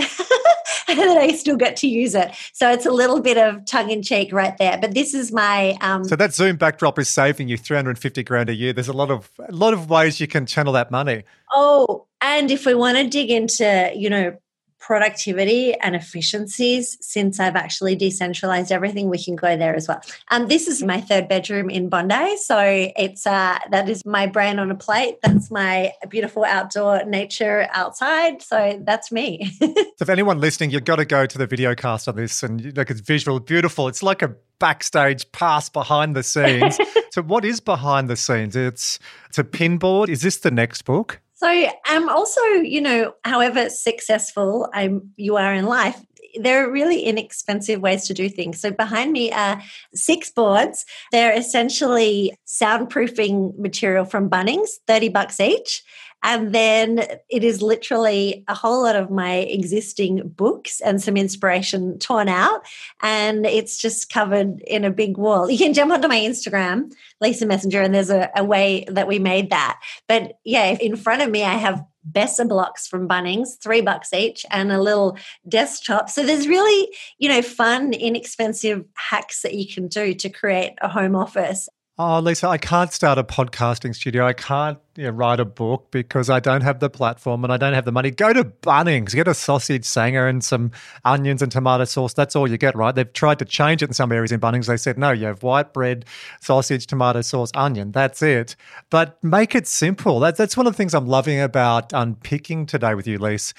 and 0.88 1.00
that 1.00 1.18
I 1.18 1.32
still 1.34 1.58
get 1.58 1.76
to 1.78 1.88
use 1.88 2.16
it. 2.16 2.32
So 2.54 2.72
it's 2.72 2.86
a 2.86 2.92
little 2.92 3.22
bit 3.22 3.38
of 3.38 3.66
tongue 3.66 3.90
in 3.90 4.02
cheek 4.04 4.32
right 4.32 4.58
there. 4.58 4.78
But 4.80 4.94
this 4.94 5.14
is 5.14 5.32
my. 5.32 5.78
Um, 5.82 6.04
so 6.04 6.16
that 6.16 6.34
Zoom 6.34 6.58
backdrop 6.58 7.00
is 7.00 7.10
saving 7.10 7.48
you 7.48 7.58
350 7.58 8.24
grand 8.24 8.50
a 8.50 8.56
year. 8.56 8.74
There's 8.74 8.88
a 8.88 8.94
lot 8.94 9.12
of 9.12 9.32
a 9.48 9.52
lot 9.52 9.74
of 9.74 9.90
ways 9.90 10.20
you 10.20 10.28
can 10.28 10.46
channel 10.46 10.74
that 10.74 10.92
money. 10.92 11.24
Oh, 11.54 12.08
and 12.22 12.50
if 12.50 12.66
we 12.66 12.74
want 12.74 12.98
to 12.98 13.08
dig 13.08 13.30
into, 13.30 13.92
you 13.96 14.10
know, 14.10 14.36
productivity 14.84 15.74
and 15.76 15.96
efficiencies 15.96 16.98
since 17.00 17.40
I've 17.40 17.56
actually 17.56 17.96
decentralized 17.96 18.70
everything. 18.70 19.10
We 19.10 19.24
can 19.24 19.38
go 19.38 19.56
there 19.56 19.74
as 19.74 19.88
well. 19.88 20.02
Um, 20.30 20.48
this 20.48 20.68
is 20.68 20.84
my 20.84 21.00
third 21.00 21.30
bedroom 21.30 21.70
in 21.70 21.88
Bondi, 21.88 22.36
so 22.36 22.60
it's 22.60 23.26
uh, 23.26 23.60
that 23.72 23.88
is 23.88 24.06
my 24.06 24.28
brain 24.28 24.60
on 24.60 24.70
a 24.70 24.76
plate. 24.76 25.20
That's 25.24 25.50
my 25.50 25.94
beautiful 26.10 26.44
outdoor 26.44 27.06
nature 27.06 27.70
outside. 27.72 28.42
So 28.42 28.78
that's 28.84 29.10
me. 29.10 29.50
so 29.62 29.74
if 30.02 30.10
anyone 30.10 30.42
listening, 30.42 30.72
you've 30.72 30.84
got 30.84 30.98
to 30.98 31.06
go 31.06 31.26
to 31.26 31.38
the 31.38 31.48
video 31.48 31.76
cast 31.76 32.10
on 32.10 32.18
this, 32.18 32.44
and 32.44 32.76
look, 32.76 32.92
it's 32.92 33.00
visual, 33.00 33.40
beautiful. 33.40 33.88
It's 33.88 34.04
like 34.04 34.22
a 34.22 34.36
backstage 34.60 35.32
pass 35.32 35.70
behind 35.70 36.14
the 36.14 36.24
scenes. 36.24 36.78
so 37.12 37.22
what 37.22 37.46
is 37.46 37.62
behind 37.62 38.10
the 38.10 38.18
scenes? 38.18 38.58
It's 38.58 39.00
it's 39.30 39.40
a 39.40 39.46
pinboard. 39.46 40.10
Is 40.10 40.24
this 40.24 40.40
the 40.40 40.52
next 40.52 40.82
book? 40.82 41.22
So 41.36 41.70
um, 41.90 42.10
also, 42.10 42.42
you 42.42 42.82
know, 42.82 43.14
however 43.24 43.70
successful 43.70 44.70
I'm 44.74 45.12
you 45.18 45.36
are 45.38 45.54
in 45.54 45.66
life, 45.66 46.00
there 46.36 46.66
are 46.66 46.72
really 46.72 47.02
inexpensive 47.02 47.82
ways 47.82 48.08
to 48.08 48.14
do 48.14 48.30
things. 48.30 48.60
So 48.60 48.72
behind 48.72 49.12
me 49.12 49.32
are 49.32 49.62
six 49.94 50.30
boards. 50.30 50.86
They're 51.12 51.36
essentially 51.36 52.34
soundproofing 52.48 53.58
material 53.58 54.06
from 54.06 54.30
Bunnings, 54.30 54.70
30 54.88 55.10
bucks 55.10 55.40
each. 55.40 55.84
And 56.24 56.56
then 56.56 57.06
it 57.30 57.44
is 57.44 57.62
literally 57.62 58.44
a 58.48 58.56
whole 58.56 58.84
lot 58.84 58.96
of 58.96 59.12
my 59.12 59.36
existing 59.36 60.30
books 60.30 60.80
and 60.82 61.02
some 61.02 61.18
inspiration 61.18 62.00
torn 62.00 62.30
out. 62.30 62.62
And 63.02 63.46
it's 63.46 63.78
just 63.78 64.10
covered 64.10 64.62
in 64.62 64.86
a 64.86 64.92
big 64.92 65.18
wall. 65.18 65.50
You 65.50 65.58
can 65.58 65.74
jump 65.74 65.92
onto 65.92 66.08
my 66.08 66.20
Instagram, 66.20 66.94
Lisa 67.22 67.46
Messenger, 67.46 67.82
and 67.82 67.94
there's 67.94 68.10
a, 68.10 68.30
a 68.36 68.44
way 68.44 68.86
that 68.88 69.08
we 69.08 69.20
made 69.20 69.50
that. 69.52 69.80
But 70.08 70.40
yeah, 70.44 70.78
in 70.80 70.96
front 70.96 71.22
of 71.22 71.30
me, 71.30 71.44
I 71.44 71.56
have 71.56 71.84
Besser 72.06 72.46
blocks 72.46 72.86
from 72.86 73.08
Bunnings, 73.08 73.58
three 73.62 73.80
bucks 73.80 74.12
each, 74.12 74.46
and 74.52 74.72
a 74.72 74.82
little 74.82 75.18
desktop. 75.48 76.10
So 76.10 76.26
there's 76.26 76.50
really, 76.50 76.94
you 77.18 77.30
know, 77.30 77.42
fun, 77.42 77.94
inexpensive 77.94 78.84
hacks 78.96 79.42
that 79.42 79.54
you 79.54 79.72
can 79.72 79.88
do 79.88 80.14
to 80.16 80.30
create 80.30 80.74
a 80.82 80.90
home 80.90 81.16
office. 81.16 81.70
Oh, 82.00 82.20
Lisa, 82.20 82.48
I 82.48 82.58
can't 82.58 82.92
start 82.92 83.20
a 83.20 83.24
podcasting 83.24 83.94
studio. 83.94 84.26
I 84.26 84.34
can't 84.34 84.80
you 84.96 85.04
know, 85.04 85.12
write 85.12 85.40
a 85.40 85.46
book 85.46 85.92
because 85.92 86.28
I 86.28 86.40
don't 86.40 86.62
have 86.62 86.80
the 86.80 86.90
platform 86.90 87.44
and 87.44 87.54
I 87.54 87.58
don't 87.58 87.76
have 87.76 87.86
the 87.86 87.92
money. 87.92 88.10
Go 88.10 88.34
to 88.34 88.46
Bunnings, 88.46 89.14
get 89.14 89.28
a 89.28 89.36
sausage 89.36 89.86
sanger 89.86 90.28
and 90.28 90.44
some 90.44 90.72
onions 91.06 91.44
and 91.44 91.52
tomato 91.52 91.86
sauce. 91.86 92.16
That's 92.16 92.36
all 92.36 92.50
you 92.50 92.58
get, 92.58 92.76
right? 92.76 92.96
They've 92.96 93.14
tried 93.14 93.38
to 93.40 93.46
change 93.46 93.84
it 93.84 93.92
in 93.92 93.94
some 93.94 94.12
areas 94.12 94.32
in 94.32 94.40
Bunnings. 94.40 94.66
They 94.66 94.78
said, 94.78 94.98
no, 94.98 95.12
you 95.12 95.28
have 95.28 95.44
white 95.44 95.72
bread, 95.72 96.06
sausage, 96.42 96.88
tomato 96.88 97.22
sauce, 97.22 97.52
onion. 97.54 97.92
That's 97.92 98.24
it. 98.24 98.56
But 98.90 99.24
make 99.24 99.54
it 99.54 99.68
simple. 99.68 100.20
That's, 100.20 100.40
that's 100.40 100.58
one 100.58 100.66
of 100.66 100.74
the 100.74 100.78
things 100.78 100.96
I'm 100.96 101.06
loving 101.06 101.40
about 101.40 101.94
unpicking 101.94 102.66
today 102.66 102.96
with 102.96 103.06
you, 103.06 103.20
Lisa 103.20 103.54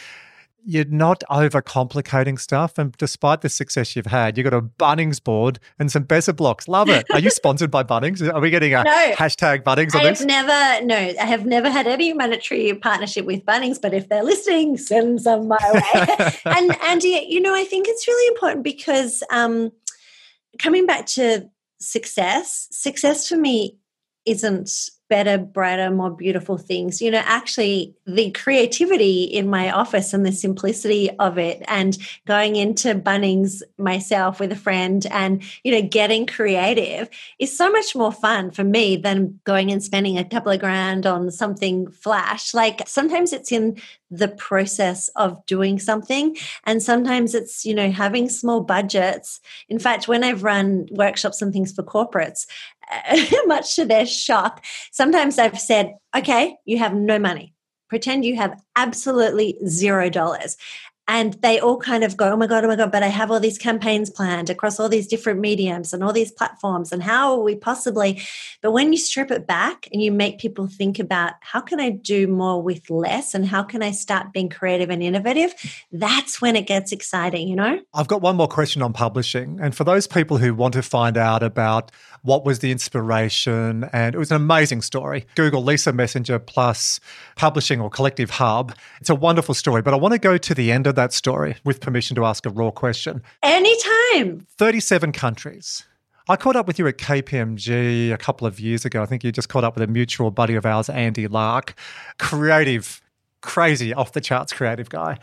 you're 0.64 0.84
not 0.86 1.22
overcomplicating 1.30 2.40
stuff. 2.40 2.78
And 2.78 2.92
despite 2.96 3.42
the 3.42 3.48
success 3.48 3.94
you've 3.94 4.06
had, 4.06 4.36
you've 4.36 4.44
got 4.44 4.54
a 4.54 4.62
Bunnings 4.62 5.22
board 5.22 5.58
and 5.78 5.90
some 5.92 6.04
Besser 6.04 6.32
blocks. 6.32 6.68
Love 6.68 6.88
it. 6.88 7.06
Are 7.12 7.18
you 7.18 7.30
sponsored 7.30 7.70
by 7.70 7.82
Bunnings? 7.82 8.26
Are 8.32 8.40
we 8.40 8.50
getting 8.50 8.74
a 8.74 8.82
no, 8.82 9.12
hashtag 9.12 9.62
Bunnings 9.62 9.94
on 9.94 10.00
I 10.00 10.10
this? 10.10 10.20
have 10.20 10.26
never, 10.26 10.86
no, 10.86 10.96
I 10.96 11.26
have 11.26 11.44
never 11.44 11.68
had 11.68 11.86
any 11.86 12.12
monetary 12.12 12.74
partnership 12.74 13.26
with 13.26 13.44
Bunnings, 13.44 13.80
but 13.80 13.92
if 13.92 14.08
they're 14.08 14.24
listening, 14.24 14.76
send 14.78 15.20
some 15.22 15.48
my 15.48 15.58
way. 15.72 16.36
and 16.46 16.76
Andy, 16.82 17.26
you 17.28 17.40
know, 17.40 17.54
I 17.54 17.64
think 17.64 17.86
it's 17.88 18.08
really 18.08 18.34
important 18.34 18.64
because 18.64 19.22
um, 19.30 19.70
coming 20.58 20.86
back 20.86 21.06
to 21.06 21.48
success, 21.80 22.68
success 22.70 23.28
for 23.28 23.36
me 23.36 23.78
isn't 24.24 24.70
better, 25.08 25.38
brighter, 25.38 25.90
more 25.90 26.10
beautiful 26.10 26.56
things. 26.56 27.02
You 27.02 27.10
know, 27.10 27.22
actually, 27.24 27.94
the 28.06 28.30
creativity 28.30 29.24
in 29.24 29.48
my 29.48 29.70
office 29.70 30.12
and 30.14 30.24
the 30.24 30.32
simplicity 30.32 31.10
of 31.18 31.38
it, 31.38 31.62
and 31.68 31.96
going 32.26 32.56
into 32.56 32.94
Bunnings 32.94 33.62
myself 33.78 34.40
with 34.40 34.52
a 34.52 34.56
friend 34.56 35.06
and, 35.10 35.42
you 35.62 35.72
know, 35.72 35.82
getting 35.82 36.26
creative 36.26 37.08
is 37.38 37.56
so 37.56 37.70
much 37.70 37.94
more 37.94 38.12
fun 38.12 38.50
for 38.50 38.64
me 38.64 38.96
than 38.96 39.38
going 39.44 39.70
and 39.70 39.82
spending 39.82 40.18
a 40.18 40.24
couple 40.24 40.52
of 40.52 40.60
grand 40.60 41.06
on 41.06 41.30
something 41.30 41.90
flash. 41.90 42.54
Like 42.54 42.82
sometimes 42.86 43.32
it's 43.32 43.52
in 43.52 43.80
the 44.10 44.28
process 44.28 45.08
of 45.16 45.44
doing 45.46 45.78
something. 45.78 46.36
And 46.64 46.82
sometimes 46.82 47.34
it's, 47.34 47.64
you 47.64 47.74
know, 47.74 47.90
having 47.90 48.28
small 48.28 48.60
budgets. 48.60 49.40
In 49.68 49.78
fact, 49.78 50.08
when 50.08 50.22
I've 50.22 50.44
run 50.44 50.86
workshops 50.90 51.42
and 51.42 51.52
things 51.52 51.72
for 51.72 51.82
corporates, 51.82 52.46
much 53.46 53.76
to 53.76 53.84
their 53.84 54.06
shock, 54.06 54.64
sometimes 54.92 55.38
I've 55.38 55.58
said, 55.58 55.94
okay, 56.16 56.56
you 56.64 56.78
have 56.78 56.94
no 56.94 57.18
money. 57.18 57.54
Pretend 57.88 58.24
you 58.24 58.36
have 58.36 58.60
absolutely 58.76 59.58
zero 59.66 60.10
dollars 60.10 60.56
and 61.06 61.34
they 61.34 61.60
all 61.60 61.76
kind 61.76 62.02
of 62.02 62.16
go, 62.16 62.32
oh 62.32 62.36
my 62.36 62.46
God, 62.46 62.64
oh 62.64 62.68
my 62.68 62.76
God, 62.76 62.90
but 62.90 63.02
I 63.02 63.08
have 63.08 63.30
all 63.30 63.40
these 63.40 63.58
campaigns 63.58 64.08
planned 64.08 64.48
across 64.48 64.80
all 64.80 64.88
these 64.88 65.06
different 65.06 65.38
mediums 65.38 65.92
and 65.92 66.02
all 66.02 66.12
these 66.12 66.32
platforms. 66.32 66.92
And 66.92 67.02
how 67.02 67.32
are 67.34 67.42
we 67.42 67.56
possibly? 67.56 68.22
But 68.62 68.72
when 68.72 68.92
you 68.92 68.98
strip 68.98 69.30
it 69.30 69.46
back 69.46 69.86
and 69.92 70.02
you 70.02 70.10
make 70.10 70.38
people 70.38 70.66
think 70.66 70.98
about 70.98 71.34
how 71.40 71.60
can 71.60 71.78
I 71.78 71.90
do 71.90 72.26
more 72.26 72.62
with 72.62 72.88
less 72.88 73.34
and 73.34 73.46
how 73.46 73.62
can 73.62 73.82
I 73.82 73.90
start 73.90 74.32
being 74.32 74.48
creative 74.48 74.88
and 74.88 75.02
innovative, 75.02 75.54
that's 75.92 76.40
when 76.40 76.56
it 76.56 76.66
gets 76.66 76.90
exciting, 76.90 77.48
you 77.48 77.56
know? 77.56 77.80
I've 77.92 78.08
got 78.08 78.22
one 78.22 78.36
more 78.36 78.48
question 78.48 78.80
on 78.80 78.94
publishing. 78.94 79.58
And 79.60 79.74
for 79.74 79.84
those 79.84 80.06
people 80.06 80.38
who 80.38 80.54
want 80.54 80.72
to 80.74 80.82
find 80.82 81.18
out 81.18 81.42
about 81.42 81.92
what 82.22 82.46
was 82.46 82.60
the 82.60 82.70
inspiration, 82.70 83.84
and 83.92 84.14
it 84.14 84.18
was 84.18 84.30
an 84.30 84.36
amazing 84.36 84.80
story. 84.80 85.26
Google 85.34 85.62
Lisa 85.62 85.92
Messenger 85.92 86.38
plus 86.38 86.98
publishing 87.36 87.82
or 87.82 87.90
collective 87.90 88.30
hub. 88.30 88.74
It's 88.98 89.10
a 89.10 89.14
wonderful 89.14 89.54
story, 89.54 89.82
but 89.82 89.92
I 89.92 89.98
want 89.98 90.12
to 90.12 90.18
go 90.18 90.38
to 90.38 90.54
the 90.54 90.72
end 90.72 90.86
of 90.86 90.93
that 90.96 91.12
story 91.12 91.56
with 91.64 91.80
permission 91.80 92.14
to 92.16 92.24
ask 92.24 92.46
a 92.46 92.50
raw 92.50 92.70
question. 92.70 93.22
Anytime. 93.42 94.46
37 94.58 95.12
countries. 95.12 95.84
I 96.28 96.36
caught 96.36 96.56
up 96.56 96.66
with 96.66 96.78
you 96.78 96.86
at 96.86 96.96
KPMG 96.96 98.10
a 98.10 98.16
couple 98.16 98.46
of 98.46 98.58
years 98.58 98.84
ago. 98.84 99.02
I 99.02 99.06
think 99.06 99.24
you 99.24 99.30
just 99.30 99.50
caught 99.50 99.62
up 99.62 99.74
with 99.74 99.82
a 99.82 99.92
mutual 99.92 100.30
buddy 100.30 100.54
of 100.54 100.64
ours, 100.64 100.88
Andy 100.88 101.28
Lark. 101.28 101.74
Creative, 102.18 103.02
crazy, 103.42 103.92
off 103.92 104.12
the 104.12 104.22
charts 104.22 104.52
creative 104.52 104.88
guy. 104.88 105.18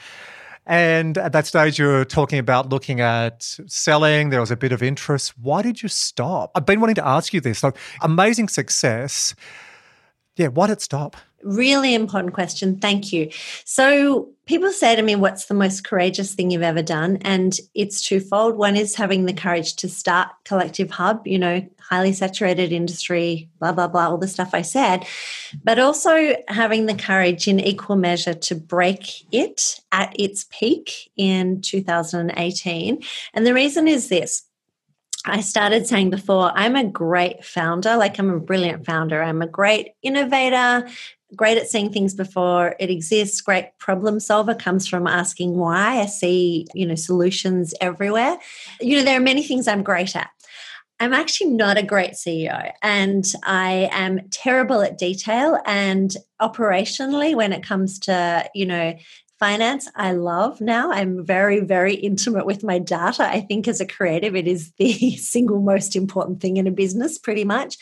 And 0.68 1.18
at 1.18 1.32
that 1.32 1.48
stage, 1.48 1.80
you 1.80 1.88
were 1.88 2.06
talking 2.06 2.38
about 2.38 2.70
looking 2.70 3.02
at 3.02 3.42
selling. 3.66 4.30
There 4.30 4.40
was 4.40 4.52
a 4.52 4.56
bit 4.56 4.72
of 4.72 4.84
interest. 4.84 5.34
Why 5.40 5.64
did 5.64 5.82
you 5.82 5.90
stop? 5.90 6.52
I've 6.54 6.68
been 6.68 6.80
wanting 6.80 6.96
to 6.96 7.08
ask 7.08 7.34
you 7.34 7.42
this. 7.42 7.60
So, 7.60 7.74
amazing 8.02 8.48
success. 8.48 9.34
Yeah, 10.36 10.48
why 10.48 10.68
did 10.68 10.74
it 10.74 10.82
stop? 10.82 11.18
Really 11.44 11.94
important 11.94 12.34
question. 12.34 12.80
Thank 12.80 13.12
you. 13.12 13.30
So, 13.66 14.30
people 14.46 14.72
say 14.72 14.96
to 14.96 15.02
me, 15.02 15.16
What's 15.16 15.46
the 15.46 15.54
most 15.54 15.84
courageous 15.84 16.34
thing 16.34 16.52
you've 16.52 16.62
ever 16.62 16.82
done? 16.82 17.18
And 17.22 17.58
it's 17.74 18.02
twofold. 18.02 18.56
One 18.56 18.76
is 18.76 18.96
having 18.96 19.26
the 19.26 19.34
courage 19.34 19.76
to 19.78 19.90
start 19.90 20.30
Collective 20.46 20.92
Hub, 20.92 21.26
you 21.26 21.40
know, 21.40 21.68
highly 21.80 22.14
saturated 22.14 22.72
industry, 22.72 23.50
blah, 23.60 23.74
blah, 23.74 23.88
blah, 23.88 24.08
all 24.08 24.18
the 24.18 24.28
stuff 24.28 24.54
I 24.54 24.62
said, 24.62 25.06
but 25.64 25.78
also 25.78 26.36
having 26.48 26.86
the 26.86 26.96
courage 26.96 27.48
in 27.48 27.60
equal 27.60 27.98
measure 27.98 28.34
to 28.34 28.56
break 28.56 29.26
it 29.34 29.82
at 29.92 30.18
its 30.18 30.46
peak 30.50 31.12
in 31.18 31.62
2018. 31.62 33.02
And 33.34 33.46
the 33.46 33.54
reason 33.54 33.88
is 33.88 34.08
this 34.08 34.44
I 35.26 35.42
started 35.42 35.86
saying 35.86 36.10
before, 36.10 36.52
I'm 36.56 36.76
a 36.76 36.84
great 36.84 37.46
founder, 37.46 37.96
like 37.96 38.18
I'm 38.18 38.30
a 38.30 38.40
brilliant 38.40 38.86
founder. 38.86 39.22
I'm 39.22 39.42
a 39.42 39.48
great 39.48 39.90
innovator, 40.02 40.90
great 41.36 41.58
at 41.58 41.68
seeing 41.68 41.92
things 41.92 42.14
before 42.14 42.76
it 42.80 42.90
exists, 42.90 43.42
great 43.42 43.78
problem 43.78 44.20
solver 44.20 44.56
comes 44.56 44.88
from 44.88 45.08
asking 45.08 45.56
why. 45.56 46.00
I 46.00 46.06
see, 46.06 46.68
you 46.74 46.86
know, 46.86 46.96
solutions 46.96 47.74
everywhere. 47.82 48.38
You 48.80 48.98
know, 48.98 49.04
there 49.04 49.18
are 49.18 49.24
many 49.24 49.44
things 49.44 49.68
I'm 49.68 49.84
great 49.84 50.16
at. 50.16 50.30
I'm 51.00 51.14
actually 51.14 51.50
not 51.50 51.80
a 51.80 51.84
great 51.84 52.12
CEO 52.12 52.72
and 52.84 53.26
I 53.44 53.90
am 53.92 54.30
terrible 54.30 54.82
at 54.82 55.00
detail 55.00 55.58
and 55.66 56.16
operationally 56.40 57.36
when 57.36 57.54
it 57.54 57.64
comes 57.64 57.98
to, 58.02 58.48
you 58.54 58.68
know, 58.68 58.96
finance 59.42 59.90
I 59.96 60.12
love 60.12 60.62
now. 60.62 60.92
I'm 60.92 61.26
very, 61.26 61.60
very 61.62 61.96
intimate 61.96 62.46
with 62.46 62.64
my 62.64 62.78
data. 62.78 63.28
I 63.28 63.42
think 63.42 63.68
as 63.68 63.82
a 63.82 63.88
creative, 63.88 64.36
it 64.36 64.48
is 64.48 64.72
the 64.78 65.16
single 65.18 65.60
most 65.60 65.96
important 65.96 66.40
thing 66.40 66.58
in 66.58 66.68
a 66.68 66.72
business, 66.72 67.18
pretty 67.18 67.44
much. 67.44 67.78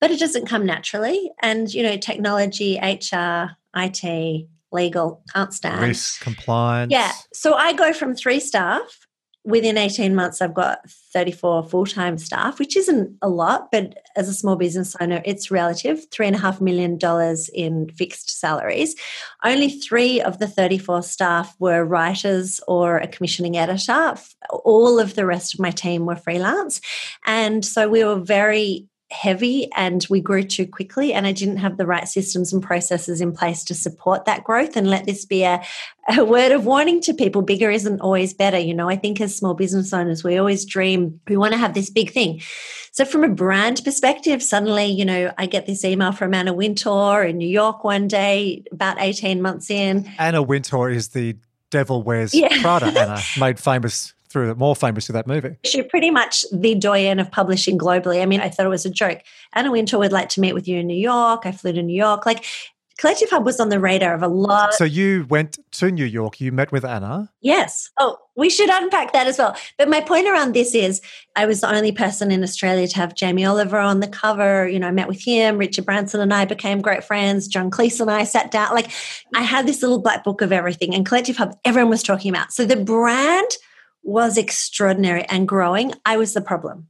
But 0.00 0.10
it 0.10 0.20
doesn't 0.20 0.46
come 0.46 0.64
naturally. 0.64 1.30
And, 1.42 1.72
you 1.72 1.82
know, 1.82 1.96
technology, 1.96 2.78
HR, 2.80 3.56
IT, 3.74 4.46
legal 4.70 5.22
can't 5.32 5.52
stand. 5.52 5.82
Risk, 5.82 6.20
compliance. 6.20 6.92
Yeah. 6.92 7.12
So 7.32 7.54
I 7.54 7.72
go 7.72 7.92
from 7.92 8.14
three 8.14 8.40
staff 8.40 9.08
within 9.48 9.78
18 9.78 10.14
months, 10.14 10.42
I've 10.42 10.52
got 10.52 10.88
34 11.14 11.64
full 11.64 11.86
time 11.86 12.18
staff, 12.18 12.58
which 12.58 12.76
isn't 12.76 13.16
a 13.22 13.28
lot, 13.28 13.68
but 13.72 13.94
as 14.14 14.28
a 14.28 14.34
small 14.34 14.56
business 14.56 14.94
owner, 15.00 15.22
it's 15.24 15.50
relative 15.50 16.08
$3.5 16.10 16.60
million 16.60 16.98
in 17.54 17.88
fixed 17.96 18.38
salaries. 18.38 18.94
Only 19.44 19.70
three 19.70 20.20
of 20.20 20.38
the 20.38 20.48
34 20.48 21.02
staff 21.02 21.56
were 21.58 21.84
writers 21.84 22.60
or 22.68 22.98
a 22.98 23.08
commissioning 23.08 23.56
editor. 23.56 24.16
All 24.50 24.98
of 24.98 25.14
the 25.14 25.24
rest 25.24 25.54
of 25.54 25.60
my 25.60 25.70
team 25.70 26.04
were 26.04 26.16
freelance. 26.16 26.80
And 27.24 27.64
so 27.64 27.88
we 27.88 28.04
were 28.04 28.20
very 28.20 28.87
heavy 29.10 29.70
and 29.74 30.06
we 30.10 30.20
grew 30.20 30.42
too 30.42 30.66
quickly 30.66 31.14
and 31.14 31.26
i 31.26 31.32
didn't 31.32 31.56
have 31.56 31.78
the 31.78 31.86
right 31.86 32.06
systems 32.06 32.52
and 32.52 32.62
processes 32.62 33.22
in 33.22 33.32
place 33.32 33.64
to 33.64 33.74
support 33.74 34.26
that 34.26 34.44
growth 34.44 34.76
and 34.76 34.90
let 34.90 35.06
this 35.06 35.24
be 35.24 35.44
a, 35.44 35.62
a 36.14 36.24
word 36.24 36.52
of 36.52 36.66
warning 36.66 37.00
to 37.00 37.14
people. 37.14 37.42
Bigger 37.42 37.70
isn't 37.70 38.00
always 38.00 38.34
better 38.34 38.58
you 38.58 38.74
know? 38.74 38.88
I 38.88 38.96
think 38.96 39.20
as 39.20 39.34
small 39.34 39.54
business 39.54 39.94
owners 39.94 40.22
we 40.22 40.36
always 40.36 40.66
dream 40.66 41.20
we 41.26 41.38
want 41.38 41.52
to 41.52 41.58
have 41.58 41.72
this 41.72 41.88
big 41.88 42.10
thing. 42.10 42.42
So 42.92 43.06
from 43.06 43.24
a 43.24 43.28
brand 43.28 43.80
perspective 43.82 44.42
suddenly 44.42 44.86
you 44.86 45.06
know 45.06 45.32
i 45.38 45.46
get 45.46 45.64
this 45.64 45.84
email 45.84 46.12
from 46.12 46.34
anna 46.34 46.52
wintour 46.52 47.24
in 47.24 47.38
new 47.38 47.48
york 47.48 47.84
one 47.84 48.08
day 48.08 48.64
about 48.72 48.98
18 49.00 49.40
months 49.40 49.70
in. 49.70 50.10
Anna 50.18 50.42
wintour 50.42 50.90
is 50.90 51.08
the 51.08 51.36
devil 51.70 52.02
wears 52.02 52.34
yeah. 52.34 52.60
prada 52.60 52.86
anna 52.86 53.20
made 53.40 53.58
famous 53.58 54.12
through 54.30 54.54
more 54.56 54.76
famous 54.76 55.06
through 55.06 55.14
that 55.14 55.26
movie. 55.26 55.56
She's 55.64 55.84
pretty 55.86 56.10
much 56.10 56.44
the 56.52 56.74
doyen 56.74 57.18
of 57.18 57.30
publishing 57.30 57.78
globally. 57.78 58.22
I 58.22 58.26
mean, 58.26 58.40
I 58.40 58.48
thought 58.48 58.66
it 58.66 58.70
was 58.70 58.86
a 58.86 58.90
joke. 58.90 59.22
Anna 59.54 59.70
Wintour 59.70 59.98
would 59.98 60.12
like 60.12 60.28
to 60.30 60.40
meet 60.40 60.54
with 60.54 60.68
you 60.68 60.78
in 60.78 60.86
New 60.86 60.98
York. 60.98 61.46
I 61.46 61.52
flew 61.52 61.72
to 61.72 61.82
New 61.82 61.96
York. 61.96 62.26
Like 62.26 62.44
Collective 62.98 63.30
Hub 63.30 63.44
was 63.44 63.60
on 63.60 63.68
the 63.68 63.78
radar 63.78 64.12
of 64.12 64.24
a 64.24 64.28
lot. 64.28 64.74
So 64.74 64.82
you 64.82 65.24
went 65.30 65.56
to 65.72 65.90
New 65.92 66.04
York, 66.04 66.40
you 66.40 66.50
met 66.50 66.72
with 66.72 66.84
Anna. 66.84 67.30
Yes. 67.40 67.90
Oh, 67.96 68.18
we 68.36 68.50
should 68.50 68.68
unpack 68.68 69.12
that 69.12 69.28
as 69.28 69.38
well. 69.38 69.56
But 69.78 69.88
my 69.88 70.00
point 70.00 70.26
around 70.26 70.52
this 70.52 70.74
is 70.74 71.00
I 71.36 71.46
was 71.46 71.60
the 71.60 71.72
only 71.72 71.92
person 71.92 72.32
in 72.32 72.42
Australia 72.42 72.88
to 72.88 72.96
have 72.96 73.14
Jamie 73.14 73.44
Oliver 73.44 73.78
on 73.78 74.00
the 74.00 74.08
cover. 74.08 74.66
You 74.66 74.80
know, 74.80 74.88
I 74.88 74.90
met 74.90 75.06
with 75.06 75.24
him. 75.24 75.58
Richard 75.58 75.86
Branson 75.86 76.20
and 76.20 76.34
I 76.34 76.44
became 76.44 76.80
great 76.80 77.04
friends. 77.04 77.46
John 77.46 77.70
Cleese 77.70 78.00
and 78.00 78.10
I 78.10 78.24
sat 78.24 78.50
down. 78.50 78.74
Like 78.74 78.90
I 79.32 79.42
had 79.42 79.64
this 79.68 79.80
little 79.80 80.00
black 80.00 80.24
book 80.24 80.40
of 80.40 80.50
everything 80.50 80.92
and 80.92 81.06
Collective 81.06 81.36
Hub, 81.36 81.56
everyone 81.64 81.90
was 81.90 82.02
talking 82.02 82.30
about. 82.30 82.52
So 82.52 82.64
the 82.64 82.76
brand 82.76 83.48
was 84.08 84.38
extraordinary 84.38 85.24
and 85.24 85.46
growing. 85.46 85.92
I 86.06 86.16
was 86.16 86.32
the 86.32 86.40
problem. 86.40 86.88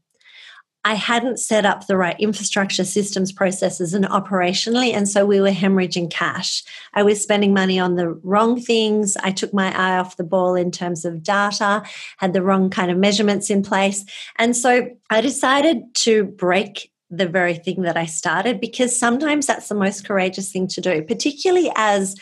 I 0.84 0.94
hadn't 0.94 1.40
set 1.40 1.66
up 1.66 1.86
the 1.86 1.96
right 1.96 2.18
infrastructure, 2.20 2.84
systems, 2.84 3.32
processes, 3.32 3.92
and 3.92 4.04
operationally. 4.04 4.94
And 4.94 5.08
so 5.08 5.26
we 5.26 5.40
were 5.40 5.50
hemorrhaging 5.50 6.10
cash. 6.10 6.62
I 6.94 7.02
was 7.02 7.20
spending 7.20 7.52
money 7.52 7.80
on 7.80 7.96
the 7.96 8.08
wrong 8.08 8.60
things. 8.60 9.16
I 9.16 9.32
took 9.32 9.52
my 9.52 9.76
eye 9.76 9.98
off 9.98 10.16
the 10.16 10.24
ball 10.24 10.54
in 10.54 10.70
terms 10.70 11.04
of 11.04 11.24
data, 11.24 11.82
had 12.18 12.32
the 12.32 12.42
wrong 12.42 12.70
kind 12.70 12.90
of 12.90 12.96
measurements 12.96 13.50
in 13.50 13.64
place. 13.64 14.04
And 14.36 14.56
so 14.56 14.88
I 15.10 15.20
decided 15.20 15.92
to 15.96 16.24
break 16.24 16.92
the 17.10 17.26
very 17.26 17.54
thing 17.54 17.82
that 17.82 17.96
I 17.96 18.06
started 18.06 18.60
because 18.60 18.96
sometimes 18.96 19.46
that's 19.46 19.68
the 19.68 19.74
most 19.74 20.06
courageous 20.06 20.52
thing 20.52 20.68
to 20.68 20.80
do, 20.80 21.02
particularly 21.02 21.72
as 21.74 22.14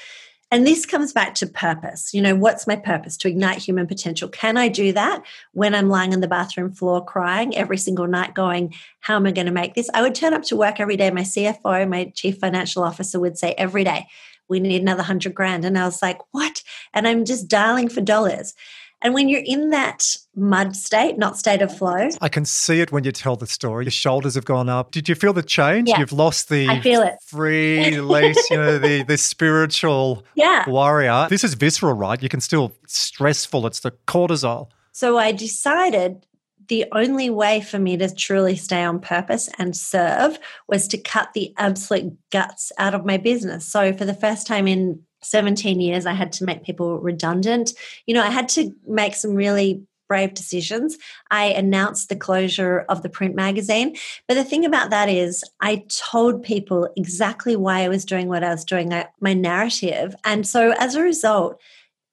and 0.56 0.66
this 0.66 0.86
comes 0.86 1.12
back 1.12 1.34
to 1.34 1.46
purpose. 1.46 2.14
You 2.14 2.22
know, 2.22 2.34
what's 2.34 2.66
my 2.66 2.76
purpose? 2.76 3.18
To 3.18 3.28
ignite 3.28 3.58
human 3.58 3.86
potential. 3.86 4.26
Can 4.26 4.56
I 4.56 4.68
do 4.68 4.90
that 4.94 5.22
when 5.52 5.74
I'm 5.74 5.90
lying 5.90 6.14
on 6.14 6.22
the 6.22 6.28
bathroom 6.28 6.72
floor 6.72 7.04
crying 7.04 7.54
every 7.54 7.76
single 7.76 8.06
night, 8.06 8.34
going, 8.34 8.72
How 9.00 9.16
am 9.16 9.26
I 9.26 9.32
going 9.32 9.48
to 9.48 9.52
make 9.52 9.74
this? 9.74 9.90
I 9.92 10.00
would 10.00 10.14
turn 10.14 10.32
up 10.32 10.44
to 10.44 10.56
work 10.56 10.80
every 10.80 10.96
day. 10.96 11.10
My 11.10 11.20
CFO, 11.20 11.86
my 11.86 12.10
chief 12.14 12.38
financial 12.38 12.84
officer, 12.84 13.20
would 13.20 13.36
say 13.36 13.52
every 13.58 13.84
day, 13.84 14.06
We 14.48 14.58
need 14.58 14.80
another 14.80 15.02
hundred 15.02 15.34
grand. 15.34 15.66
And 15.66 15.76
I 15.76 15.84
was 15.84 16.00
like, 16.00 16.20
What? 16.30 16.62
And 16.94 17.06
I'm 17.06 17.26
just 17.26 17.48
dialing 17.48 17.90
for 17.90 18.00
dollars. 18.00 18.54
And 19.06 19.14
when 19.14 19.28
you're 19.28 19.42
in 19.44 19.70
that 19.70 20.04
mud 20.34 20.74
state, 20.74 21.16
not 21.16 21.38
state 21.38 21.62
of 21.62 21.72
flow. 21.78 22.08
I 22.20 22.28
can 22.28 22.44
see 22.44 22.80
it 22.80 22.90
when 22.90 23.04
you 23.04 23.12
tell 23.12 23.36
the 23.36 23.46
story. 23.46 23.84
Your 23.84 23.92
shoulders 23.92 24.34
have 24.34 24.44
gone 24.44 24.68
up. 24.68 24.90
Did 24.90 25.08
you 25.08 25.14
feel 25.14 25.32
the 25.32 25.44
change? 25.44 25.88
Yeah. 25.88 26.00
You've 26.00 26.10
lost 26.10 26.48
the 26.48 26.68
I 26.68 26.80
feel 26.80 27.02
it. 27.02 27.14
free 27.24 27.94
release, 27.94 28.50
you 28.50 28.56
know, 28.56 28.78
the, 28.80 29.04
the 29.04 29.16
spiritual 29.16 30.24
Yeah. 30.34 30.68
warrior. 30.68 31.28
This 31.30 31.44
is 31.44 31.54
visceral, 31.54 31.92
right? 31.92 32.20
You 32.20 32.28
can 32.28 32.40
still 32.40 32.72
stressful. 32.88 33.64
It's 33.68 33.78
the 33.78 33.92
cortisol. 34.08 34.70
So 34.90 35.18
I 35.18 35.30
decided 35.30 36.26
the 36.66 36.86
only 36.90 37.30
way 37.30 37.60
for 37.60 37.78
me 37.78 37.96
to 37.98 38.12
truly 38.12 38.56
stay 38.56 38.82
on 38.82 38.98
purpose 38.98 39.48
and 39.56 39.76
serve 39.76 40.40
was 40.66 40.88
to 40.88 40.98
cut 40.98 41.32
the 41.32 41.54
absolute 41.58 42.12
guts 42.32 42.72
out 42.76 42.92
of 42.92 43.06
my 43.06 43.18
business. 43.18 43.68
So 43.68 43.92
for 43.92 44.04
the 44.04 44.14
first 44.14 44.48
time 44.48 44.66
in 44.66 45.00
17 45.26 45.80
years, 45.80 46.06
I 46.06 46.12
had 46.12 46.32
to 46.32 46.44
make 46.44 46.64
people 46.64 46.98
redundant. 46.98 47.72
You 48.06 48.14
know, 48.14 48.22
I 48.22 48.30
had 48.30 48.48
to 48.50 48.72
make 48.86 49.14
some 49.14 49.34
really 49.34 49.82
brave 50.08 50.34
decisions. 50.34 50.96
I 51.30 51.46
announced 51.46 52.08
the 52.08 52.16
closure 52.16 52.84
of 52.88 53.02
the 53.02 53.08
print 53.08 53.34
magazine. 53.34 53.96
But 54.28 54.34
the 54.34 54.44
thing 54.44 54.64
about 54.64 54.90
that 54.90 55.08
is, 55.08 55.44
I 55.60 55.84
told 55.88 56.42
people 56.42 56.88
exactly 56.96 57.56
why 57.56 57.80
I 57.80 57.88
was 57.88 58.04
doing 58.04 58.28
what 58.28 58.44
I 58.44 58.50
was 58.50 58.64
doing, 58.64 58.92
I, 58.92 59.08
my 59.20 59.34
narrative. 59.34 60.14
And 60.24 60.46
so 60.46 60.72
as 60.78 60.94
a 60.94 61.02
result, 61.02 61.60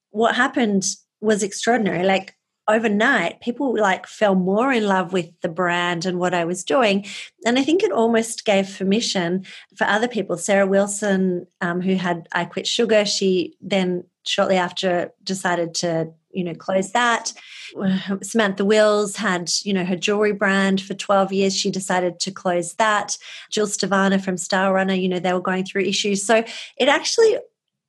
what 0.10 0.36
happened 0.36 0.86
was 1.22 1.44
extraordinary. 1.44 2.04
Like 2.04 2.36
overnight, 2.68 3.42
people 3.42 3.78
like 3.78 4.08
fell 4.08 4.36
more 4.36 4.72
in 4.72 4.88
love 4.88 5.14
with 5.14 5.30
the 5.42 5.50
brand 5.50 6.06
and 6.06 6.20
what 6.20 6.34
I 6.34 6.46
was 6.46 6.64
doing. 6.64 7.06
And 7.46 7.60
I 7.60 7.64
think 7.64 7.84
it 7.84 7.92
almost 7.92 8.46
gave 8.46 8.78
permission 8.78 9.46
for 9.76 9.86
other 9.86 10.08
people. 10.08 10.38
Sarah 10.38 10.68
Wilson, 10.68 11.48
um, 11.62 11.82
who 11.82 11.96
had 11.96 12.28
I 12.32 12.46
Quit 12.46 12.68
Sugar, 12.68 13.06
she 13.06 13.56
then 13.62 14.06
shortly 14.26 14.56
after 14.56 15.12
decided 15.24 15.74
to 15.76 16.10
you 16.32 16.44
know 16.44 16.54
close 16.54 16.92
that 16.92 17.34
samantha 18.22 18.66
wills 18.66 19.18
had 19.18 19.52
you 19.64 19.74
know 19.74 19.84
her 19.86 19.96
jewelry 19.96 20.32
brand 20.32 20.82
for 20.82 20.94
12 20.94 21.34
years 21.34 21.56
she 21.56 21.70
decided 21.70 22.20
to 22.20 22.32
close 22.32 22.74
that 22.76 23.18
jill 23.52 23.68
Stevanja 23.68 24.24
from 24.24 24.38
Star 24.38 24.74
Stylerunner 24.74 25.00
you 25.00 25.10
know 25.10 25.20
they 25.20 25.34
were 25.34 25.42
going 25.42 25.66
through 25.66 25.84
issues 25.84 26.26
so 26.26 26.44
it 26.78 26.88
actually 26.88 27.38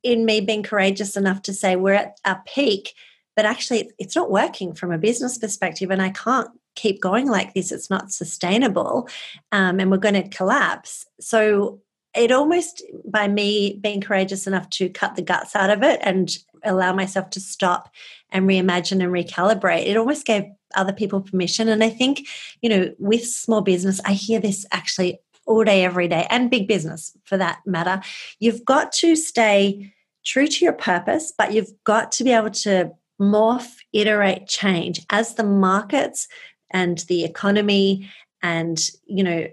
in 0.03 0.25
me 0.25 0.41
being 0.41 0.63
courageous 0.63 1.17
enough 1.17 1.43
to 1.43 1.55
say 1.55 1.77
we're 1.77 1.95
at 1.95 2.19
our 2.25 2.43
peak 2.47 2.95
but 3.37 3.45
actually 3.45 3.91
it's 3.99 4.17
not 4.17 4.31
working 4.31 4.75
from 4.75 4.93
a 4.93 4.99
business 4.99 5.39
perspective 5.39 5.91
and 5.91 6.03
i 6.03 6.11
can't 6.11 6.51
keep 6.75 7.01
going 7.01 7.29
like 7.29 7.55
this. 7.55 7.73
It's 7.73 7.91
not 7.91 8.13
sustainable 8.13 9.09
um, 9.53 9.81
and 9.81 9.91
we're 9.91 9.97
going 9.99 10.15
to 10.21 10.29
collapse. 10.29 11.07
So 11.21 11.81
it 12.15 12.31
almost 12.31 12.83
by 13.05 13.27
me 13.29 13.79
being 13.81 14.01
courageous 14.01 14.47
enough 14.47 14.71
to 14.71 14.89
cut 14.89 15.17
the 15.17 15.23
guts 15.23 15.57
out 15.57 15.71
of 15.71 15.83
it 15.83 16.01
and 16.03 16.37
allow 16.63 16.93
myself 16.93 17.31
to 17.31 17.41
stop 17.41 17.93
and 18.31 18.49
reimagine 18.49 19.03
and 19.03 19.13
recalibrate 19.13 19.87
it 19.87 19.97
almost 19.97 20.25
gave 20.25 20.45
other 20.75 20.93
people 20.93 21.21
permission. 21.21 21.69
And 21.69 21.85
i 21.85 21.91
think 21.91 22.27
you 22.63 22.71
know 22.71 22.95
with 22.99 23.25
small 23.27 23.61
business 23.61 24.01
i 24.05 24.13
hear 24.13 24.41
this 24.41 24.65
actually 24.73 25.19
all 25.47 25.63
day 25.65 25.85
every 25.85 26.09
day 26.09 26.27
and 26.31 26.51
big 26.51 26.67
business 26.67 27.15
for 27.25 27.37
that 27.37 27.59
matter. 27.67 28.01
You've 28.39 28.65
got 28.65 28.93
to 28.93 29.15
stay 29.15 29.93
true 30.25 30.47
to 30.47 30.65
your 30.65 30.73
purpose 30.73 31.33
but 31.37 31.53
you've 31.53 31.73
got 31.85 32.13
to 32.13 32.25
be 32.25 32.33
able 32.33 32.51
to 32.51 32.93
morph 33.21 33.77
iterate 33.93 34.47
change 34.47 35.01
as 35.11 35.35
the 35.35 35.45
markets 35.45 36.29
and 36.71 36.99
the 37.09 37.25
economy 37.25 38.11
and 38.43 38.91
you 39.07 39.23
know 39.23 39.47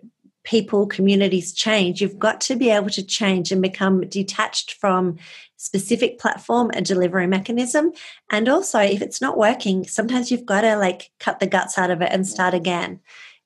people, 0.43 0.87
communities 0.87 1.53
change, 1.53 2.01
you've 2.01 2.19
got 2.19 2.41
to 2.41 2.55
be 2.55 2.69
able 2.69 2.89
to 2.89 3.03
change 3.03 3.51
and 3.51 3.61
become 3.61 4.01
detached 4.07 4.73
from 4.73 5.17
specific 5.57 6.19
platform 6.19 6.71
and 6.73 6.85
delivery 6.85 7.27
mechanism. 7.27 7.91
And 8.31 8.49
also, 8.49 8.79
if 8.79 9.01
it's 9.01 9.21
not 9.21 9.37
working, 9.37 9.85
sometimes 9.85 10.31
you've 10.31 10.45
got 10.45 10.61
to 10.61 10.77
like 10.77 11.11
cut 11.19 11.39
the 11.39 11.47
guts 11.47 11.77
out 11.77 11.91
of 11.91 12.01
it 12.01 12.09
and 12.11 12.27
start 12.27 12.53
again. 12.53 12.99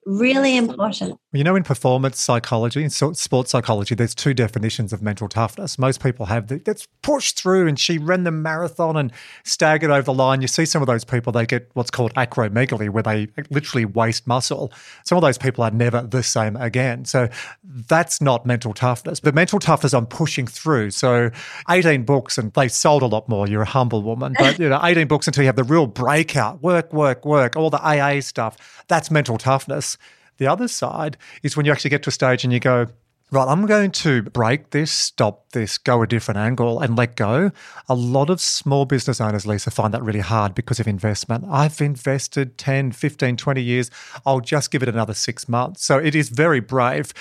Really 0.05 0.55
important. 0.55 1.19
You 1.33 1.43
know, 1.43 1.55
in 1.55 1.63
performance 1.63 2.21
psychology 2.21 2.83
and 2.83 2.93
sports 2.93 3.49
psychology, 3.49 3.95
there's 3.95 4.13
two 4.13 4.35
definitions 4.35 4.93
of 4.93 5.01
mental 5.01 5.27
toughness. 5.27 5.79
Most 5.79 6.01
people 6.01 6.27
have 6.27 6.47
the, 6.47 6.57
that's 6.59 6.87
pushed 7.01 7.39
through, 7.39 7.67
and 7.67 7.79
she 7.79 7.97
ran 7.97 8.23
the 8.23 8.29
marathon 8.29 8.97
and 8.97 9.11
staggered 9.43 9.89
over 9.89 10.03
the 10.03 10.13
line. 10.13 10.43
You 10.43 10.47
see 10.47 10.65
some 10.65 10.83
of 10.83 10.85
those 10.85 11.03
people, 11.03 11.33
they 11.33 11.47
get 11.47 11.71
what's 11.73 11.89
called 11.89 12.13
acromegaly, 12.13 12.87
where 12.87 13.01
they 13.01 13.29
literally 13.49 13.85
waste 13.85 14.27
muscle. 14.27 14.71
Some 15.05 15.17
of 15.17 15.23
those 15.23 15.39
people 15.39 15.63
are 15.63 15.71
never 15.71 16.03
the 16.03 16.21
same 16.21 16.55
again. 16.55 17.05
So 17.05 17.27
that's 17.63 18.21
not 18.21 18.45
mental 18.45 18.75
toughness. 18.75 19.19
But 19.19 19.33
mental 19.33 19.57
toughness 19.57 19.95
I'm 19.95 20.05
pushing 20.05 20.45
through. 20.45 20.91
So 20.91 21.31
18 21.67 22.03
books, 22.03 22.37
and 22.37 22.53
they 22.53 22.67
sold 22.67 23.01
a 23.01 23.07
lot 23.07 23.27
more. 23.27 23.47
You're 23.47 23.63
a 23.63 23.65
humble 23.65 24.03
woman, 24.03 24.35
but 24.37 24.59
you 24.59 24.69
know, 24.69 24.79
18 24.83 25.07
books 25.07 25.25
until 25.25 25.41
you 25.41 25.47
have 25.47 25.55
the 25.55 25.63
real 25.63 25.87
breakout, 25.87 26.61
work, 26.61 26.93
work, 26.93 27.25
work, 27.25 27.55
all 27.55 27.71
the 27.71 27.81
AA 27.81 28.19
stuff. 28.19 28.83
That's 28.87 29.09
mental 29.09 29.39
toughness. 29.39 29.94
The 30.37 30.47
other 30.47 30.67
side 30.67 31.17
is 31.43 31.55
when 31.55 31.65
you 31.65 31.71
actually 31.71 31.91
get 31.91 32.03
to 32.03 32.09
a 32.09 32.13
stage 32.13 32.43
and 32.43 32.51
you 32.51 32.59
go, 32.59 32.87
right, 33.31 33.47
I'm 33.47 33.65
going 33.65 33.91
to 33.91 34.21
break 34.23 34.71
this, 34.71 34.91
stop 34.91 35.51
this, 35.51 35.77
go 35.77 36.01
a 36.01 36.07
different 36.07 36.37
angle 36.37 36.79
and 36.79 36.95
let 36.95 37.15
go. 37.15 37.51
A 37.89 37.95
lot 37.95 38.29
of 38.29 38.39
small 38.41 38.85
business 38.85 39.19
owners, 39.19 39.45
Lisa, 39.45 39.71
find 39.71 39.93
that 39.93 40.03
really 40.03 40.19
hard 40.19 40.55
because 40.55 40.79
of 40.79 40.87
investment. 40.87 41.45
I've 41.49 41.81
invested 41.81 42.57
10, 42.57 42.91
15, 42.91 43.37
20 43.37 43.61
years. 43.61 43.91
I'll 44.25 44.41
just 44.41 44.71
give 44.71 44.83
it 44.83 44.89
another 44.89 45.13
six 45.13 45.49
months. 45.49 45.83
So 45.83 45.97
it 45.97 46.15
is 46.15 46.29
very 46.29 46.59
brave. 46.59 47.13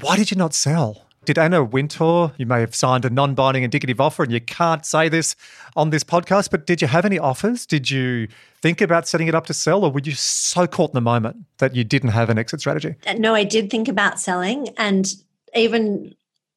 Why 0.00 0.16
did 0.16 0.30
you 0.30 0.36
not 0.36 0.54
sell? 0.54 1.07
Did 1.28 1.36
Anna 1.36 1.62
Wintour, 1.62 2.32
you 2.38 2.46
may 2.46 2.60
have 2.60 2.74
signed 2.74 3.04
a 3.04 3.10
non 3.10 3.34
binding 3.34 3.62
indicative 3.62 4.00
offer 4.00 4.22
and 4.22 4.32
you 4.32 4.40
can't 4.40 4.86
say 4.86 5.10
this 5.10 5.36
on 5.76 5.90
this 5.90 6.02
podcast, 6.02 6.50
but 6.50 6.66
did 6.66 6.80
you 6.80 6.88
have 6.88 7.04
any 7.04 7.18
offers? 7.18 7.66
Did 7.66 7.90
you 7.90 8.28
think 8.62 8.80
about 8.80 9.06
setting 9.06 9.28
it 9.28 9.34
up 9.34 9.44
to 9.44 9.52
sell 9.52 9.84
or 9.84 9.90
were 9.90 10.00
you 10.00 10.14
so 10.14 10.66
caught 10.66 10.92
in 10.92 10.94
the 10.94 11.02
moment 11.02 11.44
that 11.58 11.76
you 11.76 11.84
didn't 11.84 12.12
have 12.12 12.30
an 12.30 12.38
exit 12.38 12.60
strategy? 12.60 12.94
Uh, 13.06 13.12
no, 13.18 13.34
I 13.34 13.44
did 13.44 13.68
think 13.68 13.88
about 13.88 14.18
selling 14.18 14.70
and 14.78 15.06
even 15.54 16.14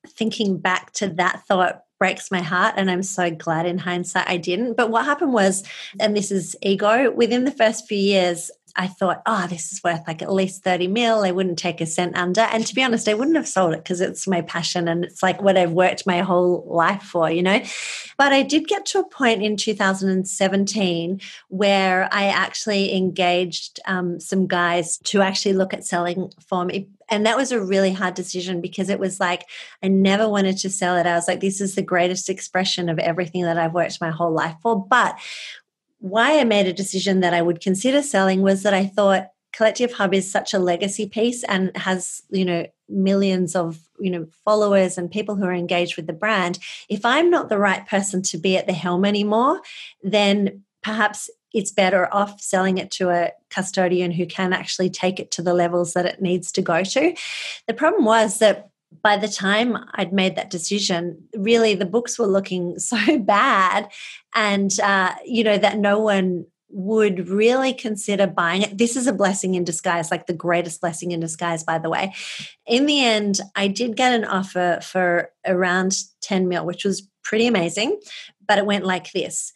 thinking 0.08 0.58
back 0.58 0.94
to 0.94 1.10
that 1.10 1.46
thought 1.48 1.84
breaks 2.00 2.32
my 2.32 2.42
heart 2.42 2.74
and 2.78 2.90
i'm 2.90 3.04
so 3.04 3.30
glad 3.30 3.64
in 3.68 3.78
hindsight 3.78 4.28
i 4.28 4.36
didn't 4.36 4.74
but 4.74 4.90
what 4.90 5.06
happened 5.06 5.34
was 5.34 5.64
and 6.00 6.18
this 6.18 6.32
is 6.32 6.56
ego 6.64 7.12
within 7.12 7.44
the 7.46 7.52
first 7.52 7.88
few 7.88 7.96
years 7.96 8.50
I 8.76 8.88
thought, 8.88 9.22
oh, 9.26 9.48
this 9.48 9.72
is 9.72 9.84
worth 9.84 10.02
like 10.08 10.22
at 10.22 10.32
least 10.32 10.64
30 10.64 10.88
mil. 10.88 11.24
I 11.24 11.32
wouldn't 11.32 11.60
take 11.60 11.82
a 11.82 11.86
cent 11.86 12.18
under. 12.18 12.42
And 12.42 12.66
to 12.66 12.76
be 12.76 12.84
honest, 12.84 13.08
I 13.08 13.14
wouldn't 13.14 13.36
have 13.36 13.48
sold 13.48 13.74
it 13.74 13.84
because 13.84 14.02
it's 14.02 14.28
my 14.28 14.42
passion 14.42 14.88
and 14.88 15.04
it's 15.04 15.22
like 15.22 15.42
what 15.42 15.58
I've 15.58 15.72
worked 15.72 16.08
my 16.08 16.20
whole 16.20 16.64
life 16.68 17.04
for, 17.04 17.30
you 17.30 17.44
know? 17.44 17.62
But 18.18 18.34
I 18.34 18.44
did 18.44 18.68
get 18.68 18.86
to 18.88 19.00
a 19.00 19.08
point 19.08 19.44
in 19.44 19.58
2017 19.58 21.22
where 21.50 22.08
I 22.12 22.26
actually 22.26 22.96
engaged 22.96 23.80
um, 23.86 24.20
some 24.20 24.48
guys 24.48 24.98
to 25.00 25.22
actually 25.22 25.54
look 25.54 25.74
at 25.74 25.86
selling 25.86 26.32
for 26.40 26.66
me. 26.66 26.88
And 27.10 27.26
that 27.26 27.36
was 27.36 27.52
a 27.52 27.60
really 27.60 27.92
hard 27.92 28.14
decision 28.14 28.62
because 28.62 28.90
it 28.90 29.00
was 29.00 29.20
like, 29.20 29.44
I 29.84 29.90
never 29.90 30.30
wanted 30.30 30.58
to 30.60 30.70
sell 30.70 30.96
it. 30.96 31.06
I 31.06 31.16
was 31.16 31.28
like, 31.28 31.42
this 31.42 31.60
is 31.60 31.76
the 31.76 31.82
greatest 31.82 32.30
expression 32.30 32.88
of 32.88 33.00
everything 33.00 33.44
that 33.44 33.58
I've 33.58 33.74
worked 33.74 34.00
my 34.00 34.12
whole 34.12 34.32
life 34.32 34.56
for. 34.62 34.82
But 34.82 35.20
why 36.02 36.40
I 36.40 36.44
made 36.44 36.68
a 36.68 36.74
decision 36.74 37.22
that 37.22 37.34
I 37.34 37.42
would 37.42 37.62
consider 37.62 38.02
selling 38.02 38.42
was 38.42 38.64
that 38.64 38.74
I 38.74 38.86
thought 38.86 39.30
Collective 39.54 39.94
Hub 39.94 40.14
is 40.14 40.32
such 40.32 40.54
a 40.54 40.60
legacy 40.60 41.08
piece 41.08 41.44
and 41.44 41.76
has, 41.76 42.22
you 42.30 42.46
know, 42.46 42.66
millions 42.90 43.56
of 43.56 43.80
you 44.00 44.12
know 44.12 44.28
followers 44.44 44.98
and 44.98 45.10
people 45.10 45.36
who 45.36 45.46
are 45.46 45.54
engaged 45.54 45.96
with 45.96 46.08
the 46.08 46.14
brand. 46.14 46.60
If 46.90 47.06
i'm 47.06 47.30
not 47.30 47.48
the 47.48 47.58
right 47.58 47.88
person 47.88 48.22
to 48.24 48.38
be 48.38 48.58
at 48.58 48.68
the 48.68 48.74
helm 48.74 49.06
anymore 49.06 49.62
then 50.04 50.64
perhaps 50.84 51.30
it's 51.54 51.72
better 51.72 52.14
off 52.14 52.42
selling 52.42 52.78
it 52.78 52.92
to 52.92 53.10
a 53.10 53.32
custodian 53.50 54.12
who 54.12 54.26
can 54.26 54.54
actually 54.54 54.90
take 54.90 55.20
it 55.20 55.32
to 55.32 55.42
the 55.42 55.54
levels 55.54 55.94
that 55.94 56.06
it 56.06 56.22
needs 56.22 56.52
to 56.54 56.62
go 56.62 56.84
to. 56.84 57.14
The 57.68 57.74
problem 57.74 58.06
was 58.06 58.40
that 58.40 58.71
by 59.04 59.18
the 59.18 59.28
time 59.28 59.78
I'd 59.94 60.14
made 60.14 60.36
that 60.36 60.50
decision, 60.50 61.24
really 61.36 61.76
the 61.76 61.86
books 61.86 62.20
were 62.20 62.28
looking 62.28 62.80
so 62.80 63.20
bad, 63.20 63.90
and 64.36 64.78
uh, 64.80 65.16
you 65.26 65.44
know 65.44 65.58
that 65.58 65.78
no 65.78 66.00
one 66.00 66.46
would 66.74 67.28
really 67.28 67.74
consider 67.74 68.26
buying 68.28 68.62
it. 68.62 68.78
This 68.78 68.96
is 68.96 69.08
a 69.08 69.14
blessing 69.14 69.56
in 69.56 69.64
disguise, 69.64 70.10
like 70.10 70.26
the 70.26 70.34
greatest 70.34 70.82
blessing 70.82 71.12
in 71.12 71.20
disguise, 71.20 71.64
by 71.64 71.78
the 71.78 71.90
way. 71.90 72.14
In 72.66 72.86
the 72.86 73.04
end, 73.04 73.42
I 73.56 73.68
did 73.68 73.98
get 73.98 74.14
an 74.14 74.24
offer 74.24 74.80
for 74.82 75.32
around 75.46 75.98
10 76.22 76.48
mil, 76.48 76.66
which 76.66 76.86
was 76.86 77.08
pretty 77.24 77.46
amazing, 77.46 78.00
but 78.48 78.58
it 78.58 78.66
went 78.66 78.86
like 78.86 79.12
this. 79.12 79.52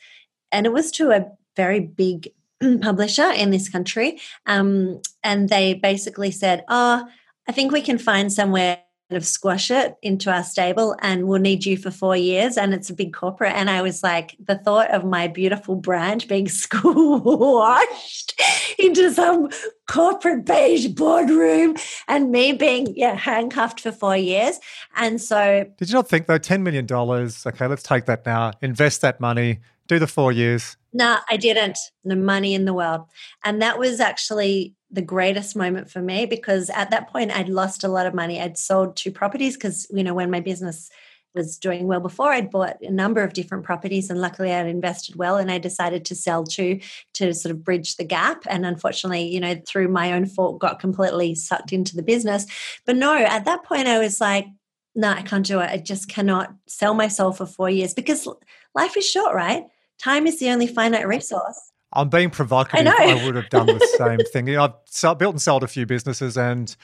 And 0.51 0.65
it 0.65 0.73
was 0.73 0.91
to 0.91 1.11
a 1.11 1.25
very 1.55 1.79
big 1.79 2.31
publisher 2.81 3.31
in 3.31 3.51
this 3.51 3.69
country. 3.69 4.19
Um, 4.45 5.01
and 5.23 5.49
they 5.49 5.73
basically 5.75 6.31
said, 6.31 6.63
Oh, 6.67 7.07
I 7.47 7.51
think 7.51 7.71
we 7.71 7.81
can 7.81 7.97
find 7.97 8.31
somewhere 8.31 8.79
of 9.11 9.25
squash 9.25 9.69
it 9.69 9.95
into 10.01 10.31
our 10.31 10.43
stable 10.43 10.95
and 10.99 11.27
we'll 11.27 11.39
need 11.39 11.65
you 11.65 11.77
for 11.77 11.91
four 11.91 12.17
years 12.17 12.57
and 12.57 12.73
it's 12.73 12.89
a 12.89 12.93
big 12.93 13.13
corporate. 13.13 13.53
And 13.53 13.69
i 13.69 13.81
was 13.81 14.01
like 14.01 14.35
the 14.39 14.57
thought 14.57 14.89
of 14.91 15.05
my 15.05 15.27
beautiful 15.27 15.75
brand 15.75 16.27
being 16.27 16.47
squashed 16.49 18.41
into 18.79 19.13
some 19.13 19.49
corporate 19.87 20.45
beige 20.45 20.87
boardroom 20.87 21.75
and 22.07 22.31
me 22.31 22.51
being 22.51 22.87
yeah 22.95 23.15
handcuffed 23.15 23.79
for 23.79 23.91
four 23.91 24.17
years. 24.17 24.59
And 24.95 25.21
so 25.21 25.65
did 25.77 25.89
you 25.89 25.93
not 25.93 26.09
think 26.09 26.25
though 26.25 26.39
10 26.39 26.63
million 26.63 26.85
dollars 26.85 27.45
okay 27.45 27.67
let's 27.67 27.83
take 27.83 28.05
that 28.05 28.25
now 28.25 28.53
invest 28.61 29.01
that 29.01 29.19
money 29.19 29.59
do 29.87 29.99
the 29.99 30.07
four 30.07 30.31
years. 30.31 30.77
No 30.93 31.17
i 31.29 31.37
didn't. 31.37 31.77
The 32.03 32.15
money 32.15 32.55
in 32.55 32.65
the 32.65 32.73
world. 32.73 33.01
And 33.43 33.61
that 33.61 33.77
was 33.77 33.99
actually 33.99 34.73
the 34.95 35.01
greatest 35.01 35.55
moment 35.55 35.89
for 35.89 36.01
me 36.01 36.25
because 36.25 36.69
at 36.71 36.89
that 36.89 37.09
point 37.09 37.31
I'd 37.31 37.49
lost 37.49 37.83
a 37.83 37.87
lot 37.87 38.07
of 38.07 38.13
money. 38.13 38.41
I'd 38.41 38.57
sold 38.57 38.95
two 38.95 39.11
properties 39.11 39.55
because, 39.55 39.87
you 39.91 40.03
know, 40.03 40.13
when 40.13 40.31
my 40.31 40.39
business 40.39 40.89
was 41.33 41.57
doing 41.57 41.85
well 41.85 41.99
before, 41.99 42.31
I'd 42.31 42.49
bought 42.49 42.81
a 42.81 42.89
number 42.89 43.21
of 43.21 43.33
different 43.33 43.65
properties 43.65 44.09
and 44.09 44.21
luckily 44.21 44.53
I'd 44.53 44.67
invested 44.67 45.17
well 45.17 45.37
and 45.37 45.51
I 45.51 45.57
decided 45.57 46.05
to 46.05 46.15
sell 46.15 46.45
two 46.45 46.79
to 47.15 47.33
sort 47.33 47.51
of 47.51 47.63
bridge 47.63 47.97
the 47.97 48.05
gap. 48.05 48.43
And 48.49 48.65
unfortunately, 48.65 49.27
you 49.27 49.41
know, 49.41 49.61
through 49.67 49.89
my 49.89 50.13
own 50.13 50.25
fault, 50.25 50.59
got 50.59 50.79
completely 50.79 51.35
sucked 51.35 51.73
into 51.73 51.95
the 51.95 52.03
business. 52.03 52.45
But 52.85 52.95
no, 52.95 53.15
at 53.15 53.45
that 53.45 53.63
point 53.63 53.87
I 53.87 53.99
was 53.99 54.21
like, 54.21 54.47
no, 54.95 55.09
I 55.09 55.21
can't 55.21 55.45
do 55.45 55.59
it. 55.59 55.69
I 55.69 55.77
just 55.77 56.07
cannot 56.07 56.53
sell 56.67 56.93
my 56.93 57.09
soul 57.09 57.33
for 57.33 57.45
four 57.45 57.69
years 57.69 57.93
because 57.93 58.27
life 58.73 58.95
is 58.95 59.07
short, 59.07 59.35
right? 59.35 59.65
Time 59.99 60.25
is 60.25 60.39
the 60.39 60.49
only 60.49 60.67
finite 60.67 61.07
resource. 61.07 61.71
I'm 61.95 62.09
being 62.09 62.29
provocative. 62.29 62.87
I, 62.87 63.11
I, 63.11 63.25
would 63.25 63.35
have 63.35 63.49
done 63.49 63.67
the 63.67 63.87
same 63.97 64.19
thing. 64.33 64.47
You 64.47 64.55
know, 64.55 64.73
I've 65.03 65.17
built 65.17 65.33
and 65.33 65.41
sold 65.41 65.63
a 65.63 65.67
few 65.67 65.85
businesses, 65.85 66.37
and 66.37 66.75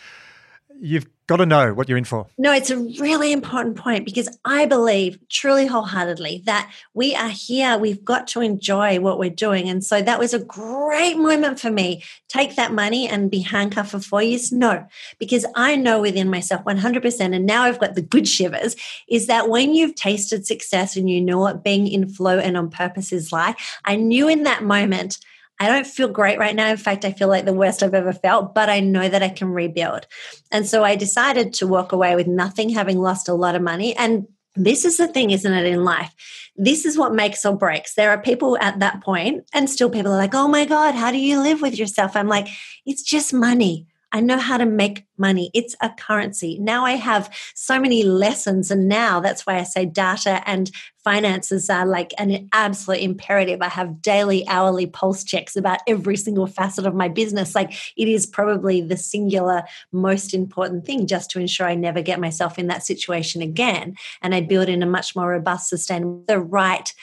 you've 0.81 1.07
got 1.27 1.37
to 1.37 1.45
know 1.45 1.73
what 1.73 1.87
you're 1.87 1.97
in 1.97 2.03
for. 2.03 2.27
No, 2.37 2.51
it's 2.51 2.71
a 2.71 2.77
really 2.99 3.31
important 3.31 3.77
point 3.77 4.03
because 4.03 4.37
I 4.43 4.65
believe 4.65 5.17
truly 5.29 5.65
wholeheartedly 5.65 6.41
that 6.45 6.69
we 6.93 7.15
are 7.15 7.29
here. 7.29 7.77
We've 7.77 8.03
got 8.03 8.27
to 8.29 8.41
enjoy 8.41 8.99
what 8.99 9.19
we're 9.19 9.29
doing. 9.29 9.69
And 9.69 9.83
so 9.83 10.01
that 10.01 10.19
was 10.19 10.33
a 10.33 10.39
great 10.39 11.17
moment 11.17 11.59
for 11.59 11.71
me. 11.71 12.03
Take 12.27 12.55
that 12.55 12.73
money 12.73 13.07
and 13.07 13.31
be 13.31 13.39
handcuffed 13.39 13.91
for 13.91 13.99
four 13.99 14.23
years? 14.23 14.51
No, 14.51 14.85
because 15.19 15.45
I 15.55 15.75
know 15.75 16.01
within 16.01 16.29
myself 16.29 16.65
100%, 16.65 17.35
and 17.35 17.45
now 17.45 17.63
I've 17.63 17.79
got 17.79 17.95
the 17.95 18.01
good 18.01 18.27
shivers, 18.27 18.75
is 19.07 19.27
that 19.27 19.47
when 19.47 19.73
you've 19.73 19.95
tasted 19.95 20.45
success 20.45 20.97
and 20.97 21.09
you 21.09 21.21
know 21.21 21.39
what 21.39 21.63
being 21.63 21.87
in 21.87 22.09
flow 22.09 22.39
and 22.39 22.57
on 22.57 22.69
purpose 22.69 23.13
is 23.13 23.31
like, 23.31 23.57
I 23.85 23.95
knew 23.95 24.27
in 24.27 24.43
that 24.43 24.63
moment 24.63 25.19
I 25.61 25.67
don't 25.67 25.85
feel 25.85 26.07
great 26.07 26.39
right 26.39 26.55
now. 26.55 26.69
In 26.69 26.77
fact, 26.77 27.05
I 27.05 27.11
feel 27.11 27.27
like 27.27 27.45
the 27.45 27.53
worst 27.53 27.83
I've 27.83 27.93
ever 27.93 28.13
felt, 28.13 28.55
but 28.55 28.67
I 28.67 28.79
know 28.79 29.07
that 29.07 29.21
I 29.21 29.29
can 29.29 29.49
rebuild. 29.49 30.07
And 30.51 30.67
so 30.67 30.83
I 30.83 30.95
decided 30.95 31.53
to 31.53 31.67
walk 31.67 31.91
away 31.91 32.15
with 32.15 32.25
nothing, 32.25 32.69
having 32.69 32.97
lost 32.97 33.29
a 33.29 33.35
lot 33.35 33.53
of 33.53 33.61
money. 33.61 33.95
And 33.95 34.25
this 34.55 34.85
is 34.85 34.97
the 34.97 35.07
thing, 35.07 35.29
isn't 35.29 35.53
it, 35.53 35.67
in 35.67 35.83
life? 35.83 36.15
This 36.55 36.83
is 36.83 36.97
what 36.97 37.13
makes 37.13 37.45
or 37.45 37.55
breaks. 37.55 37.93
There 37.93 38.09
are 38.09 38.19
people 38.19 38.57
at 38.57 38.79
that 38.79 39.03
point, 39.03 39.43
and 39.53 39.69
still 39.69 39.91
people 39.91 40.11
are 40.11 40.17
like, 40.17 40.33
oh 40.33 40.47
my 40.47 40.65
God, 40.65 40.95
how 40.95 41.11
do 41.11 41.19
you 41.19 41.39
live 41.39 41.61
with 41.61 41.77
yourself? 41.77 42.15
I'm 42.15 42.27
like, 42.27 42.47
it's 42.87 43.03
just 43.03 43.31
money. 43.31 43.85
I 44.11 44.19
know 44.19 44.39
how 44.39 44.57
to 44.57 44.65
make 44.65 45.05
money. 45.17 45.51
It's 45.53 45.75
a 45.79 45.89
currency. 45.89 46.57
Now 46.59 46.85
I 46.85 46.93
have 46.93 47.33
so 47.53 47.79
many 47.79 48.03
lessons. 48.03 48.71
And 48.71 48.89
now 48.89 49.19
that's 49.19 49.45
why 49.45 49.59
I 49.59 49.63
say 49.63 49.85
data 49.85 50.41
and 50.49 50.71
finances 51.03 51.69
are 51.69 51.85
like 51.85 52.13
an 52.17 52.47
absolute 52.53 53.01
imperative. 53.01 53.61
I 53.61 53.69
have 53.69 54.01
daily, 54.01 54.47
hourly 54.47 54.85
pulse 54.85 55.23
checks 55.23 55.55
about 55.55 55.79
every 55.87 56.15
single 56.15 56.47
facet 56.47 56.85
of 56.85 56.93
my 56.93 57.07
business. 57.07 57.55
Like 57.55 57.73
it 57.97 58.07
is 58.07 58.25
probably 58.25 58.81
the 58.81 58.97
singular 58.97 59.63
most 59.91 60.33
important 60.33 60.85
thing 60.85 61.07
just 61.07 61.31
to 61.31 61.39
ensure 61.39 61.67
I 61.67 61.75
never 61.75 62.01
get 62.01 62.19
myself 62.19 62.59
in 62.59 62.67
that 62.67 62.85
situation 62.85 63.41
again. 63.41 63.95
And 64.21 64.35
I 64.35 64.41
build 64.41 64.69
in 64.69 64.83
a 64.83 64.87
much 64.87 65.15
more 65.15 65.29
robust, 65.29 65.69
sustainable, 65.69 66.23
the 66.27 66.39
right 66.39 66.93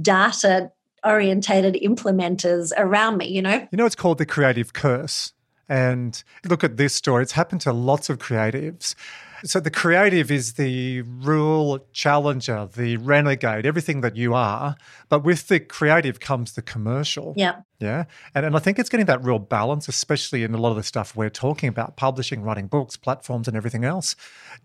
data 0.00 0.70
orientated 1.04 1.74
implementers 1.82 2.72
around 2.76 3.18
me, 3.18 3.28
you 3.28 3.42
know? 3.42 3.68
You 3.70 3.76
know, 3.76 3.86
it's 3.86 3.94
called 3.94 4.18
the 4.18 4.26
creative 4.26 4.72
curse. 4.72 5.32
And 5.68 6.22
look 6.44 6.64
at 6.64 6.76
this 6.76 6.94
story, 6.94 7.22
it's 7.22 7.32
happened 7.32 7.60
to 7.62 7.72
lots 7.72 8.10
of 8.10 8.18
creatives. 8.18 8.94
So 9.44 9.60
the 9.60 9.70
creative 9.70 10.30
is 10.30 10.54
the 10.54 11.02
rule 11.02 11.86
challenger, 11.92 12.66
the 12.74 12.96
renegade, 12.96 13.66
everything 13.66 14.00
that 14.00 14.16
you 14.16 14.32
are. 14.32 14.74
But 15.14 15.22
with 15.22 15.46
the 15.46 15.60
creative 15.60 16.18
comes 16.18 16.54
the 16.54 16.60
commercial. 16.60 17.34
Yeah. 17.36 17.60
Yeah. 17.78 18.04
And, 18.34 18.46
and 18.46 18.56
I 18.56 18.58
think 18.58 18.78
it's 18.78 18.88
getting 18.88 19.06
that 19.06 19.22
real 19.22 19.38
balance, 19.38 19.88
especially 19.88 20.42
in 20.42 20.54
a 20.54 20.58
lot 20.58 20.70
of 20.70 20.76
the 20.76 20.82
stuff 20.82 21.14
we're 21.14 21.30
talking 21.30 21.68
about 21.68 21.96
publishing, 21.96 22.42
writing 22.42 22.66
books, 22.66 22.96
platforms, 22.96 23.46
and 23.46 23.56
everything 23.56 23.84
else. 23.84 24.16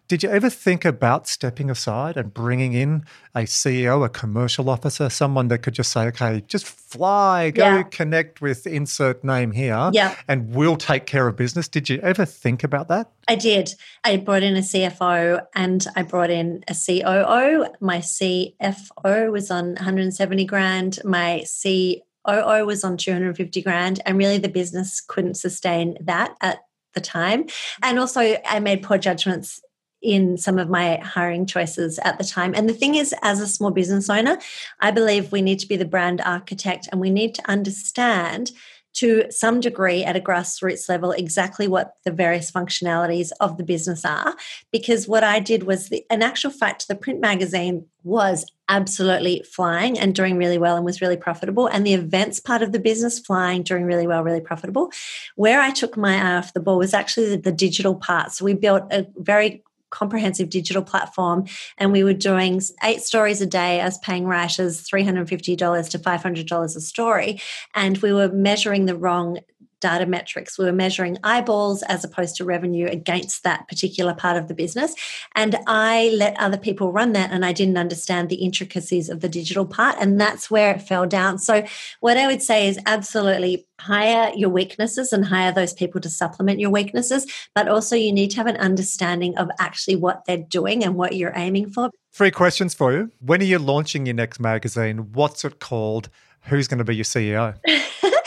Did 0.07 0.23
you 0.23 0.29
ever 0.29 0.49
think 0.49 0.85
about 0.85 1.27
stepping 1.27 1.69
aside 1.69 2.17
and 2.17 2.33
bringing 2.33 2.73
in 2.73 3.05
a 3.35 3.41
CEO, 3.41 4.03
a 4.03 4.09
commercial 4.09 4.69
officer, 4.69 5.09
someone 5.09 5.49
that 5.49 5.59
could 5.59 5.73
just 5.73 5.91
say, 5.91 6.07
okay, 6.07 6.43
just 6.47 6.65
fly, 6.65 7.51
go 7.51 7.63
yeah. 7.63 7.83
connect 7.83 8.41
with 8.41 8.65
insert 8.65 9.23
name 9.23 9.51
here, 9.51 9.91
yeah. 9.93 10.15
and 10.27 10.55
we'll 10.55 10.77
take 10.77 11.05
care 11.05 11.27
of 11.27 11.35
business? 11.35 11.67
Did 11.67 11.89
you 11.89 11.99
ever 11.99 12.25
think 12.25 12.63
about 12.63 12.87
that? 12.87 13.11
I 13.27 13.35
did. 13.35 13.75
I 14.03 14.17
brought 14.17 14.41
in 14.41 14.55
a 14.55 14.61
CFO 14.61 15.45
and 15.53 15.85
I 15.95 16.01
brought 16.01 16.31
in 16.31 16.63
a 16.67 16.73
COO. 16.73 17.67
My 17.79 17.99
CFO 17.99 19.31
was 19.31 19.51
on 19.51 19.75
170 19.75 20.38
grand. 20.45 20.99
My 21.03 21.45
COO 21.61 22.65
was 22.65 22.83
on 22.83 22.97
250 22.97 23.61
grand, 23.61 24.01
and 24.05 24.17
really 24.17 24.37
the 24.37 24.49
business 24.49 25.01
couldn't 25.01 25.35
sustain 25.35 25.97
that 26.01 26.35
at 26.41 26.59
the 26.93 27.01
time. 27.01 27.45
And 27.81 27.99
also, 27.99 28.37
I 28.45 28.59
made 28.59 28.83
poor 28.83 28.97
judgments 28.97 29.61
in 30.01 30.37
some 30.37 30.57
of 30.57 30.69
my 30.69 30.97
hiring 30.97 31.45
choices 31.45 31.99
at 31.99 32.17
the 32.17 32.23
time. 32.23 32.53
And 32.55 32.69
the 32.69 32.73
thing 32.73 32.95
is, 32.95 33.13
as 33.21 33.41
a 33.41 33.47
small 33.47 33.71
business 33.71 34.09
owner, 34.09 34.37
I 34.79 34.91
believe 34.91 35.31
we 35.31 35.41
need 35.41 35.59
to 35.59 35.67
be 35.67 35.75
the 35.75 35.85
brand 35.85 36.21
architect 36.21 36.87
and 36.91 37.01
we 37.01 37.09
need 37.09 37.35
to 37.35 37.49
understand 37.49 38.51
to 38.93 39.25
some 39.29 39.59
degree 39.59 40.03
at 40.03 40.15
a 40.15 40.19
grassroots 40.19 40.89
level 40.89 41.11
exactly 41.11 41.67
what 41.67 41.93
the 42.05 42.11
various 42.11 42.51
functionalities 42.51 43.29
of 43.39 43.57
the 43.57 43.63
business 43.63 44.03
are. 44.03 44.35
Because 44.71 45.07
what 45.07 45.23
I 45.23 45.39
did 45.39 45.63
was, 45.63 45.89
the, 45.89 46.03
in 46.09 46.21
actual 46.21 46.51
fact, 46.51 46.87
the 46.87 46.95
print 46.95 47.19
magazine 47.19 47.85
was 48.03 48.45
absolutely 48.67 49.43
flying 49.43 49.97
and 49.99 50.15
doing 50.15 50.37
really 50.37 50.57
well 50.57 50.75
and 50.75 50.85
was 50.85 51.01
really 51.01 51.17
profitable. 51.17 51.67
And 51.67 51.85
the 51.85 51.93
events 51.93 52.39
part 52.39 52.61
of 52.61 52.71
the 52.71 52.79
business 52.79 53.19
flying, 53.19 53.63
doing 53.63 53.83
really 53.83 54.07
well, 54.07 54.23
really 54.23 54.41
profitable. 54.41 54.91
Where 55.35 55.61
I 55.61 55.71
took 55.71 55.97
my 55.97 56.15
eye 56.15 56.37
off 56.37 56.53
the 56.53 56.59
ball 56.59 56.77
was 56.77 56.93
actually 56.93 57.29
the, 57.29 57.37
the 57.37 57.51
digital 57.51 57.95
part. 57.95 58.31
So 58.31 58.45
we 58.45 58.53
built 58.53 58.83
a 58.91 59.07
very 59.17 59.63
comprehensive 59.89 60.49
digital 60.49 60.83
platform 60.83 61.45
and 61.77 61.91
we 61.91 62.03
were 62.03 62.13
doing 62.13 62.61
eight 62.83 63.01
stories 63.01 63.41
a 63.41 63.45
day 63.45 63.79
as 63.79 63.97
paying 63.99 64.25
writers 64.25 64.87
$350 64.87 65.89
to 65.89 65.99
$500 65.99 66.63
a 66.63 66.69
story 66.81 67.41
and 67.75 67.97
we 67.99 68.13
were 68.13 68.29
measuring 68.29 68.85
the 68.85 68.95
wrong 68.95 69.39
data 69.79 70.05
metrics. 70.05 70.57
We 70.57 70.65
were 70.65 70.71
measuring 70.71 71.17
eyeballs 71.23 71.83
as 71.83 72.03
opposed 72.03 72.35
to 72.37 72.45
revenue 72.45 72.87
against 72.87 73.43
that 73.43 73.67
particular 73.67 74.13
part 74.13 74.37
of 74.37 74.47
the 74.47 74.53
business. 74.53 74.93
And 75.35 75.57
I 75.67 76.13
let 76.15 76.39
other 76.39 76.57
people 76.57 76.91
run 76.91 77.13
that 77.13 77.31
and 77.31 77.45
I 77.45 77.53
didn't 77.53 77.77
understand 77.77 78.29
the 78.29 78.35
intricacies 78.35 79.09
of 79.09 79.21
the 79.21 79.29
digital 79.29 79.65
part. 79.65 79.95
And 79.99 80.19
that's 80.19 80.51
where 80.51 80.75
it 80.75 80.81
fell 80.81 81.05
down. 81.05 81.39
So, 81.39 81.63
what 81.99 82.17
I 82.17 82.27
would 82.27 82.41
say 82.41 82.67
is 82.67 82.79
absolutely 82.85 83.65
hire 83.79 84.31
your 84.35 84.49
weaknesses 84.49 85.13
and 85.13 85.25
hire 85.25 85.51
those 85.51 85.73
people 85.73 86.01
to 86.01 86.09
supplement 86.09 86.59
your 86.59 86.69
weaknesses. 86.69 87.25
But 87.55 87.67
also, 87.67 87.95
you 87.95 88.11
need 88.11 88.31
to 88.31 88.37
have 88.37 88.47
an 88.47 88.57
understanding 88.57 89.37
of 89.37 89.49
actually 89.59 89.95
what 89.95 90.25
they're 90.25 90.37
doing 90.37 90.83
and 90.83 90.95
what 90.95 91.15
you're 91.15 91.33
aiming 91.35 91.69
for. 91.69 91.89
Three 92.11 92.31
questions 92.31 92.73
for 92.73 92.91
you. 92.91 93.11
When 93.19 93.41
are 93.41 93.45
you 93.45 93.59
launching 93.59 94.05
your 94.05 94.15
next 94.15 94.39
magazine? 94.39 95.13
What's 95.13 95.45
it 95.45 95.59
called? 95.59 96.09
Who's 96.43 96.67
going 96.67 96.79
to 96.79 96.83
be 96.83 96.95
your 96.95 97.05
CEO? 97.05 97.55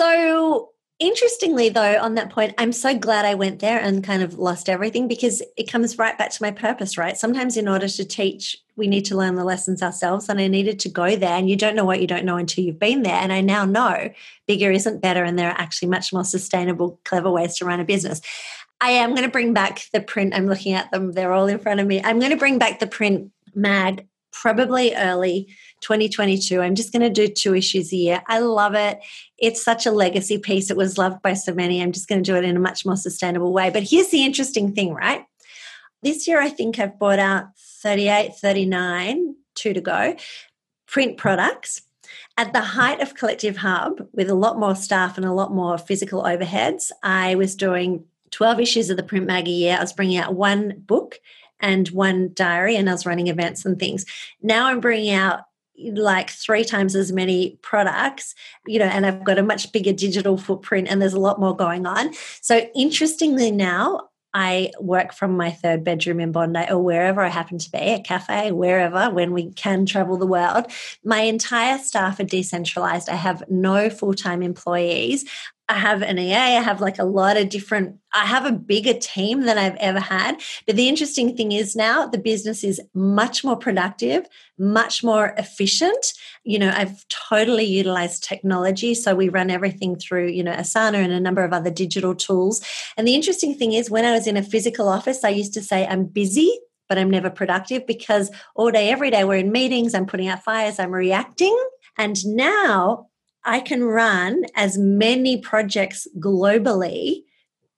So 0.00 0.70
Interestingly, 1.00 1.70
though, 1.70 1.98
on 1.98 2.14
that 2.16 2.28
point, 2.28 2.52
I'm 2.58 2.72
so 2.72 2.94
glad 2.94 3.24
I 3.24 3.34
went 3.34 3.60
there 3.60 3.80
and 3.80 4.04
kind 4.04 4.22
of 4.22 4.38
lost 4.38 4.68
everything 4.68 5.08
because 5.08 5.42
it 5.56 5.70
comes 5.70 5.96
right 5.96 6.16
back 6.18 6.30
to 6.30 6.42
my 6.42 6.50
purpose, 6.50 6.98
right? 6.98 7.16
Sometimes, 7.16 7.56
in 7.56 7.68
order 7.68 7.88
to 7.88 8.04
teach, 8.04 8.58
we 8.76 8.86
need 8.86 9.06
to 9.06 9.16
learn 9.16 9.34
the 9.34 9.44
lessons 9.44 9.82
ourselves. 9.82 10.28
And 10.28 10.38
I 10.38 10.46
needed 10.46 10.78
to 10.80 10.90
go 10.90 11.16
there, 11.16 11.38
and 11.38 11.48
you 11.48 11.56
don't 11.56 11.74
know 11.74 11.86
what 11.86 12.02
you 12.02 12.06
don't 12.06 12.26
know 12.26 12.36
until 12.36 12.64
you've 12.64 12.78
been 12.78 13.02
there. 13.02 13.14
And 13.14 13.32
I 13.32 13.40
now 13.40 13.64
know 13.64 14.10
bigger 14.46 14.70
isn't 14.70 15.00
better, 15.00 15.24
and 15.24 15.38
there 15.38 15.48
are 15.48 15.58
actually 15.58 15.88
much 15.88 16.12
more 16.12 16.24
sustainable, 16.24 17.00
clever 17.06 17.30
ways 17.30 17.56
to 17.56 17.64
run 17.64 17.80
a 17.80 17.84
business. 17.86 18.20
I 18.78 18.90
am 18.90 19.10
going 19.14 19.22
to 19.22 19.30
bring 19.30 19.54
back 19.54 19.86
the 19.94 20.02
print. 20.02 20.34
I'm 20.34 20.48
looking 20.48 20.74
at 20.74 20.90
them, 20.90 21.12
they're 21.12 21.32
all 21.32 21.46
in 21.46 21.60
front 21.60 21.80
of 21.80 21.86
me. 21.86 22.02
I'm 22.04 22.18
going 22.18 22.32
to 22.32 22.36
bring 22.36 22.58
back 22.58 22.78
the 22.78 22.86
print 22.86 23.32
mag 23.54 24.06
probably 24.32 24.94
early 24.94 25.48
2022. 25.80 26.60
I'm 26.60 26.74
just 26.74 26.92
going 26.92 27.02
to 27.02 27.10
do 27.10 27.32
two 27.32 27.54
issues 27.54 27.92
a 27.92 27.96
year. 27.96 28.22
I 28.26 28.38
love 28.40 28.74
it. 28.74 29.00
It's 29.38 29.62
such 29.62 29.86
a 29.86 29.90
legacy 29.90 30.38
piece. 30.38 30.70
It 30.70 30.76
was 30.76 30.98
loved 30.98 31.22
by 31.22 31.34
so 31.34 31.54
many. 31.54 31.82
I'm 31.82 31.92
just 31.92 32.08
going 32.08 32.22
to 32.22 32.30
do 32.30 32.36
it 32.36 32.44
in 32.44 32.56
a 32.56 32.60
much 32.60 32.84
more 32.84 32.96
sustainable 32.96 33.52
way. 33.52 33.70
But 33.70 33.84
here's 33.84 34.08
the 34.08 34.24
interesting 34.24 34.72
thing, 34.74 34.94
right? 34.94 35.24
This 36.02 36.26
year, 36.26 36.40
I 36.40 36.48
think 36.48 36.78
I've 36.78 36.98
bought 36.98 37.18
out 37.18 37.46
38, 37.82 38.34
39, 38.36 39.34
two 39.54 39.72
to 39.74 39.80
go, 39.80 40.16
print 40.86 41.16
products. 41.16 41.82
At 42.36 42.52
the 42.52 42.60
height 42.60 43.00
of 43.00 43.14
Collective 43.14 43.58
Hub, 43.58 44.06
with 44.12 44.30
a 44.30 44.34
lot 44.34 44.58
more 44.58 44.74
staff 44.74 45.16
and 45.16 45.26
a 45.26 45.32
lot 45.32 45.52
more 45.52 45.76
physical 45.76 46.22
overheads, 46.22 46.90
I 47.02 47.34
was 47.34 47.54
doing 47.54 48.04
12 48.30 48.60
issues 48.60 48.90
of 48.90 48.96
the 48.96 49.02
print 49.02 49.26
mag 49.26 49.46
a 49.46 49.50
year. 49.50 49.76
I 49.76 49.80
was 49.80 49.92
bringing 49.92 50.16
out 50.16 50.34
one 50.34 50.82
book 50.86 51.18
and 51.60 51.88
one 51.88 52.30
diary, 52.34 52.76
and 52.76 52.88
I 52.88 52.92
was 52.92 53.06
running 53.06 53.28
events 53.28 53.64
and 53.64 53.78
things. 53.78 54.04
Now 54.42 54.66
I'm 54.66 54.80
bringing 54.80 55.14
out 55.14 55.40
like 55.94 56.30
three 56.30 56.64
times 56.64 56.94
as 56.94 57.12
many 57.12 57.58
products, 57.62 58.34
you 58.66 58.78
know, 58.78 58.84
and 58.84 59.06
I've 59.06 59.24
got 59.24 59.38
a 59.38 59.42
much 59.42 59.72
bigger 59.72 59.92
digital 59.92 60.36
footprint 60.36 60.88
and 60.90 61.00
there's 61.00 61.14
a 61.14 61.20
lot 61.20 61.40
more 61.40 61.56
going 61.56 61.86
on. 61.86 62.12
So, 62.42 62.68
interestingly, 62.74 63.50
now 63.50 64.10
I 64.32 64.70
work 64.78 65.12
from 65.12 65.36
my 65.36 65.50
third 65.50 65.82
bedroom 65.82 66.20
in 66.20 66.32
Bondi 66.32 66.64
or 66.70 66.78
wherever 66.78 67.20
I 67.20 67.28
happen 67.28 67.58
to 67.58 67.70
be, 67.70 67.78
a 67.78 68.00
cafe, 68.00 68.52
wherever, 68.52 69.10
when 69.10 69.32
we 69.32 69.52
can 69.52 69.86
travel 69.86 70.16
the 70.16 70.26
world. 70.26 70.66
My 71.04 71.22
entire 71.22 71.78
staff 71.78 72.20
are 72.20 72.24
decentralized. 72.24 73.08
I 73.08 73.16
have 73.16 73.42
no 73.48 73.90
full 73.90 74.14
time 74.14 74.42
employees. 74.42 75.24
I 75.70 75.74
have 75.74 76.02
an 76.02 76.18
EA, 76.18 76.34
I 76.34 76.62
have 76.62 76.80
like 76.80 76.98
a 76.98 77.04
lot 77.04 77.36
of 77.36 77.48
different, 77.48 77.96
I 78.12 78.26
have 78.26 78.44
a 78.44 78.50
bigger 78.50 78.92
team 78.92 79.42
than 79.42 79.56
I've 79.56 79.76
ever 79.76 80.00
had. 80.00 80.40
But 80.66 80.74
the 80.74 80.88
interesting 80.88 81.36
thing 81.36 81.52
is 81.52 81.76
now 81.76 82.08
the 82.08 82.18
business 82.18 82.64
is 82.64 82.80
much 82.92 83.44
more 83.44 83.54
productive, 83.54 84.26
much 84.58 85.04
more 85.04 85.32
efficient. 85.38 86.12
You 86.42 86.58
know, 86.58 86.72
I've 86.74 87.06
totally 87.08 87.66
utilized 87.66 88.24
technology. 88.24 88.96
So 88.96 89.14
we 89.14 89.28
run 89.28 89.48
everything 89.48 89.94
through, 89.94 90.30
you 90.30 90.42
know, 90.42 90.52
Asana 90.52 90.94
and 90.94 91.12
a 91.12 91.20
number 91.20 91.44
of 91.44 91.52
other 91.52 91.70
digital 91.70 92.16
tools. 92.16 92.60
And 92.96 93.06
the 93.06 93.14
interesting 93.14 93.54
thing 93.54 93.72
is 93.72 93.88
when 93.88 94.04
I 94.04 94.10
was 94.10 94.26
in 94.26 94.36
a 94.36 94.42
physical 94.42 94.88
office, 94.88 95.22
I 95.22 95.28
used 95.28 95.54
to 95.54 95.62
say, 95.62 95.86
I'm 95.86 96.04
busy, 96.04 96.58
but 96.88 96.98
I'm 96.98 97.10
never 97.10 97.30
productive 97.30 97.86
because 97.86 98.32
all 98.56 98.72
day, 98.72 98.90
every 98.90 99.12
day 99.12 99.22
we're 99.22 99.36
in 99.36 99.52
meetings, 99.52 99.94
I'm 99.94 100.06
putting 100.06 100.26
out 100.26 100.42
fires, 100.42 100.80
I'm 100.80 100.90
reacting. 100.90 101.56
And 101.96 102.16
now 102.26 103.09
I 103.44 103.60
can 103.60 103.84
run 103.84 104.44
as 104.54 104.76
many 104.76 105.40
projects 105.40 106.06
globally, 106.18 107.22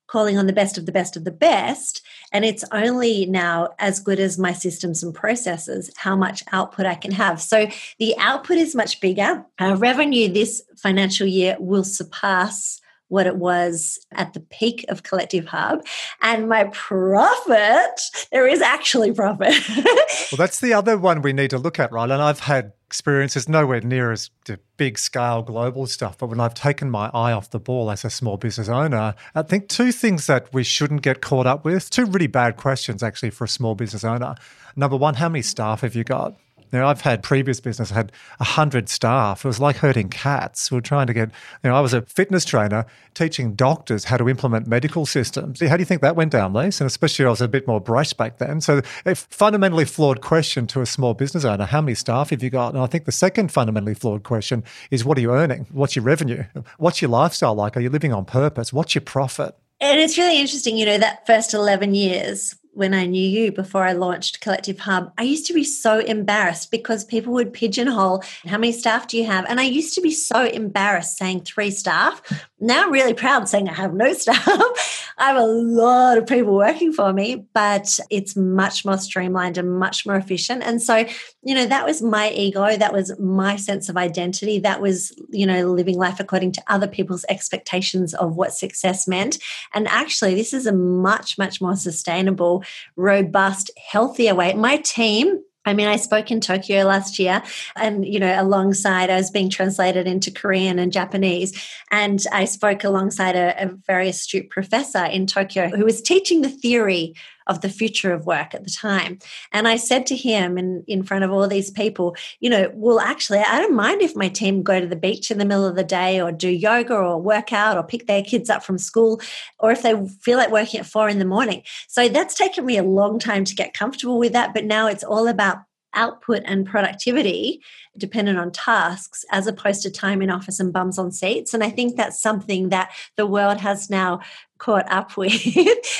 calling 0.07 0.37
on 0.37 0.47
the 0.47 0.53
best 0.53 0.77
of 0.77 0.87
the 0.87 0.93
best 0.93 1.17
of 1.17 1.25
the 1.25 1.31
best. 1.31 2.03
And 2.33 2.45
it's 2.45 2.65
only 2.73 3.27
now 3.27 3.71
as 3.79 4.01
good 4.01 4.21
as 4.21 4.39
my 4.39 4.53
systems 4.53 5.03
and 5.03 5.15
processes, 5.15 5.91
how 5.97 6.17
much 6.17 6.43
output 6.53 6.87
I 6.87 6.95
can 6.95 7.13
have. 7.13 7.41
So 7.41 7.67
the 7.99 8.15
output 8.19 8.59
is 8.59 8.75
much 8.75 9.01
bigger. 9.01 9.45
Our 9.59 9.77
revenue 9.77 10.29
this 10.29 10.63
financial 10.77 11.27
year 11.27 11.57
will 11.59 11.85
surpass 11.85 12.81
what 13.13 13.27
it 13.27 13.37
was 13.37 13.99
at 14.13 14.33
the 14.33 14.41
peak 14.41 14.87
of 14.89 15.03
Collective 15.03 15.45
Hub. 15.45 15.85
And 16.23 16.49
my 16.49 16.65
profit, 16.73 18.01
there 18.33 18.47
is 18.47 18.63
actually 18.63 19.13
profit. 19.13 19.55
well, 19.77 20.39
that's 20.39 20.61
the 20.61 20.73
other 20.73 20.97
one 20.97 21.21
we 21.21 21.35
need 21.35 21.51
to 21.51 21.59
look 21.59 21.79
at, 21.79 21.93
right? 21.93 22.11
And 22.11 22.23
I've 22.23 22.41
had 22.41 22.73
experiences 22.93 23.49
nowhere 23.49 23.81
near 23.81 24.13
as 24.13 24.29
the 24.45 24.59
big 24.77 24.99
scale 24.99 25.41
global 25.41 25.87
stuff. 25.87 26.19
But 26.19 26.27
when 26.27 26.41
I've 26.41 26.53
taken 26.53 26.91
my 26.91 27.09
eye 27.15 27.33
off 27.33 27.49
the 27.49 27.59
ball 27.59 27.91
as 27.91 28.05
a 28.05 28.11
small 28.11 28.37
business 28.37 28.69
owner, 28.69 29.15
I 29.35 29.41
think 29.41 29.71
two 29.71 29.93
things 29.93 30.27
that 30.27 30.53
we 30.53 30.63
shouldn't 30.63 31.01
get 31.01 31.23
caught 31.23 31.47
up 31.47 31.65
with, 31.65 31.89
two 31.89 32.05
really 32.05 32.27
bad 32.27 32.59
questions 32.59 33.03
actually 33.03 33.31
for 33.31 33.45
a 33.45 33.49
small 33.49 33.75
business 33.75 34.05
owner. 34.05 34.35
Number 34.77 34.99
one, 34.99 35.15
how 35.15 35.31
many 35.31 35.41
staff 35.41 35.81
have 35.81 35.95
you 35.95 36.05
got? 36.05 36.37
Now, 36.73 36.89
I've 36.89 37.03
had 37.03 37.23
previous 37.23 37.61
business, 37.61 37.93
I 37.93 37.97
had 37.97 38.13
100 38.39 38.89
staff. 38.89 39.45
It 39.45 39.49
was 39.49 39.61
like 39.61 39.77
herding 39.77 40.09
cats. 40.09 40.71
We 40.71 40.77
were 40.77 40.83
trying 40.83 41.07
to 41.07 41.13
get, 41.13 41.29
you 41.63 41.71
know, 41.71 41.77
I 41.77 41.81
was 41.81 41.93
a 41.93 42.03
fitness 42.03 42.45
trainer 42.45 42.87
teaching 43.15 43.55
doctors 43.55 44.05
how 44.05 44.17
to 44.17 44.29
implement 44.29 44.67
medical 44.67 45.05
systems. 45.05 45.61
How 45.61 45.77
do 45.77 45.83
you 45.83 45.87
think 45.87 46.01
that 46.01 46.17
went 46.17 46.33
down, 46.33 46.53
Lise? 46.53 46.81
And 46.81 46.87
especially 46.87 47.27
I 47.27 47.29
was 47.29 47.43
a 47.43 47.49
bit 47.49 47.67
more 47.67 47.81
brash 47.81 48.15
back 48.15 48.39
then. 48.39 48.61
So 48.61 48.81
a 49.05 49.15
fundamentally 49.15 49.85
flawed 49.85 50.23
question 50.23 50.67
to 50.69 50.81
a 50.81 50.87
small 50.87 51.13
business 51.13 51.45
owner, 51.45 51.67
how 51.67 51.83
many 51.83 51.95
staff 51.95 52.31
have 52.31 52.43
you 52.43 52.51
got? 52.51 52.75
And 52.75 52.83
I 52.83 52.87
think 52.87 53.05
the 53.05 53.13
second 53.13 53.53
fundamentally 53.53 53.95
flawed 53.95 54.23
question 54.23 54.65
is 54.91 55.05
what 55.05 55.19
are 55.19 55.21
you 55.21 55.33
earning? 55.33 55.67
What's 55.73 55.95
your 55.95 56.05
revenue? 56.05 56.45
What's 56.79 57.03
your 57.03 57.11
lifestyle 57.11 57.55
like? 57.55 57.77
Are 57.77 57.81
you 57.81 57.91
living 57.91 58.13
on 58.13 58.25
purpose? 58.25 58.73
What's 58.73 58.95
your 58.95 59.03
profit? 59.03 59.55
And 59.81 60.01
it's 60.01 60.17
really 60.17 60.41
interesting, 60.41 60.77
you 60.77 60.87
know, 60.87 60.99
that 60.99 61.27
first 61.27 61.55
11 61.55 61.95
years 61.95 62.55
when 62.73 62.95
I 62.95 63.07
knew 63.07 63.27
you 63.27 63.53
before 63.53 63.85
I 63.85 63.93
launched 63.93 64.41
Collective 64.41 64.79
Hub, 64.81 65.13
I 65.19 65.23
used 65.23 65.47
to 65.47 65.55
be 65.55 65.65
so 65.65 65.99
embarrassed 65.99 66.71
because 66.71 67.05
people 67.05 67.33
would 67.35 67.53
pigeonhole 67.53 68.23
how 68.47 68.59
many 68.59 68.73
staff 68.73 69.07
do 69.09 69.19
you 69.19 69.25
have? 69.27 69.45
And 69.49 69.61
I 69.61 69.65
used 69.65 69.95
to 69.95 70.01
be 70.01 70.11
so 70.11 70.45
embarrassed 70.45 71.17
saying 71.17 71.43
three 71.43 71.71
staff. 71.71 72.23
Now 72.63 72.85
I'm 72.85 72.93
really 72.93 73.13
proud 73.13 73.49
saying 73.49 73.69
I 73.69 73.75
have 73.75 73.93
no 73.93 74.13
staff. 74.13 75.13
I 75.19 75.27
have 75.27 75.37
a 75.37 75.45
lot 75.45 76.17
of 76.17 76.29
people 76.29 76.55
working 76.55 76.93
for 76.93 77.13
me, 77.13 77.45
but 77.53 77.99
it's 78.09 78.37
much 78.37 78.85
more 78.85 78.97
streamlined 78.99 79.59
and 79.59 79.81
much 79.81 80.07
more 80.07 80.15
efficient. 80.15 80.63
And 80.63 80.81
so, 80.81 81.05
you 81.43 81.57
know, 81.57 81.67
that 81.67 81.85
was 81.85 82.03
my 82.03 82.31
ego. 82.31 82.77
That 82.77 82.93
was 82.93 83.19
my 83.19 83.57
sense 83.57 83.89
of 83.89 83.97
identity. 83.97 84.61
That 84.61 84.81
was, 84.81 85.13
you 85.31 85.45
know, 85.45 85.73
living 85.73 85.99
life 85.99 86.21
according 86.21 86.53
to 86.53 86.63
other 86.69 86.87
people's 86.87 87.25
expectations 87.29 88.15
of 88.15 88.37
what 88.37 88.55
success 88.55 89.09
meant. 89.09 89.39
And 89.75 89.89
actually, 89.89 90.37
this 90.37 90.55
is 90.55 90.65
a 90.65 90.73
much, 90.73 91.39
much 91.39 91.61
more 91.61 91.75
sustainable 91.75 92.63
robust, 92.95 93.73
healthier 93.91 94.37
way. 94.37 94.55
My 94.55 94.77
team 94.77 95.43
I 95.65 95.75
mean, 95.75 95.87
I 95.87 95.97
spoke 95.97 96.31
in 96.31 96.41
Tokyo 96.41 96.85
last 96.85 97.19
year, 97.19 97.43
and 97.77 98.07
you 98.07 98.19
know, 98.19 98.41
alongside 98.41 99.11
I 99.11 99.17
was 99.17 99.31
being 99.31 99.49
translated 99.49 100.07
into 100.07 100.31
Korean 100.31 100.79
and 100.79 100.93
Japanese, 100.93 101.53
and 101.91 102.25
I 102.33 102.47
spoke 102.47 102.85
alongside 102.85 103.37
a, 103.37 103.65
a, 103.65 103.71
very 103.87 104.09
astute 104.09 104.51
professor 104.51 105.05
in 105.05 105.27
Tokyo 105.27 105.69
who 105.69 105.85
was 105.85 106.03
teaching 106.03 106.43
the 106.43 106.49
theory 106.49 107.15
of 107.47 107.61
the 107.61 107.69
future 107.69 108.13
of 108.13 108.27
work 108.27 108.55
at 108.55 108.65
the 108.65 108.71
time. 108.71 109.19
And 109.53 109.67
I 109.67 109.77
said 109.77 110.07
to 110.07 110.17
him 110.17 110.59
in, 110.59 110.85
in 110.87 111.03
front 111.03 111.25
of 111.25 111.31
all 111.31 111.49
these 111.49 111.71
people, 111.71 112.17
you 112.41 112.51
know, 112.51 112.71
well, 112.75 113.01
actually, 113.01 113.41
I 113.41 113.59
don't 113.59 113.75
mind 113.75 114.03
if 114.03 114.17
my 114.17 114.29
team 114.29 114.63
go 114.63 114.81
to 114.81 114.87
the 114.87 114.97
beach 114.97 115.31
in 115.31 115.39
the 115.39 115.45
middle 115.45 115.67
of 115.67 115.77
the 115.77 115.85
day 115.85 116.21
or 116.21 116.33
do 116.33 116.49
yoga 116.49 116.95
or 116.95 117.21
work 117.21 117.53
out 117.53 117.77
or 117.77 117.83
pick 117.83 118.07
their 118.07 118.23
kids 118.23 118.51
up 118.51 118.63
from 118.63 118.79
school, 118.79 119.21
or 119.59 119.71
if 119.71 119.83
they 119.83 119.95
feel 120.21 120.39
like 120.39 120.51
working 120.51 120.81
at 120.81 120.87
four 120.87 121.09
in 121.09 121.19
the 121.19 121.25
morning. 121.25 121.63
So 121.89 122.09
that's 122.09 122.35
taken 122.35 122.65
me 122.65 122.79
a 122.79 122.83
long 122.83 123.19
time 123.19 123.45
to 123.45 123.55
get 123.55 123.75
comfortable 123.75 124.19
with 124.19 124.33
that. 124.33 124.55
But 124.55 124.65
now 124.65 124.87
it's 124.87 125.05
all 125.05 125.29
about 125.29 125.59
output 125.95 126.43
and 126.45 126.67
productivity 126.67 127.63
dependent 127.97 128.39
on 128.39 128.51
tasks 128.51 129.25
as 129.31 129.47
opposed 129.47 129.83
to 129.83 129.91
time 129.91 130.23
in 130.23 130.31
office 130.31 130.61
and 130.61 130.73
bums 130.73 130.99
on 130.99 131.13
seats. 131.13 131.55
And 131.55 131.63
I 131.63 131.71
think 131.71 131.97
that's 131.97 132.21
something 132.21 132.71
that 132.71 132.93
the 133.17 133.27
world 133.27 133.59
has 133.59 133.91
now 133.91 134.21
caught 134.59 134.91
up 134.91 135.17
with. 135.17 135.47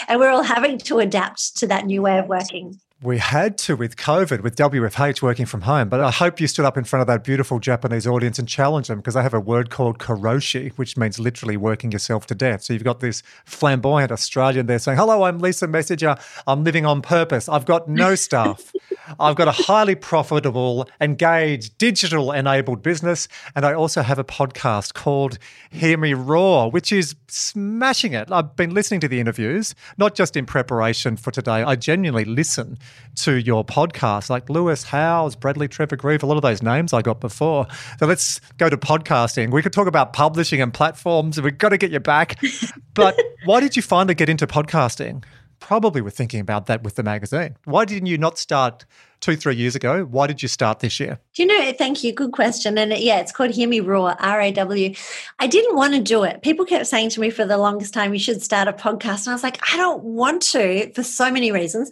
and 0.09 0.21
we're 0.21 0.31
all 0.31 0.43
having 0.43 0.79
to 0.79 0.99
adapt 0.99 1.57
to 1.59 1.67
that 1.67 1.87
new 1.87 2.03
way 2.03 2.19
of 2.19 2.29
working. 2.29 2.81
We 3.03 3.19
had 3.19 3.59
to 3.59 3.75
with 3.75 3.97
COVID, 3.97 4.45
with 4.45 4.55
WFH 4.55 5.23
working 5.23 5.45
from 5.45 5.63
home. 5.63 5.89
But 5.89 5.99
I 5.99 6.13
hope 6.13 6.41
you 6.41 6.47
stood 6.47 6.65
up 6.65 6.77
in 6.77 6.85
front 6.85 7.01
of 7.01 7.09
that 7.09 7.25
beautiful 7.25 7.59
Japanese 7.59 8.07
audience 8.07 8.39
and 8.39 8.49
challenged 8.49 8.89
them 8.89 9.01
because 9.01 9.15
they 9.15 9.23
have 9.23 9.35
a 9.35 9.41
word 9.41 9.71
called 9.71 9.99
karoshi, 9.99 10.71
which 10.75 10.97
means 10.97 11.19
literally 11.19 11.57
working 11.57 11.91
yourself 11.91 12.27
to 12.27 12.37
death. 12.37 12.63
So 12.63 12.73
you've 12.73 12.85
got 12.85 13.01
this 13.01 13.25
flamboyant 13.45 14.13
Australian 14.13 14.67
there 14.67 14.79
saying, 14.79 14.99
Hello, 14.99 15.25
I'm 15.25 15.41
Lisa 15.41 15.67
Messenger. 15.67 16.15
I'm 16.47 16.63
living 16.63 16.87
on 16.87 17.03
purpose. 17.03 17.49
I've 17.49 17.65
got 17.65 17.89
no 17.89 18.15
staff. 18.15 18.73
I've 19.19 19.35
got 19.35 19.49
a 19.49 19.53
highly 19.53 19.97
profitable, 19.97 20.89
engaged, 21.01 21.79
digital 21.79 22.31
enabled 22.31 22.83
business. 22.83 23.27
And 23.57 23.67
I 23.67 23.75
also 23.75 24.03
have 24.03 24.21
a 24.21 24.25
podcast 24.25 24.95
called 24.95 25.39
Hear 25.71 25.99
Me 25.99 26.15
Roar, 26.15 26.71
which 26.71 26.93
is 26.93 27.17
smashing 27.27 28.13
it. 28.13 28.31
I've 28.31 28.55
been 28.55 28.73
listening 28.73 29.01
to 29.01 29.09
the 29.09 29.19
interviews, 29.19 29.75
not 29.99 30.15
just 30.15 30.37
in 30.37 30.47
preparation 30.47 31.17
for 31.17 31.33
today. 31.33 31.65
I 31.65 31.75
genuinely 31.75 32.25
listen 32.25 32.79
to 33.17 33.35
your 33.39 33.65
podcast, 33.65 34.31
like 34.31 34.49
Lewis 34.49 34.85
Howes, 34.85 35.37
Bradley 35.37 35.69
Trevor 35.69 35.97
Greive, 35.97 36.23
a 36.23 36.27
lot 36.27 36.37
of 36.37 36.43
those 36.43 36.63
names 36.63 36.93
I 36.93 37.03
got 37.03 37.21
before. 37.21 37.67
So 37.99 38.07
let's 38.07 38.41
go 38.59 38.69
to 38.69 38.77
podcasting. 38.77 39.51
We 39.51 39.63
could 39.63 39.73
talk 39.73 39.87
about 39.87 40.13
publishing 40.13 40.61
and 40.61 40.73
platforms. 40.73 41.41
We've 41.41 41.57
got 41.57 41.71
to 41.71 41.79
get 41.79 41.91
you 41.91 42.01
back. 42.01 42.39
But 42.95 43.19
why 43.47 43.61
did 43.61 43.75
you 43.75 43.81
finally 43.81 44.15
get 44.15 44.29
into 44.29 44.47
podcasting? 44.47 45.25
Probably 45.61 46.03
were 46.03 46.11
thinking 46.11 46.41
about 46.41 46.67
that 46.67 46.83
with 46.83 46.97
the 46.97 47.03
magazine. 47.03 47.57
Why 47.65 47.87
didn't 47.87 48.07
you 48.07 48.19
not 48.19 48.37
start 48.37 48.85
two, 49.23 49.37
three 49.37 49.55
years 49.55 49.75
ago. 49.75 50.05
Why 50.05 50.27
did 50.27 50.43
you 50.43 50.49
start 50.49 50.81
this 50.81 51.01
year? 51.01 51.19
Do 51.33 51.43
you 51.43 51.49
know? 51.49 51.73
Thank 51.73 52.05
you. 52.05 52.13
Good 52.13 52.33
question. 52.33 52.77
And 52.77 52.93
yeah, 52.93 53.21
it's 53.21 53.33
called 53.33 53.53
Hear 53.53 53.69
Me 53.69 53.81
Raw, 53.81 54.15
R 54.19 54.41
A 54.41 54.51
W. 54.51 54.95
I 55.39 55.47
didn't 55.47 55.77
want 55.77 55.95
to 55.95 56.01
do 56.01 56.25
it. 56.25 56.43
People 56.43 56.67
kept 56.67 56.87
saying 56.89 57.11
to 57.11 57.21
me 57.21 57.31
for 57.31 57.47
the 57.47 57.57
longest 57.57 57.95
time, 57.95 58.13
you 58.13 58.21
should 58.21 58.43
start 58.43 58.69
a 58.69 58.73
podcast. 58.73 59.27
And 59.27 59.29
I 59.29 59.33
was 59.33 59.45
like, 59.45 59.59
I 59.73 59.77
don't 59.77 60.03
want 60.03 60.43
to 60.43 60.93
for 60.93 61.03
so 61.03 61.31
many 61.31 61.53
reasons. 61.53 61.91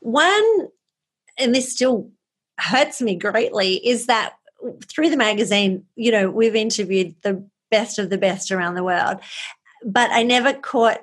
One, 0.00 0.68
and 1.38 1.54
this 1.54 1.72
still 1.72 2.10
hurts 2.58 3.00
me 3.00 3.16
greatly, 3.16 3.76
is 3.86 4.06
that 4.06 4.34
through 4.88 5.10
the 5.10 5.16
magazine, 5.16 5.84
you 5.96 6.10
know, 6.12 6.30
we've 6.30 6.56
interviewed 6.56 7.14
the 7.22 7.46
best 7.70 7.98
of 7.98 8.10
the 8.10 8.18
best 8.18 8.50
around 8.50 8.74
the 8.74 8.84
world, 8.84 9.18
but 9.84 10.10
I 10.10 10.22
never 10.22 10.52
caught 10.52 11.00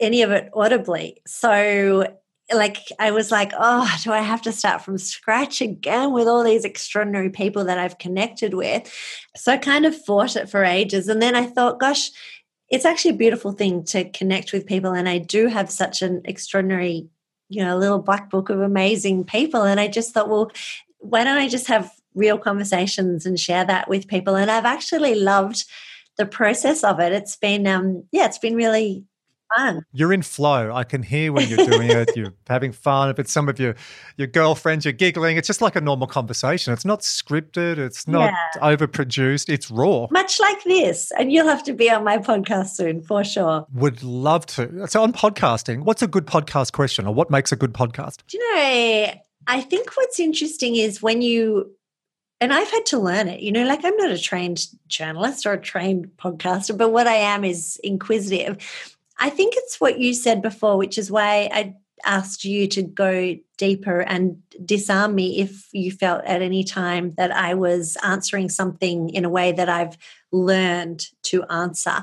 any 0.00 0.22
of 0.22 0.30
it 0.30 0.50
audibly. 0.54 1.20
So 1.26 2.06
like 2.52 2.78
I 2.98 3.10
was 3.10 3.30
like, 3.30 3.52
oh, 3.58 3.90
do 4.02 4.12
I 4.12 4.20
have 4.20 4.42
to 4.42 4.52
start 4.52 4.82
from 4.82 4.98
scratch 4.98 5.60
again 5.60 6.12
with 6.12 6.26
all 6.26 6.42
these 6.42 6.64
extraordinary 6.64 7.30
people 7.30 7.64
that 7.64 7.78
I've 7.78 7.98
connected 7.98 8.54
with? 8.54 8.92
So 9.36 9.52
I 9.52 9.56
kind 9.56 9.86
of 9.86 10.04
fought 10.04 10.36
it 10.36 10.48
for 10.48 10.64
ages. 10.64 11.08
And 11.08 11.22
then 11.22 11.34
I 11.34 11.46
thought, 11.46 11.80
gosh, 11.80 12.10
it's 12.68 12.84
actually 12.84 13.12
a 13.12 13.18
beautiful 13.18 13.52
thing 13.52 13.84
to 13.84 14.08
connect 14.10 14.52
with 14.52 14.66
people. 14.66 14.92
And 14.92 15.08
I 15.08 15.18
do 15.18 15.46
have 15.48 15.70
such 15.70 16.02
an 16.02 16.22
extraordinary, 16.24 17.08
you 17.50 17.62
know, 17.62 17.76
a 17.76 17.78
little 17.78 17.98
black 17.98 18.30
book 18.30 18.48
of 18.48 18.60
amazing 18.60 19.24
people. 19.24 19.64
And 19.64 19.78
I 19.78 19.88
just 19.88 20.14
thought, 20.14 20.30
well, 20.30 20.50
why 20.98 21.24
don't 21.24 21.36
I 21.36 21.48
just 21.48 21.66
have 21.66 21.90
real 22.14 22.38
conversations 22.38 23.26
and 23.26 23.38
share 23.38 23.64
that 23.64 23.88
with 23.88 24.08
people? 24.08 24.36
And 24.36 24.50
I've 24.50 24.64
actually 24.64 25.16
loved 25.16 25.64
the 26.16 26.26
process 26.26 26.84
of 26.84 27.00
it. 27.00 27.12
It's 27.12 27.36
been, 27.36 27.66
um, 27.66 28.04
yeah, 28.12 28.26
it's 28.26 28.38
been 28.38 28.54
really 28.54 29.04
fun. 29.56 29.84
You're 29.92 30.12
in 30.12 30.22
flow. 30.22 30.72
I 30.72 30.84
can 30.84 31.02
hear 31.02 31.32
when 31.32 31.48
you're 31.48 31.66
doing 31.66 31.90
it. 31.90 32.10
You're 32.16 32.34
having 32.48 32.72
fun. 32.72 33.10
If 33.10 33.18
it's 33.18 33.32
some 33.32 33.48
of 33.48 33.58
your 33.58 33.74
your 34.16 34.26
girlfriends, 34.26 34.84
you're 34.84 34.92
giggling. 34.92 35.36
It's 35.36 35.46
just 35.46 35.62
like 35.62 35.76
a 35.76 35.80
normal 35.80 36.06
conversation. 36.06 36.72
It's 36.72 36.84
not 36.84 37.00
scripted. 37.00 37.78
It's 37.78 38.06
not 38.06 38.32
yeah. 38.32 38.60
overproduced. 38.60 39.48
It's 39.48 39.70
raw. 39.70 40.08
Much 40.10 40.40
like 40.40 40.62
this. 40.64 41.12
And 41.18 41.32
you'll 41.32 41.46
have 41.46 41.62
to 41.64 41.72
be 41.72 41.90
on 41.90 42.04
my 42.04 42.18
podcast 42.18 42.70
soon 42.70 43.02
for 43.02 43.24
sure. 43.24 43.66
Would 43.74 44.02
love 44.02 44.46
to. 44.46 44.86
So 44.88 45.02
on 45.02 45.12
podcasting, 45.12 45.84
what's 45.84 46.02
a 46.02 46.08
good 46.08 46.26
podcast 46.26 46.72
question 46.72 47.06
or 47.06 47.14
what 47.14 47.30
makes 47.30 47.52
a 47.52 47.56
good 47.56 47.72
podcast? 47.72 48.18
Do 48.26 48.38
you 48.38 48.54
know, 48.54 49.12
I 49.46 49.60
think 49.60 49.96
what's 49.96 50.20
interesting 50.20 50.76
is 50.76 51.02
when 51.02 51.22
you 51.22 51.70
and 52.40 52.52
I've 52.52 52.70
had 52.70 52.86
to 52.86 52.98
learn 52.98 53.28
it. 53.28 53.40
You 53.40 53.52
know, 53.52 53.64
like 53.64 53.84
I'm 53.84 53.96
not 53.96 54.10
a 54.10 54.18
trained 54.18 54.66
journalist 54.88 55.44
or 55.44 55.52
a 55.52 55.60
trained 55.60 56.10
podcaster, 56.18 56.76
but 56.76 56.90
what 56.90 57.06
I 57.06 57.16
am 57.16 57.44
is 57.44 57.78
inquisitive. 57.84 58.96
I 59.20 59.30
think 59.30 59.54
it's 59.56 59.80
what 59.80 60.00
you 60.00 60.14
said 60.14 60.42
before, 60.42 60.78
which 60.78 60.96
is 60.98 61.10
why 61.10 61.50
I 61.52 61.74
asked 62.04 62.44
you 62.44 62.66
to 62.66 62.82
go 62.82 63.36
deeper 63.58 64.00
and 64.00 64.38
disarm 64.64 65.14
me 65.14 65.40
if 65.40 65.68
you 65.72 65.92
felt 65.92 66.24
at 66.24 66.40
any 66.40 66.64
time 66.64 67.12
that 67.18 67.30
I 67.30 67.52
was 67.52 67.98
answering 68.02 68.48
something 68.48 69.10
in 69.10 69.26
a 69.26 69.30
way 69.30 69.52
that 69.52 69.68
I've 69.68 69.98
learned 70.32 71.04
to 71.24 71.44
answer. 71.44 72.02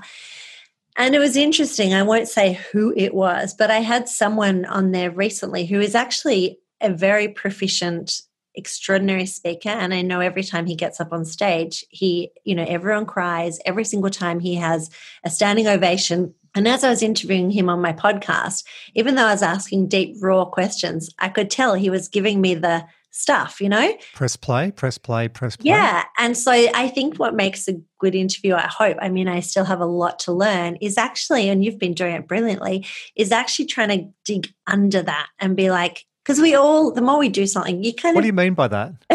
And 0.96 1.16
it 1.16 1.20
was 1.20 1.36
interesting. 1.36 1.94
I 1.94 2.04
won't 2.04 2.28
say 2.28 2.60
who 2.72 2.94
it 2.96 3.14
was, 3.14 3.56
but 3.56 3.72
I 3.72 3.80
had 3.80 4.08
someone 4.08 4.66
on 4.66 4.92
there 4.92 5.12
recently 5.12 5.66
who 5.66 5.80
is 5.80 5.96
actually 5.96 6.60
a 6.82 6.92
very 6.92 7.28
proficient 7.28 8.22
extraordinary 8.56 9.28
speaker 9.28 9.70
and 9.70 9.94
i 9.94 10.02
know 10.02 10.20
every 10.20 10.44
time 10.44 10.66
he 10.66 10.76
gets 10.76 11.00
up 11.00 11.14
on 11.14 11.24
stage 11.24 11.86
he 11.92 12.32
you 12.44 12.56
know 12.56 12.66
everyone 12.68 13.06
cries 13.06 13.60
every 13.66 13.84
single 13.84 14.10
time 14.10 14.40
he 14.40 14.56
has 14.56 14.90
a 15.24 15.30
standing 15.30 15.68
ovation 15.68 16.34
and 16.58 16.68
as 16.68 16.84
I 16.84 16.90
was 16.90 17.04
interviewing 17.04 17.52
him 17.52 17.70
on 17.70 17.82
my 17.82 17.94
podcast, 17.94 18.64
even 18.96 19.16
though 19.16 19.28
I 19.28 19.32
was 19.32 19.44
asking 19.44 19.88
deep, 19.88 20.18
raw 20.20 20.46
questions, 20.46 21.10
I 21.20 21.30
could 21.30 21.52
tell 21.52 21.76
he 21.76 21.90
was 21.90 22.08
giving 22.08 22.42
me 22.42 22.56
the 22.56 22.86
stuff, 23.12 23.62
you 23.62 23.70
know? 23.70 23.94
Press 24.14 24.36
play, 24.36 24.72
press 24.72 24.98
play, 24.98 25.28
press 25.28 25.56
play. 25.56 25.70
Yeah. 25.70 26.04
And 26.18 26.36
so 26.36 26.52
I 26.52 26.88
think 26.90 27.18
what 27.18 27.36
makes 27.36 27.68
a 27.68 27.80
good 28.00 28.16
interview, 28.16 28.56
I 28.56 28.68
hope, 28.68 28.98
I 29.02 29.10
mean, 29.10 29.28
I 29.28 29.40
still 29.40 29.66
have 29.66 29.82
a 29.82 29.86
lot 29.86 30.20
to 30.20 30.32
learn, 30.32 30.78
is 30.82 30.98
actually, 30.98 31.50
and 31.50 31.64
you've 31.64 31.80
been 31.80 31.94
doing 31.94 32.16
it 32.16 32.28
brilliantly, 32.28 32.86
is 33.16 33.32
actually 33.32 33.66
trying 33.66 33.90
to 33.90 34.10
dig 34.26 34.52
under 34.66 35.02
that 35.02 35.28
and 35.40 35.56
be 35.56 35.70
like, 35.70 36.06
because 36.24 36.42
we 36.42 36.56
all, 36.56 36.92
the 36.92 37.02
more 37.02 37.20
we 37.20 37.30
do 37.30 37.48
something, 37.48 37.84
you 37.84 37.94
kind 37.94 38.14
of. 38.14 38.16
What 38.16 38.22
do 38.22 38.28
you 38.28 38.34
mean 38.34 38.54
by 38.54 38.68
that? 38.68 38.94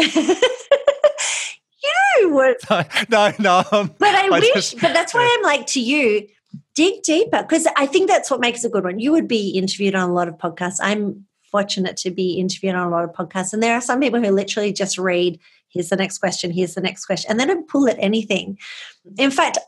you 2.21 2.33
would. 2.33 2.57
No, 3.09 3.31
no. 3.39 3.63
Um, 3.71 3.93
but 3.99 4.15
I, 4.15 4.27
I 4.27 4.29
wish, 4.29 4.53
just, 4.53 4.81
but 4.81 4.93
that's 4.93 5.13
why 5.13 5.37
I'm 5.37 5.43
like 5.43 5.67
to 5.67 5.81
you, 5.81 6.27
dig 6.75 7.03
deeper 7.03 7.41
because 7.41 7.67
I 7.77 7.85
think 7.85 8.09
that's 8.09 8.31
what 8.31 8.39
makes 8.39 8.63
a 8.63 8.69
good 8.69 8.83
one. 8.83 8.99
You 8.99 9.11
would 9.11 9.27
be 9.27 9.49
interviewed 9.49 9.95
on 9.95 10.09
a 10.09 10.13
lot 10.13 10.27
of 10.27 10.37
podcasts. 10.37 10.77
I'm 10.81 11.25
fortunate 11.51 11.97
to 11.97 12.09
be 12.09 12.33
interviewed 12.33 12.75
on 12.75 12.87
a 12.87 12.89
lot 12.89 13.03
of 13.03 13.11
podcasts, 13.11 13.53
and 13.53 13.61
there 13.61 13.75
are 13.75 13.81
some 13.81 13.99
people 13.99 14.19
who 14.19 14.31
literally 14.31 14.73
just 14.73 14.97
read, 14.97 15.39
"Here's 15.69 15.89
the 15.89 15.95
next 15.95 16.17
question. 16.17 16.51
Here's 16.51 16.73
the 16.73 16.81
next 16.81 17.05
question," 17.05 17.29
and 17.29 17.39
they 17.39 17.45
don't 17.45 17.67
pull 17.67 17.87
at 17.87 17.97
anything. 17.99 18.57
In 19.17 19.31
fact, 19.31 19.59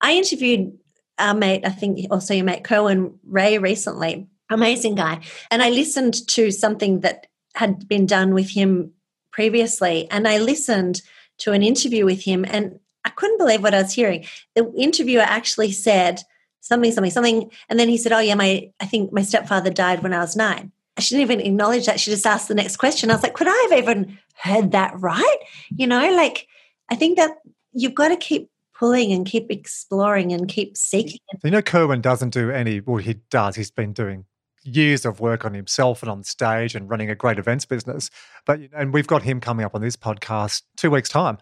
I 0.00 0.14
interviewed 0.14 0.78
our 1.18 1.34
mate, 1.34 1.62
I 1.64 1.70
think 1.70 2.06
also 2.10 2.34
your 2.34 2.44
mate 2.44 2.62
Kerwin 2.62 3.18
Rae 3.26 3.58
recently, 3.58 4.28
amazing 4.50 4.94
guy, 4.94 5.20
and 5.50 5.62
I 5.62 5.70
listened 5.70 6.26
to 6.28 6.50
something 6.50 7.00
that 7.00 7.26
had 7.54 7.88
been 7.88 8.06
done 8.06 8.34
with 8.34 8.50
him 8.50 8.92
previously, 9.32 10.08
and 10.10 10.28
I 10.28 10.38
listened 10.38 11.02
to 11.38 11.52
an 11.52 11.62
interview 11.62 12.04
with 12.04 12.22
him 12.22 12.44
and 12.48 12.78
couldn't 13.18 13.38
believe 13.38 13.62
what 13.62 13.74
I 13.74 13.82
was 13.82 13.92
hearing. 13.92 14.24
The 14.54 14.72
interviewer 14.76 15.22
actually 15.22 15.72
said 15.72 16.22
something, 16.60 16.92
something, 16.92 17.10
something, 17.10 17.50
and 17.68 17.78
then 17.78 17.88
he 17.88 17.98
said, 17.98 18.12
"Oh 18.12 18.20
yeah, 18.20 18.36
my 18.36 18.70
I 18.80 18.86
think 18.86 19.12
my 19.12 19.22
stepfather 19.22 19.70
died 19.70 20.02
when 20.02 20.14
I 20.14 20.20
was 20.20 20.36
nine. 20.36 20.72
She 20.98 21.16
didn't 21.16 21.30
even 21.30 21.46
acknowledge 21.46 21.86
that. 21.86 22.00
She 22.00 22.10
just 22.10 22.26
asked 22.26 22.48
the 22.48 22.54
next 22.54 22.76
question. 22.76 23.10
I 23.10 23.14
was 23.14 23.22
like, 23.22 23.34
"Could 23.34 23.48
I 23.48 23.68
have 23.68 23.78
even 23.78 24.18
heard 24.40 24.70
that 24.70 24.92
right?" 24.98 25.38
You 25.70 25.86
know, 25.88 26.14
like 26.14 26.46
I 26.88 26.94
think 26.94 27.18
that 27.18 27.38
you've 27.72 27.94
got 27.94 28.08
to 28.08 28.16
keep 28.16 28.50
pulling 28.78 29.12
and 29.12 29.26
keep 29.26 29.50
exploring 29.50 30.32
and 30.32 30.48
keep 30.48 30.76
seeking. 30.76 31.18
You 31.42 31.50
know, 31.50 31.62
Kerwin 31.62 32.00
doesn't 32.00 32.30
do 32.30 32.50
any. 32.50 32.80
Well, 32.80 32.98
he 32.98 33.14
does. 33.30 33.56
He's 33.56 33.72
been 33.72 33.92
doing 33.92 34.26
years 34.62 35.04
of 35.04 35.18
work 35.18 35.44
on 35.44 35.54
himself 35.54 36.02
and 36.02 36.10
on 36.10 36.22
stage 36.22 36.74
and 36.74 36.88
running 36.88 37.10
a 37.10 37.14
great 37.16 37.38
events 37.38 37.64
business. 37.64 38.10
But 38.46 38.60
and 38.72 38.92
we've 38.94 39.08
got 39.08 39.22
him 39.22 39.40
coming 39.40 39.66
up 39.66 39.74
on 39.74 39.80
this 39.80 39.96
podcast 39.96 40.62
two 40.76 40.90
weeks 40.90 41.08
time 41.08 41.38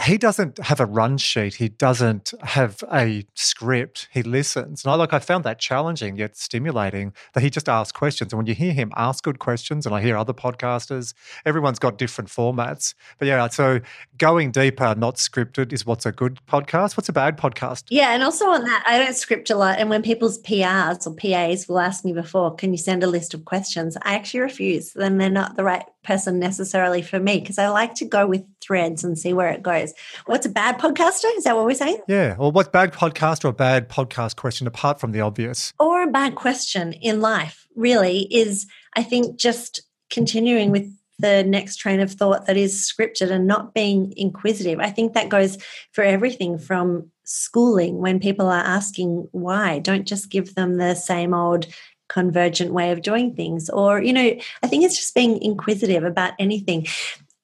he 0.00 0.16
doesn't 0.16 0.58
have 0.58 0.80
a 0.80 0.86
run 0.86 1.18
sheet. 1.18 1.56
He 1.56 1.68
doesn't 1.68 2.32
have 2.42 2.82
a 2.90 3.26
script. 3.34 4.08
He 4.10 4.22
listens. 4.22 4.84
And 4.84 4.90
I 4.90 4.94
like 4.94 5.12
I 5.12 5.18
found 5.18 5.44
that 5.44 5.58
challenging 5.58 6.16
yet 6.16 6.34
stimulating 6.34 7.12
that 7.34 7.42
he 7.42 7.50
just 7.50 7.68
asks 7.68 7.92
questions. 7.92 8.32
And 8.32 8.38
when 8.38 8.46
you 8.46 8.54
hear 8.54 8.72
him 8.72 8.90
ask 8.96 9.22
good 9.22 9.38
questions, 9.38 9.84
and 9.84 9.94
I 9.94 10.00
hear 10.00 10.16
other 10.16 10.32
podcasters, 10.32 11.12
everyone's 11.44 11.78
got 11.78 11.98
different 11.98 12.30
formats. 12.30 12.94
But 13.18 13.28
yeah, 13.28 13.46
so 13.48 13.80
going 14.16 14.50
deeper, 14.50 14.94
not 14.94 15.16
scripted, 15.16 15.74
is 15.74 15.84
what's 15.84 16.06
a 16.06 16.12
good 16.12 16.40
podcast. 16.46 16.96
What's 16.96 17.10
a 17.10 17.12
bad 17.12 17.36
podcast? 17.36 17.84
Yeah, 17.90 18.14
and 18.14 18.22
also 18.22 18.46
on 18.46 18.64
that, 18.64 18.82
I 18.86 18.98
don't 18.98 19.14
script 19.14 19.50
a 19.50 19.56
lot. 19.56 19.78
And 19.78 19.90
when 19.90 20.02
people's 20.02 20.40
PRs 20.40 21.06
or 21.06 21.14
PAs 21.14 21.68
will 21.68 21.78
ask 21.78 22.02
me 22.02 22.14
before, 22.14 22.54
can 22.54 22.72
you 22.72 22.78
send 22.78 23.04
a 23.04 23.08
list 23.08 23.34
of 23.34 23.44
questions? 23.44 23.98
I 24.02 24.14
actually 24.14 24.40
refuse. 24.40 24.94
Then 24.94 25.18
they're 25.18 25.28
not 25.28 25.56
the 25.56 25.64
right 25.64 25.84
person 26.02 26.38
necessarily 26.38 27.02
for 27.02 27.20
me 27.20 27.40
because 27.40 27.58
I 27.58 27.68
like 27.68 27.94
to 27.96 28.04
go 28.04 28.26
with 28.26 28.44
threads 28.60 29.04
and 29.04 29.18
see 29.18 29.32
where 29.32 29.50
it 29.50 29.62
goes. 29.62 29.81
What's 30.26 30.46
a 30.46 30.50
bad 30.50 30.78
podcaster? 30.78 31.34
Is 31.36 31.44
that 31.44 31.56
what 31.56 31.64
we're 31.64 31.74
saying? 31.74 32.00
Yeah. 32.08 32.36
Well, 32.38 32.52
what's 32.52 32.68
bad 32.68 32.92
podcast 32.92 33.44
or 33.44 33.48
a 33.48 33.52
bad 33.52 33.88
podcast 33.88 34.36
question 34.36 34.66
apart 34.66 35.00
from 35.00 35.12
the 35.12 35.20
obvious? 35.20 35.72
Or 35.78 36.02
a 36.02 36.10
bad 36.10 36.34
question 36.34 36.92
in 36.92 37.20
life, 37.20 37.66
really, 37.74 38.32
is 38.34 38.66
I 38.94 39.02
think 39.02 39.38
just 39.38 39.82
continuing 40.10 40.70
with 40.70 40.92
the 41.18 41.44
next 41.44 41.76
train 41.76 42.00
of 42.00 42.12
thought 42.12 42.46
that 42.46 42.56
is 42.56 42.74
scripted 42.74 43.30
and 43.30 43.46
not 43.46 43.74
being 43.74 44.12
inquisitive. 44.16 44.80
I 44.80 44.90
think 44.90 45.14
that 45.14 45.28
goes 45.28 45.56
for 45.92 46.02
everything 46.02 46.58
from 46.58 47.10
schooling 47.24 47.98
when 47.98 48.18
people 48.18 48.46
are 48.46 48.64
asking 48.64 49.28
why. 49.30 49.78
Don't 49.78 50.06
just 50.06 50.30
give 50.30 50.54
them 50.54 50.76
the 50.76 50.94
same 50.94 51.32
old 51.32 51.66
convergent 52.08 52.72
way 52.72 52.90
of 52.90 53.02
doing 53.02 53.34
things. 53.34 53.70
Or, 53.70 54.02
you 54.02 54.12
know, 54.12 54.36
I 54.62 54.66
think 54.66 54.84
it's 54.84 54.96
just 54.96 55.14
being 55.14 55.40
inquisitive 55.40 56.04
about 56.04 56.34
anything. 56.38 56.86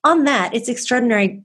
On 0.04 0.24
that, 0.24 0.54
it's 0.54 0.68
extraordinary 0.68 1.42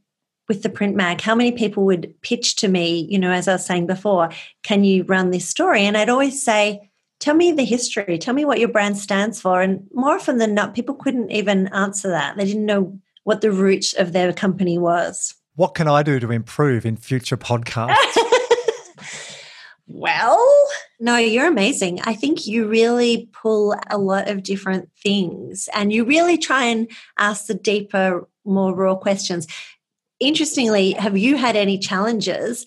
with 0.48 0.64
the 0.64 0.70
print 0.70 0.96
mag 0.96 1.22
how 1.22 1.36
many 1.36 1.52
people 1.52 1.86
would 1.86 2.14
pitch 2.22 2.56
to 2.56 2.68
me 2.68 3.08
you 3.10 3.18
know 3.18 3.32
as 3.32 3.48
i 3.48 3.54
was 3.54 3.66
saying 3.66 3.88
before 3.88 4.30
can 4.64 4.84
you 4.84 5.04
run 5.04 5.32
this 5.32 5.48
story? 5.48 5.84
And 5.84 5.98
i'd 5.98 6.10
always 6.10 6.44
say 6.44 6.90
tell 7.24 7.36
me 7.36 7.54
the 7.54 7.64
history. 7.64 8.18
Tell 8.18 8.34
me 8.34 8.44
what 8.44 8.60
your 8.60 8.68
brand 8.68 8.98
stands 8.98 9.40
for. 9.40 9.62
And 9.62 9.88
more 9.94 10.16
often 10.16 10.40
than 10.40 10.54
not 10.54 10.76
people 10.76 10.94
couldn't 10.94 11.32
even 11.32 11.68
answer 11.68 12.10
that. 12.10 12.36
They 12.36 12.44
didn't 12.44 12.66
know 12.66 13.00
what 13.24 13.40
the 13.40 13.52
root 13.52 13.94
of 13.94 14.12
their 14.12 14.34
company 14.34 14.78
was. 14.78 15.34
What 15.56 15.74
can 15.74 15.88
i 15.88 16.04
do 16.04 16.20
to 16.20 16.32
improve 16.32 16.86
in 16.86 16.98
future 16.98 17.38
podcasts? 17.38 17.96
Well, 19.86 20.42
no, 21.00 21.18
you're 21.18 21.48
amazing. 21.48 22.00
I 22.06 22.14
think 22.14 22.48
you 22.48 22.68
really 22.68 23.30
pull 23.34 23.76
a 23.90 23.98
lot 23.98 24.30
of 24.30 24.42
different 24.42 24.90
things 24.98 25.68
and 25.74 25.92
you 25.92 26.06
really 26.06 26.38
try 26.38 26.66
and 26.66 26.90
ask 27.18 27.48
the 27.48 27.54
deeper, 27.54 28.28
more 28.46 28.74
raw 28.74 28.96
questions. 28.96 29.46
Interestingly, 30.24 30.94
have 30.94 31.18
you 31.18 31.36
had 31.36 31.58
any 31.58 31.78
challenges 31.78 32.66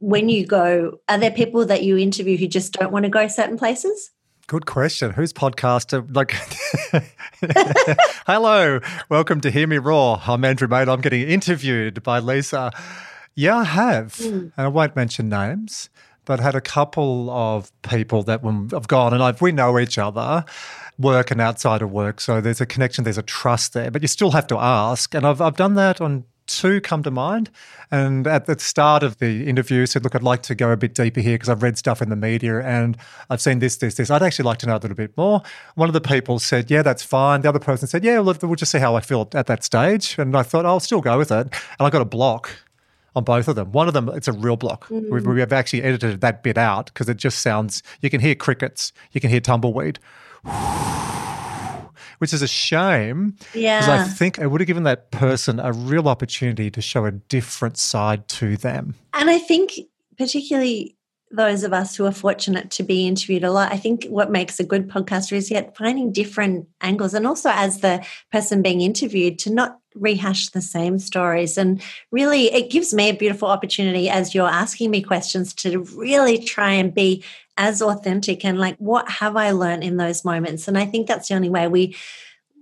when 0.00 0.28
you 0.28 0.44
go? 0.44 0.98
Are 1.08 1.16
there 1.16 1.30
people 1.30 1.64
that 1.66 1.84
you 1.84 1.96
interview 1.96 2.36
who 2.36 2.48
just 2.48 2.72
don't 2.72 2.90
want 2.90 3.04
to 3.04 3.08
go 3.08 3.28
certain 3.28 3.56
places? 3.56 4.10
Good 4.48 4.66
question. 4.66 5.12
Whose 5.12 5.32
podcast? 5.32 6.12
Like, 6.12 6.32
hello, 8.26 8.80
welcome 9.08 9.40
to 9.42 9.50
Hear 9.52 9.68
Me 9.68 9.78
Raw. 9.78 10.20
I'm 10.26 10.44
Andrew 10.44 10.66
Mate. 10.66 10.88
I'm 10.88 11.00
getting 11.00 11.22
interviewed 11.28 12.02
by 12.02 12.18
Lisa. 12.18 12.72
Yeah, 13.36 13.58
I 13.58 13.64
have, 13.64 14.16
mm. 14.16 14.40
and 14.40 14.52
I 14.56 14.66
won't 14.66 14.96
mention 14.96 15.28
names, 15.28 15.88
but 16.24 16.40
I 16.40 16.42
had 16.42 16.56
a 16.56 16.60
couple 16.60 17.30
of 17.30 17.70
people 17.82 18.24
that 18.24 18.42
have 18.72 18.88
gone, 18.88 19.14
and 19.14 19.22
I've, 19.22 19.40
we 19.40 19.52
know 19.52 19.78
each 19.78 19.98
other, 19.98 20.44
work 20.98 21.30
and 21.30 21.40
outside 21.40 21.80
of 21.80 21.92
work. 21.92 22.20
So 22.20 22.40
there's 22.40 22.60
a 22.60 22.66
connection, 22.66 23.04
there's 23.04 23.18
a 23.18 23.22
trust 23.22 23.72
there, 23.72 23.92
but 23.92 24.02
you 24.02 24.08
still 24.08 24.32
have 24.32 24.48
to 24.48 24.58
ask. 24.58 25.14
And 25.14 25.24
I've, 25.24 25.40
I've 25.40 25.56
done 25.56 25.74
that 25.74 26.00
on 26.00 26.24
two 26.46 26.80
come 26.80 27.02
to 27.02 27.10
mind. 27.10 27.50
And 27.90 28.26
at 28.26 28.46
the 28.46 28.58
start 28.58 29.02
of 29.02 29.18
the 29.18 29.46
interview, 29.46 29.86
said, 29.86 30.04
"Look, 30.04 30.14
I'd 30.14 30.22
like 30.22 30.42
to 30.44 30.54
go 30.54 30.70
a 30.70 30.76
bit 30.76 30.94
deeper 30.94 31.20
here 31.20 31.34
because 31.34 31.48
I've 31.48 31.62
read 31.62 31.76
stuff 31.78 32.00
in 32.00 32.08
the 32.08 32.16
media 32.16 32.60
and 32.62 32.96
I've 33.28 33.40
seen 33.40 33.58
this, 33.58 33.76
this, 33.76 33.96
this. 33.96 34.10
I'd 34.10 34.22
actually 34.22 34.44
like 34.44 34.58
to 34.58 34.66
know 34.66 34.76
a 34.76 34.78
little 34.78 34.96
bit 34.96 35.16
more." 35.16 35.42
One 35.74 35.88
of 35.88 35.92
the 35.92 36.00
people 36.00 36.38
said, 36.38 36.70
"Yeah, 36.70 36.82
that's 36.82 37.02
fine." 37.02 37.42
The 37.42 37.48
other 37.48 37.58
person 37.58 37.86
said, 37.88 38.04
"Yeah, 38.04 38.20
we'll, 38.20 38.36
we'll 38.42 38.54
just 38.54 38.72
see 38.72 38.78
how 38.78 38.94
I 38.96 39.00
feel 39.00 39.28
at 39.34 39.46
that 39.46 39.64
stage." 39.64 40.16
And 40.18 40.36
I 40.36 40.42
thought, 40.42 40.66
"I'll 40.66 40.80
still 40.80 41.00
go 41.00 41.18
with 41.18 41.30
it." 41.30 41.46
And 41.46 41.86
I 41.86 41.90
got 41.90 42.02
a 42.02 42.06
block 42.06 42.50
on 43.14 43.24
both 43.24 43.48
of 43.48 43.56
them. 43.56 43.72
One 43.72 43.88
of 43.88 43.94
them, 43.94 44.08
it's 44.08 44.28
a 44.28 44.32
real 44.32 44.56
block. 44.56 44.88
Mm. 44.88 45.10
We've, 45.10 45.26
we've 45.26 45.52
actually 45.52 45.82
edited 45.82 46.22
that 46.22 46.42
bit 46.42 46.56
out 46.56 46.86
because 46.86 47.08
it 47.08 47.18
just 47.18 47.40
sounds. 47.40 47.82
You 48.00 48.08
can 48.10 48.20
hear 48.20 48.34
crickets. 48.34 48.92
You 49.12 49.20
can 49.20 49.30
hear 49.30 49.40
tumbleweed 49.40 49.98
which 52.22 52.32
is 52.32 52.40
a 52.40 52.46
shame. 52.46 53.36
Yeah. 53.52 53.80
Because 53.80 54.08
I 54.08 54.12
think 54.12 54.38
I 54.38 54.46
would 54.46 54.60
have 54.60 54.68
given 54.68 54.84
that 54.84 55.10
person 55.10 55.58
a 55.58 55.72
real 55.72 56.06
opportunity 56.08 56.70
to 56.70 56.80
show 56.80 57.04
a 57.04 57.10
different 57.10 57.76
side 57.76 58.28
to 58.28 58.56
them. 58.56 58.94
And 59.12 59.28
I 59.28 59.40
think, 59.40 59.72
particularly 60.16 60.96
those 61.32 61.64
of 61.64 61.72
us 61.72 61.96
who 61.96 62.06
are 62.06 62.12
fortunate 62.12 62.70
to 62.70 62.84
be 62.84 63.08
interviewed 63.08 63.42
a 63.42 63.50
lot, 63.50 63.72
I 63.72 63.76
think 63.76 64.04
what 64.04 64.30
makes 64.30 64.60
a 64.60 64.64
good 64.64 64.88
podcaster 64.88 65.32
is 65.32 65.50
yet 65.50 65.76
finding 65.76 66.12
different 66.12 66.68
angles 66.80 67.12
and 67.12 67.26
also 67.26 67.50
as 67.50 67.80
the 67.80 68.06
person 68.30 68.62
being 68.62 68.82
interviewed 68.82 69.40
to 69.40 69.50
not 69.50 69.80
rehash 69.96 70.50
the 70.50 70.62
same 70.62 71.00
stories. 71.00 71.58
And 71.58 71.82
really, 72.12 72.52
it 72.52 72.70
gives 72.70 72.94
me 72.94 73.08
a 73.08 73.16
beautiful 73.16 73.48
opportunity 73.48 74.08
as 74.08 74.32
you're 74.32 74.48
asking 74.48 74.92
me 74.92 75.02
questions 75.02 75.52
to 75.54 75.80
really 75.96 76.38
try 76.38 76.70
and 76.70 76.94
be 76.94 77.24
as 77.56 77.82
authentic 77.82 78.44
and 78.44 78.58
like 78.58 78.76
what 78.78 79.08
have 79.08 79.36
i 79.36 79.50
learned 79.50 79.84
in 79.84 79.96
those 79.96 80.24
moments? 80.24 80.68
And 80.68 80.78
i 80.78 80.86
think 80.86 81.06
that's 81.06 81.28
the 81.28 81.34
only 81.34 81.50
way 81.50 81.68
we 81.68 81.96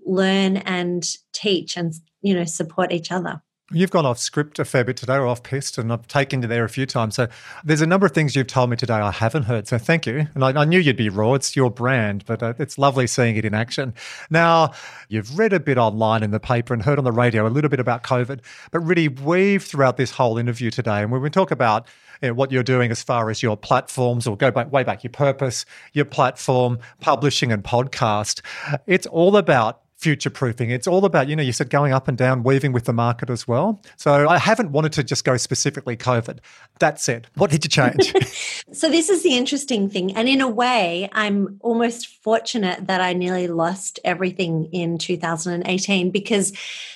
learn 0.06 0.58
and 0.58 1.06
teach 1.32 1.76
and 1.76 1.94
you 2.22 2.34
know 2.34 2.44
support 2.44 2.92
each 2.92 3.12
other 3.12 3.42
You've 3.72 3.92
gone 3.92 4.04
off 4.04 4.18
script 4.18 4.58
a 4.58 4.64
fair 4.64 4.82
bit 4.82 4.96
today 4.96 5.14
or 5.14 5.28
off 5.28 5.44
piste, 5.44 5.78
and 5.78 5.92
I've 5.92 6.08
taken 6.08 6.42
you 6.42 6.48
there 6.48 6.64
a 6.64 6.68
few 6.68 6.86
times. 6.86 7.14
So 7.14 7.28
there's 7.62 7.80
a 7.80 7.86
number 7.86 8.04
of 8.04 8.10
things 8.10 8.34
you've 8.34 8.48
told 8.48 8.68
me 8.68 8.76
today 8.76 8.94
I 8.94 9.12
haven't 9.12 9.44
heard. 9.44 9.68
So 9.68 9.78
thank 9.78 10.06
you. 10.06 10.26
And 10.34 10.42
I, 10.42 10.62
I 10.62 10.64
knew 10.64 10.80
you'd 10.80 10.96
be 10.96 11.08
raw. 11.08 11.34
It's 11.34 11.54
your 11.54 11.70
brand, 11.70 12.24
but 12.26 12.42
uh, 12.42 12.54
it's 12.58 12.78
lovely 12.78 13.06
seeing 13.06 13.36
it 13.36 13.44
in 13.44 13.54
action. 13.54 13.94
Now, 14.28 14.72
you've 15.08 15.38
read 15.38 15.52
a 15.52 15.60
bit 15.60 15.78
online 15.78 16.24
in 16.24 16.32
the 16.32 16.40
paper 16.40 16.74
and 16.74 16.82
heard 16.82 16.98
on 16.98 17.04
the 17.04 17.12
radio 17.12 17.46
a 17.46 17.48
little 17.48 17.70
bit 17.70 17.78
about 17.78 18.02
COVID, 18.02 18.40
but 18.72 18.80
really 18.80 19.06
weave 19.06 19.62
throughout 19.62 19.96
this 19.96 20.10
whole 20.10 20.36
interview 20.36 20.72
today. 20.72 21.02
And 21.02 21.12
when 21.12 21.22
we 21.22 21.30
talk 21.30 21.52
about 21.52 21.86
you 22.22 22.28
know, 22.28 22.34
what 22.34 22.50
you're 22.50 22.64
doing 22.64 22.90
as 22.90 23.04
far 23.04 23.30
as 23.30 23.40
your 23.40 23.56
platforms 23.56 24.26
or 24.26 24.36
go 24.36 24.50
back 24.50 24.72
way 24.72 24.82
back 24.82 25.04
your 25.04 25.12
purpose, 25.12 25.64
your 25.92 26.06
platform, 26.06 26.80
publishing 26.98 27.52
and 27.52 27.62
podcast, 27.62 28.40
it's 28.88 29.06
all 29.06 29.36
about 29.36 29.82
future 30.00 30.30
proofing. 30.30 30.70
It's 30.70 30.86
all 30.86 31.04
about, 31.04 31.28
you 31.28 31.36
know, 31.36 31.42
you 31.42 31.52
said 31.52 31.68
going 31.68 31.92
up 31.92 32.08
and 32.08 32.16
down, 32.16 32.42
weaving 32.42 32.72
with 32.72 32.84
the 32.84 32.92
market 32.92 33.28
as 33.28 33.46
well. 33.46 33.82
So 33.96 34.28
I 34.28 34.38
haven't 34.38 34.72
wanted 34.72 34.92
to 34.94 35.04
just 35.04 35.24
go 35.24 35.36
specifically 35.36 35.96
COVID. 35.96 36.38
That 36.78 36.98
said, 36.98 37.26
what 37.36 37.50
did 37.50 37.64
you 37.64 37.68
change? 37.68 38.14
so 38.72 38.88
this 38.88 39.10
is 39.10 39.22
the 39.22 39.36
interesting 39.36 39.90
thing. 39.90 40.16
And 40.16 40.26
in 40.26 40.40
a 40.40 40.48
way, 40.48 41.10
I'm 41.12 41.58
almost 41.60 42.06
fortunate 42.22 42.86
that 42.86 43.02
I 43.02 43.12
nearly 43.12 43.46
lost 43.46 44.00
everything 44.02 44.70
in 44.72 44.96
2018 44.96 46.10
because 46.10 46.52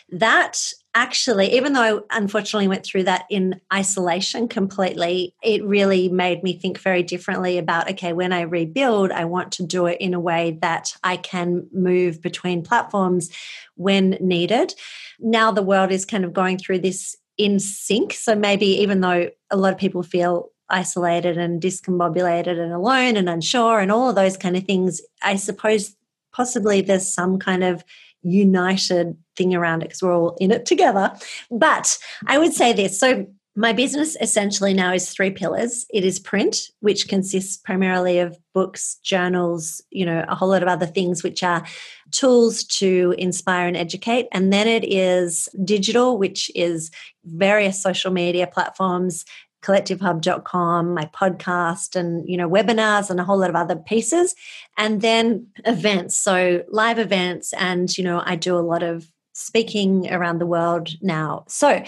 that 0.08 0.72
actually, 0.94 1.54
even 1.54 1.72
though 1.72 2.04
I 2.10 2.18
unfortunately 2.18 2.68
went 2.68 2.84
through 2.84 3.04
that 3.04 3.24
in 3.28 3.60
isolation 3.72 4.48
completely, 4.48 5.34
it 5.42 5.64
really 5.64 6.08
made 6.08 6.42
me 6.42 6.58
think 6.58 6.78
very 6.78 7.02
differently 7.02 7.58
about 7.58 7.90
okay, 7.90 8.12
when 8.12 8.32
I 8.32 8.42
rebuild, 8.42 9.10
I 9.10 9.24
want 9.24 9.52
to 9.52 9.66
do 9.66 9.86
it 9.86 10.00
in 10.00 10.14
a 10.14 10.20
way 10.20 10.58
that 10.62 10.96
I 11.02 11.16
can 11.16 11.66
move 11.72 12.22
between 12.22 12.62
platforms 12.62 13.30
when 13.74 14.10
needed. 14.20 14.74
Now 15.18 15.50
the 15.50 15.62
world 15.62 15.90
is 15.90 16.04
kind 16.04 16.24
of 16.24 16.32
going 16.32 16.58
through 16.58 16.80
this 16.80 17.16
in 17.36 17.58
sync. 17.58 18.12
So 18.12 18.34
maybe 18.34 18.66
even 18.66 19.00
though 19.00 19.30
a 19.50 19.56
lot 19.56 19.72
of 19.72 19.78
people 19.78 20.02
feel 20.02 20.50
isolated 20.70 21.36
and 21.36 21.60
discombobulated 21.60 22.58
and 22.58 22.72
alone 22.72 23.16
and 23.16 23.28
unsure 23.28 23.80
and 23.80 23.92
all 23.92 24.08
of 24.08 24.14
those 24.14 24.36
kind 24.36 24.56
of 24.56 24.64
things, 24.64 25.00
I 25.22 25.36
suppose 25.36 25.96
possibly 26.32 26.80
there's 26.80 27.12
some 27.12 27.38
kind 27.38 27.64
of 27.64 27.84
united 28.22 29.16
thing 29.36 29.54
around 29.54 29.82
it 29.82 29.88
because 29.88 30.02
we're 30.02 30.16
all 30.16 30.36
in 30.40 30.50
it 30.50 30.66
together. 30.66 31.12
But 31.50 31.98
I 32.26 32.38
would 32.38 32.52
say 32.52 32.72
this. 32.72 32.98
So 32.98 33.26
my 33.56 33.72
business 33.72 34.16
essentially 34.20 34.74
now 34.74 34.92
is 34.92 35.10
three 35.10 35.30
pillars. 35.30 35.86
It 35.90 36.04
is 36.04 36.18
print, 36.18 36.56
which 36.80 37.06
consists 37.08 37.56
primarily 37.56 38.18
of 38.18 38.36
books, 38.52 38.96
journals, 39.04 39.80
you 39.90 40.04
know, 40.04 40.24
a 40.28 40.34
whole 40.34 40.48
lot 40.48 40.62
of 40.62 40.68
other 40.68 40.86
things 40.86 41.22
which 41.22 41.42
are 41.44 41.64
tools 42.10 42.64
to 42.64 43.14
inspire 43.16 43.68
and 43.68 43.76
educate. 43.76 44.26
And 44.32 44.52
then 44.52 44.66
it 44.66 44.84
is 44.84 45.48
digital, 45.64 46.18
which 46.18 46.50
is 46.56 46.90
various 47.24 47.80
social 47.80 48.10
media 48.10 48.48
platforms, 48.48 49.24
collectivehub.com, 49.62 50.92
my 50.92 51.08
podcast 51.14 51.96
and 51.96 52.28
you 52.28 52.36
know 52.36 52.48
webinars 52.48 53.08
and 53.08 53.18
a 53.18 53.24
whole 53.24 53.38
lot 53.38 53.48
of 53.48 53.56
other 53.56 53.76
pieces 53.76 54.34
and 54.76 55.00
then 55.00 55.46
events 55.64 56.16
so 56.18 56.62
live 56.68 56.98
events 56.98 57.54
and 57.54 57.96
you 57.96 58.04
know 58.04 58.22
I 58.26 58.36
do 58.36 58.56
a 58.56 58.60
lot 58.60 58.82
of 58.82 59.10
speaking 59.34 60.10
around 60.12 60.38
the 60.38 60.46
world 60.46 60.90
now. 61.02 61.44
So 61.48 61.84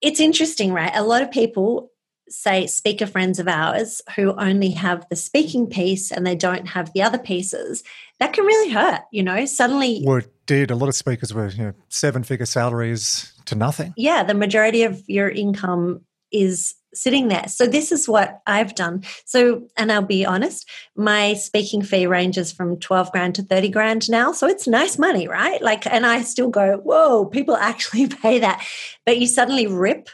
it's 0.00 0.20
interesting, 0.20 0.72
right? 0.72 0.90
A 0.94 1.04
lot 1.04 1.22
of 1.22 1.30
people 1.30 1.92
say 2.28 2.66
speaker 2.66 3.06
friends 3.06 3.38
of 3.38 3.46
ours 3.46 4.02
who 4.16 4.34
only 4.34 4.70
have 4.70 5.06
the 5.08 5.16
speaking 5.16 5.66
piece 5.66 6.10
and 6.10 6.26
they 6.26 6.34
don't 6.34 6.66
have 6.66 6.92
the 6.92 7.02
other 7.02 7.18
pieces 7.18 7.84
that 8.18 8.32
can 8.32 8.44
really 8.44 8.70
hurt 8.70 9.02
you 9.10 9.22
know 9.22 9.44
suddenly 9.44 10.02
well 10.06 10.16
it 10.16 10.32
did 10.46 10.70
a 10.70 10.74
lot 10.74 10.88
of 10.88 10.94
speakers 10.94 11.34
were 11.34 11.48
you 11.48 11.64
know 11.64 11.74
seven 11.88 12.22
figure 12.22 12.46
salaries 12.46 13.32
to 13.44 13.54
nothing 13.54 13.92
yeah 13.96 14.22
the 14.22 14.34
majority 14.34 14.82
of 14.82 15.02
your 15.08 15.28
income 15.28 16.00
is 16.32 16.74
sitting 16.94 17.28
there. 17.28 17.48
So 17.48 17.66
this 17.66 17.90
is 17.90 18.08
what 18.08 18.42
I've 18.46 18.74
done. 18.74 19.02
So, 19.24 19.62
and 19.76 19.90
I'll 19.90 20.02
be 20.02 20.26
honest, 20.26 20.68
my 20.94 21.34
speaking 21.34 21.82
fee 21.82 22.06
ranges 22.06 22.52
from 22.52 22.78
12 22.78 23.12
grand 23.12 23.34
to 23.36 23.42
30 23.42 23.68
grand 23.70 24.10
now. 24.10 24.32
So 24.32 24.46
it's 24.46 24.68
nice 24.68 24.98
money, 24.98 25.26
right? 25.26 25.60
Like, 25.62 25.86
and 25.86 26.04
I 26.04 26.22
still 26.22 26.50
go, 26.50 26.78
whoa, 26.78 27.26
people 27.26 27.56
actually 27.60 28.08
pay 28.08 28.38
that. 28.40 28.64
But 29.06 29.18
you 29.18 29.26
suddenly 29.26 29.66
rip 29.66 30.08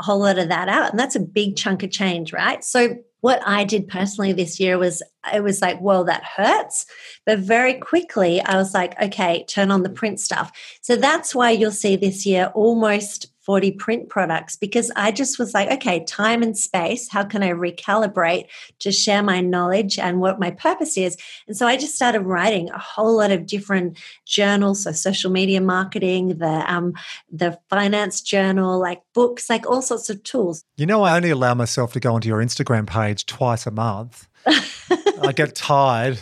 a 0.00 0.04
whole 0.04 0.20
lot 0.20 0.38
of 0.38 0.48
that 0.48 0.68
out. 0.68 0.90
And 0.90 0.98
that's 0.98 1.16
a 1.16 1.20
big 1.20 1.56
chunk 1.56 1.82
of 1.82 1.90
change, 1.90 2.32
right? 2.32 2.62
So 2.62 2.96
what 3.20 3.40
I 3.44 3.64
did 3.64 3.88
personally 3.88 4.32
this 4.32 4.60
year 4.60 4.78
was 4.78 5.02
it 5.32 5.42
was 5.42 5.60
like, 5.60 5.80
well, 5.80 6.04
that 6.04 6.22
hurts. 6.22 6.86
But 7.26 7.40
very 7.40 7.74
quickly, 7.74 8.40
I 8.40 8.56
was 8.56 8.74
like, 8.74 9.00
okay, 9.02 9.44
turn 9.48 9.70
on 9.70 9.82
the 9.82 9.90
print 9.90 10.20
stuff. 10.20 10.52
So 10.82 10.94
that's 10.94 11.34
why 11.34 11.50
you'll 11.50 11.72
see 11.72 11.96
this 11.96 12.24
year 12.24 12.52
almost 12.54 13.26
40 13.48 13.72
print 13.72 14.08
products 14.10 14.56
because 14.56 14.92
I 14.94 15.10
just 15.10 15.38
was 15.38 15.54
like, 15.54 15.70
okay, 15.70 16.04
time 16.04 16.42
and 16.42 16.54
space, 16.54 17.08
how 17.08 17.24
can 17.24 17.42
I 17.42 17.52
recalibrate 17.52 18.44
to 18.80 18.92
share 18.92 19.22
my 19.22 19.40
knowledge 19.40 19.98
and 19.98 20.20
what 20.20 20.38
my 20.38 20.50
purpose 20.50 20.98
is? 20.98 21.16
And 21.46 21.56
so 21.56 21.66
I 21.66 21.78
just 21.78 21.96
started 21.96 22.20
writing 22.20 22.68
a 22.68 22.78
whole 22.78 23.16
lot 23.16 23.30
of 23.30 23.46
different 23.46 23.98
journals, 24.26 24.82
so 24.82 24.92
social 24.92 25.30
media 25.30 25.62
marketing, 25.62 26.36
the 26.36 26.62
um, 26.70 26.92
the 27.32 27.58
finance 27.70 28.20
journal, 28.20 28.78
like 28.78 29.00
books, 29.14 29.48
like 29.48 29.66
all 29.66 29.80
sorts 29.80 30.10
of 30.10 30.22
tools. 30.24 30.62
You 30.76 30.84
know, 30.84 31.02
I 31.04 31.16
only 31.16 31.30
allow 31.30 31.54
myself 31.54 31.94
to 31.94 32.00
go 32.00 32.14
onto 32.14 32.28
your 32.28 32.42
Instagram 32.44 32.86
page 32.86 33.24
twice 33.24 33.66
a 33.66 33.70
month. 33.70 34.28
I 34.46 35.32
get 35.34 35.54
tired 35.54 36.20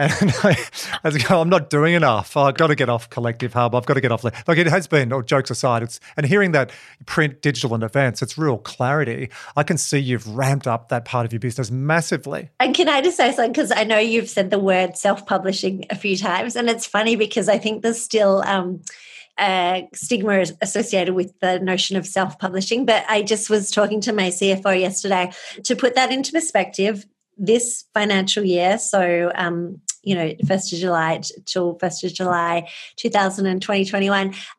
and 0.00 0.32
I, 0.42 0.56
I 1.04 1.08
was 1.08 1.22
going, 1.22 1.40
I'm 1.40 1.48
not 1.48 1.68
doing 1.68 1.94
enough. 1.94 2.36
I've 2.36 2.54
got 2.54 2.68
to 2.68 2.74
get 2.74 2.88
off 2.88 3.10
Collective 3.10 3.52
Hub. 3.52 3.74
I've 3.74 3.84
got 3.84 3.94
to 3.94 4.00
get 4.00 4.10
off. 4.10 4.24
Like 4.24 4.58
it 4.58 4.66
has 4.66 4.86
been, 4.86 5.12
oh, 5.12 5.22
jokes 5.22 5.50
aside, 5.50 5.82
it's 5.82 6.00
and 6.16 6.24
hearing 6.24 6.52
that 6.52 6.70
print, 7.06 7.42
digital, 7.42 7.74
and 7.74 7.82
events, 7.82 8.22
it's 8.22 8.38
real 8.38 8.56
clarity. 8.56 9.28
I 9.56 9.62
can 9.62 9.76
see 9.76 9.98
you've 9.98 10.26
ramped 10.26 10.66
up 10.66 10.88
that 10.88 11.04
part 11.04 11.26
of 11.26 11.32
your 11.32 11.40
business 11.40 11.70
massively. 11.70 12.48
And 12.58 12.74
can 12.74 12.88
I 12.88 13.02
just 13.02 13.16
say 13.16 13.32
something? 13.32 13.52
Because 13.52 13.72
I 13.72 13.84
know 13.84 13.98
you've 13.98 14.30
said 14.30 14.50
the 14.50 14.58
word 14.58 14.96
self 14.96 15.26
publishing 15.26 15.84
a 15.90 15.94
few 15.94 16.16
times. 16.16 16.56
And 16.56 16.70
it's 16.70 16.86
funny 16.86 17.16
because 17.16 17.48
I 17.48 17.58
think 17.58 17.82
there's 17.82 18.00
still, 18.00 18.42
um, 18.46 18.80
uh, 19.38 19.82
stigma 19.94 20.44
associated 20.60 21.14
with 21.14 21.38
the 21.40 21.58
notion 21.60 21.96
of 21.96 22.06
self 22.06 22.38
publishing. 22.38 22.86
But 22.86 23.04
I 23.08 23.22
just 23.22 23.50
was 23.50 23.70
talking 23.70 24.00
to 24.02 24.12
my 24.12 24.28
CFO 24.28 24.78
yesterday 24.78 25.32
to 25.64 25.76
put 25.76 25.94
that 25.94 26.10
into 26.10 26.32
perspective. 26.32 27.06
This 27.42 27.86
financial 27.94 28.44
year, 28.44 28.76
so 28.76 29.32
um, 29.34 29.80
you 30.02 30.14
know, 30.14 30.28
1st 30.44 30.72
of 30.72 30.78
July 30.78 31.20
till 31.46 31.76
1st 31.78 32.04
of 32.04 32.14
July 32.14 32.68
2020, 32.96 34.10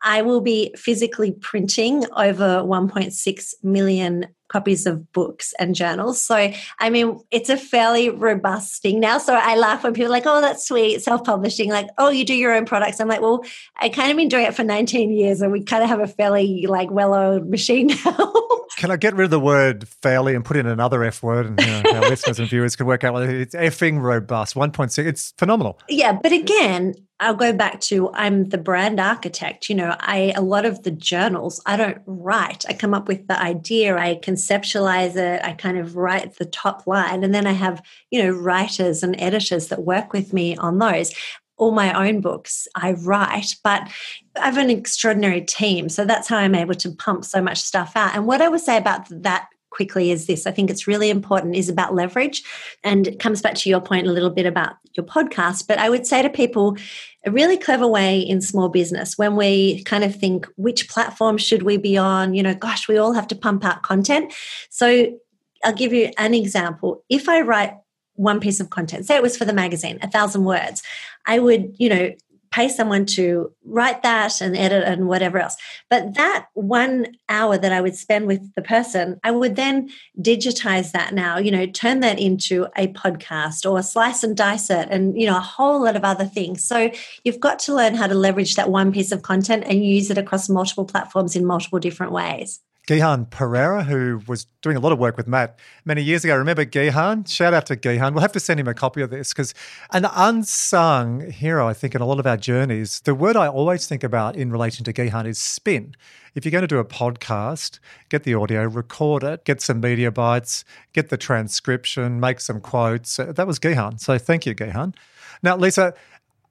I 0.01 0.21
will 0.21 0.41
be 0.41 0.73
physically 0.77 1.31
printing 1.31 2.05
over 2.15 2.63
1.6 2.63 3.53
million 3.63 4.27
copies 4.51 4.85
of 4.85 5.11
books 5.13 5.53
and 5.59 5.73
journals. 5.73 6.21
So, 6.21 6.51
I 6.79 6.89
mean, 6.89 7.19
it's 7.31 7.49
a 7.49 7.57
fairly 7.57 8.09
robust 8.09 8.81
thing 8.81 8.99
now. 8.99 9.17
So 9.17 9.33
I 9.33 9.55
laugh 9.55 9.83
when 9.83 9.93
people 9.93 10.07
are 10.07 10.09
like, 10.09 10.25
oh, 10.25 10.41
that's 10.41 10.67
sweet, 10.67 11.01
self 11.01 11.23
publishing. 11.23 11.69
Like, 11.69 11.87
oh, 11.97 12.09
you 12.09 12.25
do 12.25 12.35
your 12.35 12.53
own 12.53 12.65
products. 12.65 12.99
I'm 12.99 13.07
like, 13.07 13.21
well, 13.21 13.43
I 13.77 13.89
kind 13.89 14.11
of 14.11 14.17
been 14.17 14.27
doing 14.27 14.45
it 14.45 14.55
for 14.55 14.63
19 14.63 15.11
years 15.11 15.41
and 15.41 15.51
we 15.51 15.63
kind 15.63 15.83
of 15.83 15.89
have 15.89 16.01
a 16.01 16.07
fairly 16.07 16.65
like 16.67 16.91
well 16.91 17.13
oiled 17.13 17.49
machine 17.49 17.87
now. 18.05 18.33
Can 18.77 18.91
I 18.91 18.97
get 18.97 19.15
rid 19.15 19.25
of 19.25 19.31
the 19.31 19.39
word 19.39 19.87
fairly 19.87 20.35
and 20.35 20.43
put 20.43 20.57
in 20.57 20.65
another 20.65 21.03
F 21.03 21.23
word 21.23 21.45
and 21.45 21.59
you 21.59 21.67
know, 21.67 22.01
our 22.01 22.01
listeners 22.09 22.39
and 22.39 22.49
viewers 22.49 22.75
can 22.75 22.85
work 22.85 23.03
out 23.03 23.13
what 23.13 23.29
it's 23.29 23.55
effing 23.55 24.01
robust. 24.01 24.55
1.6, 24.55 25.05
it's 25.05 25.33
phenomenal. 25.37 25.79
Yeah, 25.87 26.13
but 26.13 26.31
again, 26.31 26.95
I'll 27.21 27.35
go 27.35 27.53
back 27.53 27.79
to 27.81 28.09
I'm 28.13 28.49
the 28.49 28.57
brand 28.57 28.99
architect. 28.99 29.69
You 29.69 29.75
know, 29.75 29.95
I 29.99 30.33
a 30.35 30.41
lot 30.41 30.65
of 30.65 30.81
the 30.81 30.89
journals 30.89 31.61
I 31.67 31.77
don't 31.77 32.01
write. 32.07 32.65
I 32.67 32.73
come 32.73 32.95
up 32.95 33.07
with 33.07 33.27
the 33.27 33.39
idea, 33.39 33.95
I 33.95 34.15
conceptualize 34.15 35.15
it, 35.15 35.39
I 35.43 35.53
kind 35.53 35.77
of 35.77 35.95
write 35.95 36.35
the 36.35 36.45
top 36.45 36.87
line, 36.87 37.23
and 37.23 37.33
then 37.33 37.45
I 37.45 37.53
have 37.53 37.81
you 38.09 38.23
know 38.23 38.31
writers 38.31 39.03
and 39.03 39.15
editors 39.21 39.67
that 39.67 39.83
work 39.83 40.13
with 40.13 40.33
me 40.33 40.57
on 40.57 40.79
those. 40.79 41.13
All 41.57 41.71
my 41.71 42.07
own 42.07 42.21
books 42.21 42.67
I 42.73 42.93
write, 42.93 43.55
but 43.63 43.87
I 44.35 44.45
have 44.45 44.57
an 44.57 44.71
extraordinary 44.71 45.41
team, 45.41 45.89
so 45.89 46.05
that's 46.05 46.27
how 46.27 46.37
I'm 46.37 46.55
able 46.55 46.73
to 46.73 46.91
pump 46.91 47.23
so 47.23 47.39
much 47.39 47.59
stuff 47.59 47.91
out. 47.95 48.15
And 48.15 48.25
what 48.25 48.41
I 48.41 48.49
would 48.49 48.61
say 48.61 48.77
about 48.77 49.07
that 49.11 49.47
quickly 49.69 50.11
is 50.11 50.27
this 50.27 50.45
I 50.45 50.51
think 50.51 50.69
it's 50.69 50.85
really 50.85 51.09
important 51.09 51.55
is 51.55 51.69
about 51.69 51.95
leverage. 51.95 52.43
And 52.83 53.07
it 53.07 53.19
comes 53.19 53.41
back 53.41 53.55
to 53.55 53.69
your 53.69 53.81
point 53.81 54.07
a 54.07 54.11
little 54.11 54.29
bit 54.29 54.45
about 54.45 54.73
your 54.95 55.05
podcast. 55.05 55.67
But 55.67 55.79
I 55.79 55.89
would 55.89 56.05
say 56.05 56.21
to 56.21 56.29
people, 56.29 56.77
a 57.25 57.31
really 57.31 57.57
clever 57.57 57.87
way 57.87 58.19
in 58.19 58.41
small 58.41 58.69
business 58.69 59.17
when 59.17 59.35
we 59.35 59.83
kind 59.83 60.03
of 60.03 60.15
think, 60.15 60.47
which 60.55 60.89
platform 60.89 61.37
should 61.37 61.63
we 61.63 61.77
be 61.77 61.97
on? 61.97 62.33
You 62.33 62.43
know, 62.43 62.55
gosh, 62.55 62.87
we 62.87 62.97
all 62.97 63.13
have 63.13 63.27
to 63.27 63.35
pump 63.35 63.63
out 63.63 63.83
content. 63.83 64.33
So 64.69 65.17
I'll 65.63 65.73
give 65.73 65.93
you 65.93 66.11
an 66.17 66.33
example. 66.33 67.03
If 67.09 67.29
I 67.29 67.41
write 67.41 67.75
one 68.15 68.39
piece 68.39 68.59
of 68.59 68.69
content, 68.69 69.05
say 69.05 69.15
it 69.15 69.21
was 69.21 69.37
for 69.37 69.45
the 69.45 69.53
magazine, 69.53 69.99
a 70.01 70.09
thousand 70.09 70.45
words, 70.45 70.81
I 71.27 71.39
would, 71.39 71.75
you 71.77 71.89
know, 71.89 72.11
pay 72.51 72.67
someone 72.67 73.05
to 73.05 73.51
write 73.65 74.03
that 74.03 74.41
and 74.41 74.55
edit 74.55 74.83
and 74.83 75.07
whatever 75.07 75.39
else. 75.39 75.55
But 75.89 76.15
that 76.15 76.47
one 76.53 77.15
hour 77.29 77.57
that 77.57 77.71
I 77.71 77.81
would 77.81 77.95
spend 77.95 78.27
with 78.27 78.53
the 78.55 78.61
person, 78.61 79.19
I 79.23 79.31
would 79.31 79.55
then 79.55 79.89
digitize 80.19 80.91
that 80.91 81.13
now, 81.13 81.37
you 81.37 81.51
know, 81.51 81.65
turn 81.65 82.01
that 82.01 82.19
into 82.19 82.67
a 82.75 82.87
podcast 82.89 83.69
or 83.69 83.81
slice 83.81 84.23
and 84.23 84.35
dice 84.35 84.69
it 84.69 84.89
and, 84.91 85.19
you 85.19 85.25
know, 85.25 85.37
a 85.37 85.41
whole 85.41 85.83
lot 85.83 85.95
of 85.95 86.03
other 86.03 86.25
things. 86.25 86.63
So 86.63 86.91
you've 87.23 87.39
got 87.39 87.59
to 87.59 87.75
learn 87.75 87.95
how 87.95 88.07
to 88.07 88.15
leverage 88.15 88.55
that 88.55 88.69
one 88.69 88.91
piece 88.91 89.11
of 89.11 89.21
content 89.21 89.63
and 89.65 89.85
use 89.85 90.11
it 90.11 90.17
across 90.17 90.49
multiple 90.49 90.85
platforms 90.85 91.35
in 91.35 91.45
multiple 91.45 91.79
different 91.79 92.11
ways. 92.11 92.59
Gihan 92.87 93.29
Perera, 93.29 93.85
who 93.85 94.21
was 94.27 94.45
doing 94.61 94.75
a 94.75 94.79
lot 94.79 94.91
of 94.91 94.97
work 94.97 95.15
with 95.15 95.27
Matt 95.27 95.59
many 95.85 96.01
years 96.01 96.25
ago. 96.25 96.35
Remember 96.35 96.65
Gihan? 96.65 97.29
Shout 97.29 97.53
out 97.53 97.67
to 97.67 97.75
Gihan. 97.75 98.13
We'll 98.13 98.21
have 98.21 98.31
to 98.31 98.39
send 98.39 98.59
him 98.59 98.67
a 98.67 98.73
copy 98.73 99.01
of 99.01 99.11
this 99.11 99.33
because 99.33 99.53
an 99.91 100.05
unsung 100.11 101.29
hero, 101.29 101.67
I 101.67 101.73
think, 101.73 101.93
in 101.93 102.01
a 102.01 102.05
lot 102.05 102.19
of 102.19 102.25
our 102.25 102.37
journeys. 102.37 102.99
The 103.01 103.13
word 103.13 103.35
I 103.35 103.47
always 103.47 103.87
think 103.87 104.03
about 104.03 104.35
in 104.35 104.51
relation 104.51 104.83
to 104.85 104.93
Gihan 104.93 105.27
is 105.27 105.37
spin. 105.37 105.95
If 106.33 106.43
you're 106.43 106.51
going 106.51 106.63
to 106.63 106.67
do 106.67 106.79
a 106.79 106.85
podcast, 106.85 107.77
get 108.09 108.23
the 108.23 108.33
audio, 108.33 108.65
record 108.67 109.23
it, 109.23 109.45
get 109.45 109.61
some 109.61 109.79
media 109.79 110.11
bites, 110.11 110.65
get 110.93 111.09
the 111.09 111.17
transcription, 111.17 112.19
make 112.19 112.39
some 112.39 112.61
quotes. 112.61 113.19
Uh, 113.19 113.31
that 113.33 113.45
was 113.45 113.59
Gihan. 113.59 113.99
So 113.99 114.17
thank 114.17 114.47
you, 114.47 114.55
Gihan. 114.55 114.95
Now, 115.43 115.55
Lisa, 115.55 115.93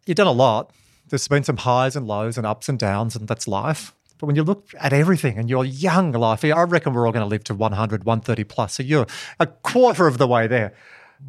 you've 0.07 0.17
done 0.17 0.29
a 0.29 0.33
lot. 0.33 0.71
There's 1.09 1.27
been 1.27 1.43
some 1.43 1.57
highs 1.57 1.97
and 1.97 2.07
lows 2.07 2.39
and 2.39 2.47
ups 2.47 2.69
and 2.69 2.79
downs, 2.79 3.17
and 3.17 3.27
that's 3.27 3.49
life. 3.49 3.93
But 4.21 4.27
when 4.27 4.37
you 4.37 4.45
look 4.45 4.69
at 4.79 4.93
everything 4.93 5.39
and 5.39 5.49
your 5.49 5.65
young 5.65 6.13
life, 6.13 6.45
I 6.45 6.63
reckon 6.63 6.93
we're 6.93 7.07
all 7.07 7.13
going 7.13 7.25
to 7.25 7.29
live 7.29 7.45
to 7.45 7.55
100, 7.55 8.05
130 8.05 8.45
plus. 8.45 8.75
So 8.75 8.83
you're 8.83 9.07
a 9.39 9.47
quarter 9.47 10.07
of 10.07 10.19
the 10.19 10.27
way 10.27 10.47
there. 10.47 10.75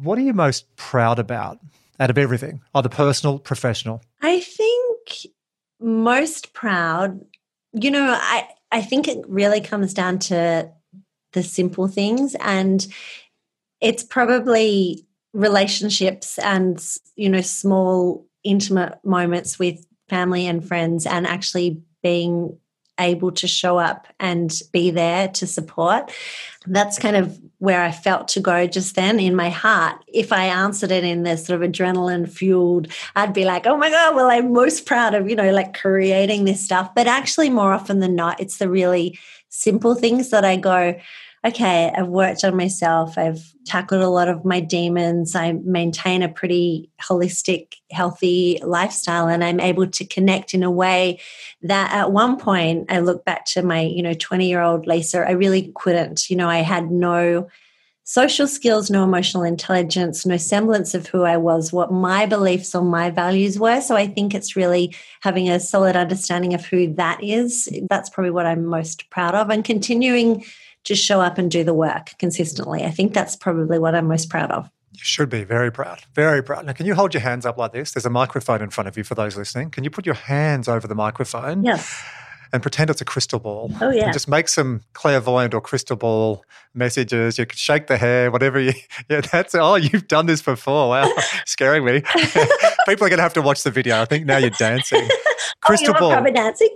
What 0.00 0.18
are 0.18 0.22
you 0.22 0.34
most 0.34 0.76
proud 0.76 1.18
about 1.18 1.58
out 1.98 2.10
of 2.10 2.18
everything, 2.18 2.60
either 2.74 2.88
personal, 2.88 3.38
professional? 3.38 4.02
I 4.20 4.40
think 4.40 5.32
most 5.80 6.52
proud, 6.52 7.20
you 7.72 7.90
know, 7.90 8.16
I, 8.20 8.48
I 8.70 8.82
think 8.82 9.08
it 9.08 9.24
really 9.26 9.60
comes 9.60 9.94
down 9.94 10.18
to 10.20 10.70
the 11.32 11.42
simple 11.42 11.88
things. 11.88 12.36
And 12.40 12.86
it's 13.80 14.04
probably 14.04 15.06
relationships 15.32 16.38
and, 16.38 16.84
you 17.16 17.30
know, 17.30 17.40
small, 17.40 18.26
intimate 18.44 18.98
moments 19.04 19.58
with 19.58 19.86
family 20.08 20.46
and 20.46 20.66
friends 20.66 21.06
and 21.06 21.26
actually 21.26 21.80
being 22.02 22.58
able 23.02 23.32
to 23.32 23.46
show 23.46 23.78
up 23.78 24.06
and 24.18 24.52
be 24.72 24.90
there 24.90 25.28
to 25.28 25.46
support. 25.46 26.12
That's 26.66 26.98
kind 26.98 27.16
of 27.16 27.38
where 27.58 27.82
I 27.82 27.92
felt 27.92 28.28
to 28.28 28.40
go 28.40 28.66
just 28.66 28.96
then 28.96 29.20
in 29.20 29.36
my 29.36 29.50
heart. 29.50 29.96
If 30.08 30.32
I 30.32 30.46
answered 30.46 30.90
it 30.90 31.04
in 31.04 31.22
this 31.22 31.46
sort 31.46 31.62
of 31.62 31.70
adrenaline 31.70 32.28
fueled, 32.28 32.88
I'd 33.14 33.32
be 33.32 33.44
like, 33.44 33.66
oh 33.66 33.76
my 33.76 33.90
God, 33.90 34.16
well, 34.16 34.30
I'm 34.30 34.52
most 34.52 34.86
proud 34.86 35.14
of, 35.14 35.28
you 35.28 35.36
know, 35.36 35.52
like 35.52 35.78
creating 35.78 36.44
this 36.44 36.64
stuff. 36.64 36.94
But 36.94 37.06
actually, 37.06 37.50
more 37.50 37.72
often 37.72 38.00
than 38.00 38.14
not, 38.14 38.40
it's 38.40 38.58
the 38.58 38.68
really 38.68 39.18
simple 39.48 39.94
things 39.94 40.30
that 40.30 40.44
I 40.44 40.56
go, 40.56 40.98
okay, 41.44 41.92
I've 41.96 42.08
worked 42.08 42.44
on 42.44 42.56
myself. 42.56 43.18
I've 43.18 43.52
tackled 43.64 44.02
a 44.02 44.08
lot 44.08 44.28
of 44.28 44.44
my 44.44 44.60
demons. 44.60 45.34
I 45.34 45.52
maintain 45.52 46.22
a 46.22 46.28
pretty 46.28 46.90
holistic, 47.00 47.74
healthy 47.90 48.60
lifestyle, 48.62 49.28
and 49.28 49.42
I'm 49.42 49.58
able 49.58 49.88
to 49.88 50.04
connect 50.04 50.54
in 50.54 50.62
a 50.62 50.70
way 50.70 51.18
that 51.62 51.92
at 51.92 52.12
one 52.12 52.38
point 52.38 52.86
I 52.90 53.00
look 53.00 53.24
back 53.24 53.44
to 53.46 53.62
my, 53.62 53.80
you 53.80 54.02
know, 54.02 54.14
20 54.14 54.48
year 54.48 54.60
old 54.60 54.86
Lisa, 54.86 55.26
I 55.26 55.32
really 55.32 55.72
couldn't. 55.74 56.30
You 56.30 56.36
know, 56.36 56.48
I 56.48 56.58
had 56.58 56.90
no 56.90 57.48
social 58.04 58.46
skills, 58.46 58.90
no 58.90 59.04
emotional 59.04 59.42
intelligence, 59.42 60.26
no 60.26 60.36
semblance 60.36 60.94
of 60.94 61.06
who 61.06 61.22
I 61.22 61.36
was, 61.36 61.72
what 61.72 61.92
my 61.92 62.26
beliefs 62.26 62.74
or 62.74 62.82
my 62.82 63.10
values 63.10 63.58
were. 63.58 63.80
So 63.80 63.96
I 63.96 64.06
think 64.06 64.34
it's 64.34 64.56
really 64.56 64.94
having 65.20 65.48
a 65.48 65.60
solid 65.60 65.96
understanding 65.96 66.52
of 66.52 66.64
who 66.64 66.92
that 66.94 67.22
is. 67.22 67.68
That's 67.88 68.10
probably 68.10 68.32
what 68.32 68.46
I'm 68.46 68.64
most 68.64 69.08
proud 69.10 69.34
of 69.34 69.50
and 69.50 69.64
continuing 69.64 70.44
to 70.84 70.94
show 70.94 71.20
up 71.20 71.38
and 71.38 71.50
do 71.50 71.64
the 71.64 71.74
work 71.74 72.14
consistently. 72.18 72.84
I 72.84 72.90
think 72.90 73.14
that's 73.14 73.36
probably 73.36 73.78
what 73.78 73.94
I'm 73.94 74.08
most 74.08 74.28
proud 74.30 74.50
of. 74.50 74.70
You 74.92 75.00
should 75.02 75.30
be 75.30 75.44
very 75.44 75.72
proud, 75.72 76.02
very 76.14 76.42
proud. 76.42 76.66
Now, 76.66 76.72
can 76.72 76.84
you 76.84 76.94
hold 76.94 77.14
your 77.14 77.22
hands 77.22 77.46
up 77.46 77.56
like 77.56 77.72
this? 77.72 77.92
There's 77.92 78.04
a 78.04 78.10
microphone 78.10 78.60
in 78.60 78.70
front 78.70 78.88
of 78.88 78.96
you 78.98 79.04
for 79.04 79.14
those 79.14 79.36
listening. 79.36 79.70
Can 79.70 79.84
you 79.84 79.90
put 79.90 80.04
your 80.04 80.14
hands 80.14 80.68
over 80.68 80.86
the 80.86 80.94
microphone? 80.94 81.64
Yes. 81.64 82.04
And 82.52 82.60
pretend 82.60 82.90
it's 82.90 83.00
a 83.00 83.04
crystal 83.04 83.38
ball. 83.38 83.70
Oh, 83.80 83.90
yeah. 83.90 84.04
And 84.04 84.12
just 84.12 84.28
make 84.28 84.46
some 84.46 84.82
clairvoyant 84.92 85.54
or 85.54 85.60
crystal 85.62 85.96
ball 85.96 86.44
messages. 86.74 87.38
You 87.38 87.46
can 87.46 87.56
shake 87.56 87.86
the 87.86 87.96
hair, 87.96 88.30
whatever 88.30 88.60
you. 88.60 88.72
Yeah, 89.08 89.20
that's. 89.20 89.54
Oh, 89.54 89.74
you've 89.74 90.06
done 90.06 90.26
this 90.26 90.42
before. 90.42 90.90
Wow, 90.90 91.10
scaring 91.46 91.84
me. 91.84 92.00
People 92.86 93.06
are 93.06 93.08
going 93.08 93.16
to 93.16 93.22
have 93.22 93.32
to 93.34 93.42
watch 93.42 93.62
the 93.62 93.70
video. 93.70 94.00
I 94.00 94.04
think 94.04 94.26
now 94.26 94.36
you're 94.36 94.50
dancing. 94.50 95.08
Oh, 95.10 95.18
crystal 95.60 95.94
oh, 95.96 96.00
ball. 96.00 96.32
dancing? 96.32 96.68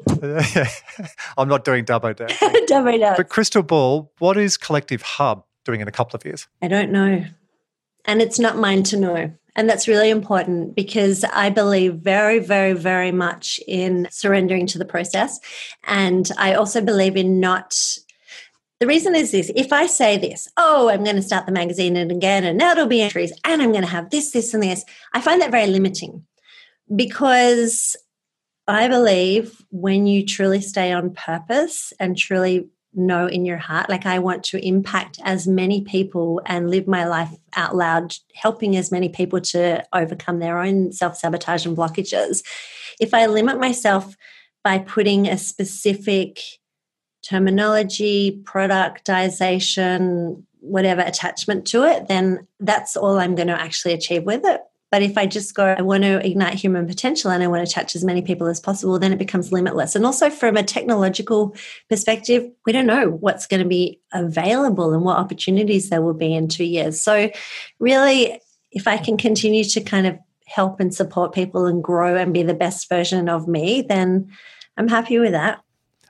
I'm 1.39 1.49
not 1.49 1.65
doing 1.65 1.85
dubbo 1.85 2.17
dancing. 2.17 2.67
dubbo 2.67 2.99
dance. 2.99 3.17
But 3.17 3.29
Crystal 3.29 3.63
Ball, 3.63 4.11
what 4.19 4.37
is 4.37 4.57
Collective 4.57 5.03
Hub 5.03 5.45
doing 5.65 5.81
in 5.81 5.89
a 5.89 5.93
couple 5.93 6.17
of 6.17 6.25
years? 6.25 6.49
I 6.63 6.69
don't 6.69 6.91
know. 6.91 7.25
And 8.07 8.23
it's 8.23 8.39
not 8.39 8.57
mine 8.57 8.83
to 8.85 8.97
know. 8.97 9.33
And 9.57 9.69
that's 9.69 9.89
really 9.89 10.11
important 10.11 10.77
because 10.77 11.25
I 11.25 11.49
believe 11.49 11.95
very, 11.95 12.39
very, 12.39 12.75
very 12.75 13.11
much 13.11 13.59
in 13.67 14.07
surrendering 14.11 14.67
to 14.69 14.79
the 14.79 14.85
process. 14.85 15.41
And 15.85 16.31
I 16.39 16.55
also 16.55 16.81
believe 16.81 17.17
in 17.17 17.41
not. 17.41 17.99
The 18.79 18.87
reason 18.87 19.15
is 19.15 19.33
this 19.33 19.51
if 19.57 19.73
I 19.73 19.87
say 19.87 20.19
this, 20.19 20.49
oh, 20.59 20.91
I'm 20.91 21.03
going 21.03 21.17
to 21.17 21.23
start 21.23 21.47
the 21.47 21.53
magazine 21.53 21.97
and 21.97 22.13
again, 22.13 22.45
and 22.45 22.59
now 22.59 22.73
it'll 22.73 22.87
be 22.87 23.01
entries, 23.01 23.33
and 23.43 23.63
I'm 23.63 23.73
going 23.73 23.85
to 23.85 23.91
have 23.91 24.11
this, 24.11 24.33
this, 24.33 24.53
and 24.53 24.63
this, 24.63 24.85
I 25.15 25.23
find 25.23 25.41
that 25.41 25.51
very 25.51 25.67
limiting 25.67 26.27
because 26.95 27.97
I 28.69 28.89
believe 28.89 29.65
when 29.71 30.07
you 30.07 30.27
truly 30.27 30.61
stay 30.61 30.93
on 30.93 31.15
purpose 31.15 31.95
and 31.99 32.19
truly 32.19 32.69
know 32.97 33.27
in 33.27 33.45
your 33.45 33.59
heart, 33.59 33.89
like 33.89 34.07
I 34.07 34.19
want 34.19 34.43
to 34.45 34.67
impact 34.67 35.19
as 35.23 35.47
many 35.47 35.83
people 35.83 36.41
and 36.47 36.71
live 36.71 36.89
my 36.89 37.07
life 37.07 37.31
out 37.55 37.77
loud, 37.77 38.15
helping 38.35 38.77
as 38.77 38.91
many 38.91 39.09
people 39.09 39.41
to 39.41 39.85
overcome 39.93 40.39
their 40.39 40.59
own 40.59 40.93
self 40.93 41.17
sabotage 41.17 41.67
and 41.67 41.77
blockages. 41.77 42.43
If 42.99 43.13
I 43.15 43.27
limit 43.27 43.61
myself 43.61 44.17
by 44.65 44.79
putting 44.79 45.29
a 45.29 45.39
specific 45.39 46.41
terminology, 47.23 48.41
productization, 48.45 50.43
whatever 50.61 51.03
attachment 51.03 51.67
to 51.69 51.85
it, 51.85 52.09
then 52.09 52.47
that's 52.61 52.97
all 52.97 53.19
I'm 53.19 53.35
going 53.35 53.49
to 53.49 53.61
actually 53.61 53.95
achieve 53.95 54.25
with 54.25 54.45
it. 54.45 54.61
But 54.91 55.03
if 55.03 55.19
I 55.19 55.27
just 55.27 55.55
go, 55.55 55.65
I 55.67 55.83
want 55.83 56.05
to 56.05 56.25
ignite 56.25 56.55
human 56.55 56.87
potential 56.87 57.31
and 57.31 57.43
I 57.43 57.49
want 57.49 57.67
to 57.67 57.73
touch 57.73 57.97
as 57.97 58.05
many 58.05 58.23
people 58.23 58.47
as 58.47 58.61
possible, 58.61 58.99
then 58.99 59.13
it 59.13 59.19
becomes 59.19 59.51
limitless. 59.51 59.97
And 59.97 60.07
also 60.07 60.31
from 60.31 60.57
a 60.57 60.63
technological 60.63 61.57
perspective, 61.89 62.49
we 62.65 62.73
don't 62.73 62.87
know 62.87 63.11
what's 63.11 63.47
going 63.47 63.63
to 63.63 63.69
be 63.69 64.01
available 64.13 64.93
and 64.93 65.03
what 65.03 65.17
opportunities 65.17 65.91
there 65.91 66.03
will 66.03 66.15
be 66.15 66.35
in 66.35 66.49
two 66.49 66.65
years. 66.65 67.01
So, 67.01 67.31
really, 67.81 68.41
if 68.71 68.87
I 68.87 68.97
can 68.97 69.17
continue 69.17 69.65
to 69.65 69.81
kind 69.81 70.07
of 70.07 70.19
help 70.47 70.79
and 70.79 70.95
support 70.95 71.35
people 71.35 71.67
and 71.67 71.83
grow 71.83 72.17
and 72.17 72.33
be 72.33 72.43
the 72.43 72.55
best 72.55 72.89
version 72.89 73.29
of 73.29 73.49
me, 73.49 73.83
then 73.83 74.31
I'm 74.77 74.89
happy 74.89 75.19
with 75.19 75.33
that. 75.33 75.61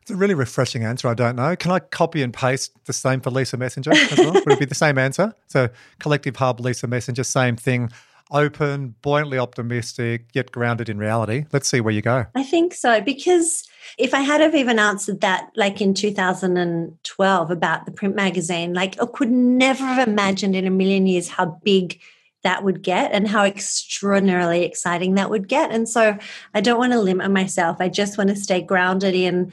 It's 0.03 0.11
a 0.11 0.17
really 0.17 0.35
refreshing 0.35 0.85
answer. 0.85 1.09
I 1.09 1.15
don't 1.15 1.35
know. 1.35 1.57
Can 1.57 1.73
I 1.73 1.81
copy 1.81 2.23
and 2.23 2.33
paste 2.33 2.73
the 2.85 2.93
same 2.93 3.21
for 3.21 3.31
Lisa 3.31 3.57
Messenger 3.57 3.93
as 3.93 4.19
well? 4.19 4.35
Would 4.35 4.53
it 4.53 4.59
be 4.61 4.65
the 4.65 4.75
same 4.75 4.99
answer? 4.99 5.35
So, 5.49 5.69
Collective 5.99 6.37
Hub, 6.37 6.61
Lisa 6.61 6.87
Messenger, 6.87 7.25
same 7.25 7.57
thing. 7.57 7.91
Open, 8.31 8.95
buoyantly 9.03 9.39
optimistic, 9.39 10.27
yet 10.35 10.51
grounded 10.51 10.89
in 10.89 10.99
reality. 10.99 11.45
Let's 11.53 11.69
see 11.69 11.81
where 11.81 11.95
you 11.95 12.03
go. 12.03 12.27
I 12.35 12.43
think 12.43 12.75
so 12.75 13.01
because 13.01 13.65
if 13.99 14.15
I 14.15 14.21
had 14.21 14.41
have 14.41 14.55
even 14.55 14.79
answered 14.79 15.21
that 15.21 15.51
like 15.55 15.81
in 15.81 15.95
2012 15.95 17.51
about 17.51 17.87
the 17.87 17.93
print 17.93 18.17
magazine, 18.17 18.75
like 18.75 19.01
I 19.01 19.07
could 19.07 19.31
never 19.31 19.85
have 19.85 20.09
imagined 20.09 20.57
in 20.57 20.67
a 20.67 20.71
million 20.71 21.07
years 21.07 21.29
how 21.29 21.61
big 21.63 22.01
that 22.43 22.65
would 22.65 22.83
get 22.83 23.13
and 23.13 23.27
how 23.29 23.45
extraordinarily 23.45 24.65
exciting 24.65 25.15
that 25.15 25.31
would 25.31 25.49
get. 25.49 25.71
And 25.71 25.89
so 25.89 26.19
I 26.55 26.61
don't 26.61 26.79
want 26.79 26.93
to 26.93 27.01
limit 27.01 27.31
myself. 27.31 27.79
I 27.81 27.89
just 27.89 28.19
want 28.19 28.31
to 28.31 28.37
stay 28.37 28.61
grounded 28.61 29.15
in 29.15 29.53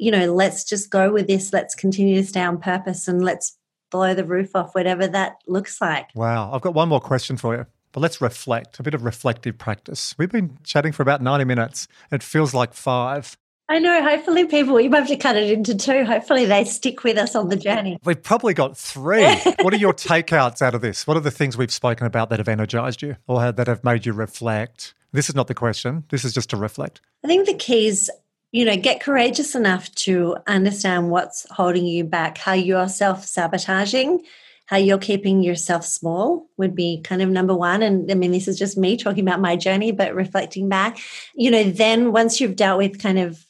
you 0.00 0.10
know, 0.10 0.32
let's 0.32 0.64
just 0.64 0.90
go 0.90 1.12
with 1.12 1.26
this. 1.26 1.52
Let's 1.52 1.74
continue 1.74 2.16
to 2.16 2.26
stay 2.26 2.40
on 2.40 2.58
purpose 2.58 3.06
and 3.06 3.22
let's 3.22 3.58
blow 3.90 4.14
the 4.14 4.24
roof 4.24 4.56
off, 4.56 4.74
whatever 4.74 5.06
that 5.06 5.36
looks 5.46 5.78
like. 5.78 6.08
Wow. 6.14 6.50
I've 6.52 6.62
got 6.62 6.72
one 6.72 6.88
more 6.88 7.02
question 7.02 7.36
for 7.36 7.54
you. 7.54 7.66
But 7.92 8.00
let's 8.00 8.20
reflect, 8.20 8.78
a 8.78 8.82
bit 8.82 8.94
of 8.94 9.04
reflective 9.04 9.58
practice. 9.58 10.14
We've 10.16 10.30
been 10.30 10.58
chatting 10.64 10.92
for 10.92 11.02
about 11.02 11.22
90 11.22 11.44
minutes. 11.44 11.88
It 12.12 12.22
feels 12.22 12.54
like 12.54 12.72
five. 12.72 13.36
I 13.70 13.78
know. 13.78 14.02
Hopefully, 14.02 14.46
people, 14.46 14.80
you 14.80 14.90
might 14.90 14.98
have 14.98 15.08
to 15.08 15.16
cut 15.16 15.36
it 15.36 15.48
into 15.48 15.76
two. 15.76 16.04
Hopefully, 16.04 16.44
they 16.44 16.64
stick 16.64 17.04
with 17.04 17.16
us 17.16 17.36
on 17.36 17.50
the 17.50 17.56
journey. 17.56 17.98
We've 18.04 18.20
probably 18.20 18.52
got 18.52 18.76
three. 18.76 19.22
what 19.60 19.72
are 19.72 19.76
your 19.76 19.92
takeouts 19.92 20.60
out 20.60 20.74
of 20.74 20.80
this? 20.80 21.06
What 21.06 21.16
are 21.16 21.20
the 21.20 21.30
things 21.30 21.56
we've 21.56 21.72
spoken 21.72 22.04
about 22.04 22.30
that 22.30 22.40
have 22.40 22.48
energized 22.48 23.00
you 23.00 23.16
or 23.28 23.52
that 23.52 23.68
have 23.68 23.84
made 23.84 24.06
you 24.06 24.12
reflect? 24.12 24.94
This 25.12 25.28
is 25.28 25.36
not 25.36 25.46
the 25.46 25.54
question. 25.54 26.02
This 26.08 26.24
is 26.24 26.34
just 26.34 26.50
to 26.50 26.56
reflect. 26.56 27.00
I 27.24 27.28
think 27.28 27.46
the 27.46 27.54
key 27.54 27.86
is, 27.86 28.10
you 28.50 28.64
know, 28.64 28.76
get 28.76 29.00
courageous 29.00 29.54
enough 29.54 29.94
to 29.96 30.36
understand 30.48 31.10
what's 31.10 31.46
holding 31.50 31.86
you 31.86 32.02
back, 32.02 32.38
how 32.38 32.54
you're 32.54 32.88
self 32.88 33.24
sabotaging, 33.24 34.24
how 34.70 34.76
you're 34.76 34.98
keeping 34.98 35.42
yourself 35.42 35.84
small 35.84 36.46
would 36.56 36.76
be 36.76 37.00
kind 37.02 37.20
of 37.20 37.28
number 37.28 37.56
one. 37.56 37.82
And 37.82 38.08
I 38.08 38.14
mean, 38.14 38.30
this 38.30 38.46
is 38.46 38.56
just 38.56 38.78
me 38.78 38.96
talking 38.96 39.26
about 39.26 39.40
my 39.40 39.56
journey, 39.56 39.90
but 39.90 40.14
reflecting 40.14 40.68
back, 40.68 40.96
you 41.34 41.50
know, 41.50 41.64
then 41.64 42.12
once 42.12 42.40
you've 42.40 42.54
dealt 42.54 42.78
with 42.78 43.02
kind 43.02 43.18
of 43.18 43.44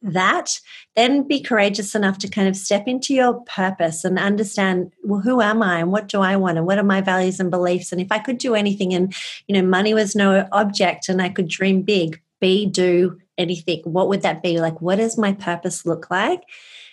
that, 0.00 0.58
then 0.96 1.28
be 1.28 1.42
courageous 1.42 1.94
enough 1.94 2.16
to 2.20 2.28
kind 2.28 2.48
of 2.48 2.56
step 2.56 2.84
into 2.86 3.12
your 3.12 3.42
purpose 3.42 4.02
and 4.02 4.18
understand, 4.18 4.92
well, 5.04 5.20
who 5.20 5.42
am 5.42 5.62
I 5.62 5.80
and 5.80 5.92
what 5.92 6.08
do 6.08 6.22
I 6.22 6.36
want 6.36 6.56
and 6.56 6.66
what 6.66 6.78
are 6.78 6.84
my 6.84 7.02
values 7.02 7.38
and 7.38 7.50
beliefs? 7.50 7.92
And 7.92 8.00
if 8.00 8.10
I 8.10 8.18
could 8.18 8.38
do 8.38 8.54
anything 8.54 8.94
and, 8.94 9.14
you 9.48 9.54
know, 9.54 9.68
money 9.68 9.92
was 9.92 10.16
no 10.16 10.48
object 10.52 11.10
and 11.10 11.20
I 11.20 11.28
could 11.28 11.48
dream 11.48 11.82
big, 11.82 12.18
be, 12.40 12.64
do, 12.64 13.20
anything, 13.36 13.82
what 13.84 14.08
would 14.08 14.22
that 14.22 14.42
be? 14.42 14.58
Like, 14.58 14.80
what 14.80 14.96
does 14.96 15.18
my 15.18 15.34
purpose 15.34 15.84
look 15.84 16.10
like? 16.10 16.44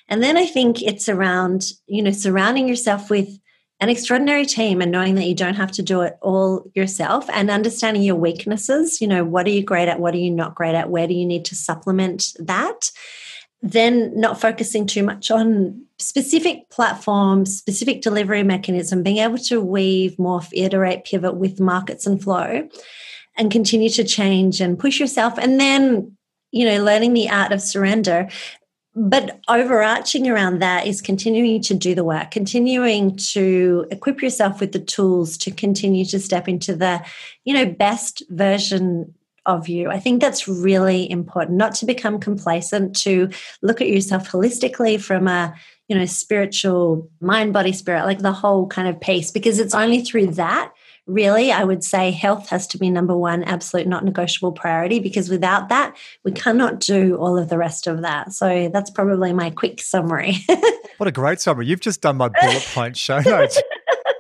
And 0.10 0.22
then 0.22 0.36
I 0.36 0.48
think 0.48 0.82
it's 0.82 1.08
around, 1.08 1.72
you 1.88 2.04
know, 2.04 2.12
surrounding 2.12 2.68
yourself 2.68 3.10
with 3.10 3.40
an 3.80 3.90
extraordinary 3.90 4.46
team 4.46 4.82
and 4.82 4.92
knowing 4.92 5.16
that 5.16 5.26
you 5.26 5.36
don't 5.36 5.56
have 5.56 5.72
to 5.72 5.82
do 5.82 6.02
it 6.02 6.18
all 6.22 6.70
yourself 6.76 7.30
and 7.30 7.50
understanding 7.50 8.04
your 8.04 8.16
weaknesses. 8.16 9.00
You 9.00 9.08
know, 9.08 9.24
what 9.24 9.46
are 9.46 9.52
you 9.52 9.64
great 9.64 9.88
at? 9.88 10.00
What 10.00 10.14
are 10.14 10.20
you 10.20 10.32
not 10.32 10.56
great 10.56 10.76
at? 10.76 10.90
Where 10.90 11.08
do 11.08 11.14
you 11.14 11.26
need 11.26 11.46
to 11.46 11.56
supplement 11.56 12.34
that? 12.40 12.92
Then 13.62 14.18
not 14.20 14.40
focusing 14.40 14.86
too 14.86 15.04
much 15.04 15.32
on 15.32 15.86
specific 15.98 16.70
platforms, 16.70 17.58
specific 17.58 18.02
delivery 18.02 18.44
mechanism, 18.44 19.04
being 19.04 19.18
able 19.18 19.38
to 19.38 19.62
weave, 19.62 20.16
morph, 20.18 20.50
iterate, 20.54 21.06
pivot 21.06 21.36
with 21.36 21.60
markets 21.60 22.06
and 22.06 22.22
flow 22.22 22.68
and 23.38 23.52
continue 23.52 23.90
to 23.90 24.04
change 24.04 24.60
and 24.60 24.80
push 24.80 25.00
yourself. 25.00 25.38
And 25.38 25.60
then 25.60 26.18
you 26.52 26.66
know, 26.66 26.84
learning 26.84 27.14
the 27.14 27.30
art 27.30 27.52
of 27.52 27.62
surrender. 27.62 28.28
But 29.02 29.40
overarching 29.48 30.28
around 30.28 30.60
that 30.60 30.86
is 30.86 31.02
continuing 31.02 31.62
to 31.62 31.74
do 31.74 31.96
the 31.96 32.04
work, 32.04 32.32
continuing 32.32 33.16
to 33.32 33.86
equip 33.92 34.22
yourself 34.22 34.60
with 34.60 34.74
the 34.74 34.80
tools 34.80 35.38
to 35.38 35.52
continue 35.52 36.04
to 36.04 36.20
step 36.20 36.50
into 36.50 36.76
the, 36.76 37.02
you 37.46 37.54
know, 37.54 37.66
best 37.66 38.24
version 38.30 39.14
of 39.46 39.70
you. 39.70 39.90
I 39.90 40.00
think 40.00 40.20
that's 40.20 40.50
really 40.50 41.10
important, 41.10 41.58
not 41.58 41.76
to 41.76 41.86
become 41.86 42.20
complacent, 42.20 42.94
to 42.98 43.30
look 43.62 43.80
at 43.80 43.88
yourself 43.88 44.30
holistically 44.30 45.00
from 45.00 45.30
a, 45.30 45.56
you 45.88 45.98
know, 45.98 46.06
spiritual 46.06 47.10
mind, 47.22 47.54
body, 47.54 47.72
spirit, 47.72 48.06
like 48.06 48.20
the 48.20 48.34
whole 48.34 48.68
kind 48.68 48.90
of 48.90 49.00
piece, 49.00 49.32
because 49.32 49.60
it's 49.60 49.74
only 49.74 50.02
through 50.02 50.28
that 50.28 50.74
really, 51.10 51.52
I 51.52 51.64
would 51.64 51.84
say 51.84 52.12
health 52.12 52.50
has 52.50 52.68
to 52.68 52.78
be 52.78 52.90
number 52.90 53.18
one, 53.18 53.44
absolute 53.44 53.88
not 53.88 54.06
negotiable 54.06 54.52
priority, 54.52 55.00
because 55.00 55.30
without 55.30 55.70
that, 55.70 55.98
we 56.24 56.32
cannot 56.32 56.80
do 56.80 57.16
all 57.18 57.38
of 57.38 57.50
the 57.50 57.58
rest 57.58 57.88
of 57.88 58.02
that. 58.02 58.34
So 58.34 58.70
that's 58.72 58.90
probably 58.90 59.34
my 59.34 59.50
quick 59.50 59.82
summary. 59.82 60.38
what 60.98 61.08
a 61.08 61.12
great 61.12 61.42
summary. 61.42 61.66
You've 61.66 61.82
just 61.82 62.02
done 62.02 62.18
my 62.18 62.30
bullet 62.30 62.68
point 62.74 62.96
show 62.96 63.20
notes. 63.20 63.60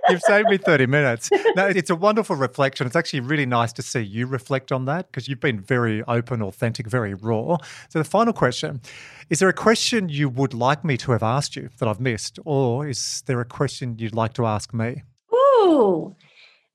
You've 0.09 0.21
saved 0.21 0.49
me 0.49 0.57
30 0.57 0.87
minutes. 0.87 1.29
No, 1.55 1.67
it's 1.67 1.89
a 1.89 1.95
wonderful 1.95 2.35
reflection. 2.35 2.87
It's 2.87 2.95
actually 2.95 3.19
really 3.19 3.45
nice 3.45 3.71
to 3.73 3.83
see 3.83 4.01
you 4.01 4.25
reflect 4.25 4.71
on 4.71 4.85
that 4.85 5.07
because 5.07 5.27
you've 5.27 5.39
been 5.39 5.59
very 5.59 6.03
open, 6.03 6.41
authentic, 6.41 6.87
very 6.87 7.13
raw. 7.13 7.57
So, 7.89 7.99
the 7.99 8.05
final 8.05 8.33
question 8.33 8.81
is 9.29 9.37
there 9.37 9.49
a 9.49 9.53
question 9.53 10.09
you 10.09 10.27
would 10.27 10.55
like 10.55 10.83
me 10.83 10.97
to 10.97 11.11
have 11.11 11.21
asked 11.21 11.55
you 11.55 11.69
that 11.77 11.87
I've 11.87 11.99
missed? 11.99 12.39
Or 12.43 12.87
is 12.87 13.21
there 13.27 13.39
a 13.39 13.45
question 13.45 13.97
you'd 13.99 14.15
like 14.15 14.33
to 14.33 14.47
ask 14.47 14.73
me? 14.73 15.03
Ooh, 15.31 16.15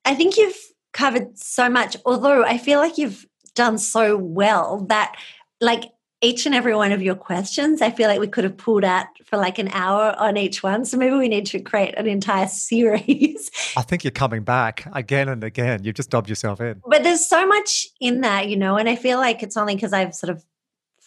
I 0.05 0.15
think 0.15 0.37
you've 0.37 0.57
covered 0.93 1.39
so 1.39 1.69
much, 1.69 1.97
although 2.05 2.45
I 2.45 2.59
feel 2.59 2.79
like 2.79 2.99
you've 2.99 3.27
done 3.55 3.79
so 3.79 4.17
well 4.17 4.87
that, 4.89 5.17
like, 5.61 5.85
each 6.25 6.47
and 6.47 6.55
every 6.55 6.75
one 6.75 6.91
of 6.91 7.03
your 7.03 7.15
questions, 7.15 7.83
I 7.83 7.91
feel 7.91 8.09
like 8.09 8.19
we 8.19 8.27
could 8.27 8.45
have 8.45 8.57
pulled 8.57 8.83
out 8.83 9.07
for 9.27 9.37
like 9.37 9.59
an 9.59 9.69
hour 9.69 10.15
on 10.19 10.39
each 10.39 10.63
one. 10.63 10.87
So 10.87 10.97
maybe 10.97 11.15
we 11.17 11.29
need 11.29 11.45
to 11.47 11.61
create 11.61 11.95
an 11.99 12.07
entire 12.07 12.47
series. 12.49 13.51
I 13.77 13.83
think 13.83 14.05
you're 14.05 14.11
coming 14.11 14.43
back 14.43 14.89
again 14.95 15.29
and 15.29 15.45
again. 15.45 15.85
You've 15.85 15.97
just 15.97 16.11
dobbed 16.11 16.31
yourself 16.31 16.61
in. 16.61 16.81
But 16.87 17.03
there's 17.03 17.29
so 17.29 17.47
much 17.47 17.87
in 18.01 18.23
that, 18.23 18.49
you 18.49 18.57
know, 18.57 18.77
and 18.77 18.89
I 18.89 18.97
feel 18.97 19.19
like 19.19 19.43
it's 19.43 19.57
only 19.57 19.75
because 19.75 19.93
I've 19.93 20.15
sort 20.15 20.31
of 20.31 20.43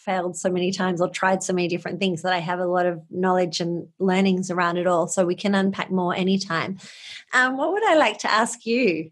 failed 0.08 0.38
so 0.38 0.48
many 0.48 0.72
times 0.72 1.02
or 1.02 1.10
tried 1.10 1.42
so 1.42 1.52
many 1.52 1.68
different 1.68 2.00
things 2.00 2.22
that 2.22 2.32
I 2.32 2.38
have 2.38 2.60
a 2.60 2.64
lot 2.64 2.86
of 2.86 3.02
knowledge 3.10 3.60
and 3.60 3.88
learnings 3.98 4.50
around 4.50 4.78
it 4.78 4.86
all. 4.86 5.06
So 5.06 5.26
we 5.26 5.34
can 5.34 5.54
unpack 5.54 5.90
more 5.90 6.14
anytime. 6.14 6.78
Um, 7.34 7.58
what 7.58 7.72
would 7.72 7.84
I 7.84 7.94
like 7.96 8.16
to 8.20 8.30
ask 8.30 8.64
you? 8.64 9.10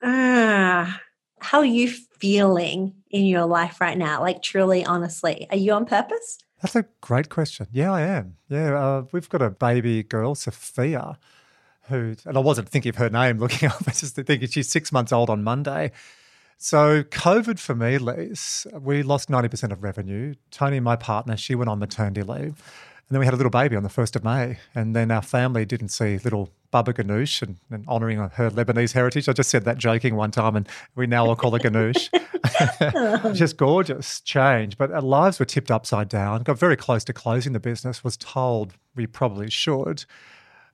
Uh, 0.00 0.86
how 1.40 1.58
are 1.58 1.64
you 1.64 1.88
feeling 1.88 2.94
in 3.10 3.26
your 3.26 3.44
life 3.44 3.80
right 3.80 3.98
now? 3.98 4.20
Like, 4.20 4.40
truly, 4.40 4.84
honestly, 4.84 5.48
are 5.50 5.56
you 5.56 5.72
on 5.72 5.84
purpose? 5.84 6.38
That's 6.62 6.76
a 6.76 6.86
great 7.00 7.28
question. 7.28 7.66
Yeah, 7.72 7.92
I 7.92 8.02
am. 8.02 8.36
Yeah, 8.48 8.78
uh, 8.78 9.04
we've 9.10 9.28
got 9.28 9.42
a 9.42 9.50
baby 9.50 10.04
girl, 10.04 10.36
Sophia, 10.36 11.18
who, 11.88 12.14
and 12.24 12.36
I 12.36 12.40
wasn't 12.40 12.68
thinking 12.68 12.90
of 12.90 12.96
her 12.96 13.10
name 13.10 13.38
looking 13.38 13.68
up, 13.70 13.82
I 13.82 13.90
was 13.90 14.00
just 14.00 14.14
thinking 14.14 14.48
she's 14.48 14.70
six 14.70 14.92
months 14.92 15.12
old 15.12 15.28
on 15.28 15.42
Monday. 15.42 15.90
So, 16.58 17.02
COVID 17.02 17.58
for 17.58 17.74
me, 17.74 17.98
we 18.80 19.02
lost 19.02 19.28
90% 19.28 19.72
of 19.72 19.82
revenue. 19.82 20.34
Tony, 20.50 20.80
my 20.80 20.96
partner, 20.96 21.36
she 21.36 21.54
went 21.54 21.68
on 21.68 21.78
maternity 21.78 22.22
leave. 22.22 22.62
And 23.08 23.14
then 23.14 23.20
we 23.20 23.26
had 23.26 23.34
a 23.34 23.36
little 23.36 23.50
baby 23.50 23.76
on 23.76 23.84
the 23.84 23.88
1st 23.88 24.16
of 24.16 24.24
May. 24.24 24.58
And 24.74 24.96
then 24.96 25.12
our 25.12 25.22
family 25.22 25.64
didn't 25.64 25.90
see 25.90 26.18
little 26.18 26.50
Baba 26.72 26.92
Ganoush 26.92 27.40
and, 27.40 27.58
and 27.70 27.86
honouring 27.86 28.18
her 28.18 28.50
Lebanese 28.50 28.92
heritage. 28.92 29.28
I 29.28 29.32
just 29.32 29.48
said 29.48 29.64
that 29.64 29.78
joking 29.78 30.16
one 30.16 30.32
time, 30.32 30.56
and 30.56 30.68
we 30.96 31.06
now 31.06 31.26
all 31.26 31.36
call 31.36 31.52
her 31.52 31.58
Ganoush. 31.58 32.10
just 33.34 33.56
gorgeous 33.56 34.20
change. 34.20 34.76
But 34.76 34.90
our 34.90 35.00
lives 35.00 35.38
were 35.38 35.44
tipped 35.44 35.70
upside 35.70 36.08
down. 36.08 36.42
Got 36.42 36.58
very 36.58 36.76
close 36.76 37.04
to 37.04 37.12
closing 37.12 37.52
the 37.52 37.60
business, 37.60 38.02
was 38.02 38.16
told 38.16 38.74
we 38.96 39.06
probably 39.06 39.50
should. 39.50 40.04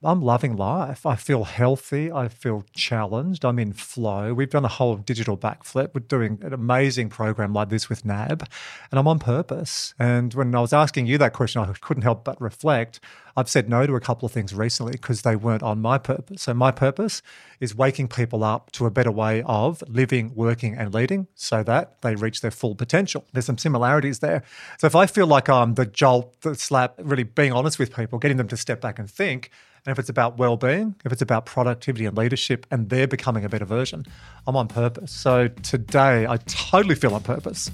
I'm 0.05 0.21
loving 0.21 0.57
life. 0.57 1.07
I 1.07 1.15
feel 1.15 1.45
healthy. 1.45 2.11
I 2.11 2.27
feel 2.27 2.65
challenged. 2.75 3.45
I'm 3.45 3.61
in 3.61 3.73
flow. 3.73 4.35
We've 4.35 4.51
done 4.51 4.65
a 4.65 4.69
whole 4.69 4.97
digital 4.97 5.37
backflip. 5.37 5.95
We're 5.95 6.01
doing 6.01 6.41
an 6.43 6.53
amazing 6.53 7.09
program 7.09 7.53
like 7.53 7.69
this 7.69 7.89
with 7.89 8.05
NAB, 8.05 8.49
and 8.91 8.99
I'm 8.99 9.07
on 9.07 9.21
purpose. 9.21 9.95
And 10.01 10.35
when 10.35 10.55
I 10.57 10.61
was 10.61 10.73
asking 10.73 11.07
you 11.07 11.19
that 11.19 11.35
question, 11.35 11.63
I 11.63 11.73
couldn't 11.81 12.03
help 12.03 12.25
but 12.25 12.41
reflect. 12.41 12.99
I've 13.37 13.49
said 13.49 13.69
no 13.69 13.87
to 13.87 13.95
a 13.95 14.01
couple 14.01 14.27
of 14.27 14.33
things 14.33 14.53
recently 14.53 14.93
because 14.93 15.23
they 15.23 15.37
weren't 15.37 15.63
on 15.63 15.81
my 15.81 15.99
purpose. 15.99 16.43
So, 16.43 16.53
my 16.53 16.73
purpose 16.73 17.23
is 17.61 17.75
waking 17.75 18.09
people 18.09 18.43
up 18.43 18.73
to 18.73 18.87
a 18.87 18.91
better 18.91 19.13
way 19.13 19.43
of 19.47 19.85
living, 19.89 20.35
working, 20.35 20.75
and 20.77 20.93
leading 20.93 21.29
so 21.35 21.63
that 21.63 22.03
they 22.03 22.17
reach 22.17 22.41
their 22.41 22.51
full 22.51 22.75
potential. 22.75 23.25
There's 23.33 23.47
some 23.47 23.59
similarities 23.59 24.19
there. 24.19 24.43
So, 24.79 24.87
if 24.89 24.97
I 24.97 25.07
feel 25.07 25.27
like 25.27 25.49
I'm 25.49 25.75
the 25.75 25.87
jolt, 25.87 26.41
the 26.41 26.57
slap, 26.57 26.95
really 26.99 27.23
being 27.23 27.53
honest 27.53 27.79
with 27.79 27.95
people, 27.95 28.19
getting 28.19 28.37
them 28.37 28.49
to 28.49 28.57
step 28.57 28.81
back 28.81 28.99
and 28.99 29.09
think, 29.09 29.51
and 29.85 29.93
if 29.93 29.99
it's 29.99 30.09
about 30.09 30.39
well-being, 30.39 30.95
if 31.05 31.13
it's 31.13 31.23
about 31.23 31.45
productivity 31.45 32.07
and 32.07 32.17
leadership 32.17 32.67
and 32.71 32.89
they're 32.89 33.09
becoming 33.09 33.45
a 33.45 33.49
better 33.49 33.65
version, 33.65 34.05
I'm 34.47 34.55
on 34.57 34.69
purpose. 34.69 35.11
So 35.11 35.49
today 35.49 36.27
I 36.27 36.37
totally 36.47 36.95
feel 36.95 37.15
on 37.15 37.23
purpose. 37.23 37.71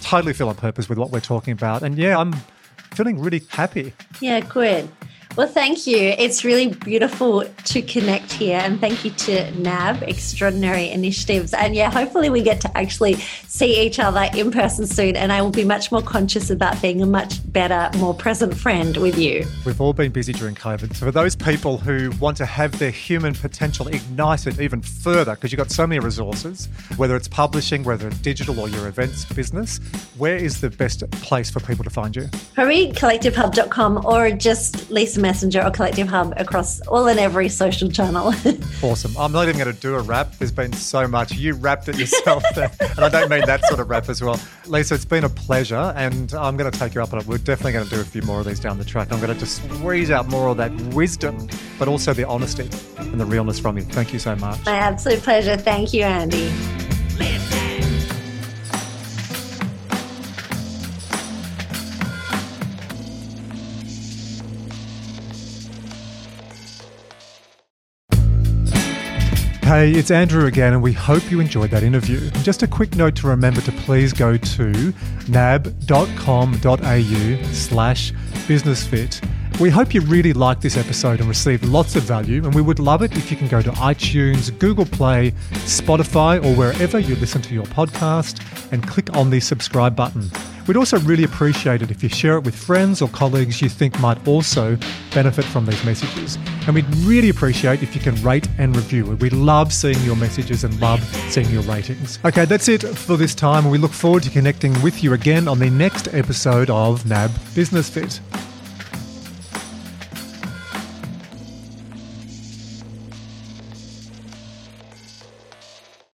Totally 0.00 0.32
feel 0.32 0.48
on 0.48 0.56
purpose 0.56 0.88
with 0.88 0.98
what 0.98 1.10
we're 1.10 1.20
talking 1.20 1.52
about. 1.52 1.82
And 1.82 1.96
yeah, 1.96 2.18
I'm 2.18 2.34
feeling 2.94 3.20
really 3.20 3.42
happy. 3.48 3.92
Yeah, 4.20 4.40
good. 4.40 4.88
Well, 5.36 5.46
thank 5.46 5.86
you. 5.86 5.98
It's 5.98 6.46
really 6.46 6.68
beautiful 6.68 7.44
to 7.44 7.82
connect 7.82 8.32
here. 8.32 8.58
And 8.58 8.80
thank 8.80 9.04
you 9.04 9.10
to 9.10 9.50
NAB, 9.60 10.02
Extraordinary 10.04 10.88
Initiatives. 10.88 11.52
And 11.52 11.74
yeah, 11.74 11.90
hopefully 11.90 12.30
we 12.30 12.40
get 12.40 12.62
to 12.62 12.74
actually 12.74 13.16
see 13.46 13.84
each 13.84 13.98
other 13.98 14.30
in 14.34 14.50
person 14.50 14.86
soon. 14.86 15.14
And 15.14 15.30
I 15.30 15.42
will 15.42 15.50
be 15.50 15.64
much 15.64 15.92
more 15.92 16.00
conscious 16.00 16.48
about 16.48 16.80
being 16.80 17.02
a 17.02 17.06
much 17.06 17.40
better, 17.52 17.90
more 17.98 18.14
present 18.14 18.56
friend 18.56 18.96
with 18.96 19.18
you. 19.18 19.44
We've 19.66 19.78
all 19.78 19.92
been 19.92 20.10
busy 20.10 20.32
during 20.32 20.54
COVID. 20.54 20.96
So 20.96 21.04
for 21.04 21.12
those 21.12 21.36
people 21.36 21.76
who 21.76 22.12
want 22.12 22.38
to 22.38 22.46
have 22.46 22.78
their 22.78 22.90
human 22.90 23.34
potential 23.34 23.88
ignited 23.88 24.58
even 24.58 24.80
further, 24.80 25.34
because 25.34 25.52
you've 25.52 25.58
got 25.58 25.70
so 25.70 25.86
many 25.86 25.98
resources, 25.98 26.70
whether 26.96 27.14
it's 27.14 27.28
publishing, 27.28 27.84
whether 27.84 28.08
it's 28.08 28.18
digital 28.20 28.58
or 28.58 28.70
your 28.70 28.88
events 28.88 29.26
business, 29.26 29.80
where 30.16 30.36
is 30.36 30.62
the 30.62 30.70
best 30.70 31.08
place 31.10 31.50
for 31.50 31.60
people 31.60 31.84
to 31.84 31.90
find 31.90 32.16
you? 32.16 32.26
Probably 32.54 32.90
collectivehub.com 32.92 34.06
or 34.06 34.30
just 34.30 34.90
Lisa 34.90 35.25
Messenger 35.26 35.62
or 35.64 35.72
Collective 35.72 36.06
Hub 36.06 36.32
across 36.36 36.80
all 36.82 37.08
and 37.08 37.18
every 37.18 37.48
social 37.48 37.90
channel. 37.90 38.32
awesome. 38.82 39.16
I'm 39.18 39.32
not 39.32 39.48
even 39.48 39.58
going 39.60 39.74
to 39.74 39.80
do 39.80 39.96
a 39.96 40.00
rap. 40.00 40.32
There's 40.38 40.52
been 40.52 40.72
so 40.72 41.08
much. 41.08 41.32
You 41.32 41.54
rapped 41.54 41.88
it 41.88 41.98
yourself 41.98 42.44
there. 42.54 42.70
and 42.80 43.00
I 43.00 43.08
don't 43.08 43.28
mean 43.28 43.44
that 43.46 43.64
sort 43.64 43.80
of 43.80 43.90
rap 43.90 44.08
as 44.08 44.22
well. 44.22 44.38
Lisa, 44.66 44.94
it's 44.94 45.04
been 45.04 45.24
a 45.24 45.28
pleasure 45.28 45.92
and 45.96 46.32
I'm 46.34 46.56
going 46.56 46.70
to 46.70 46.78
take 46.78 46.94
you 46.94 47.02
up 47.02 47.12
on 47.12 47.18
it. 47.18 47.26
We're 47.26 47.38
definitely 47.38 47.72
going 47.72 47.88
to 47.88 47.90
do 47.96 48.00
a 48.00 48.04
few 48.04 48.22
more 48.22 48.38
of 48.38 48.46
these 48.46 48.60
down 48.60 48.78
the 48.78 48.84
track. 48.84 49.12
I'm 49.12 49.18
going 49.20 49.32
to 49.34 49.38
just 49.38 49.64
squeeze 49.64 50.12
out 50.12 50.28
more 50.28 50.48
of 50.48 50.58
that 50.58 50.70
wisdom, 50.94 51.48
but 51.76 51.88
also 51.88 52.14
the 52.14 52.24
honesty 52.24 52.70
and 52.98 53.18
the 53.20 53.26
realness 53.26 53.58
from 53.58 53.76
you. 53.76 53.82
Thank 53.82 54.12
you 54.12 54.20
so 54.20 54.36
much. 54.36 54.64
My 54.64 54.76
absolute 54.76 55.22
pleasure. 55.24 55.56
Thank 55.56 55.92
you, 55.92 56.02
Andy. 56.04 56.52
Hey, 69.66 69.90
it's 69.90 70.12
Andrew 70.12 70.46
again, 70.46 70.74
and 70.74 70.80
we 70.80 70.92
hope 70.92 71.28
you 71.28 71.40
enjoyed 71.40 71.70
that 71.70 71.82
interview. 71.82 72.30
Just 72.44 72.62
a 72.62 72.68
quick 72.68 72.94
note 72.94 73.16
to 73.16 73.26
remember 73.26 73.60
to 73.62 73.72
please 73.72 74.12
go 74.12 74.36
to 74.36 74.94
nab.com.au 75.26 76.62
slash 77.52 78.12
businessfit. 78.46 79.28
We 79.58 79.68
hope 79.68 79.92
you 79.92 80.02
really 80.02 80.32
liked 80.32 80.62
this 80.62 80.76
episode 80.76 81.18
and 81.18 81.28
received 81.28 81.64
lots 81.64 81.96
of 81.96 82.04
value, 82.04 82.44
and 82.44 82.54
we 82.54 82.62
would 82.62 82.78
love 82.78 83.02
it 83.02 83.16
if 83.16 83.28
you 83.28 83.36
can 83.36 83.48
go 83.48 83.60
to 83.60 83.72
iTunes, 83.72 84.56
Google 84.56 84.86
Play, 84.86 85.32
Spotify, 85.64 86.44
or 86.44 86.54
wherever 86.54 87.00
you 87.00 87.16
listen 87.16 87.42
to 87.42 87.52
your 87.52 87.64
podcast 87.64 88.40
and 88.70 88.86
click 88.86 89.16
on 89.16 89.30
the 89.30 89.40
subscribe 89.40 89.96
button. 89.96 90.30
We'd 90.66 90.76
also 90.76 90.98
really 91.00 91.24
appreciate 91.24 91.82
it 91.82 91.90
if 91.90 92.02
you 92.02 92.08
share 92.08 92.36
it 92.36 92.44
with 92.44 92.54
friends 92.54 93.00
or 93.00 93.08
colleagues 93.08 93.62
you 93.62 93.68
think 93.68 93.98
might 94.00 94.26
also 94.26 94.76
benefit 95.14 95.44
from 95.44 95.66
these 95.66 95.84
messages. 95.84 96.36
And 96.66 96.74
we'd 96.74 96.92
really 96.96 97.28
appreciate 97.28 97.82
if 97.82 97.94
you 97.94 98.00
can 98.00 98.20
rate 98.22 98.48
and 98.58 98.74
review 98.74 99.12
it. 99.12 99.20
We 99.20 99.30
love 99.30 99.72
seeing 99.72 100.00
your 100.00 100.16
messages 100.16 100.64
and 100.64 100.78
love 100.80 101.02
seeing 101.30 101.48
your 101.50 101.62
ratings. 101.62 102.18
Okay, 102.24 102.44
that's 102.44 102.68
it 102.68 102.82
for 102.82 103.16
this 103.16 103.34
time. 103.34 103.70
We 103.70 103.78
look 103.78 103.92
forward 103.92 104.24
to 104.24 104.30
connecting 104.30 104.80
with 104.82 105.04
you 105.04 105.12
again 105.12 105.46
on 105.46 105.58
the 105.58 105.70
next 105.70 106.12
episode 106.12 106.70
of 106.70 107.06
NAB 107.06 107.30
Business 107.54 107.88
Fit. 107.88 108.20